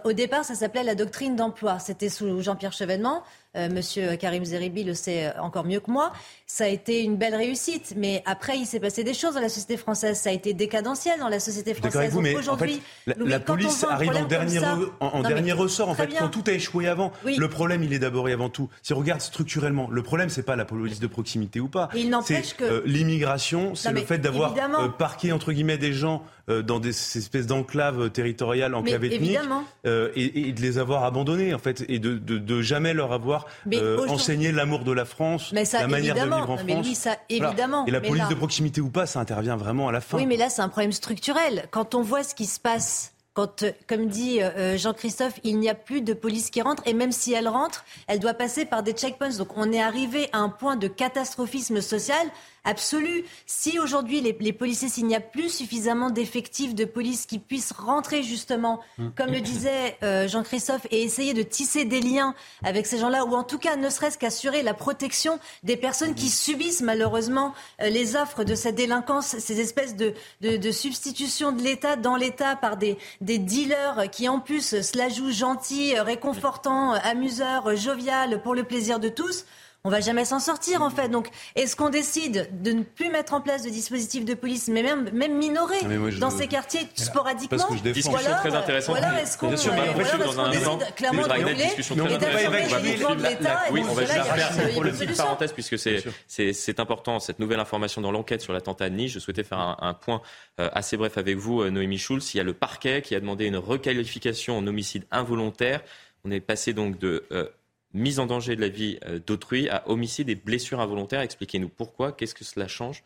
Au 0.06 0.14
départ, 0.14 0.44
ça 0.44 0.56
s'appelait 0.56 0.84
la 0.84 0.96
doctrine 0.96 1.36
d'emploi. 1.36 1.78
C'était 1.78 2.10
sous 2.10 2.42
Jean-Pierre 2.42 2.74
Chevènement. 2.74 3.22
Euh, 3.56 3.70
Monsieur 3.70 4.16
Karim 4.16 4.44
Zeribi 4.44 4.84
le 4.84 4.94
sait 4.94 5.32
encore 5.40 5.66
mieux 5.66 5.80
que 5.80 5.92
moi. 5.92 6.12
Ça 6.48 6.66
a 6.66 6.68
été 6.68 7.04
une 7.04 7.16
belle 7.16 7.36
réussite, 7.36 7.94
mais 7.96 8.24
après, 8.26 8.58
il 8.58 8.66
s'est 8.66 8.80
passé 8.80 9.04
des 9.04 9.14
choses 9.14 9.36
dans 9.36 9.40
la 9.40 9.50
société 9.50 9.78
française. 9.78 10.18
Ça 10.18 10.30
a 10.30 10.34
été 10.34 10.54
décadentiel 10.54 11.20
dans 11.20 11.30
la 11.30 11.40
société 11.40 11.74
française. 11.74 12.12
Vous, 12.12 12.22
mais 12.22 12.36
aujourd'hui, 12.36 12.82
en 13.08 13.12
fait, 13.12 13.20
la, 13.20 13.26
la 13.30 13.40
police 13.40 13.84
arrive 13.84 14.16
en 14.16 14.26
dernier, 14.26 14.60
ça, 14.60 14.78
en, 15.00 15.08
en 15.08 15.22
non, 15.22 15.30
dernier 15.30 15.54
ressort. 15.54 15.90
En 15.90 15.96
fait, 15.96 16.08
bien. 16.08 16.20
quand 16.22 16.30
tout 16.30 16.44
a 16.48 16.52
échoué 16.54 16.88
avant, 16.88 17.12
oui. 17.24 17.36
le 17.38 17.50
problème, 17.50 17.84
il 17.84 17.94
est 17.94 18.00
d'abord 18.00 18.30
et 18.30 18.34
avant 18.34 18.50
tout. 18.50 18.70
Si 18.82 18.94
on 18.94 18.98
regarde 18.98 19.22
structurellement, 19.22 19.90
le 19.92 20.02
problème, 20.02 20.30
c'est 20.30 20.44
pas 20.44 20.56
la 20.56 20.66
police 20.66 21.00
de 21.00 21.08
proximité 21.08 21.60
ou 21.60 21.68
pas. 21.68 21.90
C'est 22.24 22.56
que 22.56 22.64
euh, 22.64 22.82
l'immigration, 22.86 23.76
c'est 23.76 23.92
le 23.92 24.02
fait 24.02 24.18
d'avoir 24.18 24.56
euh, 24.58 24.90
parqué 24.90 25.32
entre 25.32 25.52
guillemets 25.52 25.78
des 25.78 25.94
gens 25.94 26.24
euh, 26.24 26.37
dans 26.48 26.80
des 26.80 26.90
espèces 26.90 27.46
d'enclaves 27.46 28.10
territoriales, 28.10 28.74
enclaves 28.74 29.04
ethniques, 29.04 29.38
euh, 29.86 30.12
et, 30.16 30.48
et, 30.48 30.52
de 30.54 30.62
les 30.62 30.78
avoir 30.78 31.04
abandonnés 31.04 31.54
en 31.54 31.60
fait, 31.60 31.84
et 31.90 32.00
de, 32.00 32.18
de, 32.18 32.38
de 32.38 32.62
jamais 32.62 32.94
leur 32.94 33.12
avoir 33.12 33.48
euh, 33.74 34.08
enseigné 34.08 34.52
l'amour 34.52 34.84
de 34.84 34.92
la 34.92 35.06
France, 35.06 35.54
ça, 35.66 35.82
la 35.82 35.88
manière 35.88 36.16
de 36.16 36.22
vivre 36.22 36.36
en 36.36 36.56
non, 36.56 36.64
mais 36.66 36.74
France. 36.74 36.88
Oui, 36.88 36.96
ça, 36.96 37.18
évidemment. 37.30 37.84
Voilà. 37.84 37.88
Et 37.88 37.92
la 37.92 38.02
police 38.02 38.24
là... 38.24 38.30
de 38.30 38.36
proximité 38.36 38.82
ou 38.82 38.90
pas, 38.90 39.06
ça 39.06 39.20
intervient 39.20 39.58
vraiment 39.58 39.88
à 39.88 39.92
la 39.92 40.02
fin. 40.02 40.18
Oui, 40.18 40.26
mais 40.26 40.38
là, 40.38 40.50
c'est 40.50 40.62
un 40.62 40.70
problème 40.70 40.92
structurel. 40.92 41.66
Quand 41.72 41.96
on 41.96 42.02
voit 42.02 42.24
ce 42.24 42.34
qui 42.34 42.46
se 42.46 42.60
passe 42.60 43.14
quand, 43.38 43.66
comme 43.86 44.08
dit 44.08 44.42
euh, 44.42 44.80
Jean-Christophe, 44.80 45.40
il 45.44 45.60
n'y 45.60 45.70
a 45.70 45.76
plus 45.76 46.02
de 46.02 46.14
police 46.14 46.50
qui 46.50 46.60
rentre, 46.60 46.82
et 46.88 46.94
même 46.94 47.12
si 47.12 47.34
elle 47.34 47.48
rentre, 47.48 47.86
elle 48.08 48.20
doit 48.20 48.34
passer 48.34 48.66
par 48.66 48.82
des 48.82 48.94
checkpoints. 48.94 49.38
Donc 49.38 49.50
on 49.56 49.72
est 49.72 49.80
arrivé 49.80 50.28
à 50.32 50.40
un 50.40 50.50
point 50.50 50.76
de 50.76 50.88
catastrophisme 50.88 51.80
social 51.80 52.32
absolu. 52.68 53.24
Si 53.46 53.80
aujourd'hui 53.80 54.22
les, 54.22 54.36
les, 54.40 54.54
policiers, 54.54 54.90
s'il 54.90 55.08
n'y 55.08 55.16
a 55.16 55.22
plus 55.22 55.50
suffisamment 55.50 56.10
d'effectifs 56.10 56.76
de 56.76 56.86
police 56.86 57.26
qui 57.26 57.40
puissent 57.40 57.72
rentrer 57.72 58.24
justement, 58.24 58.80
mmh. 58.98 59.08
comme 59.16 59.32
le 59.32 59.40
disait 59.40 59.98
euh, 60.04 60.28
Jean-Christophe, 60.28 60.86
et 60.92 61.04
essayer 61.04 61.34
de 61.34 61.44
tisser 61.44 61.86
des 61.86 62.02
liens 62.02 62.36
avec 62.64 62.86
ces 62.86 62.98
gens-là, 62.98 63.26
ou 63.26 63.36
en 63.36 63.44
tout 63.44 63.58
cas 63.58 63.76
ne 63.76 63.90
serait-ce 63.90 64.18
qu'assurer 64.18 64.64
la 64.64 64.74
protection 64.74 65.40
des 65.64 65.78
personnes 65.78 66.14
qui 66.14 66.30
subissent 66.30 66.82
malheureusement 66.82 67.54
euh, 67.82 67.90
les 67.90 68.16
offres 68.16 68.44
de 68.44 68.56
cette 68.56 68.76
délinquance, 68.76 69.38
ces 69.38 69.60
espèces 69.60 69.96
de, 69.96 70.14
de, 70.42 70.58
de 70.58 70.72
substitution 70.72 71.52
de 71.52 71.62
l'État 71.62 71.96
dans 71.96 72.16
l'État 72.16 72.56
par 72.56 72.78
des, 72.78 72.98
des 73.28 73.40
dealers 73.40 74.10
qui 74.10 74.30
en 74.30 74.40
plus 74.40 74.82
se 74.82 74.98
la 74.98 75.10
jouent 75.10 75.34
gentil, 75.34 76.00
réconfortant, 76.00 76.94
amuseur, 76.94 77.76
jovial, 77.76 78.42
pour 78.42 78.56
le 78.56 78.64
plaisir 78.64 79.02
de 79.02 79.10
tous 79.10 79.44
on 79.84 79.90
va 79.90 80.02
jamais 80.02 80.26
s'en 80.26 80.40
sortir 80.40 80.82
en 80.82 80.90
fait. 80.90 81.10
Donc, 81.10 81.30
est-ce 81.56 81.76
qu'on 81.76 81.90
décide 81.90 82.50
de 82.62 82.72
ne 82.72 82.84
plus 82.84 83.10
mettre 83.10 83.34
en 83.34 83.42
place 83.42 83.64
de 83.64 83.70
dispositifs 83.70 84.26
de 84.26 84.34
police, 84.34 84.68
mais 84.68 84.84
même, 84.84 85.10
même 85.12 85.38
minorés 85.38 85.78
Ah, 85.84 85.88
moi, 85.88 86.12
dans 86.12 86.30
ces 86.30 86.48
quartiers 86.48 86.88
sporadiquement? 86.96 87.58
Discussion 87.84 88.16
alors, 88.16 88.40
très 88.40 88.56
intéressante. 88.56 88.98
Voilà, 88.98 89.22
est-ce 89.22 89.38
qu'on 89.38 89.50
euh, 89.50 89.54
instant, 89.54 90.80
clairement 90.96 91.24
de 91.24 91.54
discussion 91.54 91.96
et 92.08 92.18
d'assurer 92.18 92.62
les 92.82 92.98
de 92.98 93.24
l'État 93.24 93.62
Oui, 93.72 93.84
on 93.90 93.94
va 93.94 94.06
juste 94.06 94.14
faire 94.14 94.84
une 94.84 94.92
petite 94.92 95.18
parenthèse 95.18 95.54
puisque 95.54 95.78
c'est 95.78 96.80
important 96.80 97.20
cette 97.20 97.40
nouvelle 97.40 97.60
information 97.60 98.02
dans 98.02 98.12
l'enquête 98.12 98.42
sur 98.42 98.54
l'attentat 98.54 98.90
de 98.90 98.96
Nice. 98.96 99.12
Je 99.12 99.20
souhaitais 99.20 99.44
faire 99.44 99.78
un, 99.80 99.94
point 99.94 100.22
euh, 100.60 100.70
assez 100.74 100.98
bref 100.98 101.18
avec 101.18 101.38
vous, 101.38 101.62
euh, 101.62 101.70
Noémie 101.70 101.98
Schulz. 101.98 102.34
Il 102.34 102.38
y 102.38 102.40
a 102.40 102.44
le 102.44 102.54
parquet 102.54 103.02
qui 103.02 103.16
a 103.16 103.20
demandé 103.20 103.46
une 103.46 103.58
requalification 103.58 104.58
en 104.58 104.68
homicide 104.68 105.06
involontaire. 105.12 105.82
On 106.26 106.32
est 106.32 106.40
passé 106.40 106.74
donc 106.74 107.00
de 107.00 107.24
euh, 107.32 107.48
mise 107.94 108.20
en 108.20 108.26
danger 108.26 108.56
de 108.56 108.62
la 108.62 108.70
vie 108.70 109.00
d'autrui 109.26 109.70
à 109.70 109.88
homicide 109.90 110.30
et 110.30 110.36
blessures 110.36 110.80
involontaires. 110.80 111.22
Expliquez-nous 111.22 111.70
pourquoi, 111.70 112.12
qu'est-ce 112.12 112.36
que 112.36 112.44
cela 112.44 112.68
change 112.68 113.04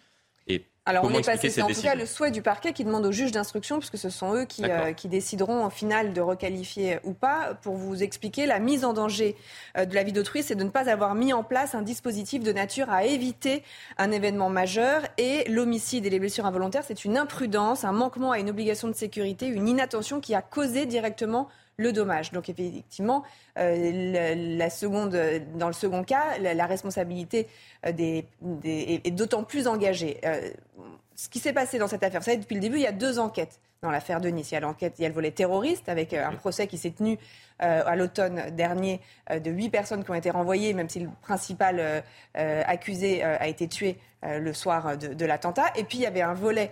et 0.47 0.65
alors 0.87 1.03
comment 1.03 1.17
on 1.17 1.19
est 1.19 1.25
passé, 1.25 1.51
c'est 1.51 1.61
en 1.61 1.67
tout 1.67 1.79
cas 1.79 1.93
le 1.93 2.07
souhait 2.07 2.31
du 2.31 2.41
parquet 2.41 2.73
qui 2.73 2.83
demande 2.83 3.05
au 3.05 3.11
juge 3.11 3.31
d'instruction, 3.31 3.77
puisque 3.77 3.99
ce 3.99 4.09
sont 4.09 4.33
eux 4.33 4.45
qui, 4.45 4.63
euh, 4.65 4.93
qui, 4.93 5.07
décideront 5.07 5.63
en 5.63 5.69
final 5.69 6.11
de 6.11 6.21
requalifier 6.21 6.97
ou 7.03 7.13
pas. 7.13 7.53
Pour 7.61 7.75
vous 7.75 8.01
expliquer, 8.01 8.47
la 8.47 8.57
mise 8.57 8.83
en 8.83 8.93
danger 8.93 9.35
euh, 9.77 9.85
de 9.85 9.93
la 9.93 10.01
vie 10.01 10.11
d'autrui, 10.11 10.41
c'est 10.41 10.55
de 10.55 10.63
ne 10.63 10.71
pas 10.71 10.89
avoir 10.89 11.13
mis 11.13 11.33
en 11.33 11.43
place 11.43 11.75
un 11.75 11.83
dispositif 11.83 12.41
de 12.41 12.51
nature 12.51 12.89
à 12.89 13.05
éviter 13.05 13.61
un 13.99 14.09
événement 14.09 14.49
majeur. 14.49 15.03
Et 15.19 15.47
l'homicide 15.47 16.07
et 16.07 16.09
les 16.09 16.19
blessures 16.19 16.47
involontaires, 16.47 16.83
c'est 16.83 17.05
une 17.05 17.15
imprudence, 17.15 17.83
un 17.83 17.91
manquement 17.91 18.31
à 18.31 18.39
une 18.39 18.49
obligation 18.49 18.87
de 18.87 18.93
sécurité, 18.93 19.45
une 19.45 19.67
inattention 19.67 20.19
qui 20.19 20.33
a 20.33 20.41
causé 20.41 20.87
directement 20.87 21.47
le 21.81 21.91
dommage. 21.91 22.31
Donc 22.31 22.49
effectivement, 22.49 23.23
euh, 23.57 24.55
la, 24.57 24.69
seconde, 24.69 25.19
dans 25.55 25.67
le 25.67 25.73
second 25.73 26.03
cas, 26.03 26.37
la, 26.39 26.65
responsabilité 26.65 27.47
euh, 27.85 27.91
des, 27.91 28.25
des, 28.41 29.01
est 29.03 29.11
d'autant 29.11 29.43
plus 29.43 29.67
engagée. 29.67 30.19
Euh, 30.25 30.51
ce 31.21 31.29
qui 31.29 31.37
s'est 31.37 31.53
passé 31.53 31.77
dans 31.77 31.87
cette 31.87 32.01
affaire, 32.01 32.19
vous 32.19 32.25
savez, 32.25 32.37
depuis 32.37 32.55
le 32.55 32.61
début, 32.61 32.77
il 32.77 32.81
y 32.81 32.87
a 32.87 32.91
deux 32.91 33.19
enquêtes 33.19 33.59
dans 33.83 33.91
l'affaire 33.91 34.21
de 34.21 34.29
Nice. 34.29 34.49
Il 34.49 34.55
y 34.55 34.57
a 34.57 34.59
l'enquête, 34.59 34.95
il 34.97 35.03
y 35.03 35.05
a 35.05 35.07
le 35.07 35.13
volet 35.13 35.29
terroriste 35.29 35.87
avec 35.87 36.13
un 36.13 36.31
procès 36.33 36.65
qui 36.65 36.79
s'est 36.79 36.89
tenu 36.89 37.19
euh, 37.61 37.83
à 37.85 37.95
l'automne 37.95 38.49
dernier 38.55 39.01
euh, 39.29 39.39
de 39.39 39.51
huit 39.51 39.69
personnes 39.69 40.03
qui 40.03 40.09
ont 40.09 40.15
été 40.15 40.31
renvoyées, 40.31 40.73
même 40.73 40.89
si 40.89 40.99
le 40.99 41.09
principal 41.21 41.79
euh, 42.37 42.63
accusé 42.65 43.21
a 43.21 43.47
été 43.47 43.67
tué 43.67 43.97
le 44.23 44.53
soir 44.53 44.97
de, 44.97 45.13
de 45.15 45.25
l'attentat. 45.25 45.65
Et 45.75 45.83
puis 45.83 45.99
il 45.99 46.01
y 46.01 46.05
avait 46.05 46.21
un 46.21 46.35
volet 46.35 46.69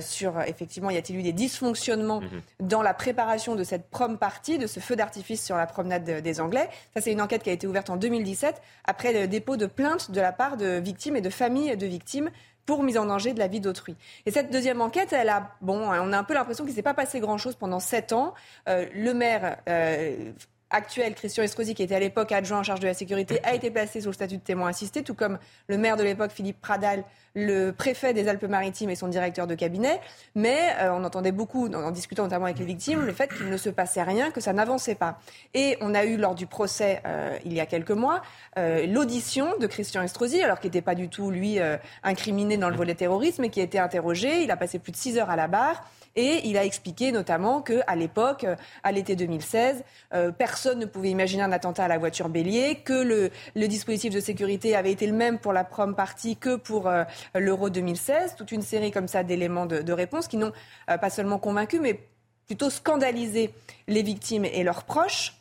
sur, 0.00 0.40
effectivement, 0.42 0.90
y 0.90 0.96
a-t-il 0.96 1.18
eu 1.18 1.22
des 1.24 1.32
dysfonctionnements 1.32 2.20
mmh. 2.20 2.28
dans 2.60 2.82
la 2.82 2.94
préparation 2.94 3.56
de 3.56 3.64
cette 3.64 3.90
prom 3.90 4.16
partie, 4.16 4.58
de 4.58 4.68
ce 4.68 4.78
feu 4.78 4.94
d'artifice 4.94 5.44
sur 5.44 5.56
la 5.56 5.66
promenade 5.66 6.04
de, 6.04 6.20
des 6.20 6.40
Anglais. 6.40 6.68
Ça, 6.94 7.00
c'est 7.00 7.10
une 7.10 7.20
enquête 7.20 7.42
qui 7.42 7.50
a 7.50 7.52
été 7.52 7.66
ouverte 7.66 7.90
en 7.90 7.96
2017 7.96 8.62
après 8.84 9.12
le 9.12 9.26
dépôt 9.26 9.56
de 9.56 9.66
plaintes 9.66 10.12
de 10.12 10.20
la 10.20 10.30
part 10.30 10.56
de 10.56 10.78
victimes 10.78 11.16
et 11.16 11.20
de 11.20 11.30
familles 11.30 11.76
de 11.76 11.86
victimes 11.86 12.30
pour 12.66 12.82
mise 12.82 12.98
en 12.98 13.06
danger 13.06 13.34
de 13.34 13.38
la 13.38 13.48
vie 13.48 13.60
d'autrui. 13.60 13.96
Et 14.26 14.30
cette 14.30 14.50
deuxième 14.50 14.80
enquête, 14.80 15.12
elle 15.12 15.28
a, 15.28 15.50
bon, 15.60 15.88
on 15.88 16.12
a 16.12 16.18
un 16.18 16.24
peu 16.24 16.34
l'impression 16.34 16.64
qu'il 16.64 16.72
ne 16.72 16.76
s'est 16.76 16.82
pas 16.82 16.94
passé 16.94 17.20
grand-chose 17.20 17.56
pendant 17.56 17.80
sept 17.80 18.12
ans. 18.12 18.34
Euh, 18.68 18.86
le 18.94 19.12
maire 19.12 19.58
euh, 19.68 20.32
actuel, 20.74 21.14
Christian 21.14 21.44
Estrosi, 21.44 21.74
qui 21.74 21.82
était 21.82 21.94
à 21.94 22.00
l'époque 22.00 22.32
adjoint 22.32 22.58
en 22.58 22.62
charge 22.62 22.80
de 22.80 22.86
la 22.86 22.94
sécurité, 22.94 23.40
a 23.44 23.54
été 23.54 23.70
placé 23.70 24.00
sous 24.00 24.08
le 24.08 24.12
statut 24.12 24.36
de 24.36 24.42
témoin 24.42 24.68
assisté, 24.68 25.02
tout 25.02 25.14
comme 25.14 25.38
le 25.68 25.78
maire 25.78 25.96
de 25.96 26.02
l'époque, 26.02 26.32
Philippe 26.32 26.60
Pradal, 26.60 27.04
le 27.34 27.70
préfet 27.72 28.12
des 28.12 28.28
Alpes-Maritimes 28.28 28.90
et 28.90 28.94
son 28.94 29.08
directeur 29.08 29.46
de 29.46 29.54
cabinet. 29.54 30.00
Mais 30.34 30.74
euh, 30.80 30.90
on 30.92 31.04
entendait 31.04 31.32
beaucoup, 31.32 31.66
en, 31.72 31.90
discutant 31.90 32.24
notamment 32.24 32.46
avec 32.46 32.58
les 32.58 32.64
victimes, 32.64 33.04
le 33.04 33.12
fait 33.12 33.32
qu'il 33.32 33.48
ne 33.48 33.56
se 33.56 33.70
passait 33.70 34.02
rien, 34.02 34.30
que 34.30 34.40
ça 34.40 34.52
n'avançait 34.52 34.94
pas. 34.94 35.18
Et 35.54 35.76
on 35.80 35.94
a 35.94 36.04
eu, 36.04 36.16
lors 36.16 36.34
du 36.34 36.46
procès, 36.46 37.02
euh, 37.06 37.36
il 37.44 37.52
y 37.52 37.60
a 37.60 37.66
quelques 37.66 37.90
mois, 37.90 38.22
euh, 38.58 38.86
l'audition 38.86 39.56
de 39.58 39.66
Christian 39.66 40.02
Estrosi, 40.02 40.42
alors 40.42 40.60
qu'il 40.60 40.68
n'était 40.68 40.82
pas 40.82 40.94
du 40.94 41.08
tout, 41.08 41.30
lui, 41.30 41.60
euh, 41.60 41.76
incriminé 42.02 42.56
dans 42.56 42.70
le 42.70 42.76
volet 42.76 42.94
terrorisme, 42.94 43.42
mais 43.42 43.50
qui 43.50 43.60
a 43.60 43.64
été 43.64 43.78
interrogé. 43.78 44.42
Il 44.42 44.50
a 44.50 44.56
passé 44.56 44.78
plus 44.78 44.92
de 44.92 44.96
six 44.96 45.18
heures 45.18 45.30
à 45.30 45.36
la 45.36 45.48
barre. 45.48 45.84
Et 46.16 46.46
il 46.48 46.56
a 46.56 46.64
expliqué 46.64 47.10
notamment 47.10 47.60
qu'à 47.60 47.96
l'époque, 47.96 48.46
à 48.82 48.92
l'été 48.92 49.16
2016, 49.16 49.84
euh, 50.12 50.30
personne 50.30 50.78
ne 50.78 50.86
pouvait 50.86 51.10
imaginer 51.10 51.42
un 51.42 51.52
attentat 51.52 51.84
à 51.84 51.88
la 51.88 51.98
voiture 51.98 52.28
bélier, 52.28 52.76
que 52.84 53.30
le, 53.54 53.68
dispositif 53.68 54.14
de 54.14 54.20
sécurité 54.20 54.76
avait 54.76 54.92
été 54.92 55.06
le 55.06 55.12
même 55.12 55.38
pour 55.38 55.52
la 55.52 55.64
prom 55.64 55.94
party 55.94 56.36
que 56.36 56.56
pour 56.56 56.86
euh, 56.86 57.04
l'Euro 57.34 57.70
2016. 57.70 58.36
Toute 58.36 58.52
une 58.52 58.62
série 58.62 58.92
comme 58.92 59.08
ça 59.08 59.24
d'éléments 59.24 59.66
de, 59.66 59.82
de, 59.82 59.92
réponse 59.92 60.28
qui 60.28 60.36
n'ont 60.36 60.52
euh, 60.90 60.98
pas 60.98 61.10
seulement 61.10 61.38
convaincu, 61.38 61.80
mais 61.80 62.00
plutôt 62.46 62.70
scandalisé 62.70 63.52
les 63.88 64.02
victimes 64.02 64.44
et 64.44 64.62
leurs 64.62 64.84
proches 64.84 65.34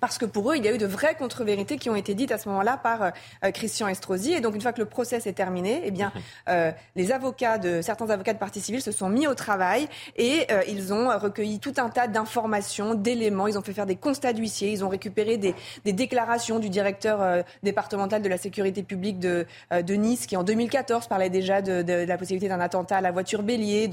parce 0.00 0.18
que 0.18 0.24
pour 0.24 0.50
eux, 0.50 0.56
il 0.56 0.64
y 0.64 0.68
a 0.68 0.74
eu 0.74 0.78
de 0.78 0.86
vraies 0.86 1.14
contre-vérités 1.14 1.78
qui 1.78 1.90
ont 1.90 1.96
été 1.96 2.14
dites 2.14 2.32
à 2.32 2.38
ce 2.38 2.48
moment-là 2.48 2.76
par 2.76 3.02
euh, 3.02 3.50
Christian 3.52 3.88
Estrosi. 3.88 4.32
Et 4.32 4.40
donc, 4.40 4.54
une 4.54 4.60
fois 4.60 4.72
que 4.72 4.80
le 4.80 4.86
procès 4.86 5.20
s'est 5.20 5.32
terminé, 5.32 5.82
eh 5.84 5.90
bien, 5.90 6.12
euh, 6.48 6.70
les 6.94 7.12
avocats 7.12 7.58
de 7.58 7.80
certains 7.82 8.10
avocats 8.10 8.34
de 8.34 8.38
partie 8.38 8.60
civile 8.60 8.82
se 8.82 8.92
sont 8.92 9.08
mis 9.08 9.26
au 9.26 9.34
travail 9.34 9.88
et 10.16 10.46
euh, 10.50 10.62
ils 10.68 10.92
ont 10.92 11.08
recueilli 11.18 11.58
tout 11.58 11.74
un 11.78 11.88
tas 11.88 12.08
d'informations, 12.08 12.94
d'éléments. 12.94 13.46
Ils 13.46 13.58
ont 13.58 13.62
fait 13.62 13.72
faire 13.72 13.86
des 13.86 13.96
constats 13.96 14.32
d'huissier. 14.32 14.70
Ils 14.70 14.84
ont 14.84 14.88
récupéré 14.88 15.36
des, 15.38 15.54
des 15.84 15.92
déclarations 15.92 16.58
du 16.58 16.68
directeur 16.68 17.22
euh, 17.22 17.42
départemental 17.62 18.22
de 18.22 18.28
la 18.28 18.38
sécurité 18.38 18.82
publique 18.82 19.18
de, 19.18 19.46
de, 19.70 19.94
Nice, 19.94 20.26
qui 20.26 20.36
en 20.36 20.42
2014 20.42 21.06
parlait 21.06 21.30
déjà 21.30 21.62
de, 21.62 21.82
de, 21.82 22.04
de 22.04 22.08
la 22.08 22.18
possibilité 22.18 22.48
d'un 22.48 22.60
attentat 22.60 22.98
à 22.98 23.00
la 23.00 23.12
voiture 23.12 23.42
bélier, 23.42 23.88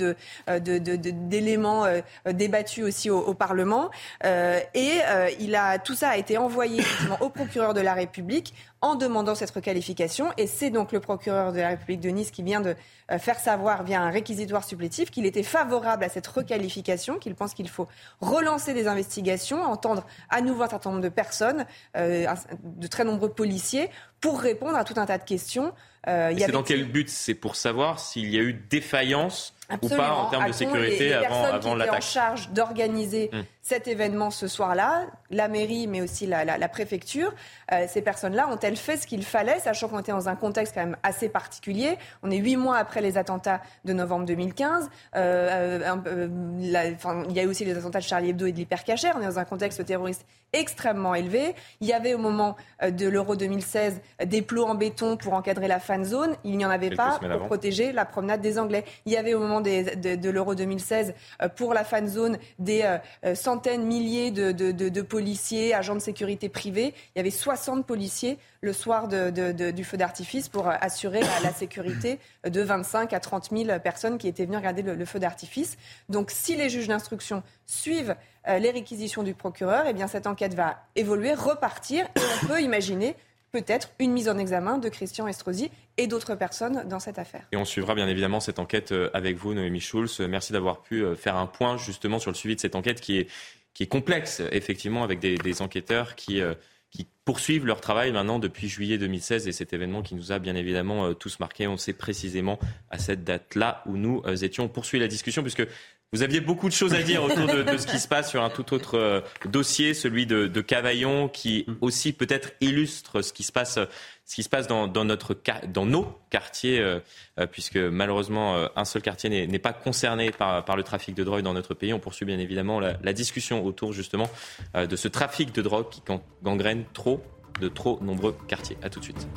euh, 0.49 0.59
d'éléments 0.59 1.85
débattus 2.25 2.83
aussi 2.83 3.09
au, 3.09 3.19
au 3.19 3.33
Parlement. 3.33 3.89
et 4.23 4.91
il 5.39 5.55
a 5.55 5.79
tout 5.79 5.92
tout 5.93 5.99
ça 5.99 6.09
a 6.09 6.17
été 6.17 6.39
envoyé 6.39 6.83
au 7.21 7.29
procureur 7.29 7.75
de 7.75 7.79
la 7.79 7.93
République 7.93 8.55
en 8.81 8.95
demandant 8.95 9.35
cette 9.35 9.51
requalification. 9.51 10.31
Et 10.37 10.47
c'est 10.47 10.71
donc 10.71 10.91
le 10.91 10.99
procureur 10.99 11.53
de 11.53 11.59
la 11.59 11.67
République 11.67 11.99
de 11.99 12.09
Nice 12.09 12.31
qui 12.31 12.41
vient 12.41 12.61
de 12.61 12.75
faire 13.19 13.37
savoir 13.37 13.83
via 13.83 14.01
un 14.01 14.09
réquisitoire 14.09 14.63
supplétif 14.63 15.11
qu'il 15.11 15.27
était 15.27 15.43
favorable 15.43 16.03
à 16.03 16.09
cette 16.09 16.25
requalification, 16.25 17.19
qu'il 17.19 17.35
pense 17.35 17.53
qu'il 17.53 17.69
faut 17.69 17.87
relancer 18.21 18.73
des 18.73 18.87
investigations, 18.87 19.61
entendre 19.61 20.03
à 20.31 20.41
nouveau 20.41 20.63
un 20.63 20.67
certain 20.69 20.89
nombre 20.89 21.03
de 21.03 21.09
personnes, 21.09 21.67
euh, 21.95 22.25
de 22.63 22.87
très 22.87 23.03
nombreux 23.03 23.29
policiers, 23.29 23.91
pour 24.19 24.41
répondre 24.41 24.75
à 24.75 24.85
tout 24.85 24.95
un 24.97 25.05
tas 25.05 25.19
de 25.19 25.23
questions. 25.23 25.73
Euh, 26.07 26.33
c'est 26.35 26.51
dans 26.51 26.63
quel 26.63 26.85
but? 26.85 27.07
C'est 27.07 27.35
pour 27.35 27.55
savoir 27.55 27.99
s'il 27.99 28.33
y 28.33 28.39
a 28.39 28.41
eu 28.41 28.53
défaillance 28.53 29.53
ou 29.81 29.89
pas 29.89 30.13
en 30.13 30.29
termes 30.29 30.47
de 30.47 30.51
sécurité 30.51 31.09
les, 31.09 31.13
avant, 31.13 31.43
avant 31.45 31.75
l'attaque. 31.75 31.95
en 31.95 32.01
charge 32.01 32.49
d'organiser 32.49 33.29
hum 33.33 33.43
cet 33.63 33.87
événement 33.87 34.29
ce 34.29 34.49
soir-là, 34.49 35.05
la 35.31 35.47
mairie, 35.47 35.87
mais 35.87 36.01
aussi 36.01 36.27
la, 36.27 36.67
préfecture, 36.67 37.33
euh, 37.71 37.85
ces 37.87 38.01
personnes-là 38.01 38.49
ont-elles 38.49 38.75
fait 38.75 38.97
ce 38.97 39.07
qu'il 39.07 39.23
fallait, 39.23 39.59
sachant 39.59 39.87
qu'on 39.87 39.99
était 39.99 40.11
dans 40.11 40.27
un 40.27 40.35
contexte 40.35 40.75
quand 40.75 40.81
même 40.81 40.97
assez 41.01 41.29
particulier. 41.29 41.97
On 42.23 42.29
est 42.29 42.37
huit 42.37 42.57
mois 42.57 42.75
après 42.75 42.99
les 42.99 43.17
attentats 43.17 43.61
de 43.85 43.93
novembre 43.93 44.25
2015. 44.25 44.89
Euh, 45.15 45.93
euh, 46.05 46.27
il 46.59 47.33
y 47.33 47.39
a 47.39 47.43
eu 47.43 47.47
aussi 47.47 47.63
les 47.63 47.77
attentats 47.77 47.99
de 47.99 48.03
Charlie 48.03 48.31
Hebdo 48.31 48.47
et 48.47 48.51
de 48.51 48.57
l'hypercachère. 48.57 49.15
On 49.17 49.21
est 49.21 49.27
dans 49.27 49.39
un 49.39 49.45
contexte 49.45 49.85
terroriste 49.85 50.25
extrêmement 50.51 51.15
élevé. 51.15 51.55
Il 51.79 51.87
y 51.87 51.93
avait 51.93 52.13
au 52.13 52.19
moment 52.19 52.57
de 52.85 53.07
l'Euro 53.07 53.35
2016 53.35 54.01
des 54.25 54.41
plots 54.41 54.65
en 54.65 54.75
béton 54.75 55.15
pour 55.15 55.33
encadrer 55.33 55.67
la 55.67 55.79
fan 55.79 56.03
zone. 56.03 56.35
Il 56.43 56.57
n'y 56.57 56.65
en 56.65 56.69
avait 56.69 56.91
pas 56.91 57.17
pour 57.17 57.45
protéger 57.47 57.91
la 57.93 58.05
promenade 58.05 58.41
des 58.41 58.59
Anglais. 58.59 58.83
Il 59.05 59.13
y 59.13 59.17
avait 59.17 59.33
au 59.33 59.39
moment 59.39 59.52
de, 59.61 60.15
de 60.15 60.29
l'Euro 60.29 60.55
2016 60.55 61.13
pour 61.55 61.73
la 61.73 61.83
fan 61.83 62.07
zone 62.07 62.37
des 62.59 62.97
centaines, 63.35 63.83
milliers 63.83 64.31
de, 64.31 65.01
policiers, 65.01 65.73
agents 65.73 65.95
de 65.95 65.99
sécurité 65.99 66.49
privés. 66.49 66.93
Il 67.15 67.19
y 67.19 67.21
avait 67.21 67.29
60 67.31 67.85
policiers 67.85 68.37
le 68.61 68.73
soir 68.73 69.07
du 69.07 69.83
feu 69.83 69.97
d'artifice 69.97 70.49
pour 70.49 70.67
assurer 70.67 71.21
la, 71.43 71.53
sécurité 71.53 72.19
de 72.47 72.61
25 72.61 73.13
à 73.13 73.19
30 73.19 73.49
000 73.51 73.79
personnes 73.79 74.17
qui 74.17 74.27
étaient 74.27 74.45
venues 74.45 74.57
regarder 74.57 74.81
le, 74.81 75.05
feu 75.05 75.19
d'artifice. 75.19 75.77
Donc 76.09 76.31
si 76.31 76.55
les 76.55 76.69
juges 76.69 76.87
d'instruction 76.87 77.43
suivent 77.65 78.15
euh, 78.47 78.59
les 78.59 78.71
réquisitions 78.71 79.23
du 79.23 79.33
procureur, 79.33 79.85
eh 79.87 79.93
bien 79.93 80.07
cette 80.07 80.27
enquête 80.27 80.53
va 80.53 80.83
évoluer, 80.95 81.33
repartir 81.33 82.05
et 82.15 82.21
on 82.43 82.47
peut 82.47 82.61
imaginer 82.61 83.15
peut-être 83.53 83.91
une 83.99 84.11
mise 84.11 84.29
en 84.29 84.37
examen 84.39 84.79
de 84.79 84.89
Christian 84.89 85.27
Estrosi 85.27 85.69
et 85.97 86.07
d'autres 86.07 86.33
personnes 86.33 86.87
dans 86.89 86.99
cette 86.99 87.19
affaire. 87.19 87.47
Et 87.51 87.55
on 87.55 87.65
suivra 87.65 87.93
bien 87.93 88.07
évidemment 88.07 88.39
cette 88.39 88.57
enquête 88.57 88.91
euh, 88.91 89.11
avec 89.13 89.37
vous, 89.37 89.53
Noémie 89.53 89.79
Schulz. 89.79 90.19
Merci 90.21 90.53
d'avoir 90.53 90.81
pu 90.81 91.03
euh, 91.03 91.15
faire 91.15 91.35
un 91.35 91.45
point 91.45 91.77
justement 91.77 92.17
sur 92.17 92.31
le 92.31 92.35
suivi 92.35 92.55
de 92.55 92.59
cette 92.59 92.75
enquête 92.75 92.99
qui 92.99 93.19
est, 93.19 93.85
complexe, 93.85 94.41
effectivement, 94.51 95.03
avec 95.03 95.19
des, 95.19 95.61
enquêteurs 95.61 96.15
qui, 96.15 96.41
euh, 96.41 96.55
qui 96.89 97.05
poursuivent 97.25 97.65
leur 97.65 97.79
travail 97.79 98.11
maintenant 98.11 98.39
depuis 98.39 98.67
juillet 98.67 98.97
2016 98.97 99.47
et 99.47 99.51
cet 99.51 99.71
événement 99.71 100.01
qui 100.01 100.15
nous 100.15 100.31
a 100.31 100.39
bien 100.39 100.55
évidemment 100.55 101.13
tous 101.13 101.39
marqués. 101.39 101.67
On 101.67 101.77
sait 101.77 101.93
précisément 101.93 102.59
à 102.89 102.97
cette 102.97 103.23
date-là 103.23 103.83
où 103.85 103.97
nous 103.97 104.23
étions. 104.43 104.63
On 104.63 104.69
poursuit 104.69 104.99
la 104.99 105.07
discussion 105.07 105.41
puisque 105.41 105.67
vous 106.13 106.21
aviez 106.21 106.39
beaucoup 106.39 106.69
de 106.69 106.73
choses 106.73 106.93
à 106.93 107.01
dire 107.01 107.23
autour 107.23 107.47
de, 107.47 107.77
ce 107.77 107.87
qui 107.87 107.99
se 107.99 108.07
passe 108.07 108.29
sur 108.29 108.43
un 108.43 108.51
tout 108.51 108.73
autre 108.73 108.97
euh, 108.99 109.21
dossier, 109.45 109.95
celui 109.95 110.27
de, 110.27 110.61
Cavaillon, 110.61 111.27
qui 111.27 111.65
aussi 111.81 112.13
peut-être 112.13 112.51
illustre 112.61 113.21
ce 113.23 113.33
qui 113.33 113.41
se 113.41 113.51
passe, 113.51 113.79
ce 114.25 114.35
qui 114.35 114.43
se 114.43 114.49
passe 114.49 114.67
dans, 114.67 114.87
notre, 115.03 115.35
dans 115.67 115.85
nos 115.87 116.07
quartiers, 116.29 116.79
euh, 116.79 116.99
euh, 117.39 117.47
puisque 117.47 117.77
malheureusement 117.77 118.67
un 118.75 118.85
seul 118.85 119.01
quartier 119.01 119.47
n'est 119.47 119.59
pas 119.59 119.73
concerné 119.73 120.31
par, 120.31 120.63
par, 120.63 120.77
le 120.77 120.83
trafic 120.83 121.15
de 121.15 121.23
drogue 121.23 121.41
dans 121.41 121.53
notre 121.53 121.73
pays. 121.73 121.93
On 121.93 121.99
poursuit 121.99 122.25
bien 122.25 122.39
évidemment 122.39 122.79
la, 122.79 122.97
la 123.01 123.13
discussion 123.13 123.65
autour 123.65 123.91
justement 123.91 124.29
de 124.75 124.95
ce 124.95 125.07
trafic 125.07 125.53
de 125.53 125.61
drogue 125.61 125.89
qui 125.89 126.01
gangrène 126.43 126.85
trop 126.93 127.23
de 127.59 127.67
trop 127.69 127.99
nombreux 128.01 128.35
quartiers. 128.47 128.77
À 128.83 128.89
tout 128.89 128.99
de 128.99 129.05
suite. 129.05 129.27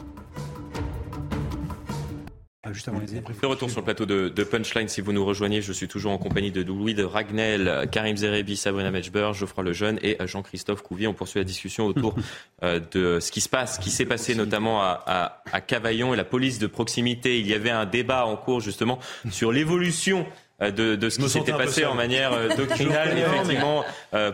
Ah, 2.66 2.72
juste 2.72 2.88
avant 2.88 2.98
les 2.98 3.06
De 3.06 3.46
retour 3.46 3.70
sur 3.70 3.78
le 3.78 3.84
plateau 3.84 4.06
de, 4.06 4.42
Punchline, 4.42 4.88
si 4.88 5.00
vous 5.00 5.12
nous 5.12 5.24
rejoignez, 5.24 5.62
je 5.62 5.72
suis 5.72 5.86
toujours 5.86 6.10
en 6.10 6.18
compagnie 6.18 6.50
de 6.50 6.62
Louis 6.62 6.94
de 6.94 7.04
Ragnel, 7.04 7.86
Karim 7.92 8.16
Zerebi, 8.16 8.56
Sabrina 8.56 8.90
Mechber, 8.90 9.30
Geoffroy 9.34 9.62
Lejeune 9.62 10.00
et 10.02 10.16
Jean-Christophe 10.26 10.82
Couvier. 10.82 11.06
On 11.06 11.14
poursuit 11.14 11.38
la 11.38 11.44
discussion 11.44 11.86
autour 11.86 12.16
euh, 12.64 12.80
de 12.90 13.20
ce 13.20 13.30
qui 13.30 13.40
se 13.40 13.48
passe, 13.48 13.76
ce 13.76 13.80
qui 13.80 13.90
s'est 13.90 14.04
passé 14.04 14.34
notamment 14.34 14.82
à, 14.82 15.42
Cavaillon 15.64 16.12
et 16.12 16.16
la 16.16 16.24
police 16.24 16.58
de 16.58 16.66
proximité. 16.66 17.38
Il 17.38 17.46
y 17.46 17.54
avait 17.54 17.70
un 17.70 17.86
débat 17.86 18.26
en 18.26 18.36
cours 18.36 18.60
justement 18.60 18.98
sur 19.30 19.52
l'évolution 19.52 20.26
euh, 20.60 20.72
de, 20.72 21.08
ce 21.08 21.18
qui 21.20 21.28
s'était 21.28 21.52
passé 21.52 21.84
en 21.84 21.94
manière 21.94 22.32
euh, 22.32 22.48
doctrinale, 22.56 23.16
effectivement, 23.16 23.84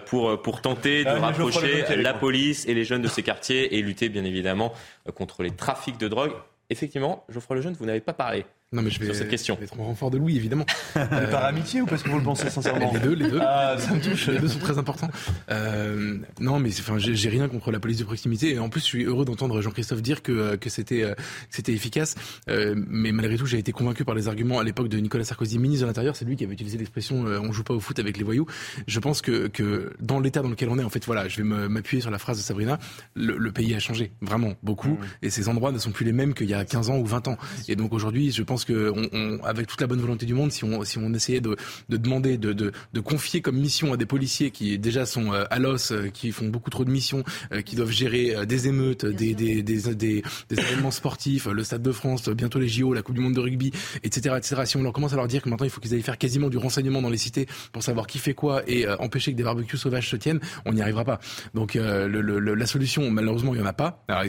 pour, 0.06 0.40
pour 0.40 0.62
tenter 0.62 1.04
de 1.04 1.10
ah, 1.10 1.20
rapprocher 1.20 1.84
la 1.96 2.14
police 2.14 2.66
et 2.66 2.72
les 2.72 2.84
jeunes 2.84 3.02
de 3.02 3.08
ces 3.08 3.22
quartiers 3.22 3.76
et 3.76 3.82
lutter, 3.82 4.08
bien 4.08 4.24
évidemment, 4.24 4.72
contre 5.14 5.42
les 5.42 5.50
trafics 5.50 5.98
de 5.98 6.08
drogue 6.08 6.32
effectivement, 6.72 7.24
Geoffroy 7.28 7.56
Lejeune, 7.56 7.74
vous 7.74 7.86
n'avez 7.86 8.00
pas 8.00 8.12
parlé. 8.12 8.44
Non, 8.72 8.82
mais 8.82 8.90
je 8.90 8.98
vais, 8.98 9.06
sur 9.06 9.14
cette 9.14 9.28
question. 9.28 9.54
Je 9.54 9.60
vais 9.60 9.66
être 9.66 9.78
en 9.78 9.84
renfort 9.84 10.10
de 10.10 10.18
Louis, 10.18 10.36
évidemment. 10.36 10.64
euh, 10.96 11.30
par 11.30 11.44
amitié 11.44 11.82
ou 11.82 11.86
parce 11.86 12.02
que 12.02 12.08
vous 12.08 12.18
le 12.18 12.24
pensez 12.24 12.48
sincèrement 12.48 12.90
Les 12.94 13.00
deux, 13.00 13.14
les 13.14 13.30
deux. 13.30 13.40
Ah, 13.42 13.76
ça 13.78 13.92
me 13.92 14.00
touche. 14.00 14.28
Les 14.28 14.38
deux 14.38 14.48
sont 14.48 14.58
très 14.58 14.78
importants. 14.78 15.10
Euh, 15.50 16.18
non, 16.40 16.58
mais 16.58 16.70
enfin, 16.70 16.96
j'ai 16.98 17.28
rien 17.28 17.48
contre 17.48 17.70
la 17.70 17.80
police 17.80 17.98
de 17.98 18.04
proximité. 18.04 18.52
Et 18.52 18.58
en 18.58 18.68
plus, 18.68 18.80
je 18.80 18.86
suis 18.86 19.04
heureux 19.04 19.24
d'entendre 19.24 19.60
Jean-Christophe 19.60 20.02
dire 20.02 20.22
que, 20.22 20.32
euh, 20.32 20.56
que 20.56 20.70
c'était 20.70 21.02
euh, 21.02 21.14
c'était 21.50 21.72
efficace. 21.72 22.14
Euh, 22.48 22.74
mais 22.76 23.12
malgré 23.12 23.36
tout, 23.36 23.46
j'ai 23.46 23.58
été 23.58 23.72
convaincu 23.72 24.04
par 24.04 24.14
les 24.14 24.28
arguments 24.28 24.58
à 24.58 24.64
l'époque 24.64 24.88
de 24.88 24.98
Nicolas 24.98 25.24
Sarkozy, 25.24 25.58
ministre 25.58 25.82
de 25.84 25.88
l'Intérieur. 25.88 26.16
C'est 26.16 26.24
lui 26.24 26.36
qui 26.36 26.44
avait 26.44 26.54
utilisé 26.54 26.78
l'expression 26.78 27.26
euh, 27.26 27.40
"on 27.40 27.52
joue 27.52 27.64
pas 27.64 27.74
au 27.74 27.80
foot 27.80 27.98
avec 27.98 28.16
les 28.16 28.24
voyous". 28.24 28.46
Je 28.86 29.00
pense 29.00 29.22
que, 29.22 29.48
que 29.48 29.92
dans 30.00 30.20
l'état 30.20 30.40
dans 30.40 30.48
lequel 30.48 30.68
on 30.70 30.78
est, 30.78 30.84
en 30.84 30.90
fait, 30.90 31.04
voilà, 31.04 31.28
je 31.28 31.42
vais 31.42 31.68
m'appuyer 31.68 32.00
sur 32.00 32.10
la 32.10 32.18
phrase 32.18 32.38
de 32.38 32.42
Sabrina. 32.42 32.78
Le, 33.14 33.36
le, 33.36 33.52
pays 33.52 33.74
a 33.74 33.78
changé, 33.78 34.12
vraiment 34.22 34.54
beaucoup, 34.62 34.92
mmh. 34.92 34.98
et 35.22 35.30
ces 35.30 35.50
endroits 35.50 35.72
ne 35.72 35.78
sont 35.78 35.90
plus 35.90 36.06
les 36.06 36.12
mêmes 36.12 36.32
qu'il 36.32 36.48
y 36.48 36.54
a 36.54 36.64
15 36.64 36.88
ans 36.88 36.96
ou 36.96 37.04
20 37.04 37.28
ans. 37.28 37.36
Et 37.68 37.76
donc 37.76 37.92
aujourd'hui, 37.92 38.32
je 38.32 38.42
pense 38.42 38.61
que 38.64 38.92
on, 38.94 39.08
on 39.12 39.44
avec 39.44 39.66
toute 39.66 39.80
la 39.80 39.86
bonne 39.86 40.00
volonté 40.00 40.26
du 40.26 40.34
monde, 40.34 40.52
si 40.52 40.64
on, 40.64 40.84
si 40.84 40.98
on 40.98 41.12
essayait 41.12 41.40
de, 41.40 41.56
de 41.88 41.96
demander, 41.96 42.38
de, 42.38 42.52
de, 42.52 42.72
de, 42.92 43.00
confier 43.00 43.40
comme 43.40 43.56
mission 43.56 43.92
à 43.92 43.96
des 43.96 44.06
policiers 44.06 44.50
qui 44.50 44.78
déjà 44.78 45.06
sont 45.06 45.32
euh, 45.32 45.44
à 45.50 45.58
l'os, 45.58 45.92
euh, 45.92 46.08
qui 46.08 46.32
font 46.32 46.48
beaucoup 46.48 46.70
trop 46.70 46.84
de 46.84 46.90
missions, 46.90 47.24
euh, 47.52 47.62
qui 47.62 47.76
doivent 47.76 47.90
gérer 47.90 48.46
des 48.46 48.68
émeutes, 48.68 49.04
des, 49.04 49.34
des, 49.34 49.62
des, 49.62 49.94
des, 49.94 50.22
événements 50.50 50.90
sportifs, 50.90 51.46
le 51.46 51.64
Stade 51.64 51.82
de 51.82 51.92
France, 51.92 52.28
bientôt 52.28 52.58
les 52.58 52.68
JO, 52.68 52.92
la 52.94 53.02
Coupe 53.02 53.14
du 53.14 53.20
Monde 53.20 53.34
de 53.34 53.40
rugby, 53.40 53.72
etc., 54.02 54.36
etc. 54.38 54.62
Si 54.64 54.76
on 54.76 54.82
leur 54.82 54.92
commence 54.92 55.12
à 55.12 55.16
leur 55.16 55.28
dire 55.28 55.42
que 55.42 55.48
maintenant 55.48 55.66
il 55.66 55.70
faut 55.70 55.80
qu'ils 55.80 55.94
aillent 55.94 56.02
faire 56.02 56.18
quasiment 56.18 56.48
du 56.48 56.58
renseignement 56.58 57.02
dans 57.02 57.10
les 57.10 57.18
cités 57.18 57.46
pour 57.72 57.82
savoir 57.82 58.06
qui 58.06 58.18
fait 58.18 58.34
quoi 58.34 58.62
et 58.66 58.88
empêcher 58.88 59.32
que 59.32 59.36
des 59.36 59.42
barbecues 59.42 59.76
sauvages 59.76 60.08
se 60.08 60.16
tiennent, 60.16 60.40
on 60.64 60.72
n'y 60.72 60.82
arrivera 60.82 61.04
pas. 61.04 61.20
Donc 61.54 61.74
le, 61.74 62.06
le, 62.08 62.54
la 62.54 62.66
solution, 62.66 63.10
malheureusement, 63.10 63.54
il 63.54 63.58
n'y 63.58 63.64
en 63.64 63.68
a 63.68 63.72
pas. 63.72 64.04
Alors, 64.08 64.24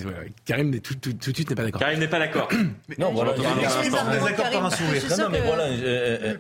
Karim 0.46 0.80
tout, 0.80 0.96
tout, 0.96 1.14
tout, 1.14 1.32
de 1.32 1.36
suite 1.36 1.50
n'est 1.50 1.56
pas 1.56 1.64
d'accord. 1.64 1.82
Karim 1.82 2.00
n'est 2.00 2.08
pas 2.08 2.20
d'accord. 2.20 2.50
non, 2.98 3.14
voilà, 3.14 3.34
par 4.32 4.66
un 4.66 4.70
sourire. 4.70 5.04
non, 5.18 5.30
mais 5.30 5.42
voilà 5.42 5.66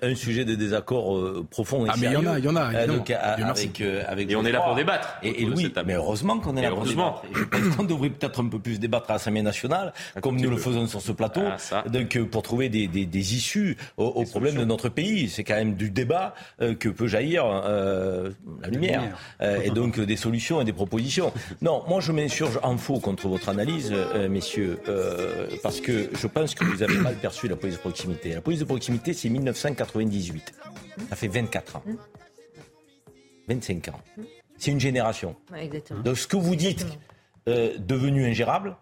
un, 0.01 0.15
sujet 0.15 0.45
de 0.45 0.55
désaccord 0.55 1.15
euh, 1.15 1.45
profond 1.49 1.86
et 1.86 1.89
ah, 1.91 1.95
mais 1.99 2.07
il 2.07 2.13
y 2.13 2.15
en 2.15 2.25
a, 2.25 2.39
il 2.39 2.45
y 2.45 2.47
en 2.47 2.55
a. 2.55 2.73
Euh, 2.73 2.88
donc, 2.88 3.09
avec, 3.09 3.81
euh, 3.81 4.03
avec 4.07 4.31
et 4.31 4.36
on 4.36 4.45
est 4.45 4.51
là 4.51 4.61
pour 4.61 4.75
débattre. 4.75 5.17
Et, 5.23 5.43
et 5.43 5.45
oui, 5.45 5.71
mais 5.86 5.93
heureusement 5.93 6.39
qu'on 6.39 6.55
est 6.57 6.61
là 6.61 6.69
pour 6.69 6.86
débattre. 6.86 7.23
je 7.34 7.43
pense 7.43 7.75
qu'on 7.75 7.84
devrait 7.84 8.09
peut-être 8.09 8.41
un 8.41 8.47
peu 8.47 8.59
plus 8.59 8.79
débattre 8.79 9.09
à 9.09 9.13
l'Assemblée 9.13 9.41
nationale, 9.41 9.93
comme 10.21 10.39
nous 10.39 10.49
le 10.49 10.57
faisons 10.57 10.88
sur 10.88 11.01
ce 11.01 11.11
plateau, 11.11 11.41
ah, 11.71 11.84
donc 11.88 12.17
pour 12.25 12.41
trouver 12.41 12.69
des, 12.69 13.34
issues 13.34 13.77
aux, 13.97 14.25
problèmes 14.25 14.55
de 14.55 14.65
notre 14.65 14.89
pays. 14.89 15.29
C'est 15.29 15.43
quand 15.43 15.55
même 15.55 15.75
du 15.75 15.89
débat 15.89 16.34
que 16.59 16.89
peut 16.89 17.07
jaillir 17.07 17.45
la 17.45 18.69
lumière, 18.69 19.03
et 19.41 19.69
donc 19.69 19.99
des 19.99 20.17
solutions 20.17 20.61
et 20.61 20.65
des 20.65 20.73
propositions. 20.73 21.31
Non, 21.61 21.84
moi 21.88 21.99
je 22.01 22.11
m'insurge 22.11 22.59
en 22.63 22.77
faux 22.77 22.99
contre 22.99 23.27
votre 23.27 23.49
analyse, 23.49 23.93
messieurs, 24.29 24.79
parce 25.61 25.81
que 25.81 26.09
je 26.13 26.27
pense 26.27 26.55
que 26.55 26.63
vous 26.63 26.84
avez 26.84 26.97
mal 26.97 27.15
perçu 27.15 27.47
la 27.47 27.55
police 27.78 27.78
de 27.78 27.82
proximité. 27.82 28.34
La 28.34 28.41
police 28.41 28.59
de 28.59 28.65
proximité, 28.65 29.13
c'est 29.13 29.30
1998. 29.30 30.53
Ça 31.09 31.15
fait 31.15 31.28
24 31.28 31.78
ans. 31.78 31.84
25 33.47 33.88
ans. 33.89 34.01
C'est 34.57 34.71
une 34.71 34.80
génération. 34.80 35.36
Donc 36.03 36.17
ce 36.17 36.28
que 36.28 36.38
vous 36.38 36.55
dites, 36.55 36.86
euh, 37.47 37.78
devenu 37.78 38.26
ingérable, 38.26 38.76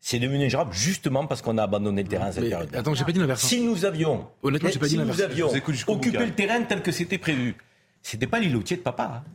c'est 0.00 0.18
devenu 0.18 0.44
ingérable 0.44 0.72
justement 0.72 1.26
parce 1.26 1.42
qu'on 1.42 1.58
a 1.58 1.62
abandonné 1.62 2.02
le 2.02 2.08
terrain 2.08 2.26
à 2.26 2.32
cette 2.32 2.48
période. 2.48 2.74
Attends, 2.74 2.94
j'ai 2.94 3.04
pas 3.04 3.12
dit 3.12 3.18
l'inverse. 3.18 3.42
Si 3.42 3.62
nous 3.62 3.84
avions, 3.84 4.28
Honnêtement, 4.42 4.68
pas 4.68 4.88
si 4.88 4.96
dit 4.96 4.98
nous 4.98 5.22
avions 5.22 5.50
occupé 5.88 6.26
le 6.26 6.34
terrain 6.34 6.62
tel 6.62 6.82
que 6.82 6.92
c'était 6.92 7.18
prévu, 7.18 7.56
c'était 8.02 8.26
pas 8.26 8.38
l'îlotier 8.38 8.76
de 8.76 8.82
papa. 8.82 9.22
Hein. 9.26 9.30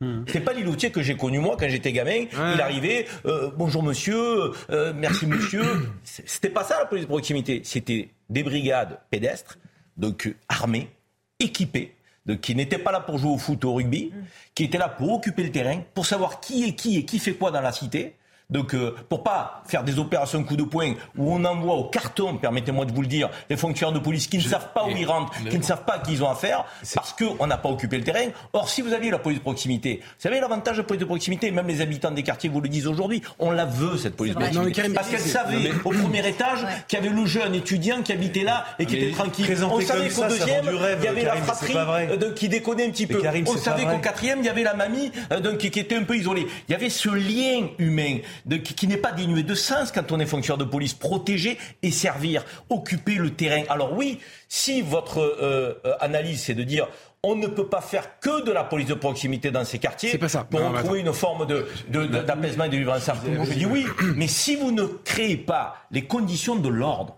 Hmm. 0.00 0.24
C'est 0.26 0.40
pas 0.40 0.52
l'îlotier 0.52 0.90
que 0.90 1.02
j'ai 1.02 1.16
connu 1.16 1.38
moi 1.38 1.56
quand 1.58 1.68
j'étais 1.68 1.92
gamin. 1.92 2.26
Il 2.54 2.60
arrivait, 2.60 3.06
euh, 3.26 3.50
bonjour 3.56 3.82
monsieur, 3.82 4.52
euh, 4.70 4.92
merci 4.94 5.26
monsieur. 5.26 5.62
C'était 6.04 6.50
pas 6.50 6.64
ça 6.64 6.78
la 6.78 6.86
police 6.86 7.04
de 7.04 7.08
proximité. 7.08 7.62
C'était 7.64 8.10
des 8.28 8.42
brigades 8.42 8.98
pédestres, 9.10 9.58
donc 9.96 10.34
armées, 10.48 10.90
équipées, 11.38 11.94
donc, 12.26 12.40
qui 12.40 12.54
n'étaient 12.54 12.78
pas 12.78 12.90
là 12.90 13.00
pour 13.00 13.18
jouer 13.18 13.30
au 13.30 13.38
foot 13.38 13.64
ou 13.64 13.68
au 13.68 13.74
rugby, 13.74 14.12
hmm. 14.12 14.24
qui 14.54 14.64
étaient 14.64 14.78
là 14.78 14.88
pour 14.88 15.12
occuper 15.12 15.44
le 15.44 15.52
terrain, 15.52 15.82
pour 15.94 16.06
savoir 16.06 16.40
qui 16.40 16.64
est 16.64 16.74
qui 16.74 16.98
et 16.98 17.04
qui 17.04 17.18
fait 17.18 17.34
quoi 17.34 17.50
dans 17.50 17.60
la 17.60 17.72
cité. 17.72 18.16
Donc, 18.50 18.74
euh, 18.74 18.94
pour 19.08 19.22
pas 19.22 19.62
faire 19.66 19.84
des 19.84 19.98
opérations 19.98 20.44
coup 20.44 20.56
de 20.56 20.64
poing 20.64 20.94
où 21.16 21.34
on 21.34 21.44
envoie 21.44 21.74
au 21.74 21.84
carton, 21.84 22.36
permettez-moi 22.36 22.84
de 22.84 22.92
vous 22.92 23.00
le 23.00 23.06
dire, 23.06 23.30
des 23.48 23.56
fonctionnaires 23.56 23.94
de 23.94 24.04
police 24.04 24.26
qui 24.26 24.36
ne 24.36 24.42
savent 24.42 24.72
pas 24.74 24.84
où 24.84 24.90
ils 24.90 25.06
rentrent, 25.06 25.32
qui 25.48 25.58
ne 25.58 25.62
savent 25.62 25.84
pas 25.84 25.98
qui 25.98 26.12
ils 26.12 26.22
ont 26.22 26.30
affaire, 26.30 26.64
parce 26.94 27.14
qu'on 27.14 27.46
n'a 27.46 27.56
pas 27.56 27.70
occupé 27.70 27.96
le 27.96 28.04
terrain. 28.04 28.26
Or, 28.52 28.68
si 28.68 28.82
vous 28.82 28.92
aviez 28.92 29.10
la 29.10 29.18
police 29.18 29.38
de 29.38 29.42
proximité, 29.42 30.00
vous 30.02 30.12
savez 30.18 30.40
l'avantage 30.40 30.76
de 30.76 30.82
la 30.82 30.86
police 30.86 31.00
de 31.00 31.06
proximité, 31.06 31.50
même 31.50 31.66
les 31.66 31.80
habitants 31.80 32.10
des 32.10 32.22
quartiers 32.22 32.50
vous 32.50 32.60
le 32.60 32.68
disent 32.68 32.86
aujourd'hui, 32.86 33.22
on 33.38 33.50
la 33.50 33.64
veut 33.64 33.96
cette 33.96 34.14
police 34.14 34.34
de 34.34 34.40
proximité. 34.40 34.82
parce 34.94 35.08
qu'elle 35.08 35.20
savait 35.20 35.72
au 35.84 35.90
premier 35.90 36.28
étage 36.28 36.66
qu'il 36.86 36.98
y 36.98 37.02
avait 37.02 37.14
le 37.14 37.26
jeune 37.26 37.54
étudiant 37.54 38.02
qui 38.02 38.12
habitait 38.12 38.44
là 38.44 38.66
et 38.78 38.84
qui 38.84 38.96
était 38.96 39.12
tranquille. 39.12 39.46
On 39.70 39.80
savait 39.80 40.10
qu'au 40.10 40.28
deuxième, 40.28 40.66
il 40.98 41.04
y 41.04 41.08
avait 41.08 41.24
la 41.24 41.36
fratrie 41.36 41.74
euh, 41.76 42.32
qui 42.34 42.48
déconnait 42.48 42.86
un 42.86 42.90
petit 42.90 43.06
peu. 43.06 43.22
on 43.46 43.56
savait 43.56 43.86
qu'au 43.86 43.98
quatrième, 43.98 44.40
il 44.40 44.46
y 44.46 44.50
avait 44.50 44.62
la 44.62 44.74
mamie 44.74 45.10
euh, 45.32 45.56
qui 45.56 45.66
était 45.66 45.96
un 45.96 46.04
peu 46.04 46.16
isolée. 46.16 46.46
Il 46.68 46.72
y 46.72 46.74
avait 46.74 46.90
ce 46.90 47.08
lien 47.08 47.68
humain. 47.78 48.18
Qui, 48.62 48.86
n'est 48.86 48.96
pas 48.96 49.12
dénué 49.12 49.42
de 49.42 49.54
sens 49.54 49.92
quand 49.92 50.12
on 50.12 50.20
est 50.20 50.26
fonctionnaire 50.26 50.64
de 50.64 50.70
police. 50.70 50.94
Protéger 50.94 51.58
et 51.82 51.90
servir, 51.90 52.44
occuper 52.70 53.14
le 53.14 53.30
terrain. 53.30 53.62
Alors 53.68 53.92
oui, 53.96 54.20
si 54.48 54.82
votre 54.82 55.20
euh, 55.20 55.80
euh, 55.84 55.94
analyse 56.00 56.42
c'est 56.42 56.54
de 56.54 56.62
dire 56.62 56.88
on 57.24 57.36
ne 57.36 57.46
peut 57.46 57.66
pas 57.66 57.80
faire 57.80 58.20
que 58.20 58.44
de 58.44 58.52
la 58.52 58.64
police 58.64 58.88
de 58.88 58.94
proximité 58.94 59.50
dans 59.50 59.64
ces 59.64 59.78
quartiers 59.78 60.18
pour 60.18 60.74
trouver 60.74 61.00
une 61.00 61.12
forme 61.12 61.46
d'apaisement 61.46 62.64
de, 62.64 62.70
de, 62.70 62.74
et 62.74 62.76
de 62.76 62.76
vivre 62.76 62.92
ensemble. 62.92 63.20
Je 63.44 63.54
dis 63.54 63.66
oui, 63.66 63.86
mais 64.14 64.26
si 64.28 64.56
vous 64.56 64.70
ne 64.70 64.84
créez 64.84 65.38
pas 65.38 65.76
les 65.90 66.04
conditions 66.04 66.56
de 66.56 66.68
l'ordre, 66.68 67.16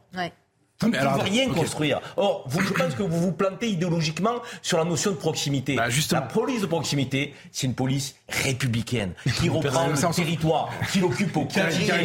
vous 0.81 0.89
ne 0.89 0.99
pouvez 0.99 1.31
rien 1.31 1.49
construire. 1.49 2.01
Or, 2.17 2.45
vous, 2.47 2.61
je 2.61 2.73
pense 2.73 2.95
que 2.95 3.03
vous 3.03 3.21
vous 3.21 3.33
plantez 3.33 3.69
idéologiquement 3.69 4.43
sur 4.63 4.79
la 4.79 4.85
notion 4.85 5.13
de 5.13 5.17
proximité. 5.17 5.75
Bah, 5.77 5.87
la 6.13 6.21
police 6.21 6.61
de 6.61 6.67
proximité, 6.67 7.35
c'est 7.51 7.67
une 7.67 7.75
police 7.75 8.17
républicaine 8.29 9.13
qui 9.39 9.49
reprend 9.49 9.89
le 9.89 10.15
territoire, 10.15 10.71
qui 10.93 11.01
l'occupe 11.01 11.37
au 11.37 11.45
quotidien. 11.45 11.97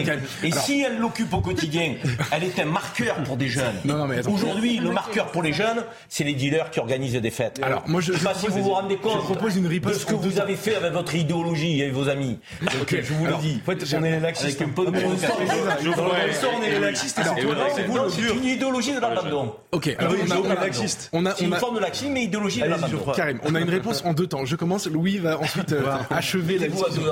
Et 0.43 0.51
si 0.51 0.82
elle 0.82 0.99
l'occupe 0.99 1.34
au 1.34 1.41
quotidien, 1.41 1.95
elle 2.32 2.43
est 2.43 2.59
un 2.59 2.65
marqueur 2.65 3.15
pour 3.24 3.38
des 3.38 3.49
jeunes. 3.49 3.76
Aujourd'hui, 4.28 4.78
le 4.78 4.91
marqueur 4.91 5.32
pour 5.32 5.43
les 5.43 5.53
jeunes, 5.53 5.84
c'est 6.07 6.24
les 6.24 6.34
dealers 6.34 6.72
qui 6.72 6.80
organisent 6.80 7.13
des 7.13 7.32
fêtes. 7.32 7.59
Alors, 7.63 7.84
moi, 7.88 7.99
je, 7.99 8.13
ne 8.13 8.17
sais 8.17 8.24
pas 8.24 8.34
si 8.34 8.47
vous 8.47 8.63
vous 8.63 8.72
rendez 8.72 8.97
compte 8.97 9.22
une 9.55 9.67
de 9.67 9.93
ce 9.93 10.05
que 10.05 10.15
vous 10.15 10.39
avez 10.39 10.55
fait 10.55 10.76
avec 10.76 10.93
votre 10.93 11.15
idéologie 11.15 11.82
et 11.82 11.89
vos 11.89 12.07
amis. 12.07 12.39
Je 12.61 13.14
vous 13.14 13.26
le 13.26 13.35
dis. 13.41 13.61
En 13.61 13.72
fait, 13.72 13.95
on 13.98 14.03
est 14.03 14.19
laxiste. 14.19 14.61
Avec 14.61 14.69
un 14.69 14.73
peu 14.73 14.85
de 14.85 14.91
on 14.91 16.64
est 16.64 16.80
laxiste. 16.80 17.19
C'est 17.22 17.85
vous 17.85 17.95
idéologie 18.62 18.94
de 18.94 19.00
l'abandon. 19.00 19.56
Ok, 19.72 19.96
alors 19.98 20.14
on 20.14 21.26
a, 21.26 21.40
une 21.40 21.56
forme 21.56 21.76
de 21.76 21.80
laxisme, 21.80 22.12
mais 22.12 22.26
idéologie 22.26 22.62
de 22.62 22.68
l'abandon. 22.68 23.12
Karim, 23.16 23.40
on 23.44 23.56
a 23.56 23.62
une 23.62 23.70
réponse 23.70 24.04
en 24.06 24.14
deux 24.14 24.28
temps. 24.28 24.46
Je 24.46 24.56
commence, 24.56 24.88
Louis 24.88 25.18
va 25.18 25.40
ensuite 25.40 25.72
euh, 25.74 25.98
achever 26.10 26.60
la 26.60 26.68
discussion. 26.68 27.04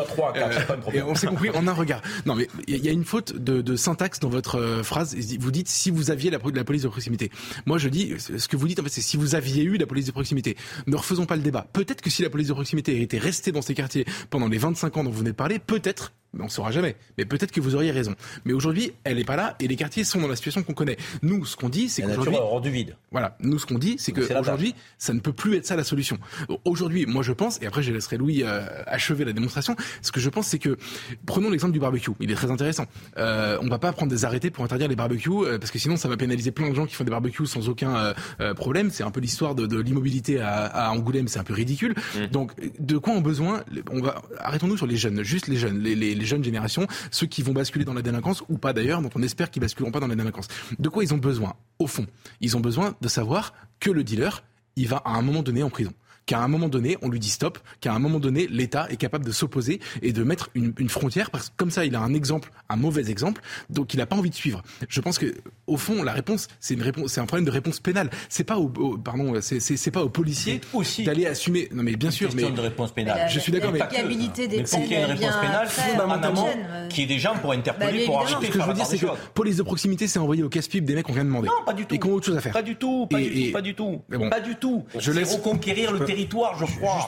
Et 0.93 1.01
on 1.01 1.15
s'est 1.15 1.27
compris 1.27 1.49
en 1.49 1.67
un 1.67 1.73
regard. 1.73 2.01
Non, 2.25 2.35
mais 2.35 2.47
il 2.67 2.85
y 2.85 2.89
a 2.89 2.91
une 2.91 3.05
faute 3.05 3.35
de, 3.35 3.75
syntaxe 3.75 4.19
dans 4.19 4.29
votre 4.29 4.59
euh, 4.59 4.83
phrase. 4.83 5.15
Vous 5.39 5.51
dites 5.51 5.69
si 5.69 5.89
vous 5.89 6.11
aviez 6.11 6.29
la, 6.29 6.37
la 6.53 6.63
police 6.63 6.83
de 6.83 6.87
proximité. 6.87 7.31
Moi, 7.65 7.77
je 7.77 7.89
dis, 7.89 8.15
ce 8.19 8.47
que 8.47 8.57
vous 8.57 8.67
dites, 8.67 8.79
en 8.79 8.83
fait, 8.83 8.89
c'est 8.89 9.01
si 9.01 9.17
vous 9.17 9.35
aviez 9.35 9.63
eu 9.63 9.77
la 9.77 9.87
police 9.87 10.05
de 10.05 10.11
proximité. 10.11 10.55
Ne 10.87 10.95
refaisons 10.95 11.25
pas 11.25 11.35
le 11.35 11.41
débat. 11.41 11.65
Peut-être 11.73 12.01
que 12.01 12.09
si 12.09 12.21
la 12.21 12.29
police 12.29 12.49
de 12.49 12.53
proximité 12.53 13.01
était 13.01 13.17
restée 13.17 13.51
dans 13.51 13.61
ces 13.61 13.73
quartiers 13.73 14.05
pendant 14.29 14.47
les 14.47 14.57
25 14.57 14.97
ans 14.97 15.03
dont 15.03 15.11
vous 15.11 15.19
venez 15.19 15.31
de 15.31 15.35
parler, 15.35 15.59
peut-être 15.59 16.11
on 16.37 16.43
ne 16.43 16.49
saura 16.49 16.71
jamais. 16.71 16.95
Mais 17.17 17.25
peut-être 17.25 17.51
que 17.51 17.61
vous 17.61 17.75
auriez 17.75 17.91
raison. 17.91 18.15
Mais 18.45 18.53
aujourd'hui, 18.53 18.93
elle 19.03 19.17
n'est 19.17 19.23
pas 19.23 19.35
là 19.35 19.55
et 19.59 19.67
les 19.67 19.75
quartiers 19.75 20.03
sont 20.03 20.19
dans 20.19 20.27
la 20.27 20.35
situation 20.35 20.63
qu'on 20.63 20.73
connaît. 20.73 20.97
Nous, 21.21 21.45
ce 21.45 21.55
qu'on 21.55 21.69
dit, 21.69 21.89
c'est 21.89 22.03
qu'aujourd'hui. 22.03 22.37
du 22.61 22.69
vide. 22.69 22.95
Voilà. 23.11 23.35
Nous, 23.39 23.57
ce 23.57 23.65
qu'on 23.65 23.79
dit, 23.79 23.95
c'est 23.97 24.11
qu'aujourd'hui, 24.11 24.75
ça 24.97 25.13
ne 25.13 25.19
peut 25.19 25.33
plus 25.33 25.55
être 25.55 25.65
ça 25.65 25.75
la 25.75 25.83
solution. 25.83 26.19
Aujourd'hui, 26.65 27.05
moi, 27.05 27.23
je 27.23 27.31
pense, 27.31 27.59
et 27.61 27.65
après, 27.65 27.81
je 27.81 27.91
laisserai 27.91 28.17
Louis 28.17 28.43
euh, 28.43 28.61
achever 28.85 29.25
la 29.25 29.33
démonstration. 29.33 29.75
Ce 30.01 30.11
que 30.11 30.19
je 30.19 30.29
pense, 30.29 30.47
c'est 30.47 30.59
que 30.59 30.77
prenons 31.25 31.49
l'exemple 31.49 31.73
du 31.73 31.79
barbecue. 31.79 32.11
Il 32.19 32.31
est 32.31 32.35
très 32.35 32.51
intéressant. 32.51 32.85
Euh, 33.17 33.57
on 33.61 33.67
va 33.67 33.79
pas 33.79 33.91
prendre 33.91 34.11
des 34.11 34.25
arrêtés 34.25 34.51
pour 34.51 34.63
interdire 34.63 34.87
les 34.87 34.95
barbecues 34.95 35.29
euh, 35.29 35.57
parce 35.57 35.71
que 35.71 35.79
sinon, 35.79 35.97
ça 35.97 36.07
va 36.07 36.17
pénaliser 36.17 36.51
plein 36.51 36.69
de 36.69 36.75
gens 36.75 36.85
qui 36.85 36.95
font 36.95 37.03
des 37.03 37.11
barbecues 37.11 37.47
sans 37.47 37.69
aucun 37.69 38.13
problème. 38.55 38.89
C'est 38.91 39.03
un 39.03 39.11
peu 39.11 39.19
l'histoire 39.19 39.55
de, 39.55 39.65
de 39.65 39.79
l'immobilité 39.79 40.39
à, 40.39 40.65
à, 40.65 40.89
Angoulême. 40.91 41.27
C'est 41.27 41.39
un 41.39 41.43
peu 41.43 41.53
ridicule. 41.53 41.95
Mmh. 42.15 42.25
Donc, 42.27 42.51
de 42.79 42.97
quoi 42.97 43.13
ont 43.13 43.21
besoin 43.21 43.63
On 43.91 44.01
va 44.01 44.21
arrêtons-nous 44.39 44.77
sur 44.77 44.87
les 44.87 44.97
jeunes, 44.97 45.23
juste 45.23 45.47
les 45.47 45.57
jeunes, 45.57 45.79
les, 45.79 45.95
les 45.95 46.18
les 46.19 46.25
jeunes 46.25 46.43
générations, 46.43 46.85
ceux 47.11 47.27
qui 47.27 47.41
vont 47.41 47.53
basculer 47.53 47.85
dans 47.85 47.93
la 47.93 48.01
délinquance 48.01 48.43
ou 48.49 48.57
pas 48.57 48.73
d'ailleurs, 48.73 49.01
donc 49.01 49.13
on 49.15 49.23
espère 49.23 49.49
qu'ils 49.49 49.61
basculeront 49.61 49.91
pas 49.91 49.99
dans 49.99 50.07
la 50.07 50.15
délinquance. 50.15 50.47
De 50.77 50.89
quoi 50.89 51.03
ils 51.03 51.13
ont 51.13 51.17
besoin? 51.17 51.55
Au 51.79 51.87
fond, 51.87 52.05
ils 52.41 52.55
ont 52.55 52.59
besoin 52.59 52.95
de 53.01 53.07
savoir 53.07 53.53
que 53.79 53.89
le 53.89 54.03
dealer, 54.03 54.43
il 54.75 54.87
va 54.87 54.97
à 54.97 55.11
un 55.11 55.21
moment 55.21 55.41
donné 55.41 55.63
en 55.63 55.69
prison 55.69 55.93
qu'à 56.29 56.41
un 56.41 56.47
moment 56.47 56.69
donné, 56.69 56.95
on 57.01 57.09
lui 57.09 57.17
dit 57.17 57.31
stop, 57.31 57.57
qu'à 57.81 57.91
un 57.91 57.97
moment 57.97 58.19
donné, 58.19 58.45
l'État 58.45 58.85
est 58.91 58.97
capable 58.97 59.25
de 59.25 59.31
s'opposer 59.31 59.79
et 60.03 60.13
de 60.13 60.21
mettre 60.21 60.51
une, 60.53 60.73
une, 60.77 60.87
frontière, 60.87 61.31
parce 61.31 61.49
que 61.49 61.55
comme 61.57 61.71
ça, 61.71 61.85
il 61.85 61.95
a 61.95 62.01
un 62.01 62.13
exemple, 62.13 62.51
un 62.69 62.75
mauvais 62.75 63.09
exemple, 63.09 63.41
donc 63.71 63.95
il 63.95 63.97
n'a 63.97 64.05
pas 64.05 64.15
envie 64.15 64.29
de 64.29 64.35
suivre. 64.35 64.61
Je 64.87 65.01
pense 65.01 65.17
que, 65.17 65.33
au 65.65 65.75
fond, 65.75 66.03
la 66.03 66.13
réponse, 66.13 66.47
c'est 66.59 66.75
une 66.75 66.83
réponse, 66.83 67.13
c'est 67.13 67.19
un 67.19 67.25
problème 67.25 67.45
de 67.45 67.51
réponse 67.51 67.79
pénale. 67.79 68.11
C'est 68.29 68.43
pas 68.43 68.59
au, 68.59 68.69
pardon, 68.69 69.33
c'est 69.41 69.91
pas 69.91 70.03
aux 70.03 70.09
policiers 70.09 70.61
d'aller 70.99 71.25
assumer. 71.25 71.67
Non, 71.73 71.81
mais 71.81 71.95
bien 71.95 72.11
sûr, 72.11 72.29
mais 72.35 72.51
de 72.51 72.61
réponse 72.61 72.91
pénale. 72.91 73.27
je 73.31 73.39
suis 73.39 73.51
d'accord, 73.51 73.71
mais 73.71 73.79
mais 73.79 74.63
pour 74.63 74.83
qu'il 74.83 74.91
y 74.91 74.93
ait 74.93 74.99
une 74.99 75.05
réponse 75.05 75.35
pénale, 75.41 75.67
fondamentalement, 75.67 76.49
qu'il 76.89 76.99
y 76.99 77.03
ait 77.05 77.15
des 77.15 77.19
gens 77.19 77.33
pour 77.41 77.53
interpeller, 77.53 78.01
bah, 78.01 78.05
pour 78.05 78.19
arrêter. 78.19 78.45
Ce 78.45 78.51
que 78.51 78.61
je 78.61 78.67
veux 78.67 78.73
dire, 78.75 78.85
c'est 78.85 78.99
que 78.99 79.07
police 79.33 79.57
de 79.57 79.63
proximité, 79.63 80.07
c'est 80.07 80.19
envoyer 80.19 80.43
au 80.43 80.49
casse-pipe 80.49 80.85
des 80.85 80.93
mecs 80.93 81.07
qu'on 81.07 81.13
vient 81.13 81.25
demander. 81.25 81.47
Non, 81.47 81.65
pas 81.65 81.73
du 81.73 81.87
tout. 81.87 81.95
Et 81.95 81.97
qu'on 81.97 82.11
a 82.11 82.13
autre 82.13 82.27
chose 82.27 82.37
à 82.37 82.41
faire. 82.41 82.53
Pas 82.53 82.61
du 82.61 82.75
tout, 82.75 83.07
pas 83.07 83.17
du 83.17 83.73
tout, 83.73 84.03
pas 84.29 84.41
du 84.41 84.55
tout. 84.57 84.85
Je 84.95 85.11
laisse 85.11 85.33
reconquérir 85.33 85.91
le 85.91 86.05
territoire, 86.05 86.18
je 86.27 86.65
crois. 86.77 87.07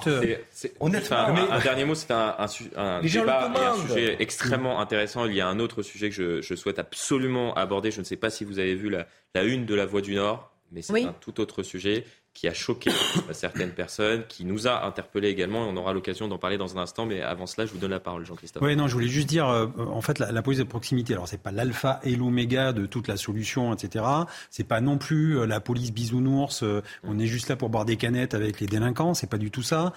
Honnêtement, 0.79 1.17
un, 1.17 1.59
dernier 1.59 1.85
mot, 1.85 1.95
c'est 1.95 2.11
un, 2.11 2.35
un, 2.75 3.01
débat 3.01 3.51
et 3.55 3.59
un 3.59 3.87
sujet 3.87 4.15
extrêmement 4.19 4.79
intéressant. 4.79 5.25
Il 5.25 5.35
y 5.35 5.41
a 5.41 5.47
un 5.47 5.59
autre 5.59 5.81
sujet 5.81 6.09
que 6.09 6.15
je, 6.15 6.41
je, 6.41 6.55
souhaite 6.55 6.79
absolument 6.79 7.53
aborder. 7.55 7.91
Je 7.91 7.99
ne 7.99 8.05
sais 8.05 8.17
pas 8.17 8.29
si 8.29 8.45
vous 8.45 8.59
avez 8.59 8.75
vu 8.75 8.89
la, 8.89 9.07
la 9.35 9.43
une 9.43 9.65
de 9.65 9.75
La 9.75 9.85
Voix 9.85 10.01
du 10.01 10.15
Nord, 10.15 10.51
mais 10.71 10.81
c'est 10.81 11.03
un 11.03 11.15
tout 11.19 11.39
autre 11.39 11.63
sujet 11.63 12.05
qui 12.33 12.47
a 12.47 12.53
choqué 12.53 12.91
certaines 13.33 13.71
personnes, 13.71 14.23
qui 14.27 14.45
nous 14.45 14.67
a 14.67 14.85
interpellés 14.85 15.27
également. 15.27 15.67
On 15.67 15.75
aura 15.75 15.93
l'occasion 15.93 16.27
d'en 16.27 16.37
parler 16.37 16.57
dans 16.57 16.77
un 16.77 16.81
instant, 16.81 17.05
mais 17.05 17.21
avant 17.21 17.45
cela, 17.45 17.65
je 17.65 17.73
vous 17.73 17.77
donne 17.77 17.91
la 17.91 17.99
parole, 17.99 18.25
Jean-Christophe. 18.25 18.63
Oui, 18.63 18.75
non, 18.75 18.87
je 18.87 18.93
voulais 18.93 19.09
juste 19.09 19.27
dire, 19.27 19.47
euh, 19.49 19.67
en 19.77 20.01
fait, 20.01 20.17
la, 20.17 20.41
police 20.41 20.59
de 20.59 20.63
proximité, 20.63 21.13
alors 21.13 21.27
c'est 21.27 21.41
pas 21.41 21.51
l'alpha 21.51 21.99
et 22.03 22.15
l'oméga 22.15 22.71
de 22.71 22.85
toute 22.85 23.07
la 23.07 23.17
solution, 23.17 23.73
etc. 23.73 24.05
C'est 24.49 24.63
pas 24.63 24.79
non 24.79 24.97
plus 24.97 25.37
euh, 25.37 25.45
la 25.45 25.59
police 25.59 25.91
bisounours. 25.91 26.63
Euh, 26.63 26.81
on 27.03 27.19
est 27.19 27.27
juste 27.27 27.49
là 27.49 27.57
pour 27.57 27.69
boire 27.69 27.85
des 27.85 27.97
canettes 27.97 28.33
avec 28.33 28.61
les 28.61 28.67
délinquants. 28.67 29.13
C'est 29.13 29.29
pas 29.29 29.37
du 29.37 29.51
tout 29.51 29.63
ça. 29.63 29.93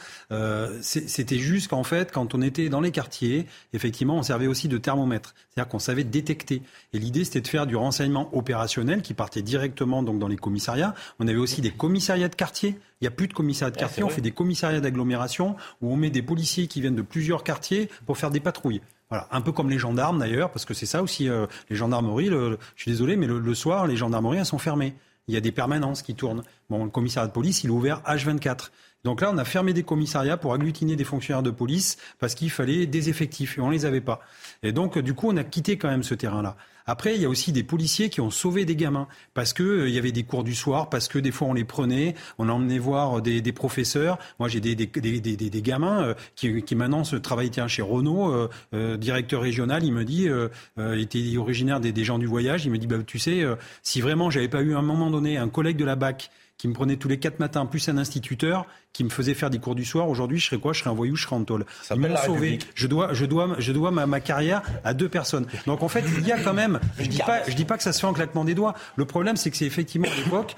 C'était 0.81 1.39
juste 1.39 1.69
qu'en 1.69 1.85
fait, 1.85 2.11
quand 2.11 2.35
on 2.35 2.43
était 2.43 2.69
dans 2.69 2.81
les 2.81 2.91
quartiers, 2.91 3.47
effectivement, 3.73 4.17
on 4.17 4.23
servait 4.23 4.49
aussi 4.49 4.69
de 4.69 4.77
thermomètre, 4.79 5.35
c'est-à-dire 5.51 5.71
qu'on 5.71 5.79
savait 5.79 6.05
détecter. 6.05 6.63
Et 6.93 6.99
l'idée, 6.99 7.25
c'était 7.25 7.41
de 7.41 7.49
faire 7.49 7.67
du 7.67 7.77
renseignement 7.77 8.29
opérationnel 8.37 9.03
qui 9.03 9.15
partait 9.15 9.43
directement 9.43 10.03
donc 10.03 10.19
dans 10.19 10.29
les 10.29 10.37
commissariats. 10.37 10.95
On 11.21 11.29
avait 11.29 11.39
aussi 11.39 11.61
des 11.61 11.71
commissariats 11.71 12.24
de 12.29 12.35
quartier. 12.35 12.79
Il 13.01 13.05
n'y 13.05 13.09
a 13.09 13.11
plus 13.11 13.29
de 13.29 13.33
commissariat 13.33 13.71
de 13.71 13.77
quartier. 13.77 14.03
on 14.03 14.09
fait 14.09 14.21
des 14.21 14.31
commissariats 14.31 14.81
d'agglomération 14.81 15.57
où 15.81 15.93
on 15.93 15.97
met 15.97 16.11
des 16.11 16.23
policiers 16.23 16.67
qui 16.67 16.81
viennent 16.81 16.95
de 16.95 17.03
plusieurs 17.03 17.45
quartiers 17.45 17.89
pour 18.07 18.19
faire 18.19 18.31
des 18.31 18.41
patrouilles. 18.41 18.81
Voilà, 19.11 19.29
un 19.31 19.41
peu 19.41 19.53
comme 19.53 19.71
les 19.71 19.79
gendarmes 19.79 20.19
d'ailleurs, 20.19 20.51
parce 20.51 20.65
que 20.65 20.75
c'est 20.75 20.87
ça 20.87 21.03
aussi, 21.03 21.29
euh, 21.29 21.47
les 21.69 21.77
gendarmeries, 21.77 22.29
je 22.29 22.57
suis 22.77 22.91
désolé, 22.91 23.17
mais 23.17 23.27
le, 23.27 23.55
soir, 23.55 23.87
les 23.87 23.97
gendarmeries, 23.97 24.39
elles 24.39 24.47
sont 24.47 24.59
fermées. 24.59 24.95
Il 25.29 25.35
y 25.35 25.37
a 25.37 25.41
des 25.41 25.53
permanences 25.53 26.03
qui 26.03 26.15
tournent. 26.15 26.43
Bon, 26.69 26.85
le 26.85 26.91
commissariat 26.91 27.29
de 27.29 27.33
police, 27.33 27.65
il 27.65 27.69
est 27.69 27.73
ouvert 27.73 28.03
H24. 28.07 28.71
Donc 29.05 29.21
là, 29.21 29.31
on 29.33 29.39
a 29.39 29.45
fermé 29.45 29.75
des 29.75 29.83
commissariats 29.83 30.37
pour 30.37 30.55
agglutiner 30.55 30.97
des 30.97 31.05
fonctionnaires 31.05 31.43
de 31.43 31.51
police 31.51 31.99
parce 32.19 32.35
qu'il 32.35 32.51
fallait 32.51 32.87
des 32.87 33.11
effectifs 33.11 33.59
et 33.59 33.61
on 33.61 33.69
ne 33.69 33.73
les 33.73 33.85
avait 33.85 34.01
pas. 34.01 34.21
Et 34.63 34.73
donc, 34.73 34.99
du 34.99 35.15
coup, 35.15 35.29
on 35.31 35.37
a 35.37 35.45
quitté 35.45 35.77
quand 35.77 35.89
même 35.89 36.03
ce 36.03 36.15
terrain-là. 36.15 36.57
Après, 36.87 37.15
il 37.15 37.23
y 37.23 37.25
a 37.25 37.29
aussi 37.29 37.53
des 37.53 37.63
policiers 37.63 38.11
qui 38.11 38.21
ont 38.21 38.31
sauvé 38.31 38.65
des 38.65 38.77
gamins 38.77 39.09
parce 39.33 39.53
que 39.53 39.63
euh, 39.63 39.89
il 39.89 39.95
y 39.95 39.99
avait 39.99 40.13
des 40.13 40.25
cours 40.25 40.45
du 40.45 40.55
soir, 40.55 40.91
parce 40.91 41.09
que 41.09 41.19
des 41.19 41.33
fois 41.33 41.49
on 41.49 41.55
les 41.55 41.65
prenait, 41.65 42.15
on 42.39 42.49
emmenait 42.49 42.79
voir 42.79 43.23
des, 43.23 43.41
des 43.41 43.53
professeurs. 43.53 44.19
Moi, 44.39 44.49
j'ai 44.49 44.61
des, 44.61 44.75
des, 44.75 44.87
des, 44.87 45.63
gamins 45.63 46.03
euh, 46.03 46.15
qui, 46.37 46.63
qui, 46.63 46.75
maintenant 46.75 47.05
se 47.05 47.17
travaillent 47.17 47.51
tiens, 47.51 47.69
chez 47.69 47.83
Renault, 47.83 48.49
euh, 48.75 48.97
directeur 48.97 49.41
régional. 49.41 49.85
Il 49.85 49.93
me 49.93 50.05
dit, 50.05 50.29
il 50.77 51.01
était 51.01 51.37
originaire 51.37 51.81
des, 51.81 52.05
gens 52.05 52.19
du 52.19 52.27
voyage. 52.27 52.65
Il 52.67 52.71
me 52.71 52.79
dit, 52.79 52.87
bah, 52.87 52.97
tu 53.07 53.19
sais, 53.19 53.45
si 53.83 54.01
vraiment 54.01 54.31
j'avais 54.31 54.49
pas 54.49 54.63
eu 54.63 54.75
à 54.75 54.79
un 54.79 54.83
moment 54.83 55.11
donné 55.11 55.39
un 55.39 55.49
collègue 55.49 55.77
de 55.77 55.85
la 55.85 55.97
BAC 55.97 56.31
qui 56.59 56.69
me 56.69 56.73
prenait 56.73 56.97
tous 56.97 57.09
les 57.09 57.19
quatre 57.19 57.41
matins, 57.41 57.67
plus 57.67 57.89
un 57.89 57.99
instituteur 57.99 58.67
qui 58.93 59.05
me 59.05 59.09
faisait 59.09 59.35
faire 59.35 59.51
des 59.51 59.59
cours 59.59 59.75
du 59.75 59.85
soir. 59.85 60.09
Aujourd'hui, 60.09 60.39
je 60.39 60.47
serais 60.47 60.59
quoi? 60.59 60.73
Je 60.73 60.81
serais 60.81 60.91
un 60.91 60.95
voyou, 60.95 61.17
je 61.17 61.25
serais 61.25 61.37
en 61.37 61.45
tôle. 61.45 61.67
Ils 61.91 62.01
m'ont 62.01 62.17
sauvé. 62.17 62.59
Je 62.75 62.87
dois, 62.87 63.13
je 63.13 63.27
dois, 63.27 63.57
je 63.59 63.73
dois 63.73 63.91
ma, 63.91 64.07
ma, 64.07 64.21
carrière 64.21 64.63
à 64.85 64.95
deux 64.95 65.09
personnes. 65.09 65.47
Donc 65.67 65.83
en 65.83 65.89
fait, 65.89 66.05
il 66.17 66.27
y 66.27 66.33
a 66.33 66.39
quand 66.39 66.55
même. 66.55 66.81
Je 66.99 67.07
dis 67.07 67.19
pas, 67.19 67.43
je 67.49 67.55
dis 67.55 67.65
pas 67.65 67.77
que 67.77 67.83
ça 67.83 67.93
se 67.93 68.01
fait 68.01 68.07
en 68.07 68.13
claquement 68.13 68.45
des 68.45 68.55
doigts. 68.55 68.75
Le 68.97 69.05
problème, 69.05 69.37
c'est 69.37 69.51
que 69.51 69.57
c'est 69.57 69.67
effectivement 69.67 70.09
à 70.09 70.17
l'époque 70.17 70.55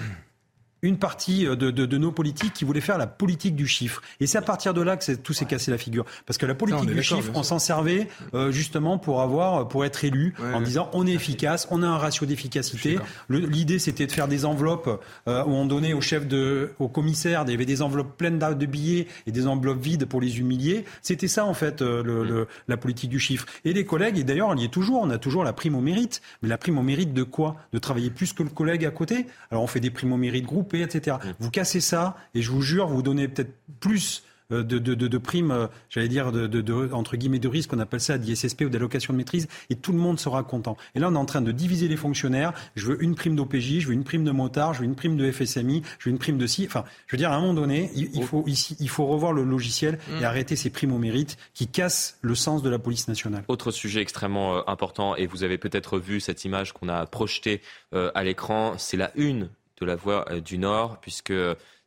une 0.87 0.99
partie 0.99 1.47
euh, 1.47 1.57
de, 1.57 1.71
de, 1.71 1.87
de, 1.87 1.99
nos 1.99 2.13
politiques 2.13 2.53
qui 2.53 2.65
voulaient 2.65 2.81
faire 2.81 2.99
la 2.99 3.07
politique 3.07 3.57
du 3.57 3.67
chiffre. 3.67 4.03
Et 4.21 4.27
c'est 4.27 4.39
à 4.39 4.43
partir 4.43 4.75
de 4.75 4.81
là 4.81 4.97
que 4.97 5.13
tout 5.15 5.33
s'est 5.33 5.45
cassé 5.45 5.71
la 5.71 5.79
figure. 5.79 6.05
Parce 6.27 6.39
que 6.39 6.47
la 6.47 6.55
politique 6.55 6.91
du 6.91 7.03
chiffre, 7.03 7.31
on 7.35 7.43
s'en 7.43 7.59
servait 7.59 8.09
euh, 8.35 8.51
justement 8.51 8.99
pour 8.99 9.21
avoir, 9.21 9.69
pour 9.69 9.85
être 9.85 10.05
élu, 10.05 10.35
en 10.55 10.61
disant 10.61 10.91
on 10.93 11.07
est 11.07 11.13
efficace, 11.13 11.67
on 11.71 11.83
a 11.83 11.87
un 11.87 11.99
ratio 11.99 12.27
d'efficacité. 12.27 12.99
L'idée 13.29 13.79
c'était 13.79 14.07
de 14.07 14.13
faire 14.13 14.29
des 14.29 14.45
enveloppes 14.45 15.03
euh, 15.29 15.45
où 15.45 15.51
on 15.51 15.67
donnait 15.67 15.93
au 15.93 16.01
chef 16.01 16.27
de, 16.27 16.73
au 16.79 16.89
commissaire, 16.89 17.45
il 17.47 17.51
y 17.51 17.55
avait 17.55 17.65
des 17.65 17.83
enveloppes 17.83 18.17
pleines 18.17 18.39
de 18.39 18.67
billets 18.67 19.07
et 19.27 19.33
des 19.33 19.47
enveloppes 19.47 19.81
vides 19.81 20.07
pour 20.07 20.21
les 20.21 20.39
humilier. 20.39 20.85
C'était 21.03 21.29
ça 21.29 21.45
en 21.45 21.55
fait 21.55 21.81
le, 21.81 22.03
le, 22.03 22.47
la 22.69 22.77
politique 22.77 23.11
du 23.11 23.19
chiffre. 23.19 23.47
Et 23.65 23.73
les 23.73 23.85
collègues, 23.85 24.19
et 24.19 24.25
d'ailleurs 24.25 24.49
on 24.49 24.57
y 24.57 24.65
est 24.65 24.73
toujours, 24.73 25.03
on 25.03 25.11
a 25.11 25.19
toujours 25.19 25.45
la 25.45 25.53
prime 25.53 25.75
au 25.75 25.81
mérite. 25.81 26.23
Mais 26.43 26.49
la 26.49 26.59
prime 26.59 26.79
au 26.79 26.83
mérite 26.83 27.13
de 27.13 27.23
quoi? 27.23 27.57
De 27.73 27.79
travailler 27.79 28.11
plus 28.11 28.33
que 28.33 28.43
le 28.43 28.51
collègue 28.51 28.85
à 28.85 28.91
côté? 28.91 29.27
Alors 29.51 29.63
on 29.63 29.67
fait 29.67 29.81
des 29.81 29.91
primes 29.91 30.13
au 30.13 30.17
mérite 30.17 30.45
groupées 30.45 30.76
etc. 30.82 31.16
Mm. 31.23 31.28
Vous 31.40 31.51
cassez 31.51 31.81
ça 31.81 32.16
et 32.35 32.43
je 32.43 32.51
vous 32.51 32.62
jure, 32.62 32.89
vous 32.89 33.03
donnez 33.03 33.28
peut-être 33.28 33.53
plus 33.81 34.23
de, 34.51 34.62
de, 34.62 34.94
de, 34.94 35.19
primes, 35.19 35.69
j'allais 35.90 36.09
dire, 36.09 36.32
de, 36.32 36.93
entre 36.93 37.16
guillemets, 37.16 37.39
de 37.39 37.48
risque, 37.48 37.73
on 37.73 37.78
appelle 37.78 38.01
ça 38.01 38.19
d'ISSP 38.19 38.62
ou 38.62 38.69
d'allocation 38.69 39.12
de 39.12 39.19
maîtrise, 39.19 39.48
et 39.70 39.77
tout 39.77 39.93
le 39.93 39.98
monde 39.98 40.20
sera 40.20 40.43
content. 40.43 40.77
Et 40.94 41.01
là, 41.01 41.09
on 41.09 41.15
est 41.15 41.19
en 41.19 41.24
train 41.24 41.43
de 41.43 41.53
diviser 41.53 41.89
les 41.89 41.97
fonctionnaires. 41.97 42.53
Je 42.77 42.86
veux 42.86 43.03
une 43.03 43.15
prime 43.15 43.35
d'OPJ, 43.35 43.81
je 43.81 43.89
veux 43.89 43.94
une 43.94 44.05
prime 44.05 44.24
de 44.24 44.31
motard, 44.31 44.74
je 44.74 44.81
veux 44.81 44.85
une 44.85 44.94
prime 44.94 45.16
de 45.16 45.31
FSMI, 45.31 45.82
je 45.98 46.09
veux 46.09 46.11
une 46.11 46.19
prime 46.19 46.39
de 46.39 46.47
ci. 46.47 46.65
Enfin, 46.66 46.85
je 47.07 47.16
veux 47.16 47.19
dire, 47.19 47.32
à 47.32 47.36
un 47.36 47.40
moment 47.40 47.55
donné, 47.55 47.90
il, 47.94 48.23
faut, 48.23 48.44
ici, 48.47 48.77
il 48.78 48.89
faut 48.89 49.07
revoir 49.07 49.32
le 49.32 49.43
logiciel 49.43 49.98
et 50.09 50.20
mmh. 50.20 50.24
arrêter 50.24 50.57
ces 50.57 50.70
primes 50.70 50.93
au 50.93 50.98
mérite 50.98 51.36
qui 51.55 51.66
cassent 51.66 52.19
le 52.23 52.35
sens 52.35 52.62
de 52.62 52.70
la 52.70 52.78
police 52.78 53.09
nationale. 53.09 53.44
Autre 53.48 53.70
sujet 53.70 54.01
extrêmement 54.01 54.69
important, 54.69 55.16
et 55.16 55.27
vous 55.27 55.43
avez 55.43 55.59
peut-être 55.59 55.98
vu 55.98 56.20
cette 56.20 56.44
image 56.44 56.73
qu'on 56.73 56.89
a 56.89 57.07
projetée 57.07 57.62
à 57.93 58.23
l'écran, 58.23 58.74
c'est 58.78 58.97
la 58.97 59.11
une 59.16 59.48
de 59.81 59.86
la 59.86 59.97
Voix 59.97 60.24
euh, 60.31 60.40
du 60.40 60.59
Nord, 60.59 60.98
puisque 61.01 61.35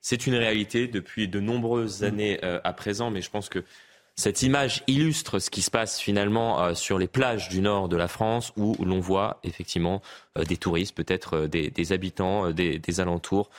c'est 0.02 0.28
une 0.28 0.36
réalité 0.36 0.88
depuis 0.88 1.28
de 1.28 1.40
nombreuses 1.40 2.02
mm. 2.02 2.06
années 2.06 2.40
euh, 2.44 2.60
à 2.64 2.74
présent, 2.74 3.12
mais 3.12 3.22
je 3.22 3.30
pense 3.30 3.50
que 3.50 3.64
cette 4.16 4.44
image 4.44 4.84
illustre 4.88 5.40
ce 5.40 5.50
qui 5.50 5.62
se 5.62 5.72
passe 5.72 6.00
finalement 6.00 6.62
euh, 6.62 6.74
sur 6.74 7.00
les 7.00 7.08
plages 7.08 7.48
du 7.48 7.62
nord 7.62 7.88
de 7.88 7.96
la 7.96 8.10
France 8.10 8.52
où 8.58 8.76
l'on 8.84 9.00
voit 9.00 9.40
effectivement 9.44 10.02
des 10.36 10.58
touristes, 10.58 10.94
peut-être 10.94 11.48
des, 11.48 11.92
habitants 11.94 12.52
des, 12.52 13.00
alentours, 13.00 13.50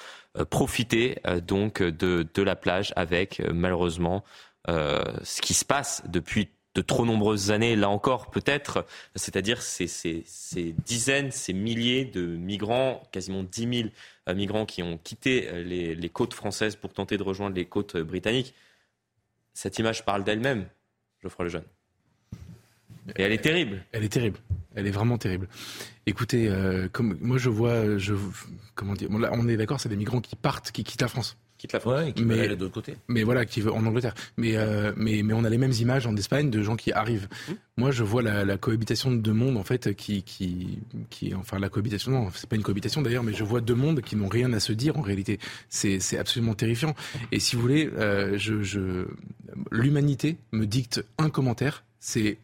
profiter 0.51 1.17
donc 1.47 1.83
de, 1.83 2.27
de, 2.35 2.43
la 2.43 2.57
plage 2.57 2.93
avec 2.95 3.43
malheureusement 3.53 4.23
ce 4.69 5.41
qui 5.41 5.55
se 5.55 5.65
passe 5.65 6.03
depuis 6.09 6.51
de 6.75 6.83
trop 6.83 7.05
nombreuses 7.05 7.51
années, 7.51 7.75
là 7.75 7.89
encore 7.89 8.31
peut-être, 8.31 8.87
c'est-à-dire 9.17 9.61
ces, 9.61 9.89
ces, 9.89 10.23
ces, 10.27 10.75
dizaines, 10.85 11.31
ces 11.33 11.53
milliers 11.53 12.05
de 12.05 12.23
migrants, 12.23 13.03
quasiment 13.11 13.43
10 13.43 13.79
000 13.79 13.89
euh, 13.89 13.91
migrants 14.35 14.67
qui 14.67 14.83
ont 14.83 14.99
quitté 14.99 15.49
euh, 15.49 15.63
les, 15.63 16.09
côtes 16.09 16.35
françaises 16.35 16.77
pour 16.77 16.93
tenter 16.93 17.17
de 17.17 17.23
rejoindre 17.23 17.57
les 17.57 17.65
côtes 17.65 17.97
britanniques. 17.97 18.55
Cette 19.53 19.79
image 19.79 20.05
parle 20.05 20.25
d'elle-même, 20.25 20.67
Geoffroy 21.23 21.47
Lejeune. 21.47 21.65
Et 23.17 23.23
elle 23.23 23.33
est 23.33 23.43
terrible. 23.43 23.85
Elle 23.93 24.05
est 24.05 24.09
terrible. 24.09 24.39
Elle 24.75 24.87
est 24.87 24.93
vraiment 24.93 25.19
terrible. 25.19 25.49
Écoutez, 26.07 26.49
euh, 26.49 26.89
comme 26.91 27.19
moi 27.21 27.39
je 27.39 27.51
vois, 27.51 27.83
comment 28.75 28.95
dire, 28.95 29.09
on 29.11 29.49
est 29.49 29.57
d'accord, 29.57 29.81
c'est 29.81 29.89
des 29.89 29.97
migrants 29.97 30.21
qui 30.21 30.37
partent, 30.37 30.71
qui 30.71 30.85
quittent 30.85 31.03
la 31.03 31.09
France 31.09 31.37
quitte 31.61 31.75
la 31.75 31.81
France. 31.81 32.13
qui 32.15 32.25
mais, 32.25 32.41
aller 32.41 32.57
de 32.57 32.63
l'autre 32.63 32.73
côté. 32.73 32.97
Mais 33.09 33.23
voilà, 33.23 33.45
qui 33.45 33.61
veut 33.61 33.73
en 33.73 33.85
Angleterre. 33.85 34.15
Mais, 34.39 34.57
euh, 34.57 34.93
mais, 34.97 35.23
mais 35.23 35.35
on 35.35 35.45
a 35.45 35.51
les 35.51 35.59
mêmes 35.59 35.75
images 35.79 36.07
en 36.07 36.17
Espagne 36.17 36.49
de 36.49 36.63
gens 36.63 36.75
qui 36.75 36.91
arrivent. 36.91 37.29
Mmh. 37.49 37.53
Moi, 37.77 37.91
je 37.91 38.03
vois 38.03 38.23
la, 38.23 38.45
la, 38.47 38.57
cohabitation 38.57 39.11
de 39.11 39.19
deux 39.19 39.35
mondes, 39.35 39.59
en 39.59 39.63
fait, 39.63 39.95
qui, 39.95 40.23
qui, 40.23 40.79
qui 41.11 41.35
enfin, 41.35 41.59
la 41.59 41.69
cohabitation, 41.69 42.13
non, 42.13 42.29
c'est 42.35 42.49
pas 42.49 42.57
une 42.57 42.63
cohabitation 42.63 43.03
d'ailleurs, 43.03 43.23
mais 43.23 43.35
je 43.35 43.45
vois 43.45 43.61
deux 43.61 43.75
mondes 43.75 44.01
qui 44.01 44.17
n'ont 44.17 44.29
rien 44.29 44.53
à 44.55 44.61
se 44.61 44.73
dire 44.73 44.97
en 44.97 45.03
réalité. 45.03 45.39
C'est, 45.69 46.01
c'est 46.01 46.17
absolument 46.17 46.55
terrifiant. 46.55 46.95
Et 47.31 47.41
si 47.41 47.57
vous 47.57 47.63
voulez, 47.63 47.91
euh, 47.99 48.39
je, 48.39 48.63
je, 48.63 49.07
l'humanité 49.71 50.39
me 50.53 50.67
dicte 50.67 51.05
un 51.19 51.29
commentaire, 51.29 51.85
c'est 52.01 52.39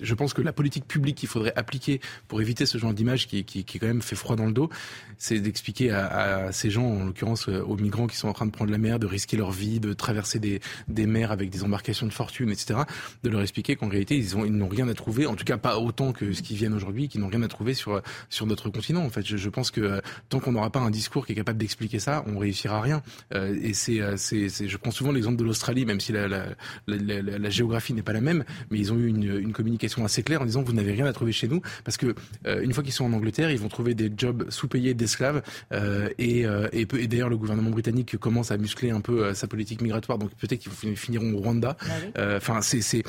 je 0.00 0.14
pense 0.14 0.32
que 0.32 0.42
la 0.42 0.52
politique 0.52 0.86
publique 0.86 1.16
qu'il 1.16 1.28
faudrait 1.28 1.52
appliquer 1.56 2.00
pour 2.28 2.40
éviter 2.40 2.66
ce 2.66 2.78
genre 2.78 2.94
d'image 2.94 3.26
qui, 3.26 3.44
qui, 3.44 3.64
qui, 3.64 3.78
quand 3.78 3.86
même 3.86 4.02
fait 4.02 4.16
froid 4.16 4.36
dans 4.36 4.46
le 4.46 4.52
dos, 4.52 4.70
c'est 5.18 5.38
d'expliquer 5.38 5.90
à, 5.90 6.06
à, 6.46 6.52
ces 6.52 6.70
gens, 6.70 6.86
en 6.86 7.04
l'occurrence 7.04 7.48
euh, 7.48 7.62
aux 7.62 7.76
migrants 7.76 8.06
qui 8.06 8.16
sont 8.16 8.28
en 8.28 8.32
train 8.32 8.46
de 8.46 8.50
prendre 8.50 8.70
la 8.70 8.78
mer, 8.78 8.98
de 8.98 9.06
risquer 9.06 9.36
leur 9.36 9.50
vie, 9.50 9.80
de 9.80 9.92
traverser 9.92 10.38
des, 10.38 10.60
des 10.88 11.06
mers 11.06 11.30
avec 11.32 11.50
des 11.50 11.62
embarcations 11.64 12.06
de 12.06 12.12
fortune, 12.12 12.50
etc., 12.50 12.80
de 13.22 13.28
leur 13.30 13.42
expliquer 13.42 13.76
qu'en 13.76 13.88
réalité, 13.88 14.16
ils, 14.16 14.36
ont, 14.36 14.44
ils 14.44 14.52
n'ont 14.52 14.68
rien 14.68 14.88
à 14.88 14.94
trouver, 14.94 15.26
en 15.26 15.34
tout 15.34 15.44
cas 15.44 15.58
pas 15.58 15.78
autant 15.78 16.12
que 16.12 16.32
ce 16.32 16.42
qui 16.42 16.54
viennent 16.54 16.74
aujourd'hui, 16.74 17.08
qu'ils 17.08 17.20
n'ont 17.20 17.28
rien 17.28 17.42
à 17.42 17.48
trouver 17.48 17.74
sur, 17.74 18.00
sur 18.30 18.46
notre 18.46 18.70
continent. 18.70 19.04
En 19.04 19.10
fait, 19.10 19.24
je, 19.24 19.48
pense 19.48 19.70
que 19.70 19.80
euh, 19.80 20.00
tant 20.28 20.40
qu'on 20.40 20.52
n'aura 20.52 20.70
pas 20.70 20.80
un 20.80 20.90
discours 20.90 21.26
qui 21.26 21.32
est 21.32 21.36
capable 21.36 21.58
d'expliquer 21.58 21.98
ça, 21.98 22.24
on 22.26 22.38
réussira 22.38 22.80
rien. 22.80 23.02
Euh, 23.34 23.54
et 23.62 23.74
c'est, 23.74 24.00
c'est, 24.16 24.48
je 24.48 24.76
prends 24.76 24.90
souvent 24.90 25.12
l'exemple 25.12 25.36
de 25.36 25.44
l'Australie, 25.44 25.84
même 25.84 26.00
si 26.00 26.12
la, 26.12 26.28
la, 26.28 26.46
la, 26.86 27.22
la 27.22 27.50
géographie 27.50 27.92
n'est 27.92 28.02
pas 28.02 28.12
la 28.12 28.20
même, 28.20 28.44
mais 28.70 28.78
ils 28.78 28.92
ont 28.92 28.96
eu 28.96 29.08
une, 29.08 29.38
une 29.38 29.52
communication 29.52 29.81
assez 30.04 30.22
claire 30.22 30.42
en 30.42 30.44
disant 30.44 30.62
vous 30.62 30.72
n'avez 30.72 30.92
rien 30.92 31.06
à 31.06 31.12
trouver 31.12 31.32
chez 31.32 31.48
nous 31.48 31.60
parce 31.84 31.96
que 31.96 32.14
euh, 32.46 32.62
une 32.62 32.72
fois 32.72 32.82
qu'ils 32.82 32.92
sont 32.92 33.04
en 33.04 33.12
Angleterre, 33.12 33.50
ils 33.50 33.58
vont 33.58 33.68
trouver 33.68 33.94
des 33.94 34.10
jobs 34.16 34.50
sous-payés 34.50 34.94
d'esclaves 34.94 35.42
euh, 35.72 36.08
et, 36.18 36.46
euh, 36.46 36.68
et, 36.72 36.82
et 36.82 37.06
d'ailleurs 37.06 37.28
le 37.28 37.36
gouvernement 37.36 37.70
britannique 37.70 38.16
commence 38.16 38.50
à 38.50 38.56
muscler 38.56 38.90
un 38.90 39.00
peu 39.00 39.34
sa 39.34 39.46
politique 39.46 39.80
migratoire 39.80 40.18
donc 40.18 40.30
peut-être 40.36 40.60
qu'ils 40.60 40.96
finiront 40.96 41.32
au 41.34 41.38
Rwanda. 41.38 41.76
Ah 42.16 42.36
enfin 42.36 42.60
c'est 42.62 42.80
c'est 42.80 43.02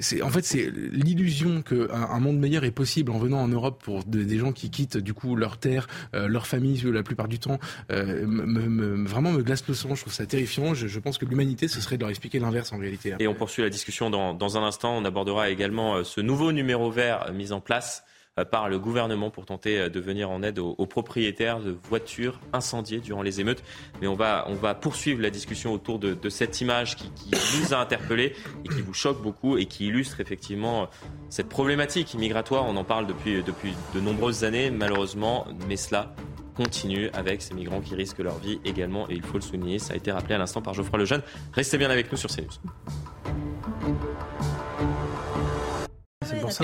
c'est 0.00 0.22
en 0.22 0.30
fait 0.30 0.44
c'est 0.44 0.70
l'illusion 0.92 1.62
que 1.62 1.88
un, 1.92 2.20
monde 2.20 2.38
meilleur 2.38 2.64
est 2.64 2.70
possible 2.70 3.12
en 3.12 3.18
venant 3.18 3.40
en 3.40 3.48
Europe 3.48 3.82
pour 3.82 4.04
des 4.04 4.38
gens 4.38 4.52
qui 4.52 4.70
quittent 4.70 4.96
du 4.96 5.14
coup 5.14 5.36
leur 5.36 5.58
terre, 5.58 5.86
leur 6.12 6.46
famille 6.46 6.80
la 6.92 7.02
plupart 7.02 7.28
du 7.28 7.38
temps 7.38 7.58
me, 7.90 9.06
vraiment 9.06 9.32
me 9.32 9.42
glace 9.42 9.64
le 9.68 9.74
sang. 9.74 9.94
Je 9.94 10.02
trouve 10.02 10.12
ça 10.12 10.26
terrifiant. 10.26 10.74
Je, 10.74 10.86
je 10.86 11.00
pense 11.00 11.18
que 11.18 11.24
l'humanité 11.24 11.68
ce 11.68 11.80
serait 11.80 11.96
de 11.96 12.02
leur 12.02 12.10
expliquer 12.10 12.38
l'inverse 12.38 12.72
en 12.72 12.78
réalité. 12.78 13.14
Et 13.18 13.28
on 13.28 13.34
poursuit 13.34 13.62
la 13.62 13.70
discussion 13.70 14.10
dans, 14.10 14.34
dans 14.34 14.56
un 14.58 14.62
instant. 14.64 14.96
On 14.96 15.04
abordera 15.04 15.50
également 15.50 16.02
ce 16.08 16.20
nouveau 16.20 16.52
numéro 16.52 16.90
vert 16.90 17.30
mis 17.32 17.52
en 17.52 17.60
place 17.60 18.04
euh, 18.38 18.44
par 18.44 18.68
le 18.68 18.78
gouvernement 18.78 19.30
pour 19.30 19.46
tenter 19.46 19.78
euh, 19.78 19.88
de 19.88 20.00
venir 20.00 20.30
en 20.30 20.42
aide 20.42 20.58
aux, 20.58 20.86
propriétaires 20.86 21.60
de 21.60 21.70
voitures 21.70 22.40
incendiées 22.52 23.00
durant 23.00 23.22
les 23.22 23.40
émeutes. 23.40 23.62
Mais 24.00 24.06
on 24.06 24.14
va, 24.14 24.44
on 24.48 24.54
va 24.54 24.74
poursuivre 24.74 25.20
la 25.20 25.30
discussion 25.30 25.72
autour 25.72 25.98
de, 25.98 26.28
cette 26.28 26.60
image 26.60 26.96
qui, 26.96 27.10
qui, 27.12 27.30
nous 27.60 27.74
a 27.74 27.78
interpellés 27.78 28.34
et 28.64 28.68
qui 28.68 28.80
vous 28.80 28.94
choque 28.94 29.22
beaucoup 29.22 29.56
et 29.58 29.66
qui 29.66 29.86
illustre 29.86 30.20
effectivement 30.20 30.82
euh, 30.82 30.86
cette 31.28 31.48
problématique 31.48 32.14
migratoire. 32.14 32.64
On 32.66 32.76
en 32.76 32.84
parle 32.84 33.06
depuis, 33.06 33.42
depuis 33.42 33.74
de 33.94 34.00
nombreuses 34.00 34.44
années, 34.44 34.70
malheureusement, 34.70 35.46
mais 35.68 35.76
cela 35.76 36.14
continue 36.56 37.08
avec 37.12 37.40
ces 37.40 37.54
migrants 37.54 37.80
qui 37.80 37.94
risquent 37.94 38.18
leur 38.18 38.38
vie 38.38 38.58
également. 38.64 39.08
Et 39.08 39.14
il 39.14 39.22
faut 39.22 39.38
le 39.38 39.42
souligner, 39.42 39.78
ça 39.78 39.92
a 39.92 39.96
été 39.96 40.10
rappelé 40.10 40.34
à 40.34 40.38
l'instant 40.38 40.60
par 40.60 40.74
Geoffroy 40.74 40.98
Lejeune. 40.98 41.22
Restez 41.52 41.78
bien 41.78 41.90
avec 41.90 42.10
nous 42.10 42.18
sur 42.18 42.30
CNews. 42.30 42.48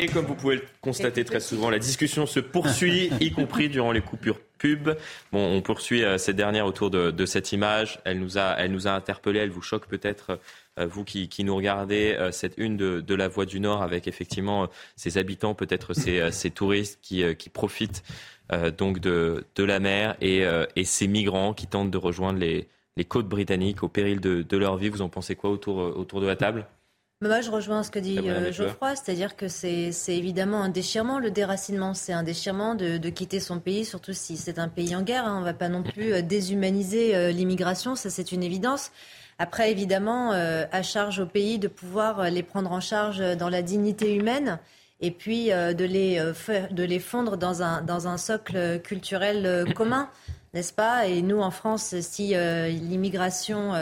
Et 0.00 0.06
comme 0.06 0.26
vous 0.26 0.34
pouvez 0.34 0.56
le 0.56 0.62
constater 0.80 1.24
très 1.24 1.40
souvent, 1.40 1.70
la 1.70 1.78
discussion 1.78 2.26
se 2.26 2.40
poursuit, 2.40 3.10
y 3.20 3.30
compris 3.30 3.68
durant 3.68 3.92
les 3.92 4.00
coupures 4.00 4.38
pub. 4.58 4.90
Bon, 5.30 5.56
on 5.56 5.60
poursuit 5.60 6.04
euh, 6.04 6.16
cette 6.16 6.36
dernière 6.36 6.66
autour 6.66 6.90
de, 6.90 7.26
cette 7.26 7.52
image. 7.52 8.00
Elle 8.04 8.18
nous 8.18 8.38
a, 8.38 8.54
elle 8.58 8.72
nous 8.72 8.88
a 8.88 8.92
interpellé. 8.92 9.40
Elle 9.40 9.50
vous 9.50 9.62
choque 9.62 9.86
peut-être, 9.86 10.40
euh, 10.78 10.86
vous 10.86 11.04
qui, 11.04 11.28
nous 11.44 11.54
regardez, 11.54 12.16
euh, 12.18 12.32
cette 12.32 12.54
une 12.56 12.76
de, 12.76 13.14
la 13.14 13.28
Voie 13.28 13.44
du 13.44 13.60
Nord 13.60 13.82
avec 13.82 14.08
effectivement 14.08 14.68
ces 14.96 15.18
habitants, 15.18 15.54
peut-être 15.54 15.92
ces, 15.94 16.30
ces, 16.32 16.50
touristes 16.50 16.98
qui, 17.02 17.22
qui 17.36 17.50
profitent 17.50 18.02
donc 18.76 18.98
de, 18.98 19.44
de, 19.54 19.64
la 19.64 19.80
mer 19.80 20.16
et, 20.20 20.44
et, 20.76 20.84
ces 20.84 21.06
migrants 21.06 21.54
qui 21.54 21.66
tentent 21.66 21.90
de 21.90 21.98
rejoindre 21.98 22.38
les, 22.38 22.68
les 22.96 23.04
côtes 23.04 23.28
britanniques 23.28 23.82
au 23.82 23.88
péril 23.88 24.20
de, 24.20 24.42
de, 24.42 24.56
leur 24.56 24.76
vie. 24.76 24.88
Vous 24.88 25.00
en 25.02 25.08
pensez 25.08 25.34
quoi 25.34 25.50
autour, 25.50 25.78
autour 25.78 26.20
de 26.20 26.26
la 26.26 26.36
table? 26.36 26.66
Moi, 27.20 27.40
je 27.40 27.50
rejoins 27.50 27.82
ce 27.82 27.90
que 27.90 27.98
dit 27.98 28.18
euh, 28.18 28.52
Geoffroy, 28.52 28.96
c'est-à-dire 28.96 29.36
que 29.36 29.48
c'est 29.48 29.92
évidemment 30.08 30.62
un 30.62 30.68
déchirement. 30.68 31.18
Le 31.18 31.30
déracinement, 31.30 31.94
c'est 31.94 32.12
un 32.12 32.22
déchirement 32.22 32.74
de, 32.74 33.08
quitter 33.08 33.40
son 33.40 33.60
pays, 33.60 33.84
surtout 33.84 34.12
si 34.12 34.36
c'est 34.36 34.58
un 34.58 34.68
pays 34.68 34.94
en 34.96 35.02
guerre. 35.02 35.24
Hein. 35.24 35.36
On 35.36 35.40
ne 35.40 35.44
va 35.44 35.54
pas 35.54 35.68
non 35.68 35.82
plus 35.82 36.12
euh, 36.12 36.22
déshumaniser 36.22 37.14
euh, 37.14 37.30
l'immigration, 37.30 37.94
ça 37.94 38.10
c'est 38.10 38.32
une 38.32 38.42
évidence. 38.42 38.90
Après, 39.38 39.72
évidemment, 39.72 40.30
à 40.30 40.82
charge 40.84 41.18
au 41.18 41.26
pays 41.26 41.58
de 41.58 41.66
pouvoir 41.66 42.30
les 42.30 42.44
prendre 42.44 42.70
en 42.70 42.78
charge 42.78 43.18
dans 43.36 43.48
la 43.48 43.62
dignité 43.62 44.14
humaine 44.14 44.60
et 45.00 45.10
puis 45.10 45.46
de, 45.48 45.84
les, 45.84 46.22
de 46.70 46.84
les 46.84 47.00
fondre 47.00 47.36
dans 47.36 47.60
un, 47.60 47.82
dans 47.82 48.06
un 48.06 48.16
socle 48.16 48.80
culturel 48.84 49.64
commun, 49.74 50.08
n'est-ce 50.52 50.72
pas? 50.72 51.08
Et 51.08 51.20
nous, 51.20 51.40
en 51.40 51.50
France, 51.50 51.96
si 52.00 52.28
l'immigration 52.28 53.72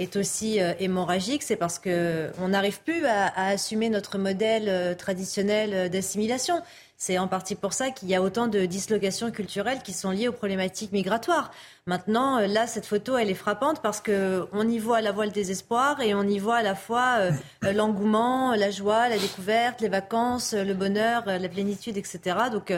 est 0.00 0.16
aussi 0.16 0.60
euh, 0.60 0.72
hémorragique, 0.78 1.42
c'est 1.42 1.56
parce 1.56 1.78
qu'on 1.78 2.48
n'arrive 2.48 2.80
plus 2.80 3.04
à, 3.06 3.32
assumer 3.48 3.90
notre 3.90 4.18
modèle 4.18 4.68
euh, 4.68 4.94
traditionnel 4.94 5.74
euh, 5.74 5.88
d'assimilation. 5.88 6.60
C'est 6.96 7.18
en 7.18 7.28
partie 7.28 7.54
pour 7.54 7.72
ça 7.72 7.90
qu'il 7.90 8.08
y 8.08 8.14
a 8.14 8.22
autant 8.22 8.46
de 8.46 8.66
dislocations 8.66 9.30
culturelles 9.30 9.80
qui 9.82 9.92
sont 9.94 10.10
liées 10.10 10.28
aux 10.28 10.32
problématiques 10.32 10.92
migratoires. 10.92 11.50
Maintenant, 11.86 12.40
là, 12.40 12.66
cette 12.66 12.84
photo, 12.84 13.16
elle 13.16 13.30
est 13.30 13.34
frappante 13.34 13.80
parce 13.80 14.02
qu'on 14.02 14.68
y 14.68 14.78
voit 14.78 14.98
à 14.98 15.00
la 15.00 15.10
voile 15.10 15.28
le 15.28 15.32
désespoir 15.32 16.02
et 16.02 16.14
on 16.14 16.24
y 16.24 16.38
voit 16.38 16.56
à 16.56 16.62
la 16.62 16.74
fois 16.74 17.30
l'engouement, 17.62 18.54
la 18.54 18.70
joie, 18.70 19.08
la 19.08 19.16
découverte, 19.16 19.80
les 19.80 19.88
vacances, 19.88 20.52
le 20.52 20.74
bonheur, 20.74 21.24
la 21.24 21.48
plénitude, 21.48 21.96
etc. 21.96 22.36
Donc, 22.52 22.70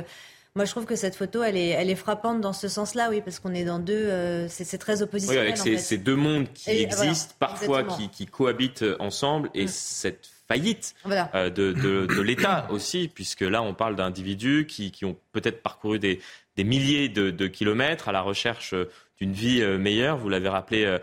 moi, 0.54 0.66
je 0.66 0.70
trouve 0.70 0.84
que 0.84 0.96
cette 0.96 1.16
photo, 1.16 1.42
elle 1.42 1.56
est, 1.56 1.68
elle 1.68 1.88
est 1.88 1.96
frappante 1.96 2.42
dans 2.42 2.52
ce 2.52 2.68
sens-là, 2.68 3.08
oui, 3.08 3.22
parce 3.22 3.38
qu'on 3.38 3.54
est 3.54 3.64
dans 3.64 3.78
deux. 3.78 3.94
Euh, 3.94 4.48
c'est 4.48 4.76
très 4.76 5.00
oppositionnel. 5.00 5.54
Oui, 5.54 5.60
avec 5.60 5.80
ces, 5.80 5.96
deux 5.96 6.14
mondes 6.14 6.46
qui 6.52 6.70
existent, 6.70 7.34
parfois 7.38 7.84
qui, 7.84 8.10
qui, 8.10 8.26
cohabitent 8.26 8.84
ensemble, 8.98 9.48
et 9.54 9.64
mm. 9.64 9.68
cette 9.68 10.30
faillite 10.48 10.94
euh, 11.06 11.48
de, 11.48 11.72
de, 11.72 12.04
de 12.04 12.20
l'État 12.20 12.66
aussi, 12.70 13.08
puisque 13.08 13.40
là, 13.40 13.62
on 13.62 13.72
parle 13.72 13.96
d'individus 13.96 14.66
qui, 14.68 14.90
qui, 14.90 15.06
ont 15.06 15.16
peut-être 15.32 15.62
parcouru 15.62 15.98
des, 15.98 16.20
des 16.56 16.64
milliers 16.64 17.08
de, 17.08 17.30
de, 17.30 17.46
kilomètres 17.46 18.10
à 18.10 18.12
la 18.12 18.20
recherche 18.20 18.74
d'une 19.18 19.32
vie 19.32 19.62
euh, 19.62 19.78
meilleure, 19.78 20.18
vous 20.18 20.28
l'avez 20.28 20.50
rappelé 20.50 20.98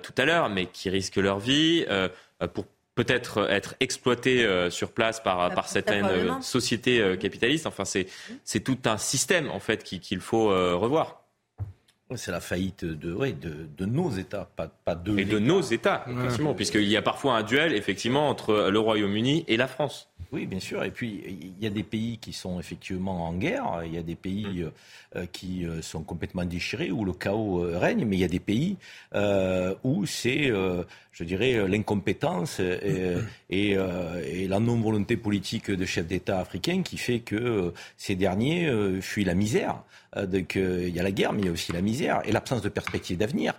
tout 0.00 0.14
à 0.16 0.24
l'heure, 0.24 0.48
mais 0.48 0.66
qui 0.66 0.90
risquent 0.90 1.16
leur 1.16 1.40
vie 1.40 1.84
pour 2.54 2.66
peut-être 2.94 3.50
être 3.50 3.74
exploité 3.80 4.44
euh, 4.44 4.70
sur 4.70 4.92
place 4.92 5.20
par, 5.20 5.54
par 5.54 5.68
certaines 5.68 6.06
euh, 6.06 6.40
sociétés 6.40 7.00
euh, 7.00 7.16
capitalistes. 7.16 7.66
Enfin, 7.66 7.84
c'est, 7.84 8.06
c'est 8.44 8.60
tout 8.60 8.78
un 8.84 8.98
système 8.98 9.50
en 9.50 9.60
fait 9.60 9.82
qu'il 9.82 10.20
faut 10.20 10.48
revoir. 10.48 11.18
C'est 12.14 12.30
la 12.30 12.40
faillite 12.40 12.84
de, 12.84 13.14
ouais, 13.14 13.32
de, 13.32 13.66
de, 13.74 13.86
nos 13.86 14.10
États, 14.10 14.50
pas, 14.54 14.68
pas 14.68 14.94
de. 14.94 15.18
Et 15.18 15.24
de 15.24 15.38
nos 15.38 15.62
États, 15.62 16.04
effectivement, 16.06 16.52
puisqu'il 16.52 16.84
y 16.84 16.96
a 16.98 17.00
parfois 17.00 17.36
un 17.36 17.42
duel, 17.42 17.72
effectivement, 17.72 18.28
entre 18.28 18.68
le 18.70 18.78
Royaume-Uni 18.78 19.46
et 19.48 19.56
la 19.56 19.66
France. 19.66 20.11
Oui, 20.30 20.46
bien 20.46 20.60
sûr. 20.60 20.84
Et 20.84 20.90
puis, 20.90 21.22
il 21.26 21.62
y 21.62 21.66
a 21.66 21.70
des 21.70 21.82
pays 21.82 22.18
qui 22.18 22.32
sont 22.32 22.58
effectivement 22.60 23.26
en 23.26 23.34
guerre. 23.34 23.82
Il 23.84 23.94
y 23.94 23.98
a 23.98 24.02
des 24.02 24.14
pays 24.14 24.64
mm. 24.64 24.70
euh, 25.16 25.26
qui 25.32 25.66
euh, 25.66 25.82
sont 25.82 26.02
complètement 26.02 26.44
déchirés, 26.44 26.90
où 26.90 27.04
le 27.04 27.12
chaos 27.12 27.64
euh, 27.64 27.78
règne. 27.78 28.04
Mais 28.04 28.16
il 28.16 28.20
y 28.20 28.24
a 28.24 28.28
des 28.28 28.40
pays 28.40 28.76
où 29.84 30.06
c'est, 30.06 30.50
je 31.12 31.24
dirais, 31.24 31.68
l'incompétence 31.68 32.60
et, 32.60 33.16
mm. 33.16 33.26
et, 33.50 33.70
et, 33.72 34.48
la 34.48 34.60
non-volonté 34.60 35.16
politique 35.16 35.70
de 35.70 35.84
chefs 35.84 36.06
d'État 36.06 36.40
africains 36.40 36.82
qui 36.82 36.96
fait 36.96 37.20
que 37.20 37.72
ces 37.96 38.14
derniers 38.14 38.70
fuient 39.00 39.24
la 39.24 39.34
misère. 39.34 39.82
Donc, 40.16 40.56
il 40.56 40.90
y 40.90 41.00
a 41.00 41.02
la 41.02 41.10
guerre, 41.10 41.32
mais 41.32 41.42
il 41.42 41.46
y 41.46 41.48
a 41.48 41.52
aussi 41.52 41.72
la 41.72 41.80
misère 41.80 42.20
et 42.24 42.32
l'absence 42.32 42.62
de 42.62 42.68
perspective 42.68 43.16
d'avenir. 43.18 43.54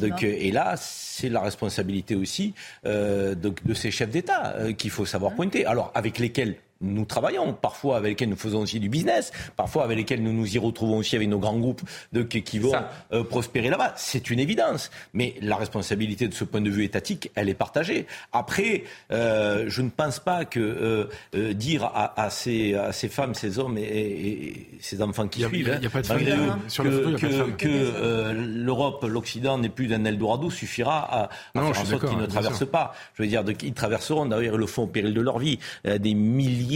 Donc, 0.00 0.22
et 0.22 0.50
là, 0.50 0.74
c'est 0.76 1.28
la 1.28 1.40
responsabilité 1.40 2.14
aussi 2.14 2.54
donc, 2.84 3.64
de 3.64 3.74
ces 3.74 3.90
chefs 3.90 4.10
d'État 4.10 4.56
qu'il 4.76 4.90
faut 4.90 5.06
savoir 5.06 5.32
mm. 5.32 5.36
pointer. 5.36 5.66
Alors, 5.66 5.92
avec 6.00 6.18
lesquels 6.18 6.56
nous 6.80 7.04
travaillons, 7.04 7.52
parfois 7.52 7.96
avec 7.98 8.10
lesquels 8.10 8.30
nous 8.30 8.36
faisons 8.36 8.60
aussi 8.60 8.80
du 8.80 8.88
business, 8.88 9.32
parfois 9.56 9.84
avec 9.84 9.98
lesquels 9.98 10.22
nous 10.22 10.32
nous 10.32 10.54
y 10.54 10.58
retrouvons 10.58 10.98
aussi 10.98 11.14
avec 11.16 11.28
nos 11.28 11.38
grands 11.38 11.58
groupes 11.58 11.82
de, 12.12 12.22
qui 12.22 12.58
vont 12.58 12.72
euh, 13.12 13.22
prospérer 13.22 13.68
là-bas. 13.68 13.92
C'est 13.96 14.30
une 14.30 14.38
évidence. 14.38 14.90
Mais 15.12 15.34
la 15.42 15.56
responsabilité 15.56 16.26
de 16.26 16.34
ce 16.34 16.44
point 16.44 16.60
de 16.60 16.70
vue 16.70 16.84
étatique, 16.84 17.30
elle 17.34 17.48
est 17.48 17.54
partagée. 17.54 18.06
Après, 18.32 18.84
euh, 19.12 19.66
je 19.68 19.82
ne 19.82 19.90
pense 19.90 20.20
pas 20.20 20.44
que 20.44 21.08
euh, 21.34 21.52
dire 21.52 21.84
à, 21.84 22.20
à, 22.20 22.30
ces, 22.30 22.74
à, 22.74 22.92
ces, 22.92 23.08
femmes, 23.08 23.34
ces 23.34 23.58
hommes 23.58 23.76
et, 23.76 24.66
ces 24.80 25.02
enfants 25.02 25.28
qui 25.28 25.42
suivent, 25.42 25.68
de 25.68 25.88
que, 25.88 27.50
que, 27.56 28.32
l'Europe, 28.32 29.04
l'Occident 29.06 29.58
n'est 29.58 29.68
plus 29.68 29.86
d'un 29.86 30.04
Eldorado 30.04 30.50
suffira 30.50 30.98
à, 30.98 31.24
à 31.24 31.28
faire 31.52 31.82
en 31.82 31.84
sorte 31.84 32.08
qu'ils 32.08 32.18
ne 32.18 32.26
traversent 32.26 32.70
pas. 32.70 32.94
Je 33.14 33.22
veux 33.22 33.28
dire, 33.28 33.44
ils 33.62 33.74
traverseront, 33.74 34.26
d'ailleurs, 34.26 34.56
le 34.56 34.66
font 34.66 34.84
au 34.84 34.86
péril 34.86 35.12
de 35.12 35.20
leur 35.20 35.38
vie. 35.38 35.58
des 35.84 36.14
milliers 36.14 36.69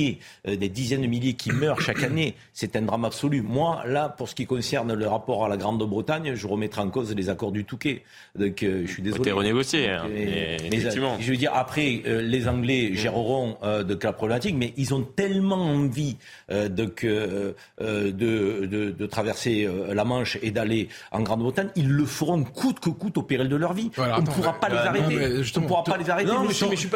euh, 0.48 0.56
des 0.56 0.68
dizaines 0.68 1.02
de 1.02 1.06
milliers 1.06 1.34
qui 1.34 1.52
meurent 1.52 1.80
chaque 1.80 2.02
année. 2.02 2.34
C'est 2.52 2.76
un 2.76 2.82
drame 2.82 3.04
absolu. 3.04 3.42
Moi, 3.42 3.82
là, 3.86 4.08
pour 4.08 4.28
ce 4.28 4.34
qui 4.34 4.46
concerne 4.46 4.92
le 4.92 5.06
rapport 5.06 5.44
à 5.44 5.48
la 5.48 5.56
Grande-Bretagne, 5.56 6.34
je 6.34 6.46
remettrai 6.46 6.82
en 6.82 6.90
cause 6.90 7.14
les 7.14 7.28
accords 7.28 7.52
du 7.52 7.64
Touquet. 7.64 8.02
Donc, 8.38 8.62
euh, 8.62 8.82
je 8.86 8.92
suis 8.92 9.02
désolé. 9.02 9.32
renégocié, 9.32 9.90
hein, 9.90 10.04
effectivement. 10.14 11.16
je 11.20 11.30
veux 11.30 11.36
dire, 11.36 11.52
après, 11.54 12.02
euh, 12.06 12.20
les 12.22 12.48
Anglais 12.48 12.90
géreront 12.94 13.56
de 13.62 13.98
la 14.02 14.12
problématique, 14.12 14.56
mais 14.56 14.72
ils 14.76 14.94
ont 14.94 15.02
tellement 15.02 15.56
envie 15.56 16.16
de, 16.50 16.66
de, 16.68 18.66
de, 18.66 19.06
traverser 19.06 19.68
la 19.92 20.04
Manche 20.04 20.38
et 20.42 20.50
d'aller 20.50 20.88
en 21.10 21.22
Grande-Bretagne, 21.22 21.68
ils 21.76 21.88
le 21.88 22.04
feront 22.04 22.42
coûte 22.44 22.80
que 22.80 22.90
coûte 22.90 23.18
au 23.18 23.22
péril 23.22 23.48
de 23.48 23.56
leur 23.56 23.72
vie. 23.72 23.90
on 23.96 24.20
ne 24.20 24.26
pourra 24.26 24.58
pas 24.60 24.68
les 24.68 24.76
arrêter. 24.76 25.04
on 25.56 25.60
ne 25.60 25.66
pourra 25.66 25.84
pas 25.84 25.96
les 25.96 26.10
arrêter. 26.10 26.30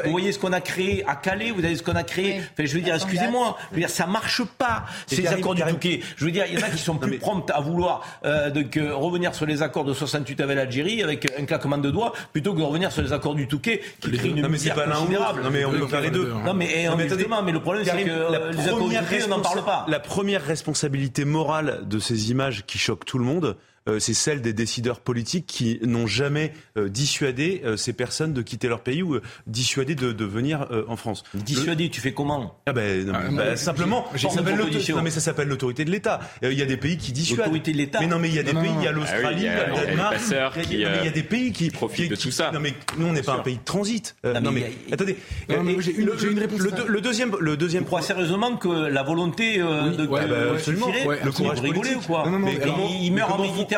Vous 0.04 0.10
voyez 0.10 0.32
ce 0.32 0.38
qu'on 0.38 0.52
a 0.52 0.60
créé 0.60 1.04
à 1.06 1.16
Calais, 1.16 1.50
vous 1.50 1.64
avez 1.64 1.76
ce 1.76 1.82
qu'on 1.82 1.96
a 1.96 2.02
créé. 2.02 2.40
je 2.58 2.74
veux 2.74 2.80
dire, 2.80 2.87
excusez-moi, 2.96 3.56
je 3.70 3.74
veux 3.74 3.80
dire, 3.80 3.90
ça 3.90 4.06
marche 4.06 4.42
pas, 4.44 4.84
ces 5.06 5.26
accords 5.26 5.54
du 5.54 5.62
Touquet. 5.62 6.00
Je 6.16 6.24
veux 6.24 6.30
dire, 6.30 6.44
il 6.48 6.58
y 6.58 6.62
en 6.62 6.66
a 6.66 6.70
qui 6.70 6.78
sont 6.78 6.96
plus 6.96 7.18
promptes 7.18 7.50
à 7.50 7.60
vouloir 7.60 8.02
euh, 8.24 8.50
revenir 8.94 9.34
sur 9.34 9.46
les 9.46 9.62
accords 9.62 9.84
de 9.84 9.94
68 9.94 10.40
avec 10.40 10.56
l'Algérie 10.56 11.02
avec 11.02 11.32
un 11.38 11.44
claquement 11.44 11.78
de 11.78 11.90
doigts, 11.90 12.12
plutôt 12.32 12.52
que 12.54 12.58
de 12.58 12.64
revenir 12.64 12.92
sur 12.92 13.02
les 13.02 13.12
accords 13.12 13.34
du 13.34 13.48
Touquet 13.48 13.82
qui 14.00 14.10
créent 14.12 14.28
une 14.28 14.42
non, 14.42 14.48
mais 14.48 14.58
c'est 14.58 14.70
pas 14.70 14.86
considérable. 14.86 15.42
Non, 15.42 15.50
mais 15.50 15.64
on 15.64 15.70
peut 15.70 15.86
faire 15.86 16.00
les 16.00 16.10
deux. 16.10 16.32
Non, 16.44 16.54
mais, 16.54 16.86
non, 16.88 16.96
mais, 16.96 17.08
mais 17.44 17.52
le 17.52 17.60
problème, 17.60 17.84
c'est 17.84 18.04
que 18.04 18.52
les 18.52 18.68
accords 18.68 18.88
du 18.88 18.96
Touquet, 18.96 19.24
on 19.24 19.28
n'en 19.28 19.40
parle 19.40 19.64
pas. 19.64 19.86
La 19.88 20.00
première 20.00 20.44
responsabilité 20.44 21.24
morale 21.24 21.80
de 21.84 21.98
ces 21.98 22.30
images 22.30 22.64
qui 22.66 22.78
choquent 22.78 23.04
tout 23.04 23.18
le 23.18 23.24
monde, 23.24 23.46
euh, 23.46 23.77
c'est 23.98 24.14
celle 24.14 24.42
des 24.42 24.52
décideurs 24.52 25.00
politiques 25.00 25.46
qui 25.46 25.78
n'ont 25.82 26.06
jamais 26.06 26.52
euh, 26.76 26.88
dissuadé 26.88 27.62
euh, 27.64 27.76
ces 27.76 27.92
personnes 27.92 28.32
de 28.32 28.42
quitter 28.42 28.68
leur 28.68 28.80
pays 28.80 29.02
ou 29.02 29.18
dissuadé 29.46 29.94
de, 29.94 30.12
de 30.12 30.24
venir 30.24 30.66
en 30.88 30.96
France. 30.96 31.22
Dissuadé, 31.34 31.88
tu 31.88 32.00
fais 32.00 32.12
comment? 32.12 32.58
Ah 32.66 32.72
ben, 32.72 33.10
ah, 33.14 33.30
bah, 33.30 33.56
simplement, 33.56 34.04
non, 34.12 35.02
mais 35.02 35.10
ça 35.10 35.20
s'appelle 35.20 35.48
l'autorité 35.48 35.84
de 35.84 35.90
l'État. 35.90 36.20
Il 36.42 36.52
y 36.52 36.62
a 36.62 36.66
des 36.66 36.76
pays 36.76 36.96
qui 36.98 37.12
dissuadent. 37.12 37.46
L'autorité 37.46 37.72
de 37.72 37.78
l'État. 37.78 38.00
Mais 38.00 38.06
non, 38.06 38.18
mais 38.18 38.28
il 38.28 38.34
y 38.34 38.38
a 38.38 38.42
des 38.42 38.52
pays, 38.52 38.70
il 38.78 38.84
y 38.84 38.88
a 38.88 38.92
l'Australie, 38.92 39.36
il 39.38 39.44
y 39.44 39.48
a 39.48 39.68
le 39.68 39.74
Danemark, 39.74 40.16
il 40.70 40.80
y 40.80 40.84
a 40.84 41.10
des 41.10 41.22
pays 41.22 41.52
qui 41.52 41.70
profitent 41.70 42.10
de 42.10 42.16
tout 42.16 42.30
ça. 42.30 42.50
Non 42.52 42.60
mais 42.60 42.74
nous 42.98 43.06
on 43.06 43.12
n'est 43.12 43.22
pas 43.22 43.34
un 43.34 43.38
pays 43.38 43.56
de 43.56 43.64
transit. 43.64 44.14
Non 44.24 44.52
mais 44.52 44.72
attendez, 44.92 45.16
j'ai 45.48 45.92
une 45.96 46.38
réponse. 46.38 46.60
Le 46.60 47.00
deuxième, 47.00 47.34
le 47.40 47.56
deuxième. 47.56 47.84
Crois 47.84 48.02
sérieusement 48.02 48.56
que 48.56 48.68
la 48.68 49.02
volonté 49.02 49.58
de 49.58 50.06
bah, 50.06 50.20
absolument. 50.52 50.88
Le 51.24 51.32
courage 51.32 51.60
rigoler 51.60 51.94
ou 51.94 52.00
quoi 52.00 52.24
Il 53.00 53.12
meurt 53.12 53.32
en 53.32 53.42
Méditerranée 53.42 53.77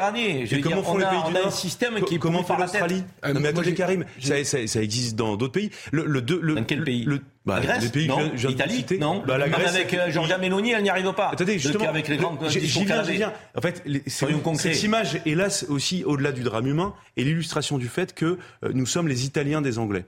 comment 0.62 0.82
font 0.82 0.98
les 0.98 1.06
pays 1.06 1.22
du 1.26 1.32
Nord 1.32 1.46
un 1.46 1.50
système 1.50 2.00
qui 2.02 2.18
comment 2.18 2.42
fait 2.42 2.56
l'Australie 2.56 3.04
ah, 3.22 3.32
Non 3.32 3.40
mais 3.40 3.48
attendez 3.48 3.74
Karim, 3.74 4.04
ça, 4.20 4.42
ça, 4.44 4.66
ça, 4.66 4.82
existe 4.82 5.16
dans 5.16 5.36
d'autres 5.36 5.52
pays. 5.52 5.70
Le, 5.92 6.04
le, 6.04 6.20
le, 6.20 6.54
dans 6.54 6.64
quel 6.64 6.84
pays 6.84 7.04
le, 7.04 7.20
bah, 7.46 7.60
Grèce, 7.60 7.84
les 7.84 7.88
pays 7.88 8.08
non, 8.08 8.30
que 8.30 8.36
je 8.36 8.48
Italie, 8.48 8.84
non. 9.00 9.22
Bah, 9.26 9.38
la 9.38 9.48
Grèce, 9.48 9.74
avec 9.74 9.94
euh, 9.94 10.10
Giorgia 10.10 10.38
Meloni, 10.38 10.72
elle 10.72 10.82
n'y 10.82 10.90
arrive 10.90 11.12
pas. 11.14 11.30
Attendez, 11.30 11.58
justement, 11.58 11.88
avec 11.88 12.08
les 12.08 12.18
j'y 12.48 12.84
viens, 12.84 13.02
j'y 13.02 13.12
viens. 13.12 13.32
En 13.56 13.60
fait, 13.60 13.82
les, 13.86 14.02
cette 14.06 14.82
image, 14.82 15.20
hélas, 15.24 15.64
aussi 15.68 16.04
au-delà 16.04 16.32
du 16.32 16.42
drame 16.42 16.66
humain, 16.66 16.94
est 17.16 17.22
l'illustration 17.22 17.78
du 17.78 17.88
fait 17.88 18.14
que 18.14 18.38
euh, 18.64 18.70
nous 18.74 18.86
sommes 18.86 19.08
les 19.08 19.24
Italiens 19.24 19.62
des 19.62 19.78
Anglais. 19.78 20.04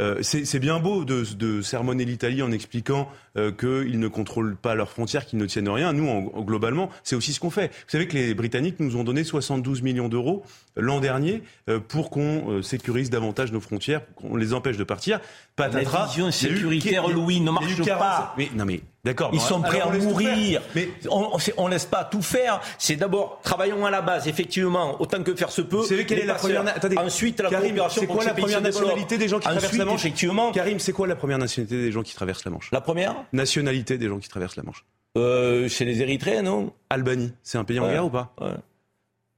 Euh, 0.00 0.22
c'est 0.22 0.58
bien 0.58 0.78
beau 0.78 1.04
de, 1.04 1.24
de 1.34 1.62
sermonner 1.62 2.04
l'Italie 2.04 2.42
en 2.42 2.52
expliquant 2.52 3.08
euh, 3.36 3.50
qu'ils 3.52 3.98
ne 3.98 4.08
contrôlent 4.08 4.56
pas 4.56 4.74
leurs 4.74 4.90
frontières, 4.90 5.26
qu'ils 5.26 5.38
ne 5.38 5.46
tiennent 5.46 5.68
rien. 5.68 5.92
Nous, 5.92 6.08
en, 6.08 6.42
globalement, 6.42 6.90
c'est 7.02 7.16
aussi 7.16 7.32
ce 7.32 7.40
qu'on 7.40 7.50
fait. 7.50 7.68
Vous 7.68 7.88
savez 7.90 8.06
que 8.06 8.14
les 8.14 8.34
Britanniques 8.34 8.80
nous 8.80 8.96
ont 8.96 9.04
donné 9.04 9.24
72 9.24 9.82
millions 9.82 10.08
d'euros 10.08 10.44
l'an 10.76 11.00
dernier 11.00 11.42
euh, 11.68 11.80
pour 11.80 12.10
qu'on 12.10 12.62
sécurise 12.62 13.10
davantage 13.10 13.52
nos 13.52 13.60
frontières, 13.60 14.02
qu'on 14.14 14.36
les 14.36 14.54
empêche 14.54 14.76
de 14.76 14.84
partir. 14.84 15.20
Patatras, 15.58 15.98
la 15.98 16.06
vision 16.06 16.30
sécuritaire, 16.30 17.08
Louis, 17.08 17.40
ne 17.40 17.50
marche 17.50 17.82
pas. 17.84 18.34
Mais, 18.38 18.48
non 18.54 18.64
mais 18.64 18.80
D'accord. 19.04 19.30
Ils 19.32 19.40
sont 19.40 19.60
prêts 19.62 19.80
à 19.80 19.90
mourir. 19.90 20.60
Mais 20.74 20.88
on 21.10 21.66
ne 21.66 21.70
laisse 21.70 21.86
pas 21.86 22.04
tout 22.04 22.22
faire. 22.22 22.60
C'est 22.78 22.96
d'abord 22.96 23.40
travaillons 23.42 23.86
à 23.86 23.90
la 23.90 24.02
base, 24.02 24.28
effectivement, 24.28 25.00
autant 25.00 25.22
que 25.22 25.34
faire 25.34 25.50
se 25.50 25.62
peut. 25.62 25.82
Savez 25.82 26.04
quelle 26.04 26.20
est 26.20 26.26
la 26.26 26.34
première 26.34 26.66
Attendez, 26.66 26.98
Ensuite, 26.98 27.40
la 27.40 27.50
Karim, 27.50 27.78
c'est 27.90 28.06
quoi 28.06 28.24
la 28.24 28.34
première 28.34 28.60
nationalité 28.60 29.18
des 29.18 29.28
gens 29.28 29.38
qui 29.38 29.48
traversent 29.48 29.76
la 29.76 29.84
Manche 29.84 30.00
effectivement. 30.00 30.52
Karim, 30.52 30.78
c'est 30.78 30.92
quoi 30.92 31.06
la 31.06 31.16
première 31.16 31.38
nationalité 31.38 31.76
des 31.76 31.92
gens 31.92 32.02
qui 32.02 32.14
traversent 32.14 32.44
la 32.44 32.50
Manche 32.50 32.70
La 32.70 32.80
première 32.80 33.14
Nationalité 33.32 33.98
des 33.98 34.08
gens 34.08 34.18
qui 34.18 34.28
traversent 34.28 34.56
la 34.56 34.62
Manche. 34.62 34.84
Euh, 35.16 35.68
chez 35.68 35.84
les 35.84 36.02
Érythréens, 36.02 36.42
non? 36.42 36.72
Albanie, 36.90 37.32
c'est 37.42 37.58
un 37.58 37.64
pays 37.64 37.80
en 37.80 37.88
guerre 37.88 38.04
ou 38.04 38.10
pas? 38.10 38.34
Ouais. 38.40 38.48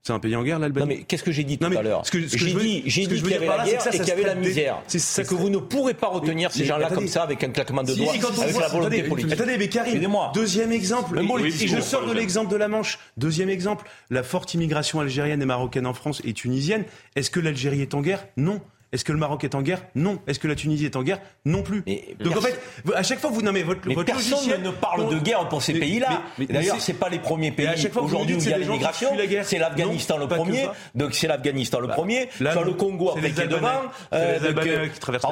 C'est 0.03 0.15
un 0.15 0.19
pays 0.19 0.35
en 0.35 0.43
guerre, 0.43 0.59
l'Albanie. 0.59 0.87
Non, 0.87 0.95
mais 0.97 1.05
qu'est-ce 1.05 1.23
que 1.23 1.31
j'ai 1.31 1.45
dit 1.45 1.59
tout 1.59 1.67
à 1.67 1.83
l'heure 1.83 2.03
J'ai 2.11 2.55
dit, 2.55 2.83
j'ai 2.87 3.07
dit 3.07 3.21
qu'il 3.21 3.31
y 3.31 3.35
avait 3.35 3.47
la 3.47 3.65
guerre 3.65 3.87
et 3.87 3.99
qu'il 3.99 4.09
y 4.09 4.11
avait 4.11 4.23
la 4.23 4.35
misère. 4.35 4.79
C'est 4.87 5.27
que 5.27 5.35
vous 5.35 5.51
ne 5.51 5.59
pourrez 5.59 5.95
pas 5.95 6.09
retenir 6.09 6.51
ces 6.53 6.65
gens-là 6.65 6.89
comme 6.89 7.09
ça 7.09 7.23
avec 7.23 7.43
un 7.45 7.51
claquement 7.51 7.83
de 7.83 7.95
doigts, 7.95 8.13
avec 8.13 8.59
la 8.59 8.69
volonté 8.69 9.03
politique. 9.03 9.33
Attendez, 9.33 9.59
mais 9.59 9.69
Karim, 9.69 10.01
deuxième 10.35 10.73
exemple, 10.73 11.19
et 11.19 11.67
je 11.67 11.81
sors 11.81 12.07
de 12.07 12.13
l'exemple 12.13 12.51
de 12.51 12.57
la 12.57 12.69
Manche. 12.69 12.99
Deuxième 13.17 13.51
exemple, 13.51 13.87
la 14.11 14.23
forte 14.23 14.55
immigration 14.55 15.01
algérienne 15.01 15.43
et 15.43 15.47
marocaine 15.47 15.87
en 15.87 15.95
France 15.95 16.23
et 16.25 16.33
tunisienne. 16.33 16.85
Est-ce 17.17 17.31
que 17.31 17.41
l'Algérie 17.41 17.83
est 17.83 17.95
en 17.95 18.01
guerre? 18.01 18.27
Non. 18.37 18.61
Est-ce 18.93 19.05
que 19.05 19.13
le 19.13 19.19
Maroc 19.19 19.45
est 19.45 19.55
en 19.55 19.63
guerre? 19.63 19.83
Non. 19.95 20.19
Est-ce 20.27 20.41
que 20.41 20.49
la 20.49 20.57
Tunisie 20.57 20.85
est 20.87 20.97
en 20.97 21.03
guerre? 21.03 21.21
Non 21.45 21.63
plus. 21.63 21.85
Donc 22.21 22.37
en 22.37 22.41
fait, 22.41 22.61
à 22.95 23.03
chaque 23.03 23.21
fois 23.21 23.31
vous 23.31 23.43
nommez 23.43 23.63
votre, 23.63 23.81
mais 23.87 23.95
votre 23.95 24.13
personne 24.13 24.63
ne 24.63 24.71
parle 24.71 25.09
de 25.09 25.19
guerre 25.19 25.49
pour 25.49 25.63
ces 25.63 25.75
pays-là. 25.75 26.23
D'ailleurs, 26.39 26.81
c'est 26.81 26.95
pas 26.95 27.09
les 27.09 27.19
premiers 27.19 27.53
pays 27.53 27.69
aujourd'hui 28.01 28.37
où 28.37 28.39
il 28.39 28.49
y 28.49 28.53
a 28.53 28.59
l'immigration. 28.59 29.11
C'est 29.45 29.59
l'Afghanistan 29.59 30.19
le 30.19 30.27
premier. 30.27 30.69
Donc 30.95 31.15
c'est 31.15 31.29
l'Afghanistan 31.29 31.81
le 31.81 31.89
bah, 31.89 31.95
premier. 31.95 32.29
Sur 32.31 32.65
le 32.65 32.73
Congo 32.73 33.11
après 33.11 33.31
qui 33.31 33.41
est 33.41 33.47
devant. 33.47 33.83
les 34.13 34.47
Albanais 34.47 34.91
qui 34.91 35.01
traversent 35.01 35.27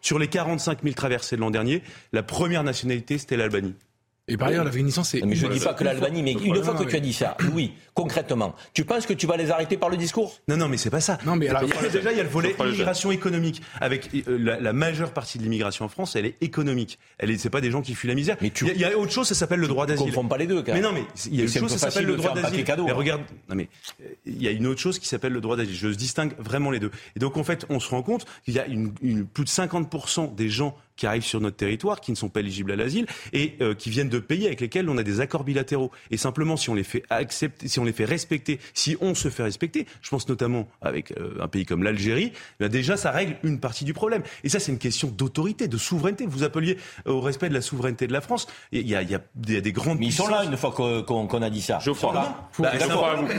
Sur 0.00 0.18
les 0.18 0.28
45 0.28 0.82
000 0.82 0.94
traversées 0.94 1.36
de 1.36 1.40
l'an 1.40 1.50
dernier, 1.50 1.82
la 2.12 2.22
première 2.22 2.64
nationalité 2.64 3.18
c'était 3.18 3.36
l'Albanie. 3.36 3.74
Et 4.26 4.38
par 4.38 4.48
ailleurs, 4.48 4.64
l'Afghanistan, 4.64 5.04
c'est. 5.04 5.20
Mais 5.22 5.34
je 5.34 5.46
ne 5.46 5.52
dis 5.52 5.60
pas 5.60 5.74
que 5.74 5.84
l'Albanie, 5.84 6.22
mais 6.22 6.32
une 6.32 6.62
fois 6.62 6.74
que 6.74 6.84
tu 6.84 6.96
as 6.96 7.00
dit 7.00 7.12
ça, 7.12 7.36
Louis, 7.40 7.74
concrètement, 7.92 8.54
tu 8.72 8.84
penses 8.84 9.04
que 9.04 9.12
tu 9.12 9.26
vas 9.26 9.36
les 9.36 9.50
arrêter 9.50 9.76
par 9.76 9.90
le 9.90 9.98
discours? 9.98 10.40
Non, 10.48 10.56
non, 10.56 10.68
mais 10.68 10.78
c'est 10.78 10.90
pas 10.90 11.00
ça. 11.00 11.18
Non, 11.26 11.36
mais 11.36 11.48
alors, 11.48 11.62
déjà, 11.92 12.10
il 12.10 12.16
y 12.16 12.20
a 12.20 12.24
le 12.24 12.28
volet 12.28 12.54
immigration 12.58 13.10
économique. 13.10 13.60
Avec 13.80 14.10
euh, 14.28 14.58
la, 14.60 14.72
majeure 14.72 15.12
partie 15.12 15.38
de 15.38 15.42
l'immigration 15.42 15.84
en 15.84 15.88
France, 15.88 16.16
elle 16.16 16.24
est 16.24 16.36
économique. 16.40 16.98
Elle 17.18 17.30
est, 17.30 17.38
c'est 17.38 17.50
pas 17.50 17.60
des 17.60 17.70
gens 17.70 17.82
qui 17.82 17.94
fuient 17.94 18.08
la 18.08 18.14
misère. 18.14 18.36
Mais 18.40 18.50
tu... 18.50 18.66
il, 18.66 18.80
y 18.80 18.84
a, 18.84 18.96
autre 18.96 19.12
chose, 19.12 19.28
ça 19.28 19.34
s'appelle 19.34 19.60
le 19.60 19.68
droit 19.68 19.86
d'asile. 19.86 20.06
Confonds 20.06 20.28
pas 20.28 20.38
les 20.38 20.46
deux, 20.46 20.62
quand 20.62 20.72
même. 20.72 20.82
Mais 20.82 20.88
non, 20.88 20.94
mais 20.94 21.04
il 21.26 21.36
y 21.36 21.40
a 21.40 21.44
une 21.44 21.50
chose, 21.50 21.70
ça 21.70 21.90
s'appelle 21.90 22.06
le 22.06 22.16
droit 22.16 22.34
d'asile. 22.34 22.64
Mais 22.66 22.92
regarde, 22.92 23.22
non 23.48 23.56
mais 23.56 23.68
il 24.24 24.42
y 24.42 24.48
a 24.48 24.50
une 24.50 24.66
autre 24.66 24.80
chose 24.80 24.98
qui 24.98 25.06
s'appelle 25.06 25.32
le 25.32 25.40
droit 25.40 25.56
d'asile. 25.56 25.74
Je 25.74 25.88
distingue 25.88 26.32
vraiment 26.38 26.70
les 26.70 26.80
deux. 26.80 26.90
Et 27.16 27.18
donc 27.18 27.36
en 27.36 27.44
fait, 27.44 27.66
on 27.68 27.78
se 27.78 27.90
rend 27.90 28.02
compte 28.02 28.24
qu'il 28.44 28.54
y 28.54 28.58
a 28.58 28.66
une, 28.66 28.92
plus 29.26 29.44
de 29.44 29.50
50% 29.50 30.34
des 30.34 30.48
gens 30.48 30.76
qui 30.96 31.06
arrivent 31.06 31.24
sur 31.24 31.40
notre 31.40 31.56
territoire, 31.56 32.00
qui 32.00 32.10
ne 32.10 32.16
sont 32.16 32.28
pas 32.28 32.40
éligibles 32.40 32.72
à 32.72 32.76
l'asile 32.76 33.06
et 33.32 33.54
euh, 33.60 33.74
qui 33.74 33.90
viennent 33.90 34.08
de 34.08 34.18
pays 34.18 34.46
avec 34.46 34.60
lesquels 34.60 34.88
on 34.88 34.96
a 34.98 35.02
des 35.02 35.20
accords 35.20 35.44
bilatéraux. 35.44 35.90
Et 36.10 36.16
simplement, 36.16 36.56
si 36.56 36.70
on 36.70 36.74
les 36.74 36.84
fait 36.84 37.02
accepter, 37.10 37.68
si 37.68 37.78
on 37.78 37.84
les 37.84 37.92
fait 37.92 38.04
respecter, 38.04 38.60
si 38.74 38.96
on 39.00 39.14
se 39.14 39.28
fait 39.28 39.42
respecter, 39.42 39.86
je 40.02 40.10
pense 40.10 40.28
notamment 40.28 40.68
avec 40.80 41.12
euh, 41.12 41.36
un 41.40 41.48
pays 41.48 41.66
comme 41.66 41.82
l'Algérie, 41.82 42.32
ben 42.60 42.68
déjà 42.68 42.96
ça 42.96 43.10
règle 43.10 43.36
une 43.42 43.60
partie 43.60 43.84
du 43.84 43.94
problème. 43.94 44.22
Et 44.44 44.48
ça, 44.48 44.60
c'est 44.60 44.72
une 44.72 44.78
question 44.78 45.08
d'autorité, 45.08 45.68
de 45.68 45.76
souveraineté. 45.76 46.26
Vous 46.26 46.42
appeliez 46.42 46.78
au 47.06 47.20
respect 47.20 47.48
de 47.48 47.54
la 47.54 47.60
souveraineté 47.60 48.06
de 48.06 48.12
la 48.12 48.20
France. 48.20 48.46
Il 48.72 48.88
y 48.88 48.94
a, 48.94 49.02
il 49.02 49.10
y 49.10 49.14
a, 49.14 49.20
des, 49.34 49.60
des, 49.60 49.72
grandes. 49.72 49.98
Mais 49.98 50.06
ils 50.06 50.12
sont 50.12 50.28
là 50.28 50.44
une 50.44 50.56
fois 50.56 50.72
qu'on 50.72 51.42
a 51.42 51.50
dit 51.50 51.62
ça. 51.62 51.78
Je 51.82 51.90
crois. 51.90 52.12
Bah, 52.58 52.72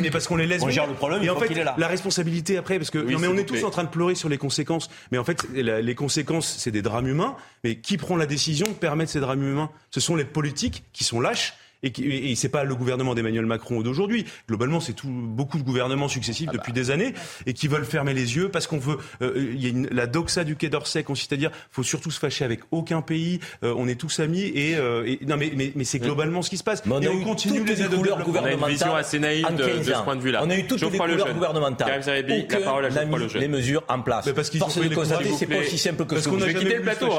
mais 0.02 0.10
parce 0.10 0.28
qu'on 0.28 0.36
les 0.36 0.48
laisse. 0.48 0.62
On 0.64 0.70
gère 0.70 0.88
le 0.88 0.94
problème. 0.94 1.24
Et 1.24 1.30
en 1.30 1.38
fait, 1.38 1.52
est 1.52 1.64
là. 1.64 1.76
la 1.78 1.88
responsabilité 1.88 2.58
après, 2.58 2.78
parce 2.78 2.90
que 2.90 3.00
non, 3.00 3.20
mais 3.20 3.28
on 3.28 3.38
est 3.38 3.46
tous 3.46 3.64
en 3.64 3.70
train 3.70 3.84
de 3.84 3.90
pleurer 3.90 4.16
sur 4.16 4.30
les 4.30 4.38
conséquences. 4.38 4.90
Mais 5.12 5.18
en 5.18 5.24
fait, 5.24 5.48
les 5.54 5.96
conséquences, 5.96 6.56
c'est 6.58 6.72
des 6.72 6.82
drames 6.82 7.08
humains. 7.08 7.36
Mais 7.64 7.80
qui 7.80 7.98
prend 7.98 8.16
la 8.16 8.26
décision 8.26 8.68
de 8.68 8.74
permettre 8.74 9.12
ces 9.12 9.20
drames 9.20 9.44
humains? 9.44 9.72
Ce 9.92 10.00
sont 10.00 10.16
les 10.16 10.26
politiques 10.26 10.84
qui 10.94 11.04
sont 11.04 11.20
lâches 11.20 11.54
et, 11.86 12.02
et, 12.02 12.32
et 12.32 12.36
c'est 12.36 12.50
pas 12.50 12.64
le 12.64 12.76
gouvernement 12.76 13.16
d'Emmanuel 13.16 13.46
Macron 13.46 13.82
d'aujourd'hui. 13.82 14.26
Globalement, 14.48 14.80
c'est 14.80 14.94
tout, 14.94 15.08
beaucoup 15.10 15.58
de 15.58 15.64
gouvernements 15.64 16.08
successifs 16.08 16.50
ah 16.50 16.54
depuis 16.54 16.74
bah. 16.74 16.80
des 16.80 16.92
années 16.92 17.14
et 17.46 17.54
qui 17.54 17.68
veulent 17.68 17.86
fermer 17.86 18.14
les 18.14 18.36
yeux 18.36 18.50
parce 18.50 18.68
qu'on 18.68 18.80
veut. 18.80 18.98
Euh, 19.22 19.52
il 19.54 19.64
y 19.64 19.68
a 19.68 19.70
une, 19.70 19.88
la 19.92 20.08
doxa 20.08 20.44
du 20.44 20.56
Quai 20.56 20.70
d'Orsay 20.70 21.04
consiste 21.04 21.34
à 21.34 21.38
dire 21.38 21.52
faut 21.72 21.84
surtout 21.84 22.12
se 22.12 22.20
fâcher 22.20 22.44
avec 22.44 22.62
aucun 22.72 23.02
pays. 23.02 23.40
Euh, 23.64 23.74
on 23.78 23.88
est 23.88 24.00
tous 24.00 24.20
amis 24.20 24.52
et, 24.54 24.76
euh, 24.76 25.06
et 25.06 25.20
non 25.26 25.38
mais 25.38 25.52
mais, 25.56 25.72
mais 25.76 25.84
c'est 25.84 26.00
globalement 26.00 26.42
ce 26.42 26.50
qui 26.50 26.58
se 26.58 26.64
passe. 26.64 26.86
Mais 26.86 26.96
on 26.96 27.02
et 27.02 27.08
on 27.08 27.22
continue 27.22 27.64
les 27.64 27.82
aides 27.82 27.94
gouvernementales. 27.94 28.56
On 28.60 28.64
a 28.64 28.68
une 28.68 28.74
vision 28.74 28.96
assez 28.96 29.20
naïve 29.20 29.46
de, 29.56 29.80
de, 29.80 29.84
ce 29.84 30.04
point 30.04 30.16
de 30.16 30.22
vue-là. 30.22 30.42
On 30.44 30.50
a 30.50 30.58
eu 30.58 30.68
toutes 30.68 30.82
les 30.82 30.98
couleurs 30.98 31.34
gouvernementales. 31.34 32.02
la 32.06 32.60
parole 32.60 32.86
à 32.86 33.06
mis 33.06 33.16
les 33.36 33.48
mesures 33.48 33.84
en 33.88 34.02
place. 34.02 34.26
Mais 34.26 34.34
parce 34.34 34.50
qu'ils 34.50 34.60
Force 34.60 34.80
de 34.80 34.94
constater, 34.94 35.32
c'est 35.38 35.46
pas 35.48 35.60
aussi 35.60 35.78
simple 35.78 36.06
que 36.06 36.20
ça. 36.20 36.30
Je 36.30 36.46
vais 36.46 36.54
quitter 36.54 36.76
le 36.76 36.82
plateau. 36.82 37.10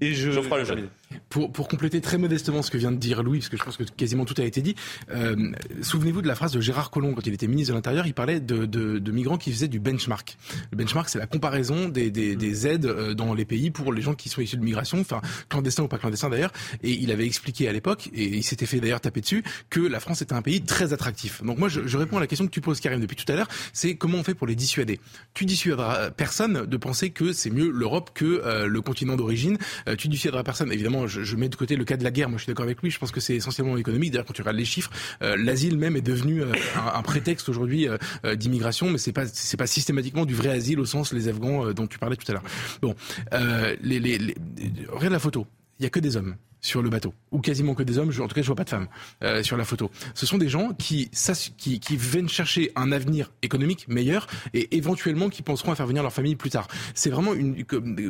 Et 0.00 0.12
je, 0.12 0.32
je 0.32 0.40
ferai 0.40 0.60
le 0.60 0.64
jeune. 0.64 0.88
Pour, 1.28 1.52
pour, 1.52 1.68
compléter 1.68 2.00
très 2.00 2.18
modestement 2.18 2.62
ce 2.62 2.70
que 2.70 2.78
vient 2.78 2.92
de 2.92 2.96
dire 2.96 3.22
Louis, 3.22 3.38
parce 3.38 3.48
que 3.48 3.56
je 3.56 3.64
pense 3.64 3.76
que 3.76 3.84
quasiment 3.84 4.24
tout 4.24 4.34
a 4.38 4.44
été 4.44 4.60
dit, 4.62 4.74
euh, 5.10 5.52
souvenez-vous 5.82 6.22
de 6.22 6.28
la 6.28 6.34
phrase 6.34 6.52
de 6.52 6.60
Gérard 6.60 6.90
Collomb 6.90 7.14
quand 7.14 7.26
il 7.26 7.34
était 7.34 7.46
ministre 7.46 7.72
de 7.72 7.76
l'Intérieur, 7.76 8.06
il 8.06 8.14
parlait 8.14 8.40
de, 8.40 8.66
de, 8.66 8.98
de, 8.98 9.12
migrants 9.12 9.38
qui 9.38 9.52
faisaient 9.52 9.68
du 9.68 9.80
benchmark. 9.80 10.36
Le 10.70 10.76
benchmark, 10.76 11.08
c'est 11.08 11.18
la 11.18 11.26
comparaison 11.26 11.88
des, 11.88 12.10
des, 12.10 12.36
des, 12.36 12.66
aides 12.66 12.86
euh, 12.86 13.14
dans 13.14 13.34
les 13.34 13.44
pays 13.44 13.70
pour 13.70 13.92
les 13.92 14.02
gens 14.02 14.14
qui 14.14 14.28
sont 14.28 14.40
issus 14.40 14.56
de 14.56 14.64
migration, 14.64 15.00
enfin 15.00 15.20
clandestins 15.48 15.82
ou 15.82 15.88
pas 15.88 15.98
clandestins 15.98 16.30
d'ailleurs, 16.30 16.52
et 16.82 16.92
il 16.92 17.10
avait 17.10 17.26
expliqué 17.26 17.68
à 17.68 17.72
l'époque, 17.72 18.10
et 18.14 18.24
il 18.24 18.44
s'était 18.44 18.66
fait 18.66 18.80
d'ailleurs 18.80 19.00
taper 19.00 19.20
dessus, 19.20 19.42
que 19.70 19.80
la 19.80 20.00
France 20.00 20.22
était 20.22 20.34
un 20.34 20.42
pays 20.42 20.62
très 20.62 20.92
attractif. 20.92 21.42
Donc 21.42 21.58
moi, 21.58 21.68
je, 21.68 21.86
je 21.86 21.96
réponds 21.96 22.18
à 22.18 22.20
la 22.20 22.26
question 22.26 22.46
que 22.46 22.52
tu 22.52 22.60
poses 22.60 22.80
Karim 22.80 23.00
depuis 23.00 23.16
tout 23.16 23.30
à 23.32 23.36
l'heure, 23.36 23.48
c'est 23.72 23.96
comment 23.96 24.18
on 24.18 24.24
fait 24.24 24.34
pour 24.34 24.46
les 24.46 24.54
dissuader? 24.54 25.00
Tu 25.32 25.44
dissuaderas 25.44 26.10
personne 26.10 26.66
de 26.66 26.76
penser 26.76 27.10
que 27.10 27.32
c'est 27.32 27.50
mieux 27.50 27.70
l'Europe 27.70 28.10
que 28.14 28.24
euh, 28.24 28.66
le 28.66 28.80
continent 28.80 29.16
d'origine, 29.16 29.58
euh, 29.88 29.96
tu 29.96 30.08
dissuaderas 30.08 30.42
personne, 30.42 30.72
évidemment, 30.72 31.03
je, 31.06 31.36
mets 31.36 31.48
de 31.48 31.56
côté 31.56 31.76
le 31.76 31.84
cas 31.84 31.96
de 31.96 32.04
la 32.04 32.10
guerre, 32.10 32.28
moi 32.28 32.38
je 32.38 32.44
suis 32.44 32.50
d'accord 32.50 32.64
avec 32.64 32.82
lui, 32.82 32.90
je 32.90 32.98
pense 32.98 33.10
que 33.10 33.20
c'est 33.20 33.36
essentiellement 33.36 33.76
économique. 33.76 34.10
D'ailleurs, 34.12 34.26
quand 34.26 34.32
tu 34.32 34.42
regardes 34.42 34.56
les 34.56 34.64
chiffres, 34.64 34.90
euh, 35.22 35.36
l'asile 35.36 35.78
même 35.78 35.96
est 35.96 36.02
devenu 36.02 36.42
euh, 36.42 36.52
un, 36.76 37.02
prétexte 37.02 37.48
aujourd'hui 37.48 37.88
euh, 37.88 38.34
d'immigration, 38.34 38.90
mais 38.90 38.98
c'est 38.98 39.12
pas 39.12 39.24
pas 39.58 39.66
systématiquement 39.66 40.26
du 40.26 40.34
vrai 40.34 40.50
asile 40.50 40.80
au 40.80 40.84
sens 40.84 41.12
les 41.12 41.28
Afghans 41.28 41.72
dont 41.72 41.86
tu 41.86 41.98
parlais 41.98 42.16
tout 42.16 42.30
à 42.30 42.34
l'heure. 42.34 42.42
Bon, 42.82 42.94
regarde 43.30 45.12
la 45.12 45.18
photo, 45.18 45.46
il 45.78 45.84
y 45.84 45.86
a 45.86 45.90
que 45.90 46.00
des 46.00 46.16
hommes 46.16 46.36
sur 46.64 46.80
le 46.80 46.88
bateau, 46.88 47.12
ou 47.30 47.40
quasiment 47.40 47.74
que 47.74 47.82
des 47.82 47.98
hommes. 47.98 48.08
en 48.08 48.26
tout 48.26 48.34
cas, 48.34 48.40
je 48.40 48.46
vois 48.46 48.56
pas 48.56 48.64
de 48.64 48.70
femmes 48.70 48.88
euh, 49.22 49.42
sur 49.42 49.58
la 49.58 49.66
photo. 49.66 49.90
Ce 50.14 50.24
sont 50.24 50.38
des 50.38 50.48
gens 50.48 50.72
qui, 50.72 51.10
qui, 51.58 51.78
qui 51.78 51.96
viennent 51.98 52.28
chercher 52.28 52.72
un 52.74 52.90
avenir 52.90 53.30
économique 53.42 53.86
meilleur 53.86 54.26
et 54.54 54.74
éventuellement 54.74 55.28
qui 55.28 55.42
penseront 55.42 55.72
à 55.72 55.74
faire 55.74 55.86
venir 55.86 56.02
leur 56.02 56.12
famille 56.12 56.36
plus 56.36 56.48
tard. 56.48 56.66
C'est 56.94 57.10
vraiment 57.10 57.34
une, 57.34 57.54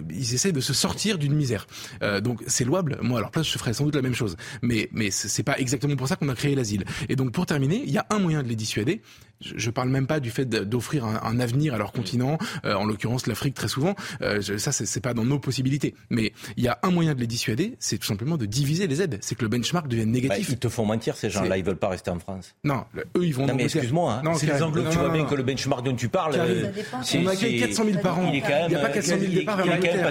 ils 0.08 0.34
essaient 0.34 0.52
de 0.52 0.60
se 0.60 0.72
sortir 0.72 1.18
d'une 1.18 1.34
misère. 1.34 1.66
Euh, 2.02 2.20
donc 2.20 2.44
c'est 2.46 2.64
louable. 2.64 2.96
Moi, 3.02 3.18
à 3.18 3.22
leur 3.22 3.32
place, 3.32 3.50
je 3.50 3.58
ferais 3.58 3.72
sans 3.72 3.86
doute 3.86 3.96
la 3.96 4.02
même 4.02 4.14
chose. 4.14 4.36
Mais 4.62 4.88
mais 4.92 5.10
c'est 5.10 5.42
pas 5.42 5.58
exactement 5.58 5.96
pour 5.96 6.06
ça 6.06 6.14
qu'on 6.14 6.28
a 6.28 6.36
créé 6.36 6.54
l'asile. 6.54 6.84
Et 7.08 7.16
donc 7.16 7.32
pour 7.32 7.46
terminer, 7.46 7.82
il 7.84 7.90
y 7.90 7.98
a 7.98 8.06
un 8.10 8.20
moyen 8.20 8.44
de 8.44 8.48
les 8.48 8.56
dissuader. 8.56 9.02
Je, 9.40 9.54
je 9.56 9.70
parle 9.70 9.88
même 9.88 10.06
pas 10.06 10.20
du 10.20 10.30
fait 10.30 10.44
d'offrir 10.48 11.04
un, 11.04 11.20
un, 11.22 11.40
avenir 11.40 11.74
à 11.74 11.78
leur 11.78 11.92
continent, 11.92 12.38
euh, 12.64 12.74
en 12.74 12.84
l'occurrence 12.84 13.26
l'Afrique 13.26 13.54
très 13.54 13.68
souvent. 13.68 13.94
Euh, 14.22 14.40
je, 14.40 14.56
ça, 14.56 14.72
c'est 14.72 15.00
pas 15.00 15.14
dans 15.14 15.24
nos 15.24 15.38
possibilités. 15.38 15.94
Mais 16.10 16.32
il 16.56 16.64
y 16.64 16.68
a 16.68 16.78
un 16.82 16.90
moyen 16.90 17.14
de 17.14 17.20
les 17.20 17.26
dissuader, 17.26 17.76
c'est 17.78 17.98
tout 17.98 18.06
simplement 18.06 18.36
de 18.36 18.46
diviser 18.46 18.86
les 18.86 19.02
aides. 19.02 19.18
C'est 19.20 19.34
que 19.34 19.42
le 19.42 19.48
benchmark 19.48 19.88
devienne 19.88 20.10
négatif. 20.10 20.48
Bah, 20.48 20.52
ils 20.54 20.58
te 20.58 20.68
font 20.68 20.84
mentir 20.84 21.16
ces 21.16 21.30
gens-là. 21.30 21.58
Ils 21.58 21.64
veulent 21.64 21.76
pas 21.76 21.88
rester 21.88 22.10
en 22.10 22.18
France. 22.18 22.54
Non, 22.64 22.84
eux 23.16 23.24
ils 23.24 23.34
vont. 23.34 23.46
Non 23.46 23.54
mais 23.54 23.64
excuse-moi. 23.64 24.22
Hein. 24.24 24.34
C'est 24.34 24.46
les 24.46 24.62
Anglo. 24.62 24.82
Tu 24.90 24.98
vois 24.98 25.10
bien 25.10 25.24
que 25.24 25.34
le 25.34 25.42
benchmark 25.42 25.84
dont 25.84 25.94
tu 25.94 26.08
parles. 26.08 26.34
Euh, 26.36 26.70
on 27.14 27.26
accueille 27.26 27.60
400 27.60 27.84
000 27.84 27.98
par 28.00 28.18
an. 28.18 28.30
Il 28.32 28.40
n'y 28.40 28.74
a 28.74 28.78
pas 28.80 28.88
400 28.88 29.16
000 29.18 29.32
départs 29.32 29.56
vers 29.56 29.66
l'Angleterre. 29.66 30.10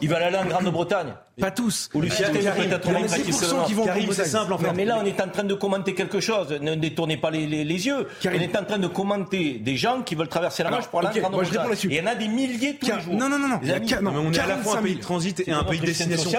Ils 0.00 0.08
veulent 0.08 0.22
aller 0.22 0.36
en 0.36 0.46
Grande-Bretagne. 0.46 1.14
Pas 1.42 1.50
tous. 1.50 1.88
Ou 1.92 2.00
Lucien, 2.00 2.30
qui 2.30 3.74
vont 3.74 3.84
c'est 4.12 4.24
simple 4.26 4.52
en 4.52 4.58
fait. 4.58 4.72
Mais 4.76 4.84
là, 4.84 5.00
on 5.02 5.04
est 5.04 5.20
en 5.20 5.28
train 5.28 5.42
de 5.42 5.54
commenter 5.54 5.92
quelque 5.92 6.20
chose. 6.20 6.52
Ne 6.52 6.76
détournez 6.76 7.16
pas 7.16 7.32
les 7.32 7.66
yeux. 7.66 8.06
On 8.24 8.30
est 8.30 8.56
en 8.56 8.62
train 8.64 8.78
de 8.78 8.86
commenter 8.86 9.54
des 9.54 9.76
gens 9.76 10.02
qui 10.02 10.14
veulent 10.14 10.28
traverser 10.28 10.62
la 10.62 10.70
Manche 10.70 10.86
pour 10.86 11.00
aller 11.00 11.20
en. 11.20 11.42
Il 11.82 11.92
y 11.92 12.00
en 12.00 12.06
a 12.06 12.14
des 12.14 12.28
milliers 12.28 12.76
tous 12.80 12.86
les 12.86 13.00
jours. 13.00 13.14
Non, 13.14 13.28
non, 13.28 13.40
non, 13.40 13.48
non. 13.48 13.60
On 13.60 14.32
est 14.32 14.38
à 14.38 14.46
la 14.46 14.58
fois 14.58 14.78
un 14.78 14.82
pays 14.82 14.94
de 14.94 15.00
transit 15.00 15.42
et 15.44 15.50
un 15.50 15.64
pays 15.64 15.80
de 15.80 15.86
destination. 15.86 16.30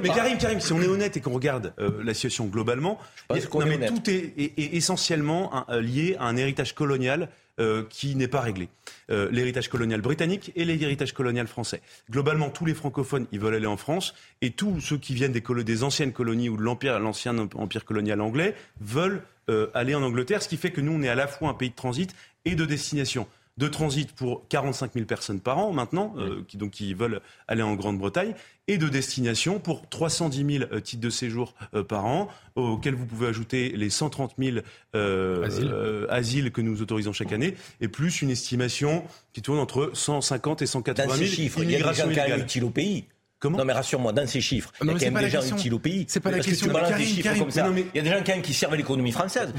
Mais 0.00 0.08
Karim, 0.10 0.38
Karim, 0.38 0.60
si 0.60 0.72
on 0.72 0.80
est 0.80 0.86
honnête 0.86 1.16
et 1.16 1.20
qu'on 1.20 1.34
regarde 1.34 1.74
la 1.78 2.14
situation 2.14 2.44
globalement, 2.44 3.00
tout 3.28 4.08
est 4.08 4.52
essentiellement 4.56 5.66
lié 5.68 6.16
à 6.20 6.26
un 6.26 6.36
héritage 6.36 6.74
colonial 6.74 7.28
euh, 7.60 7.84
qui 7.88 8.16
n'est 8.16 8.28
pas 8.28 8.40
réglé. 8.40 8.68
Euh, 9.10 9.28
l'héritage 9.30 9.68
colonial 9.68 10.00
britannique 10.00 10.50
et 10.56 10.64
l'héritage 10.64 11.12
colonial 11.12 11.46
français. 11.46 11.82
Globalement, 12.10 12.50
tous 12.50 12.64
les 12.64 12.74
francophones, 12.74 13.26
ils 13.30 13.38
veulent 13.38 13.54
aller 13.54 13.66
en 13.66 13.76
France, 13.76 14.14
et 14.40 14.50
tous 14.50 14.80
ceux 14.80 14.98
qui 14.98 15.14
viennent 15.14 15.32
des, 15.32 15.84
anciennes 15.84 16.12
colonies 16.12 16.48
ou 16.48 16.56
de 16.56 16.62
l'empire, 16.62 16.98
l'ancien 16.98 17.38
empire 17.38 17.84
colonial 17.84 18.20
anglais, 18.20 18.56
veulent 18.80 19.22
euh, 19.50 19.68
aller 19.72 19.94
en 19.94 20.02
Angleterre, 20.02 20.42
ce 20.42 20.48
qui 20.48 20.56
fait 20.56 20.72
que 20.72 20.80
nous, 20.80 20.92
on 20.92 21.02
est 21.02 21.08
à 21.08 21.14
la 21.14 21.28
fois 21.28 21.48
un 21.50 21.54
pays 21.54 21.70
de 21.70 21.76
transit 21.76 22.12
et 22.44 22.56
de 22.56 22.64
destination 22.64 23.28
de 23.56 23.68
transit 23.68 24.12
pour 24.12 24.46
45 24.48 24.94
000 24.94 25.06
personnes 25.06 25.40
par 25.40 25.58
an 25.58 25.72
maintenant, 25.72 26.14
euh, 26.18 26.42
qui, 26.48 26.56
donc, 26.56 26.72
qui 26.72 26.92
veulent 26.94 27.20
aller 27.46 27.62
en 27.62 27.74
Grande-Bretagne, 27.74 28.34
et 28.66 28.78
de 28.78 28.88
destination 28.88 29.60
pour 29.60 29.88
310 29.88 30.58
000 30.58 30.64
euh, 30.72 30.80
titres 30.80 31.02
de 31.02 31.10
séjour 31.10 31.54
euh, 31.74 31.84
par 31.84 32.04
an, 32.06 32.28
auxquels 32.56 32.94
vous 32.94 33.06
pouvez 33.06 33.28
ajouter 33.28 33.70
les 33.76 33.90
130 33.90 34.34
000 34.38 34.58
euh, 34.94 35.44
asiles. 35.44 35.70
Euh, 35.72 36.06
asiles 36.08 36.50
que 36.50 36.60
nous 36.60 36.82
autorisons 36.82 37.12
chaque 37.12 37.32
année, 37.32 37.54
et 37.80 37.88
plus 37.88 38.22
une 38.22 38.30
estimation 38.30 39.04
qui 39.32 39.42
tourne 39.42 39.58
entre 39.58 39.90
150 39.92 40.62
et 40.62 40.66
180 40.66 41.06
000 41.06 41.16
Dans 41.16 41.24
ces 41.24 41.30
chiffres, 41.30 41.62
il 41.62 41.70
y 41.70 41.76
a 41.76 41.92
des 41.92 41.94
gens 41.94 42.46
qui 42.46 42.60
au 42.62 42.70
pays. 42.70 43.04
Comment 43.44 43.58
non 43.58 43.66
mais 43.66 43.74
rassure-moi, 43.74 44.14
dans 44.14 44.26
ces 44.26 44.40
chiffres, 44.40 44.72
il 44.80 44.86
y 44.86 44.90
a 44.90 44.92
quand 44.94 45.10
même 45.10 45.22
des 45.22 45.28
gens 45.28 45.46
utiles 45.46 45.74
au 45.74 45.78
pays. 45.78 46.06
C'est 46.08 46.18
pas 46.20 46.30
la 46.30 46.38
Parce 46.38 46.46
question. 46.48 46.68
Que 46.68 46.72
tu 46.72 46.80
balances 46.80 46.96
des 46.96 47.04
chiffres 47.04 47.38
comme 47.38 47.50
ça. 47.50 47.68
Il 47.76 47.84
y 47.94 48.00
a 48.00 48.02
des 48.02 48.08
gens 48.08 48.22
quand 48.24 48.32
même 48.32 48.40
qui 48.40 48.54
servent 48.54 48.74
l'économie 48.74 49.12
française. 49.12 49.52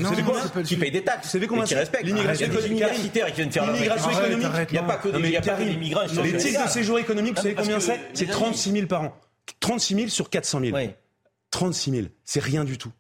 Qui 0.66 0.76
payent 0.76 0.90
des 0.90 1.04
taxes. 1.04 1.26
Vous 1.28 1.32
savez 1.34 1.46
comment 1.46 1.64
et 1.64 1.68
qui 1.68 1.76
respectent. 1.76 2.04
L'immigration 2.04 2.48
économique. 2.48 2.84
l'immigration 2.84 4.10
économique. 4.10 4.48
Il 4.70 4.74
n'y 4.74 4.80
a 4.80 4.84
pas 4.84 4.96
que 4.96 5.10
des 5.10 5.78
migrants. 5.78 6.02
Les 6.24 6.38
titres 6.38 6.66
de 6.66 6.70
séjour 6.70 6.98
économique, 6.98 7.36
vous 7.36 7.44
savez 7.44 7.54
combien 7.54 7.80
c'est 7.80 8.00
C'est 8.16 8.26
36 8.26 8.72
000 8.72 8.88
par 8.88 9.04
an. 9.04 9.16
36 9.60 9.96
000 9.96 10.08
sur 10.08 10.32
400 10.32 10.62
000. 10.62 10.78
36 11.52 11.92
000, 11.92 12.08
c'est 12.24 12.42
rien 12.42 12.64
du 12.64 12.80
tout. 12.80 12.92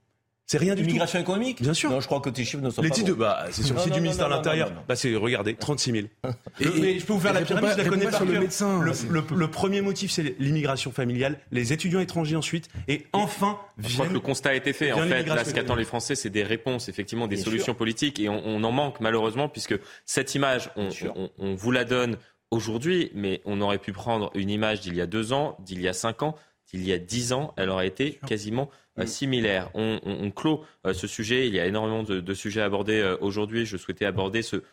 C'est 0.48 0.60
rien 0.60 0.76
du 0.76 0.82
tout. 0.82 0.88
L'immigration 0.88 1.20
économique 1.20 1.62
Bien 1.62 1.74
sûr. 1.74 1.90
Non, 1.90 2.00
je 2.00 2.06
crois 2.06 2.20
que 2.20 2.30
tes 2.30 2.44
chiffres 2.46 2.62
ne 2.62 2.70
sont 2.70 2.82
les 2.84 2.90
pas 2.90 2.96
titres 2.96 3.08
bons. 3.10 3.16
de, 3.16 3.20
bah, 3.20 3.46
c'est 3.50 3.64
sur 3.64 3.76
le 3.76 3.82
site 3.82 3.94
du 3.94 4.02
ministère 4.02 4.28
de 4.30 4.34
l'Intérieur. 4.34 4.72
Bah, 4.88 4.96
c'est, 4.96 5.16
regardez, 5.16 5.56
36 5.56 5.92
000. 5.92 6.08
Et, 6.60 6.66
mais 6.80 7.00
je 7.00 7.06
peux 7.06 7.14
vous 7.14 7.20
faire 7.20 7.34
la 7.34 7.42
pyramide, 7.42 7.72
je 7.72 7.78
la 7.78 7.90
connais 7.90 8.08
par 8.08 8.24
le 8.24 8.32
cœur. 8.32 8.42
médecin. 8.42 8.80
Le, 8.82 8.92
le, 9.10 9.24
le, 9.36 9.48
premier 9.50 9.82
motif, 9.82 10.12
c'est 10.12 10.36
l'immigration 10.38 10.92
familiale, 10.92 11.40
les 11.52 11.74
étudiants 11.74 12.00
étrangers 12.00 12.36
ensuite, 12.36 12.70
et 12.88 13.08
enfin, 13.12 13.58
je 13.80 13.94
crois 13.94 14.08
que 14.08 14.14
le 14.14 14.20
constat 14.20 14.50
a 14.52 14.54
été 14.54 14.72
fait. 14.74 14.92
En 14.92 15.00
fait, 15.00 15.24
là, 15.24 15.44
ce 15.44 15.54
qu'attendent 15.54 15.80
les 15.80 15.86
Français, 15.86 16.14
c'est 16.16 16.30
des 16.30 16.44
réponses, 16.44 16.90
effectivement, 16.90 17.28
des 17.28 17.38
Bien 17.38 17.46
solutions 17.46 17.66
sûr. 17.66 17.78
politiques, 17.78 18.20
et 18.20 18.30
on, 18.30 18.46
on, 18.46 18.64
en 18.64 18.72
manque 18.72 19.00
malheureusement, 19.00 19.50
puisque 19.50 19.76
cette 20.06 20.36
image, 20.36 20.70
on, 20.76 20.90
on, 21.16 21.30
on 21.40 21.56
vous 21.56 21.72
la 21.72 21.86
donne 21.86 22.18
aujourd'hui, 22.52 23.12
mais 23.16 23.42
on 23.46 23.62
aurait 23.62 23.80
pu 23.80 23.92
prendre 23.94 24.32
une 24.36 24.50
image 24.50 24.82
d'il 24.82 24.96
y 24.96 25.02
a 25.02 25.08
deux 25.08 25.34
ans, 25.34 25.58
d'il 25.60 25.82
y 25.82 25.88
a 25.88 25.94
cinq 25.94 26.22
ans, 26.24 26.36
d'il 26.76 26.88
y 26.88 26.93
a 26.93 26.97
dix 26.97 27.34
ans, 27.34 27.53
elle 27.57 27.69
aurait 27.69 27.88
été 27.88 28.19
quasiment 28.27 28.69
euh, 28.99 29.06
similaire. 29.06 29.69
On, 29.73 29.99
on, 30.06 30.26
on 30.26 30.31
clôt 30.31 30.64
euh, 30.85 30.93
ce 30.93 31.07
sujet. 31.07 31.47
Il 31.47 31.53
y 31.53 31.60
a 31.60 31.65
énormément 31.65 32.03
de, 32.03 32.19
de 32.19 32.34
sujets 32.34 32.61
abordés 32.61 33.02
euh, 33.02 33.18
aujourd'hui. 33.22 33.65
Je 33.65 33.77
souhaitais 33.77 34.06
aborder 34.06 34.41
ce 34.41 34.64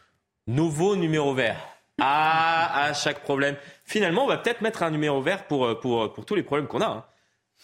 nouveau 0.46 0.96
numéro 0.96 1.34
vert. 1.34 1.56
Ah, 2.00 2.84
à 2.84 2.94
chaque 2.94 3.22
problème. 3.22 3.56
Finalement, 3.84 4.24
on 4.24 4.28
va 4.28 4.38
peut-être 4.38 4.60
mettre 4.60 4.82
un 4.82 4.90
numéro 4.90 5.20
vert 5.20 5.46
pour, 5.46 5.78
pour, 5.80 6.12
pour 6.12 6.24
tous 6.24 6.34
les 6.34 6.42
problèmes 6.42 6.68
qu'on 6.68 6.80
a. 6.80 6.86
Hein. 6.86 7.04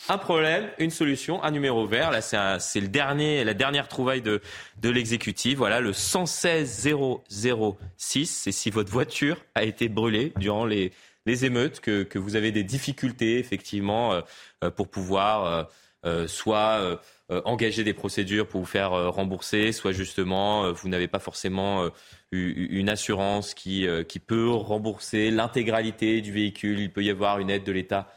Un 0.08 0.18
problème, 0.18 0.70
une 0.78 0.90
solution, 0.90 1.42
un 1.42 1.50
numéro 1.50 1.84
vert. 1.86 2.10
Là, 2.10 2.20
c'est 2.20 2.80
le 2.80 2.88
dernier, 2.88 3.42
la 3.42 3.54
dernière 3.54 3.88
trouvaille 3.88 4.22
de, 4.22 4.40
de 4.80 4.90
l'exécutif. 4.90 5.58
Voilà, 5.58 5.80
le 5.80 5.92
116 5.92 6.88
006. 7.98 8.26
C'est 8.26 8.52
si 8.52 8.70
votre 8.70 8.90
voiture 8.90 9.38
a 9.54 9.64
été 9.64 9.88
brûlée 9.88 10.32
durant 10.36 10.64
les, 10.64 10.92
les 11.28 11.44
émeutes, 11.44 11.80
que, 11.80 12.18
vous 12.18 12.34
avez 12.34 12.50
des 12.50 12.64
difficultés, 12.64 13.38
effectivement, 13.38 14.20
euh, 14.64 14.70
pour 14.70 14.88
pouvoir 14.88 15.44
euh, 15.44 15.62
euh, 16.04 16.26
soit 16.26 16.98
euh, 17.30 17.42
engager 17.44 17.84
des 17.84 17.92
procédures 17.92 18.48
pour 18.48 18.60
vous 18.60 18.66
faire 18.66 18.94
euh, 18.94 19.10
rembourser, 19.10 19.72
soit 19.72 19.92
justement 19.92 20.64
euh, 20.64 20.72
vous 20.72 20.88
n'avez 20.88 21.08
pas 21.08 21.18
forcément 21.18 21.90
une 22.32 22.88
assurance 22.88 23.52
qui, 23.52 23.86
peut 24.26 24.48
rembourser 24.48 25.30
l'intégralité 25.30 26.22
du 26.22 26.32
véhicule. 26.32 26.78
Il 26.80 26.90
peut 26.90 27.04
y 27.04 27.10
avoir 27.10 27.38
une 27.38 27.50
aide 27.50 27.64
de 27.64 27.72
l'État. 27.72 28.10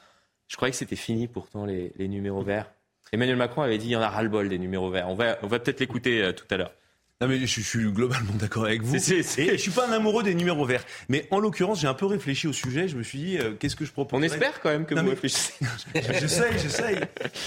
Je 0.48 0.56
croyais 0.56 0.72
que 0.72 0.78
c'était 0.78 0.96
fini 0.96 1.28
pourtant 1.28 1.66
les, 1.66 1.92
numéros 2.00 2.42
verts. 2.42 2.72
Emmanuel 3.12 3.36
Macron 3.36 3.64
avait 3.64 3.78
dit 3.78 3.88
il 3.88 3.92
y 3.92 3.96
en 3.98 4.02
a 4.02 4.10
ras-le-bol 4.10 4.48
des 4.48 4.60
numéros 4.60 4.90
verts. 4.90 5.10
On 5.10 5.16
va, 5.16 5.36
peut-être 5.36 5.82
l'écouter 5.82 6.22
euh, 6.22 6.32
tout 6.32 6.46
à 6.50 6.56
l'heure. 6.56 6.74
Non 7.22 7.28
mais 7.28 7.40
je, 7.46 7.62
suis 7.62 7.80
globalement 7.92 8.34
d'accord 8.40 8.66
avec 8.66 8.82
vous. 8.82 8.98
C'est, 8.98 9.22
c'est, 9.22 9.44
Et 9.46 9.52
je 9.52 9.58
suis 9.62 9.70
pas 9.72 9.88
un 9.88 9.92
amoureux 9.92 10.24
des 10.24 10.34
numéros 10.34 10.66
verts. 10.66 10.84
Mais 11.08 11.28
en 11.30 11.40
l'occurrence, 11.40 11.80
j'ai 11.80 11.88
un 11.88 11.94
peu 11.94 12.08
réfléchi 12.08 12.48
au 12.48 12.54
sujet. 12.54 12.88
Je 12.88 12.96
me 12.98 13.04
suis 13.04 13.20
dit, 13.20 13.38
euh, 13.38 13.52
qu'est-ce 13.60 13.76
que 13.76 13.86
je 13.86 13.92
propose 13.92 14.20
On 14.20 14.24
espère 14.24 14.60
quand 14.62 14.70
même 14.70 14.86
que 14.86 14.96
Non, 14.96 15.02
vous 15.02 15.08
mais- 15.10 15.14
réfléchissez. 15.14 15.54
J'essaye, 16.20 16.54
j'essaye. 16.62 16.98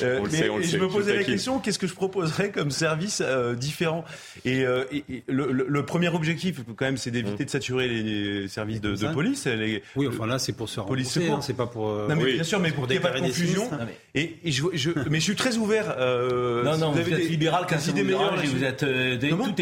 Euh, 0.02 0.18
On 0.20 0.24
le 0.24 0.30
mais- 0.30 0.36
sait, 0.38 0.48
on 0.48 0.56
le 0.59 0.62
et 0.62 0.66
sait, 0.66 0.72
je 0.72 0.78
me 0.78 0.88
je 0.88 0.92
posais 0.94 1.16
la 1.16 1.24
question, 1.24 1.59
qu'est-ce 1.59 1.78
que 1.80 1.86
je 1.88 1.94
proposerais 1.94 2.51
comme 2.51 2.70
service 2.70 3.20
euh, 3.24 3.55
différent? 3.56 4.05
Et, 4.44 4.64
euh, 4.64 4.84
et- 4.92 5.05
et 5.09 5.24
le, 5.28 5.51
le- 5.51 5.66
le 5.68 5.84
premier 5.84 6.09
objectif, 6.09 6.60
quand 6.76 6.84
même, 6.84 6.96
c'est 6.96 7.10
d'éviter 7.10 7.42
Mmh. 7.42 7.46
de 7.46 7.51
saturer 7.51 7.88
les 7.88 8.46
services 8.48 8.80
de, 8.80 8.94
police. 9.12 9.46
Les, 9.46 9.82
Oui, 9.96 10.06
enfin 10.06 10.26
là, 10.26 10.38
c'est 10.38 10.52
pour 10.52 10.68
se 10.68 10.80
Police 10.82 11.16
hein, 11.16 11.40
c'est 11.42 11.56
pas 11.56 11.66
pour. 11.66 11.88
euh, 11.90 12.06
non 12.09 12.14
mais 12.16 12.22
Oui. 12.24 12.34
bien 12.34 12.42
sûr, 12.44 12.60
mais 12.60 12.70
pour 12.70 12.86
qu'il 12.86 12.92
n'y 12.98 13.05
ait 13.05 13.10
pas 13.10 13.10
de 13.18 13.20
confusion. 13.26 13.64
sinistres. 13.64 13.78
Mais- 14.14 14.20
Et, 14.22 14.36
et 14.44 14.52
je, 14.52 14.62
je- 14.74 14.90
mais 15.10 15.18
je 15.18 15.24
suis 15.24 15.34
très 15.36 15.56
ouvert. 15.56 15.96
euh, 15.98 16.62
Non, 16.62 16.76
non, 16.78 16.92
vous, 16.92 16.98
avez 17.01 17.12
êtes 17.12 17.18
des- 17.18 17.28
libéral 17.28 17.64
quand 17.68 17.76
vous 17.76 18.64
êtes 18.64 18.84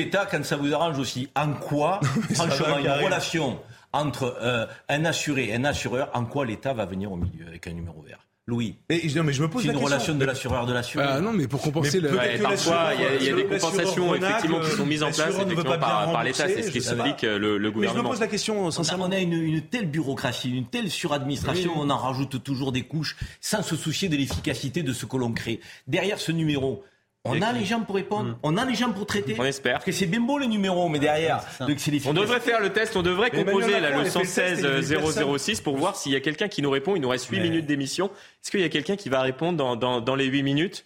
état 0.03 0.27
quand 0.31 0.45
ça 0.45 0.57
vous 0.57 0.73
arrange 0.75 0.99
aussi. 0.99 1.29
En 1.35 1.53
quoi, 1.55 2.01
franchement, 2.35 2.79
une 2.79 2.89
relation 3.05 3.59
entre 3.93 4.37
euh, 4.43 4.67
un 4.89 5.05
assuré 5.05 5.49
et 5.51 5.55
un 5.55 5.65
assureur, 5.65 6.11
en 6.15 6.25
quoi 6.25 6.45
l'État 6.47 6.73
va 6.75 6.85
venir 6.87 7.11
au 7.13 7.17
milieu 7.17 7.47
avec 7.47 7.67
un 7.67 7.73
numéro 7.73 8.03
vert? 8.03 8.19
Louis, 8.49 8.77
Et, 8.91 9.07
non, 9.15 9.23
mais 9.23 9.33
je 9.33 9.41
me 9.41 9.49
pose 9.49 9.63
c'est 9.63 9.69
la 9.69 9.75
une 9.75 9.79
question. 9.79 9.95
relation 9.95 10.15
de 10.17 10.25
l'assureur 10.25 10.67
de 10.67 10.73
l'assuré. 10.73 11.05
Ah 11.09 11.21
non, 11.21 11.33
mais 11.33 11.47
pour 11.47 11.63
compenser 11.63 12.01
Mais 12.01 12.09
le. 12.09 12.17
Ouais, 12.19 12.39
parfois, 12.39 12.91
il 12.95 13.01
y 13.01 13.03
y 13.03 13.07
a 13.07 13.11
des 13.37 13.45
l'assureur- 13.45 13.49
compensations 13.61 14.13
l'assureur 14.13 14.15
effectivement 14.31 14.61
qui 14.61 14.71
sont 14.73 14.87
mises 14.87 15.03
en 15.05 15.07
place 15.07 15.19
l'assureur 15.21 15.47
effectivement, 15.47 15.79
par, 15.79 16.13
par 16.13 16.25
l'État. 16.25 16.49
C'est 16.49 16.63
ce 16.63 16.71
qui 16.73 16.81
rembourser, 16.81 16.81
je 16.81 16.81
sais 16.81 16.93
explique 16.95 17.21
pas. 17.21 17.27
euh, 17.29 17.39
le, 17.39 17.57
le 17.57 17.59
Mais 17.59 17.63
je 17.63 17.69
me 17.69 17.71
gouvernement. 17.73 18.09
pose 18.11 18.21
la 18.21 18.27
question 18.27 18.65
On 18.65 18.69
a, 18.69 18.73
sincèrement. 18.73 19.05
on 19.09 19.13
a 19.13 19.19
une, 19.21 19.33
une 19.35 19.63
telle 19.63 19.87
bureaucratie, 19.87 20.51
une 20.51 20.67
telle 20.67 20.91
suradministration, 20.91 21.73
on 21.77 21.89
en 21.89 21.97
rajoute 21.97 22.43
toujours 22.43 22.73
des 22.73 22.83
couches 22.83 23.17
sans 23.41 23.63
se 23.63 23.77
soucier 23.77 24.09
de 24.09 24.17
l'efficacité 24.17 24.83
de 24.83 24.93
ce 24.93 25.07
que 25.07 25.17
l'on 25.17 25.31
crée. 25.33 25.61
Derrière 25.87 26.19
ce 26.19 26.33
numéro, 26.33 26.83
on 27.25 27.41
a 27.41 27.53
les 27.53 27.65
gens 27.65 27.81
pour 27.81 27.95
répondre, 27.95 28.37
on 28.43 28.57
a 28.57 28.65
les 28.65 28.75
gens 28.75 28.91
pour 28.93 29.07
traiter. 29.07 29.37
On 29.39 29.45
espère. 29.45 29.75
Parce 29.75 29.85
que 29.85 29.93
c'est 29.93 30.07
bien 30.07 30.21
beau 30.21 30.39
le 30.39 30.47
numéro, 30.47 30.89
mais 30.89 30.99
derrière, 30.99 31.45
donc 31.61 31.79
c'est 31.79 31.93
On 32.07 32.13
devrait 32.13 32.41
faire 32.41 32.61
le 32.61 32.71
test, 32.73 32.97
on 32.97 33.03
devrait 33.03 33.31
composer 33.31 33.79
là, 33.79 33.81
le 33.81 33.87
a 33.87 33.91
fait 33.91 33.97
le 33.99 34.03
test 34.05 34.17
et 34.17 34.25
116 34.25 34.59
il 34.59 34.65
y 34.65 34.67
avait 34.67 35.03
personne. 35.15 35.39
006 35.39 35.61
pour 35.61 35.77
voir 35.77 35.97
s'il 35.97 36.13
y 36.13 36.17
a 36.17 36.21
quelqu'un 36.21 36.49
qui 36.49 36.63
nous 36.63 36.71
répond. 36.71 36.97
Il 36.97 37.03
nous 37.03 37.09
reste 37.09 37.27
8 37.29 37.37
Mais- 37.39 37.43
minutes 37.45 37.67
d'émission. 37.67 38.07
Est-ce 38.07 38.51
qu'il 38.51 38.61
y 38.61 38.65
a 38.65 38.69
quelqu'un 38.69 38.97
qui 38.97 39.09
va 39.09 39.21
répondre 39.23 39.57
dans, 39.57 39.77
dans, 39.77 40.01
dans 40.01 40.17
les 40.17 40.27
8 40.27 40.43
minutes? 40.43 40.85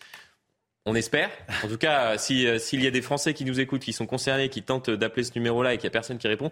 On 0.89 0.95
espère. 0.95 1.31
En 1.65 1.69
tout 1.69 1.79
cas, 1.79 2.13
euh, 2.13 2.15
si, 2.17 2.47
s'il 2.61 2.81
y 2.81 2.87
a 2.87 2.93
des 2.93 3.03
Français 3.03 3.35
qui 3.35 3.45
nous 3.45 3.59
écoutent, 3.59 3.81
qui 3.83 3.93
sont 3.93 4.07
concernés, 4.07 4.49
qui 4.49 4.63
tentent 4.63 4.89
d'appeler 4.89 5.25
ce 5.25 5.33
numéro-là 5.35 5.75
et 5.75 5.79
qu'il 5.79 5.87
n'y 5.89 5.89
a 5.89 5.91
personne 5.91 6.17
qui 6.19 6.29
répond. 6.29 6.49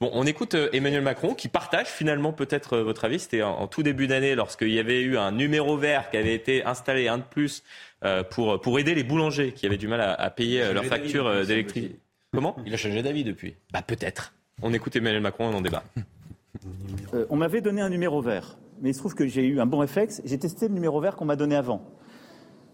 Bon, 0.00 0.10
on 0.12 0.24
écoute 0.26 0.54
euh, 0.54 0.68
Emmanuel 0.72 1.00
Macron 1.02 1.34
qui 1.34 1.48
partage 1.48 1.88
finalement 1.88 2.32
peut-être 2.32 2.74
euh, 2.74 2.82
votre 2.84 3.04
avis. 3.04 3.18
C'était 3.18 3.42
en, 3.42 3.50
en 3.58 3.66
tout 3.66 3.82
début 3.82 4.06
d'année 4.06 4.36
lorsqu'il 4.36 4.70
y 4.70 4.78
avait 4.78 5.00
eu 5.00 5.18
un 5.18 5.32
numéro 5.32 5.76
vert 5.76 6.08
qui 6.10 6.18
avait 6.18 6.34
été 6.34 6.64
installé, 6.64 7.08
un 7.08 7.18
de 7.18 7.24
plus, 7.24 7.64
pour, 8.30 8.60
pour 8.60 8.78
aider 8.78 8.94
les 8.94 9.04
boulangers 9.04 9.52
qui 9.52 9.66
avaient 9.66 9.76
du 9.76 9.88
mal 9.88 10.00
à, 10.00 10.12
à 10.12 10.30
payer 10.30 10.62
euh, 10.62 10.72
leurs 10.72 10.84
factures 10.84 11.26
euh, 11.26 11.44
d'électricité. 11.44 11.98
Comment 12.32 12.56
Il 12.66 12.74
a 12.74 12.76
changé 12.76 13.02
d'avis 13.02 13.24
depuis. 13.24 13.54
Bah 13.72 13.82
peut-être. 13.82 14.34
On 14.62 14.72
écoute 14.72 14.94
Emmanuel 14.96 15.22
Macron, 15.22 15.48
on 15.48 15.54
en 15.54 15.60
débat. 15.60 15.84
Euh, 17.12 17.26
on 17.30 17.36
m'avait 17.36 17.60
donné 17.60 17.80
un 17.80 17.90
numéro 17.90 18.22
vert, 18.22 18.56
mais 18.80 18.90
il 18.90 18.94
se 18.94 19.00
trouve 19.00 19.14
que 19.14 19.26
j'ai 19.26 19.44
eu 19.44 19.60
un 19.60 19.66
bon 19.66 19.78
réflexe. 19.78 20.22
J'ai 20.24 20.38
testé 20.38 20.68
le 20.68 20.74
numéro 20.74 21.00
vert 21.00 21.16
qu'on 21.16 21.24
m'a 21.24 21.34
donné 21.36 21.56
avant. 21.56 21.84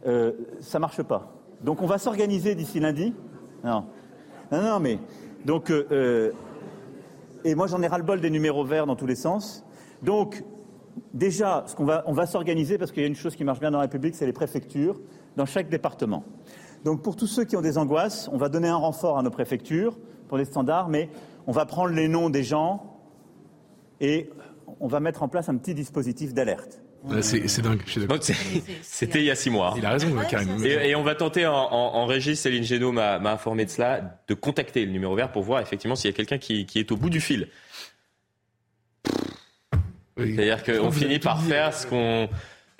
Euh, 0.06 0.32
ça 0.60 0.78
marche 0.78 1.02
pas. 1.02 1.32
Donc 1.62 1.82
on 1.82 1.86
va 1.86 1.98
s'organiser 1.98 2.54
d'ici 2.54 2.78
lundi. 2.78 3.14
Non, 3.64 3.86
non, 4.52 4.62
non, 4.62 4.80
mais 4.80 4.98
donc 5.44 5.70
euh, 5.70 5.86
euh, 5.90 6.32
et 7.44 7.54
moi 7.54 7.66
j'en 7.66 7.82
ai 7.82 7.86
ras 7.86 7.98
le 7.98 8.04
bol 8.04 8.20
des 8.20 8.30
numéros 8.30 8.64
verts 8.64 8.86
dans 8.86 8.96
tous 8.96 9.06
les 9.06 9.14
sens. 9.14 9.64
Donc 10.02 10.44
déjà, 11.12 11.64
ce 11.66 11.74
qu'on 11.74 11.84
va, 11.84 12.04
on 12.06 12.12
va 12.12 12.26
s'organiser 12.26 12.78
parce 12.78 12.92
qu'il 12.92 13.02
y 13.02 13.06
a 13.06 13.08
une 13.08 13.16
chose 13.16 13.34
qui 13.34 13.44
marche 13.44 13.60
bien 13.60 13.70
dans 13.70 13.78
la 13.78 13.84
République, 13.84 14.14
c'est 14.14 14.26
les 14.26 14.32
préfectures 14.32 15.00
dans 15.40 15.46
chaque 15.46 15.70
département. 15.70 16.22
Donc 16.84 17.02
pour 17.02 17.16
tous 17.16 17.26
ceux 17.26 17.44
qui 17.44 17.56
ont 17.56 17.62
des 17.62 17.78
angoisses, 17.78 18.28
on 18.30 18.36
va 18.36 18.50
donner 18.50 18.68
un 18.68 18.76
renfort 18.76 19.18
à 19.18 19.22
nos 19.22 19.30
préfectures 19.30 19.96
pour 20.28 20.36
les 20.36 20.44
standards, 20.44 20.88
mais 20.90 21.08
on 21.46 21.52
va 21.52 21.64
prendre 21.64 21.94
les 21.94 22.08
noms 22.08 22.28
des 22.28 22.44
gens 22.44 22.98
et 24.00 24.28
on 24.80 24.86
va 24.86 25.00
mettre 25.00 25.22
en 25.22 25.28
place 25.28 25.48
un 25.48 25.56
petit 25.56 25.74
dispositif 25.74 26.34
d'alerte. 26.34 26.82
Ouais, 27.04 27.22
C'est 27.22 27.62
dingue, 27.62 27.80
je 27.86 27.90
suis 27.92 28.00
d'accord. 28.02 28.18
Bon, 28.18 28.22
c'est- 28.22 28.34
C'était 28.82 29.20
il 29.20 29.24
y 29.24 29.30
a 29.30 29.34
six 29.34 29.48
mois. 29.48 29.72
Il 29.78 29.86
a 29.86 29.90
raison, 29.92 30.08
Karim. 30.28 30.62
Et, 30.62 30.90
et 30.90 30.94
on 30.94 31.02
va 31.02 31.14
tenter 31.14 31.46
en, 31.46 31.54
en- 31.54 31.94
en 31.94 32.04
régie, 32.04 32.36
Céline 32.36 32.62
Génaud 32.62 32.92
m'a 32.92 33.18
m'a 33.18 33.32
informé 33.32 33.64
de 33.64 33.70
cela, 33.70 34.18
de 34.28 34.34
contacter 34.34 34.84
le 34.84 34.92
numéro 34.92 35.14
vert 35.14 35.32
pour 35.32 35.42
voir 35.42 35.62
effectivement 35.62 35.96
s'il 35.96 36.10
y 36.10 36.12
a 36.12 36.16
quelqu'un 36.16 36.36
qui, 36.36 36.66
qui 36.66 36.78
est 36.78 36.92
au 36.92 36.98
bout 36.98 37.08
du 37.08 37.20
fil. 37.22 37.48
C'est-à-dire 40.18 40.62
qu'on 40.62 40.90
finit 40.90 41.18
par 41.18 41.40
faire 41.42 41.72
ce 41.74 41.86
qu'on... 41.86 42.28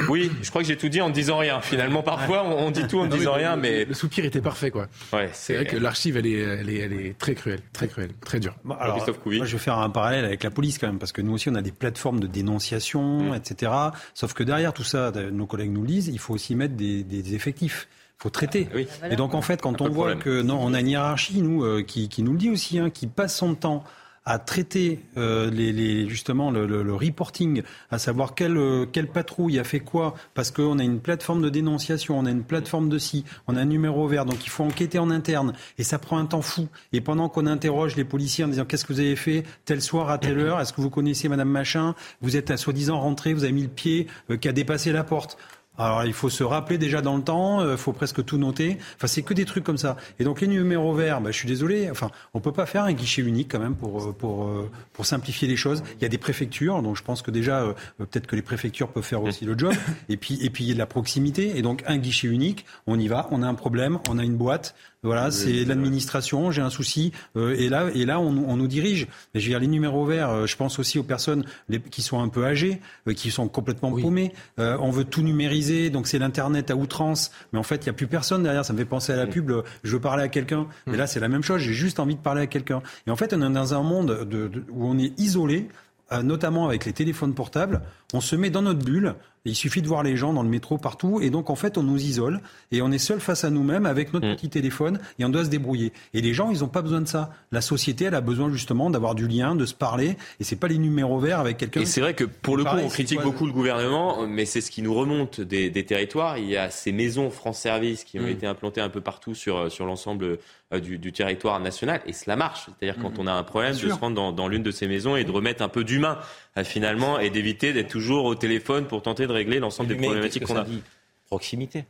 Oui, 0.09 0.31
je 0.43 0.49
crois 0.51 0.63
que 0.63 0.69
j'ai 0.69 0.77
tout 0.77 0.89
dit 0.89 1.01
en 1.01 1.09
ne 1.09 1.15
disant 1.15 1.39
rien. 1.39 1.61
Finalement, 1.61 2.03
parfois, 2.03 2.45
on, 2.45 2.67
on 2.67 2.71
dit 2.71 2.87
tout 2.87 2.99
en 2.99 3.05
ne 3.05 3.11
Non, 3.11 3.17
disant 3.17 3.33
rien, 3.35 3.57
mais... 3.57 3.85
Le 3.85 3.95
soupir 3.95 4.25
était 4.25 4.41
parfait, 4.41 4.71
quoi. 4.71 4.89
Ouais, 5.13 5.29
C'est 5.33 5.55
vrai 5.55 5.67
que 5.67 5.77
l'archive, 5.77 6.17
elle 6.17 6.27
est, 6.27 6.39
elle, 6.41 6.71
est, 6.71 6.79
elle 6.79 6.93
est 6.93 7.19
très 7.19 7.35
cruelle, 7.35 7.61
très 7.73 7.89
cruelle, 7.89 8.11
très 8.25 8.41
dure. 8.41 8.55
Bon, 8.65 8.75
alors, 8.81 8.97
Christophe 8.97 9.19
Couvi. 9.21 9.37
moi, 9.39 9.47
je 9.47 9.53
vais 9.53 9.59
faire 9.59 9.79
un 9.79 9.91
parallèle 9.91 10.25
avec 10.25 10.43
la 10.43 10.51
police 10.51 10.79
quand 10.79 10.87
même, 10.87 10.99
parce 10.99 11.13
que 11.13 11.21
nous 11.23 11.33
aussi, 11.35 11.49
on 11.49 11.55
a 11.55 11.63
des 11.63 11.73
plateformes 11.73 12.21
de 12.21 12.27
dénonciation, 12.27 13.31
Mm. 13.31 13.35
etc. 13.35 13.73
Sauf 14.15 14.33
que 14.35 14.43
derrière 14.43 14.73
tout 14.73 14.85
ça, 14.85 15.13
nos 15.33 15.47
collègues 15.47 15.73
nous 15.73 15.83
le 15.83 15.87
disent, 15.89 16.09
il 16.09 16.19
faut 16.19 16.35
aussi 16.35 16.55
mettre 16.55 16.75
des, 16.75 17.03
des 17.03 17.35
effectifs. 17.35 17.89
Il 18.19 18.23
faut 18.25 18.31
traiter. 18.31 18.69
Oui. 18.75 18.87
Et 19.11 19.17
donc 19.17 19.35
en 19.35 19.41
fait, 19.43 19.63
quand 19.63 19.81
on 19.81 19.85
voit 19.89 20.15
problème. 20.15 20.19
que 20.19 20.43
non, 20.43 20.59
on 20.61 20.75
a 20.75 20.81
une 20.81 20.89
hiérarchie, 20.89 21.41
nous, 21.41 21.65
euh, 21.65 21.83
qui, 21.83 22.09
qui 22.11 22.23
nous 22.23 22.33
le 22.33 22.39
dit 22.39 22.51
aussi, 22.51 22.79
hein, 22.79 22.91
qui 22.91 23.07
passe 23.07 23.37
son 23.37 23.55
temps 23.55 23.83
à 24.25 24.39
traiter 24.39 25.01
euh, 25.17 25.51
les, 25.51 26.09
justement 26.09 26.51
le, 26.51 26.95
reporting, 26.95 27.63
à 27.91 27.99
savoir 27.99 28.35
quelle, 28.35 28.57
euh, 28.57 28.87
quelle 28.91 29.07
patrouille 29.07 29.59
a 29.59 29.65
fait 29.65 29.81
quoi, 29.81 30.15
parce 30.35 30.51
qu'on 30.51 30.79
a 30.79 30.85
une 30.85 31.01
plateforme 31.01 31.43
de 31.43 31.49
dénonciation, 31.49 32.19
on 32.19 32.27
a 32.27 32.31
une 32.31 32.45
plateforme 32.45 32.89
de 32.89 32.99
ci, 32.99 33.25
on 33.49 33.57
a 33.57 33.61
un 33.61 33.65
numéro 33.65 34.07
vert, 34.07 34.27
donc 34.27 34.45
il 34.45 34.51
faut 34.51 34.65
enquêter 34.65 34.99
en 34.99 35.11
interne, 35.11 35.55
et 35.79 35.85
ça 35.85 35.99
prend 35.99 36.19
un 36.19 36.27
temps 36.27 36.43
fou. 36.43 36.69
Et 36.93 37.01
pendant 37.01 37.29
qu'on 37.29 37.47
interroge 37.47 37.97
les 37.97 38.05
policiers 38.05 38.45
en 38.45 38.49
disant 38.49 38.65
qu'est-ce 38.65 38.85
que 38.85 38.93
vous 38.93 39.01
avez 39.01 39.17
fait 39.17 39.45
tel 39.65 39.81
soir 39.81 40.11
à 40.11 40.19
telle 40.19 40.39
heure, 40.39 40.61
est-ce 40.61 40.73
que 40.73 40.81
vous 40.81 40.91
connaissez 40.91 41.29
Madame 41.29 41.51
Machin, 41.51 41.95
vous 42.21 42.37
êtes 42.37 42.51
à 42.51 42.57
soi-disant 42.57 43.01
rentré, 43.01 43.33
vous 43.33 43.45
avez 43.45 43.53
mis 43.53 43.63
le 43.63 43.69
pied 43.69 44.07
euh, 44.31 44.37
qui 44.37 44.49
a 44.49 44.53
dépassé 44.53 44.93
la 44.93 45.05
porte. 45.05 45.39
Alors 45.81 46.05
il 46.05 46.13
faut 46.13 46.29
se 46.29 46.45
rappeler 46.45 46.79
déjà 46.79 47.01
dans 47.01 47.17
le 47.17 47.23
temps, 47.23 47.69
il 47.69 47.77
faut 47.77 47.93
presque 47.93 48.25
tout 48.25 48.37
noter. 48.37 48.77
Enfin 48.97 49.07
c'est 49.07 49.23
que 49.23 49.35
des 49.35 49.45
trucs 49.45 49.65
comme 49.65 49.79
ça. 49.79 49.97
Et 50.19 50.25
donc 50.25 50.41
les 50.41 50.47
numéros 50.47 50.93
verts, 50.95 51.21
bah, 51.21 51.31
je 51.31 51.37
suis 51.37 51.49
désolé, 51.49 51.91
enfin 51.91 52.11
on 52.35 52.41
peut 52.41 52.53
pas 52.53 52.67
faire 52.67 52.85
un 52.85 52.93
guichet 52.93 53.23
unique 53.23 53.51
quand 53.51 53.59
même 53.59 53.75
pour 53.75 54.03
euh, 54.03 54.13
pour 54.13 54.45
euh, 54.45 54.71
pour 54.93 55.07
simplifier 55.07 55.49
les 55.49 55.57
choses. 55.57 55.83
Il 55.97 56.03
y 56.03 56.05
a 56.05 56.09
des 56.09 56.19
préfectures, 56.19 56.83
donc 56.83 56.97
je 56.97 57.03
pense 57.03 57.23
que 57.23 57.31
déjà 57.31 57.63
euh, 57.63 57.73
peut-être 57.99 58.27
que 58.27 58.37
les 58.37 58.43
préfectures 58.43 58.89
peuvent 58.89 59.05
faire 59.05 59.23
aussi 59.23 59.45
le 59.45 59.57
job. 59.57 59.73
Et 60.09 60.17
puis 60.17 60.39
et 60.45 60.51
puis 60.51 60.65
il 60.65 60.69
y 60.69 60.71
a 60.73 60.75
de 60.75 60.79
la 60.79 60.87
proximité 60.87 61.57
et 61.57 61.63
donc 61.63 61.83
un 61.87 61.97
guichet 61.97 62.29
unique, 62.29 62.67
on 62.87 62.99
y 62.99 63.09
va, 63.09 63.29
on 63.31 63.43
a 63.43 63.47
un 63.47 63.55
problème, 63.55 63.99
on 64.11 64.19
a 64.19 64.25
une 64.25 64.37
boîte, 64.37 64.75
voilà, 65.03 65.31
c'est 65.31 65.65
l'administration, 65.65 66.51
j'ai 66.51 66.61
un 66.63 66.69
souci, 66.71 67.13
euh, 67.37 67.55
et 67.59 67.69
là, 67.69 67.89
et 67.95 68.05
là, 68.05 68.21
on, 68.21 68.33
nous- 68.33 68.45
on 68.47 68.57
nous 68.57 68.67
dirige. 68.67 69.07
Mais 69.35 69.41
je 69.41 69.47
veux 69.47 69.51
dire, 69.53 69.61
les 69.61 69.67
numéros 69.67 70.05
verts, 70.05 70.31
euh, 70.31 70.47
je 70.47 70.57
pense 70.57 70.79
aussi 70.79 70.99
aux 70.99 71.03
personnes 71.03 71.45
les- 71.69 71.81
qui 71.81 72.03
sont 72.03 72.21
un 72.21 72.29
peu 72.29 72.45
âgées, 72.45 72.81
euh, 73.09 73.15
qui 73.15 73.31
sont 73.31 73.49
complètement 73.49 73.91
paumées. 74.03 74.33
Euh, 74.59 74.77
on 74.81 74.91
veut 74.91 75.05
tout 75.05 75.23
numériser, 75.23 75.89
donc 75.91 76.07
c'est 76.07 76.19
l'internet 76.19 76.71
à 76.71 76.77
outrance. 76.77 77.31
Mais 77.53 77.59
en 77.59 77.63
fait, 77.63 77.77
il 77.77 77.85
n'y 77.85 77.91
a 77.91 77.95
plus 77.95 78.07
personne 78.09 78.43
derrière. 78.43 78.65
Ça 78.65 78.73
me 78.75 78.79
fait 78.79 78.85
penser 78.85 79.13
à 79.13 79.17
la 79.17 79.27
pub. 79.27 79.51
euh, 79.51 79.63
Je 79.85 79.93
veux 79.93 80.01
parler 80.01 80.23
à 80.23 80.29
quelqu'un. 80.29 80.67
Mais 80.87 80.97
là, 80.99 81.07
c'est 81.07 81.21
la 81.21 81.29
même 81.29 81.43
chose. 81.43 81.61
J'ai 81.61 81.73
juste 81.73 81.99
envie 82.01 82.15
de 82.17 82.21
parler 82.21 82.43
à 82.43 82.47
quelqu'un. 82.47 82.83
Et 83.07 83.11
en 83.11 83.17
fait, 83.17 83.33
on 83.33 83.41
est 83.41 83.55
dans 83.55 83.75
un 83.75 83.83
monde 83.83 84.27
de- 84.29 84.49
de- 84.49 84.65
où 84.71 84.87
on 84.87 84.99
est 84.99 85.19
isolé 85.19 85.69
euh, 86.13 86.23
notamment 86.25 86.67
avec 86.67 86.87
les 86.87 86.93
téléphones 86.93 87.35
portables, 87.35 87.83
on 88.15 88.21
se 88.21 88.37
met 88.37 88.51
dans 88.51 88.63
notre 88.63 88.85
bulle. 88.85 89.15
Il 89.47 89.55
suffit 89.55 89.81
de 89.81 89.89
voir 89.89 90.03
les 90.03 90.19
gens 90.19 90.35
dans 90.35 90.43
le 90.43 90.51
métro 90.51 90.77
partout, 90.77 91.19
et 91.23 91.31
donc 91.31 91.49
en 91.49 91.55
fait 91.55 91.79
on 91.79 91.83
nous 91.83 91.97
isole 91.97 92.41
et 92.73 92.83
on 92.83 92.93
est 92.93 92.99
seul 92.99 93.21
face 93.21 93.43
à 93.43 93.49
nous-mêmes 93.49 93.87
avec 93.87 94.13
notre 94.13 94.35
petit 94.35 94.51
téléphone 94.51 95.01
et 95.19 95.25
on 95.25 95.31
doit 95.31 95.47
se 95.47 95.49
débrouiller. 95.49 95.95
Et 96.13 96.21
les 96.21 96.35
gens, 96.35 96.51
ils 96.51 96.59
n'ont 96.61 96.69
pas 96.69 96.83
besoin 96.83 97.01
de 97.01 97.09
ça. 97.09 97.31
La 97.51 97.63
société, 97.63 98.05
elle 98.05 98.15
a 98.15 98.21
besoin 98.21 98.53
justement 98.53 98.91
d'avoir 98.91 99.15
du 99.15 99.27
lien, 99.29 99.55
de 99.55 99.65
se 99.65 99.73
parler, 99.73 100.19
et 100.41 100.45
c'est 100.45 100.57
pas 100.57 100.69
les 100.69 100.77
numéros 100.77 101.19
verts 101.19 101.41
avec 101.41 101.57
quelqu'un. 101.57 101.81
Et 101.81 101.87
c'est 101.87 102.03
vrai 102.03 102.13
que 102.13 102.25
pour 102.25 102.59
le 102.59 102.65
coup, 102.65 102.69
Pareil, 102.71 102.85
on 102.85 102.91
critique 102.91 103.17
quoi, 103.21 103.31
beaucoup 103.31 103.47
le 103.47 103.53
gouvernement, 103.53 104.27
mais 104.27 104.45
c'est 104.45 104.61
ce 104.61 104.71
qui 104.71 104.83
nous 104.83 104.93
remonte 104.93 105.41
des, 105.41 105.71
des 105.71 105.87
territoires. 105.87 106.37
Il 106.37 106.45
y 106.47 106.59
a 106.59 106.69
ces 106.69 106.93
maisons 106.93 107.31
France 107.31 107.61
Service 107.61 108.05
qui 108.05 108.19
ont 108.19 108.25
Mm. 108.25 108.29
été 108.29 108.47
implantées 108.47 108.83
un 108.83 108.91
peu 108.91 109.01
partout 109.01 109.35
sur, 109.35 109.73
sur 109.73 109.87
l'ensemble 109.87 110.39
euh, 110.75 110.81
du, 110.81 110.99
du 110.99 111.13
territoire 111.13 111.59
national, 111.61 112.03
et 112.07 112.13
cela 112.13 112.37
marche. 112.37 112.67
C'est-à-dire 112.79 113.01
quand 113.01 113.19
on 113.19 113.27
a 113.27 113.33
un 113.33 113.43
problème, 113.43 113.73
Mm. 113.73 113.77
Bien 113.77 113.85
de 113.85 113.89
sûr. 113.89 113.97
se 113.97 114.01
rendre 114.01 114.17
dans, 114.17 114.33
dans 114.33 114.49
l'une 114.49 114.63
de 114.63 114.71
ces 114.71 114.87
maisons 114.87 115.17
et 115.17 115.25
de 115.25 115.31
remettre 115.31 115.63
un 115.63 115.69
peu 115.69 115.83
d'humain 115.83 116.19
euh, 116.59 116.65
finalement, 116.65 117.19
et 117.19 117.31
d'éviter 117.31 117.73
d'être 117.73 117.89
toujours 117.89 118.00
au 118.09 118.35
téléphone 118.35 118.87
pour 118.87 119.03
tenter 119.03 119.27
de 119.27 119.33
régler 119.33 119.61
l'ensemble 119.61 119.89
des 119.89 119.95
Mais 119.95 120.07
problématiques 120.07 120.45
qu'on 120.45 120.57
a. 120.57 120.65
dit 120.65 120.83
Proximité. 121.27 121.85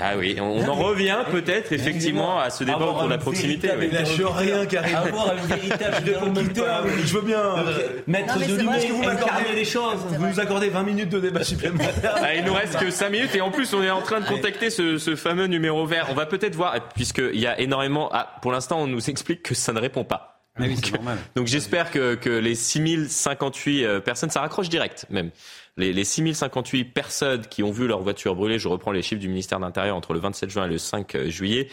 Ah 0.00 0.14
oui, 0.18 0.36
on, 0.40 0.68
en 0.68 0.74
revient 0.74 1.18
peut-être 1.30 1.72
effectivement 1.72 2.40
à 2.40 2.50
ce 2.50 2.64
débat 2.64 2.80
de 3.04 3.08
la 3.08 3.16
proximité. 3.16 3.68
véritable 3.68 3.84
oui. 3.84 4.26
Lâche 4.26 4.36
rien, 4.36 4.66
Karim. 4.66 4.96
Avoir 4.96 5.30
un 5.30 5.34
véritable 5.46 5.94
interlocuteur. 5.94 6.84
Je 7.04 7.14
veux 7.14 7.20
bien. 7.22 7.38
euh, 7.38 7.88
Maître 8.08 8.34
mais 8.36 8.44
Est-ce 8.44 8.86
que 8.88 8.92
vous 8.92 9.04
m'accordez 9.04 9.52
les 9.54 9.64
choses. 9.64 10.00
Vous 10.18 10.26
nous 10.26 10.40
accordez 10.40 10.68
20 10.68 10.82
minutes 10.82 11.10
de 11.10 11.20
débat 11.20 11.44
supplémentaire. 11.44 12.16
Ah, 12.24 12.34
il 12.34 12.44
nous 12.44 12.54
reste 12.54 12.76
que 12.78 12.90
5 12.90 13.08
minutes 13.08 13.34
et 13.36 13.40
en 13.40 13.52
plus 13.52 13.72
on 13.72 13.82
est 13.84 13.90
en 13.90 14.02
train 14.02 14.20
de 14.20 14.26
contacter 14.26 14.70
ce, 14.70 14.98
ce 14.98 15.14
fameux 15.14 15.46
numéro 15.46 15.86
vert. 15.86 16.08
On 16.10 16.14
va 16.14 16.26
peut-être 16.26 16.56
voir, 16.56 16.74
puisqu'il 16.94 17.38
y 17.38 17.46
a 17.46 17.60
énormément... 17.60 18.08
Ah, 18.12 18.36
pour 18.42 18.50
l'instant 18.50 18.80
on 18.80 18.88
nous 18.88 19.10
explique 19.10 19.44
que 19.44 19.54
ça 19.54 19.72
ne 19.72 19.78
répond 19.78 20.04
pas. 20.04 20.33
Oui, 20.58 20.76
normal. 20.92 21.18
Donc 21.34 21.46
j'espère 21.46 21.90
que, 21.90 22.14
que 22.14 22.30
les 22.30 22.54
6058 22.54 23.84
euh, 23.84 24.00
personnes, 24.00 24.30
ça 24.30 24.40
raccroche 24.40 24.68
direct 24.68 25.06
même. 25.10 25.30
Les, 25.76 25.92
les 25.92 26.04
6058 26.04 26.84
personnes 26.84 27.46
qui 27.46 27.64
ont 27.64 27.72
vu 27.72 27.88
leur 27.88 28.02
voiture 28.02 28.36
brûler, 28.36 28.60
je 28.60 28.68
reprends 28.68 28.92
les 28.92 29.02
chiffres 29.02 29.20
du 29.20 29.28
ministère 29.28 29.58
de 29.58 29.64
l'Intérieur 29.64 29.96
entre 29.96 30.12
le 30.14 30.20
27 30.20 30.50
juin 30.50 30.66
et 30.66 30.68
le 30.68 30.78
5 30.78 31.26
juillet, 31.26 31.68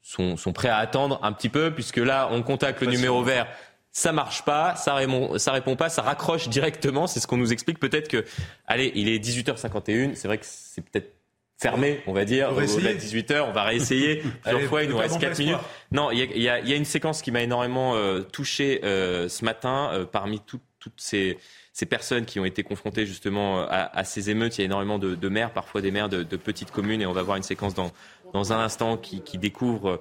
sont, 0.00 0.38
sont 0.38 0.52
prêts 0.54 0.68
à 0.68 0.78
attendre 0.78 1.20
un 1.22 1.32
petit 1.32 1.50
peu, 1.50 1.70
puisque 1.74 1.98
là, 1.98 2.28
on 2.30 2.42
contacte 2.42 2.80
le 2.80 2.90
numéro 2.90 3.22
vert 3.22 3.46
ça 3.94 4.12
marche 4.12 4.44
pas, 4.44 4.74
ça 4.74 4.94
répond, 4.96 5.38
ça 5.38 5.52
répond 5.52 5.76
pas, 5.76 5.88
ça 5.88 6.02
raccroche 6.02 6.48
directement. 6.48 7.06
C'est 7.06 7.20
ce 7.20 7.28
qu'on 7.28 7.36
nous 7.36 7.52
explique. 7.52 7.78
Peut-être 7.78 8.08
que, 8.08 8.24
allez, 8.66 8.90
il 8.96 9.08
est 9.08 9.24
18h51. 9.24 10.16
C'est 10.16 10.26
vrai 10.26 10.38
que 10.38 10.44
c'est 10.46 10.82
peut-être 10.82 11.13
fermé, 11.58 12.02
on 12.06 12.12
va 12.12 12.24
dire, 12.24 12.52
de 12.52 12.62
18h. 12.62 13.42
On 13.48 13.52
va 13.52 13.64
réessayer 13.64 14.22
plusieurs 14.42 14.68
fois. 14.68 14.82
Il 14.82 14.90
nous 14.90 14.98
reste 14.98 15.20
4 15.20 15.38
minutes. 15.38 15.56
Non, 15.92 16.10
il 16.10 16.18
y, 16.18 16.42
y 16.42 16.48
a, 16.48 16.76
une 16.76 16.84
séquence 16.84 17.22
qui 17.22 17.30
m'a 17.30 17.42
énormément 17.42 17.94
euh, 17.94 18.20
touché 18.22 18.80
euh, 18.84 19.28
ce 19.28 19.44
matin 19.44 19.90
euh, 19.92 20.04
parmi 20.04 20.40
toutes 20.40 20.62
ces 20.96 21.38
ces 21.74 21.86
personnes 21.86 22.24
qui 22.24 22.38
ont 22.38 22.44
été 22.44 22.62
confrontées 22.62 23.04
justement 23.04 23.62
à, 23.62 23.90
à 23.92 24.04
ces 24.04 24.30
émeutes. 24.30 24.56
Il 24.56 24.60
y 24.60 24.62
a 24.62 24.66
énormément 24.66 25.00
de, 25.00 25.16
de 25.16 25.28
maires, 25.28 25.52
parfois 25.52 25.80
des 25.80 25.90
maires 25.90 26.08
de, 26.08 26.22
de, 26.22 26.36
petites 26.36 26.70
communes, 26.70 27.02
et 27.02 27.06
on 27.06 27.12
va 27.12 27.22
voir 27.22 27.36
une 27.36 27.42
séquence 27.42 27.74
dans, 27.74 27.90
dans 28.32 28.52
un 28.52 28.60
instant 28.60 28.96
qui, 28.96 29.22
qui 29.22 29.38
découvre 29.38 30.00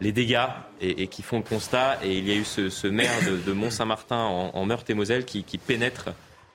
les 0.00 0.12
dégâts 0.12 0.46
et, 0.80 1.02
et, 1.02 1.06
qui 1.08 1.22
font 1.22 1.38
le 1.38 1.42
constat. 1.42 1.98
Et 2.04 2.18
il 2.18 2.28
y 2.28 2.30
a 2.30 2.36
eu 2.36 2.44
ce, 2.44 2.70
ce 2.70 2.86
maire 2.86 3.10
de, 3.26 3.36
de 3.36 3.52
Mont-Saint-Martin 3.52 4.16
en, 4.16 4.50
en 4.54 4.64
Meurthe-et-Moselle 4.64 5.24
qui, 5.24 5.42
qui, 5.42 5.58
pénètre 5.58 6.10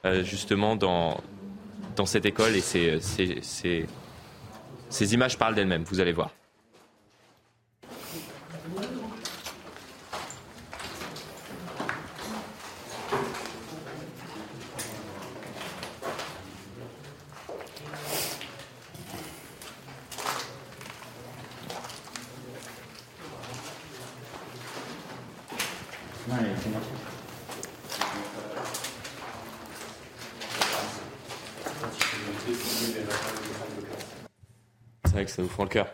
euh, 0.06 0.24
justement 0.24 0.78
dans, 0.78 1.20
dans 1.98 2.06
cette 2.06 2.26
école 2.26 2.56
et 2.56 2.62
c'est, 2.62 3.86
ces 4.94 5.14
images 5.16 5.38
parlent 5.38 5.56
d'elles-mêmes, 5.56 5.84
vous 5.84 6.00
allez 6.00 6.14
voir. 6.14 6.32
C'est 35.06 35.13
que 35.26 35.32
ça 35.32 35.42
nous 35.42 35.50
fend 35.50 35.64
le 35.64 35.70
cœur. 35.70 35.88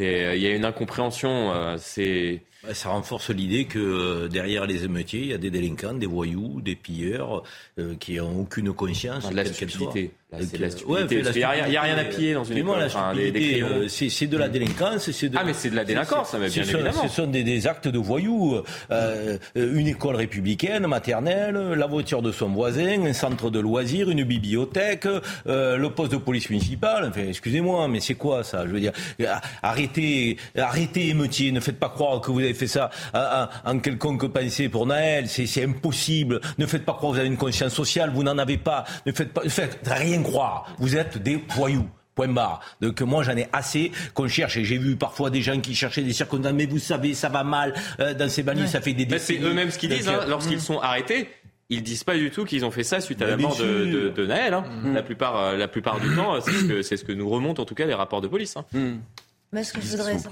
Euh, 0.00 0.34
il 0.36 0.42
y 0.42 0.46
a 0.46 0.54
une 0.54 0.64
incompréhension. 0.64 1.52
Euh, 1.52 1.76
c'est 1.78 2.42
ça 2.72 2.88
renforce 2.88 3.30
l'idée 3.30 3.66
que 3.66 3.78
euh, 3.78 4.28
derrière 4.28 4.66
les 4.66 4.84
émeutiers, 4.84 5.20
il 5.20 5.28
y 5.28 5.32
a 5.32 5.38
des 5.38 5.50
délinquants, 5.50 5.94
des 5.94 6.06
voyous, 6.06 6.60
des 6.60 6.74
pilleurs 6.74 7.44
euh, 7.78 7.94
qui 8.00 8.16
n'ont 8.16 8.40
aucune 8.40 8.72
conscience. 8.72 9.30
de 9.30 9.36
la 9.36 9.44
stupidité. 9.44 10.10
il 10.32 10.58
n'y 11.38 11.42
a, 11.42 11.80
rien 11.80 11.96
à 11.96 12.04
piller 12.04 12.34
dans 12.34 12.44
une 12.44 12.58
école. 12.58 12.82
Enfin, 12.84 13.14
euh, 13.16 13.88
c'est 13.88 14.26
de 14.26 14.36
la 14.36 14.48
délinquance. 14.48 15.08
De, 15.08 15.30
ah, 15.34 15.42
mais 15.44 15.54
c'est 15.54 15.70
de 15.70 15.76
la 15.76 15.84
délinquance, 15.84 16.30
ça, 16.30 16.38
bien 16.38 16.50
ce 16.50 16.60
évidemment. 16.60 17.02
Ce 17.02 17.08
sont 17.08 17.26
des, 17.28 17.42
des, 17.44 17.66
actes 17.66 17.88
de 17.88 17.98
voyous. 17.98 18.60
Euh, 18.90 19.38
une 19.54 19.86
école 19.86 20.16
républicaine, 20.16 20.86
maternelle, 20.86 21.54
la 21.54 21.86
voiture 21.86 22.20
de 22.20 22.30
son 22.30 22.48
voisin, 22.48 23.06
un 23.06 23.12
centre 23.14 23.48
de 23.48 23.58
loisirs, 23.58 24.10
une 24.10 24.24
bibliothèque, 24.24 25.08
euh, 25.46 25.76
le 25.76 25.90
poste 25.90 26.12
de 26.12 26.18
police 26.18 26.50
municipale. 26.50 27.06
Enfin, 27.08 27.28
excusez-moi, 27.28 27.88
mais 27.88 28.00
c'est 28.00 28.16
quoi 28.16 28.44
ça 28.44 28.66
Je 28.66 28.72
veux 28.72 28.80
dire, 28.80 28.92
arrêtez, 29.62 30.36
arrêtez 30.56 31.08
émeutiers, 31.08 31.52
ne 31.52 31.60
faites 31.60 31.78
pas 31.78 31.88
croire 31.88 32.20
que 32.20 32.30
vous 32.30 32.40
avez 32.48 32.54
fait 32.54 32.66
ça 32.66 32.90
en 33.64 33.78
quelconque 33.78 34.28
pensée 34.28 34.68
pour 34.68 34.86
Naël. 34.86 35.28
C'est 35.28 35.64
impossible. 35.64 36.40
Ne 36.58 36.66
faites 36.66 36.84
pas 36.84 36.94
croire 36.94 37.12
que 37.12 37.16
vous 37.16 37.20
avez 37.20 37.28
une 37.28 37.36
conscience 37.36 37.74
sociale. 37.74 38.10
Vous 38.14 38.22
n'en 38.22 38.38
avez 38.38 38.58
pas. 38.58 38.84
Ne 39.06 39.12
faites, 39.12 39.32
pas, 39.32 39.44
ne 39.44 39.48
faites 39.48 39.80
rien 39.86 40.22
croire. 40.22 40.74
Vous 40.78 40.96
êtes 40.96 41.18
des 41.18 41.42
voyous. 41.54 41.88
Point 42.14 42.28
barre. 42.28 42.60
Donc 42.80 43.00
moi 43.02 43.22
j'en 43.22 43.36
ai 43.36 43.46
assez 43.52 43.92
qu'on 44.12 44.26
cherche 44.26 44.56
et 44.56 44.64
j'ai 44.64 44.76
vu 44.76 44.96
parfois 44.96 45.30
des 45.30 45.40
gens 45.40 45.60
qui 45.60 45.76
cherchaient 45.76 46.02
des 46.02 46.12
circonstances 46.12 46.52
mais 46.52 46.66
vous 46.66 46.80
savez 46.80 47.14
ça 47.14 47.28
va 47.28 47.44
mal 47.44 47.74
euh, 48.00 48.12
dans 48.12 48.28
ces 48.28 48.42
banlieues 48.42 48.66
ça 48.66 48.80
fait 48.80 48.92
des 48.92 49.06
décennies. 49.06 49.38
C'est 49.38 49.46
eux-mêmes 49.46 49.70
ce 49.70 49.78
qu'ils 49.78 49.90
disent 49.90 50.08
hein, 50.08 50.24
lorsqu'ils 50.26 50.56
mm. 50.56 50.60
sont 50.60 50.80
arrêtés. 50.80 51.28
Ils 51.70 51.80
disent 51.80 52.02
pas 52.02 52.16
du 52.16 52.32
tout 52.32 52.44
qu'ils 52.44 52.64
ont 52.64 52.72
fait 52.72 52.82
ça 52.82 53.00
suite 53.00 53.22
à 53.22 53.26
la 53.28 53.36
mort 53.36 53.56
de, 53.56 53.84
de, 53.84 54.08
de, 54.08 54.26
Naël. 54.26 54.52
Hein. 54.52 54.64
Mm. 54.82 54.94
La 54.94 55.02
plupart, 55.04 55.36
euh, 55.36 55.56
la 55.56 55.68
plupart 55.68 56.00
du 56.00 56.12
temps, 56.16 56.40
c'est 56.40 56.50
ce, 56.50 56.64
que, 56.64 56.82
ce 56.82 57.04
que 57.04 57.12
nous 57.12 57.28
remontent 57.28 57.62
en 57.62 57.66
tout 57.66 57.76
cas 57.76 57.86
les 57.86 57.94
rapports 57.94 58.20
de 58.20 58.26
police. 58.26 58.56
Hein. 58.56 58.64
Mm 59.52 59.62
ce, 59.62 59.72
que 59.72 59.80
je 59.80 59.88
voudrais 59.88 60.18
ce 60.18 60.28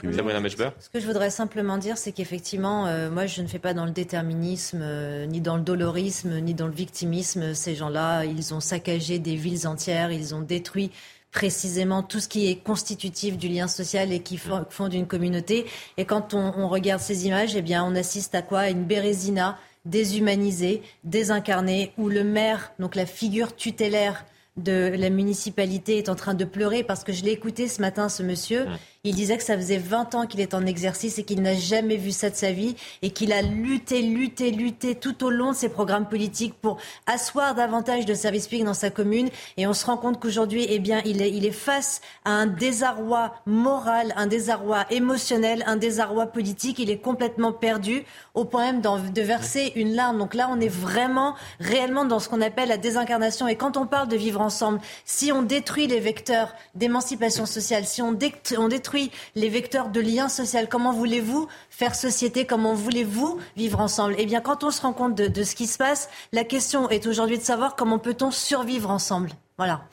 que 0.91 1.01
je 1.01 1.07
voudrais 1.07 1.31
simplement 1.31 1.79
dire, 1.79 1.97
c'est 1.97 2.13
qu'effectivement, 2.13 2.87
euh, 2.87 3.11
moi, 3.11 3.25
je 3.25 3.41
ne 3.41 3.47
fais 3.47 3.59
pas 3.59 3.73
dans 3.73 3.87
le 3.87 3.91
déterminisme, 3.91 4.81
euh, 4.83 5.25
ni 5.25 5.41
dans 5.41 5.57
le 5.57 5.63
dolorisme, 5.63 6.39
ni 6.41 6.53
dans 6.53 6.67
le 6.67 6.75
victimisme. 6.75 7.55
Ces 7.55 7.75
gens-là, 7.75 8.25
ils 8.25 8.53
ont 8.53 8.61
saccagé 8.61 9.19
des 9.19 9.37
villes 9.37 9.67
entières, 9.67 10.13
ils 10.13 10.35
ont 10.35 10.43
détruit 10.43 10.91
précisément 11.33 12.03
tout 12.03 12.21
ce 12.21 12.29
qui 12.29 12.51
est 12.51 12.57
constitutif 12.57 13.39
du 13.39 13.49
lien 13.49 13.69
social 13.69 14.13
et 14.13 14.21
qui 14.21 14.39
font, 14.39 14.89
d'une 14.89 15.07
communauté. 15.07 15.67
Et 15.97 16.05
quand 16.05 16.35
on, 16.35 16.53
on, 16.57 16.69
regarde 16.69 17.01
ces 17.01 17.27
images, 17.27 17.57
eh 17.57 17.63
bien, 17.63 17.85
on 17.85 17.95
assiste 17.95 18.35
à 18.35 18.43
quoi? 18.43 18.69
Une 18.69 18.85
bérésina 18.85 19.59
déshumanisée, 19.87 20.83
désincarnée, 21.05 21.93
où 21.97 22.09
le 22.09 22.25
maire, 22.25 22.73
donc 22.79 22.95
la 22.95 23.07
figure 23.07 23.57
tutélaire 23.57 24.25
de 24.57 24.95
la 24.97 25.11
municipalité 25.11 25.99
est 25.99 26.09
en 26.09 26.15
train 26.15 26.35
de 26.35 26.45
pleurer 26.45 26.83
parce 26.83 27.05
que 27.05 27.13
je 27.13 27.25
l'ai 27.25 27.33
écouté 27.33 27.69
ce 27.69 27.81
matin, 27.81 28.09
ce 28.09 28.23
monsieur. 28.23 28.67
Il 29.07 29.15
disait 29.15 29.37
que 29.37 29.45
ça 29.45 29.57
faisait 29.57 29.79
20 29.79 30.17
ans 30.17 30.27
qu'il 30.27 30.41
est 30.41 30.53
en 30.53 30.67
exercice 30.67 31.21
et 31.21 31.23
qu'il 31.23 31.41
n'a 31.41 31.55
jamais 31.55 31.97
vu 31.97 32.11
ça 32.11 32.29
de 32.29 32.35
sa 32.35 32.51
vie 32.51 32.75
et 33.03 33.11
qu'il 33.11 33.33
a 33.33 33.41
lutté, 33.41 34.03
lutté, 34.03 34.51
lutté 34.51 34.97
tout 34.97 35.25
au 35.25 35.31
long 35.31 35.53
de 35.53 35.57
ses 35.57 35.69
programmes 35.69 36.09
politiques 36.09 36.55
pour 36.61 36.79
asseoir 37.07 37.55
davantage 37.55 38.05
de 38.05 38.15
services 38.15 38.49
publics 38.49 38.65
dans 38.65 38.75
sa 38.75 38.91
commune. 38.91 39.29
Et 39.59 39.69
on 39.69 39.75
se 39.75 39.87
rend 39.87 39.97
compte 39.97 40.19
qu'aujourd'hui, 40.19 40.67
eh 40.69 40.81
bien, 40.81 41.03
il 41.05 41.23
est, 41.23 41.51
face 41.53 42.01
à 42.25 42.33
un 42.33 42.47
désarroi 42.47 43.33
moral, 43.47 44.13
un 44.17 44.27
désarroi 44.27 44.87
émotionnel, 44.91 45.63
un 45.69 45.77
désarroi 45.77 46.27
politique. 46.27 46.81
Il 46.81 46.91
est 46.91 46.99
complètement 46.99 47.53
perdu 47.53 48.05
au 48.35 48.45
point 48.45 48.73
même 48.73 48.81
de 48.81 49.23
verser 49.23 49.73
une 49.77 49.95
larme. 49.95 50.19
Donc 50.19 50.35
là, 50.35 50.49
on 50.51 50.59
est 50.59 50.67
vraiment, 50.67 51.37
réellement 51.61 52.07
dans 52.07 52.19
ce 52.19 52.29
qu'on 52.29 52.41
appelle 52.41 52.71
la 52.71 52.77
désincarnation. 52.77 53.47
Et 53.47 53.55
quand 53.55 53.77
on 53.77 53.87
parle 53.87 54.09
de 54.09 54.17
vivre 54.17 54.41
ensemble, 54.41 54.81
si 55.05 55.31
on 55.31 55.43
détruit 55.43 55.87
les 55.87 56.01
vecteurs 56.01 56.53
d'émancipation 56.75 57.47
sociale, 57.47 57.85
si 57.87 58.03
on 58.03 58.11
détruit 58.13 58.96
les 59.35 59.49
vecteurs 59.49 59.91
de 59.91 60.01
lien 60.01 60.29
social. 60.29 60.69
Comment 60.69 60.93
voulez-vous 60.93 61.49
faire 61.71 61.95
société? 61.95 62.47
Comment 62.47 62.75
voulez-vous 62.75 63.39
vivre 63.57 63.81
ensemble? 63.81 64.15
Eh 64.19 64.27
bien, 64.27 64.41
quand 64.41 64.65
on 64.65 64.71
se 64.71 64.83
rend 64.83 64.93
compte 64.93 65.15
de, 65.15 65.43
ce 65.43 65.55
qui 65.55 65.67
se 65.67 65.79
passe, 65.79 66.09
la 66.33 66.45
question 66.45 66.89
est 66.91 67.07
aujourd'hui 67.07 67.39
de 67.39 67.43
savoir 67.43 67.77
comment 67.77 67.99
peut-on 67.99 68.31
survivre 68.31 68.91
ensemble. 68.91 69.31
Voilà. 69.57 69.89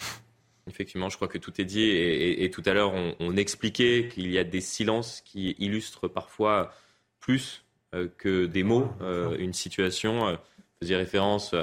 Effectivement, 0.68 1.10
je 1.10 1.18
crois 1.18 1.28
que 1.28 1.38
tout 1.38 1.60
est 1.60 1.66
dit. 1.66 1.84
Et, 1.84 2.50
tout 2.52 2.64
à 2.66 2.74
l'heure, 2.74 2.94
on, 3.20 3.36
expliquait 3.36 4.10
qu'il 4.14 4.32
y 4.32 4.40
a 4.40 4.44
des 4.44 4.62
silences 4.62 5.22
qui 5.26 5.56
illustrent 5.60 6.08
parfois 6.08 6.74
plus 7.20 7.64
euh, 7.94 8.08
que 8.18 8.46
des 8.46 8.64
mots 8.64 8.90
euh, 9.02 9.36
une 9.38 9.54
situation. 9.54 10.28
Euh, 10.28 10.36
faisait 10.80 10.96
référence. 10.96 11.56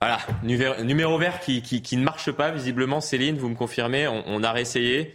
voilà, 0.00 0.18
numéro, 0.42 1.18
vert 1.18 1.40
qui, 1.40 1.96
ne 1.96 2.02
marche 2.02 2.32
pas, 2.32 2.50
visiblement. 2.50 3.00
Céline, 3.00 3.36
vous 3.36 3.48
me 3.48 3.54
confirmez, 3.54 4.06
on, 4.08 4.22
on 4.26 4.42
a 4.42 4.52
réessayé. 4.52 5.14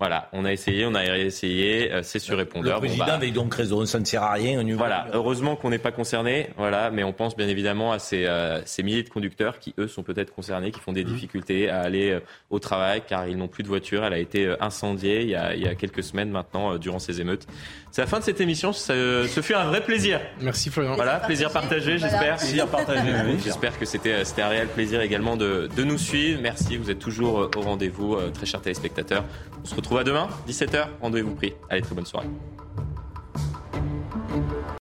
Voilà, 0.00 0.28
on 0.32 0.44
a 0.44 0.52
essayé, 0.52 0.84
on 0.86 0.94
a 0.96 0.98
réessayé, 0.98 1.92
euh, 1.92 2.00
c'est 2.02 2.18
sur 2.18 2.36
répondeur. 2.36 2.80
Le 2.80 2.80
président 2.80 3.06
bah, 3.06 3.14
avait 3.14 3.30
donc 3.30 3.54
raison, 3.54 3.86
ça 3.86 4.00
ne 4.00 4.04
sert 4.04 4.24
à 4.24 4.32
rien. 4.32 4.60
Voilà, 4.76 5.06
heureusement 5.12 5.54
qu'on 5.54 5.70
n'est 5.70 5.78
pas 5.78 5.92
concerné, 5.92 6.50
voilà, 6.56 6.90
mais 6.90 7.04
on 7.04 7.12
pense 7.12 7.36
bien 7.36 7.46
évidemment 7.46 7.92
à 7.92 8.00
ces, 8.00 8.26
euh, 8.26 8.60
ces 8.64 8.82
milliers 8.82 9.04
de 9.04 9.08
conducteurs 9.08 9.60
qui, 9.60 9.72
eux, 9.78 9.86
sont 9.86 10.02
peut-être 10.02 10.34
concernés, 10.34 10.72
qui 10.72 10.80
font 10.80 10.92
des 10.92 11.04
mmh. 11.04 11.08
difficultés 11.08 11.70
à 11.70 11.82
aller 11.82 12.10
euh, 12.10 12.20
au 12.50 12.58
travail 12.58 13.02
car 13.06 13.28
ils 13.28 13.36
n'ont 13.36 13.46
plus 13.46 13.62
de 13.62 13.68
voiture. 13.68 14.04
Elle 14.04 14.14
a 14.14 14.18
été 14.18 14.52
incendiée 14.58 15.22
il 15.22 15.28
y 15.28 15.36
a, 15.36 15.54
il 15.54 15.62
y 15.62 15.68
a 15.68 15.76
quelques 15.76 16.02
semaines 16.02 16.30
maintenant 16.30 16.76
durant 16.76 16.98
ces 16.98 17.20
émeutes. 17.20 17.46
C'est 17.92 18.00
la 18.00 18.08
fin 18.08 18.18
de 18.18 18.24
cette 18.24 18.40
émission, 18.40 18.72
ce 18.72 19.40
fut 19.44 19.54
un 19.54 19.66
vrai 19.66 19.80
plaisir. 19.80 20.20
Merci 20.40 20.70
Florian. 20.70 20.96
Voilà, 20.96 21.20
plaisir 21.20 21.52
partagé, 21.52 21.98
j'espère. 21.98 22.38
Plaisir 22.38 22.66
partagé. 22.66 23.12
J'espère 23.44 23.78
que 23.78 23.84
c'était 23.84 24.24
un 24.42 24.48
réel 24.48 24.66
plaisir 24.66 25.00
également 25.00 25.36
de, 25.36 25.68
de 25.76 25.84
nous 25.84 25.98
suivre. 25.98 26.40
Merci, 26.42 26.76
vous 26.76 26.90
êtes 26.90 26.98
toujours 26.98 27.48
au 27.56 27.60
rendez-vous, 27.60 28.16
très 28.32 28.46
chers 28.46 28.60
téléspectateurs. 28.60 29.24
On 29.62 29.66
se 29.66 29.74
retrouve 29.84 29.98
à 29.98 30.04
demain, 30.04 30.28
17h. 30.48 30.86
Rendez-vous 31.02 31.34
pris. 31.34 31.52
Allez, 31.68 31.82
très 31.82 31.94
bonne 31.94 32.06
soirée. 32.06 32.26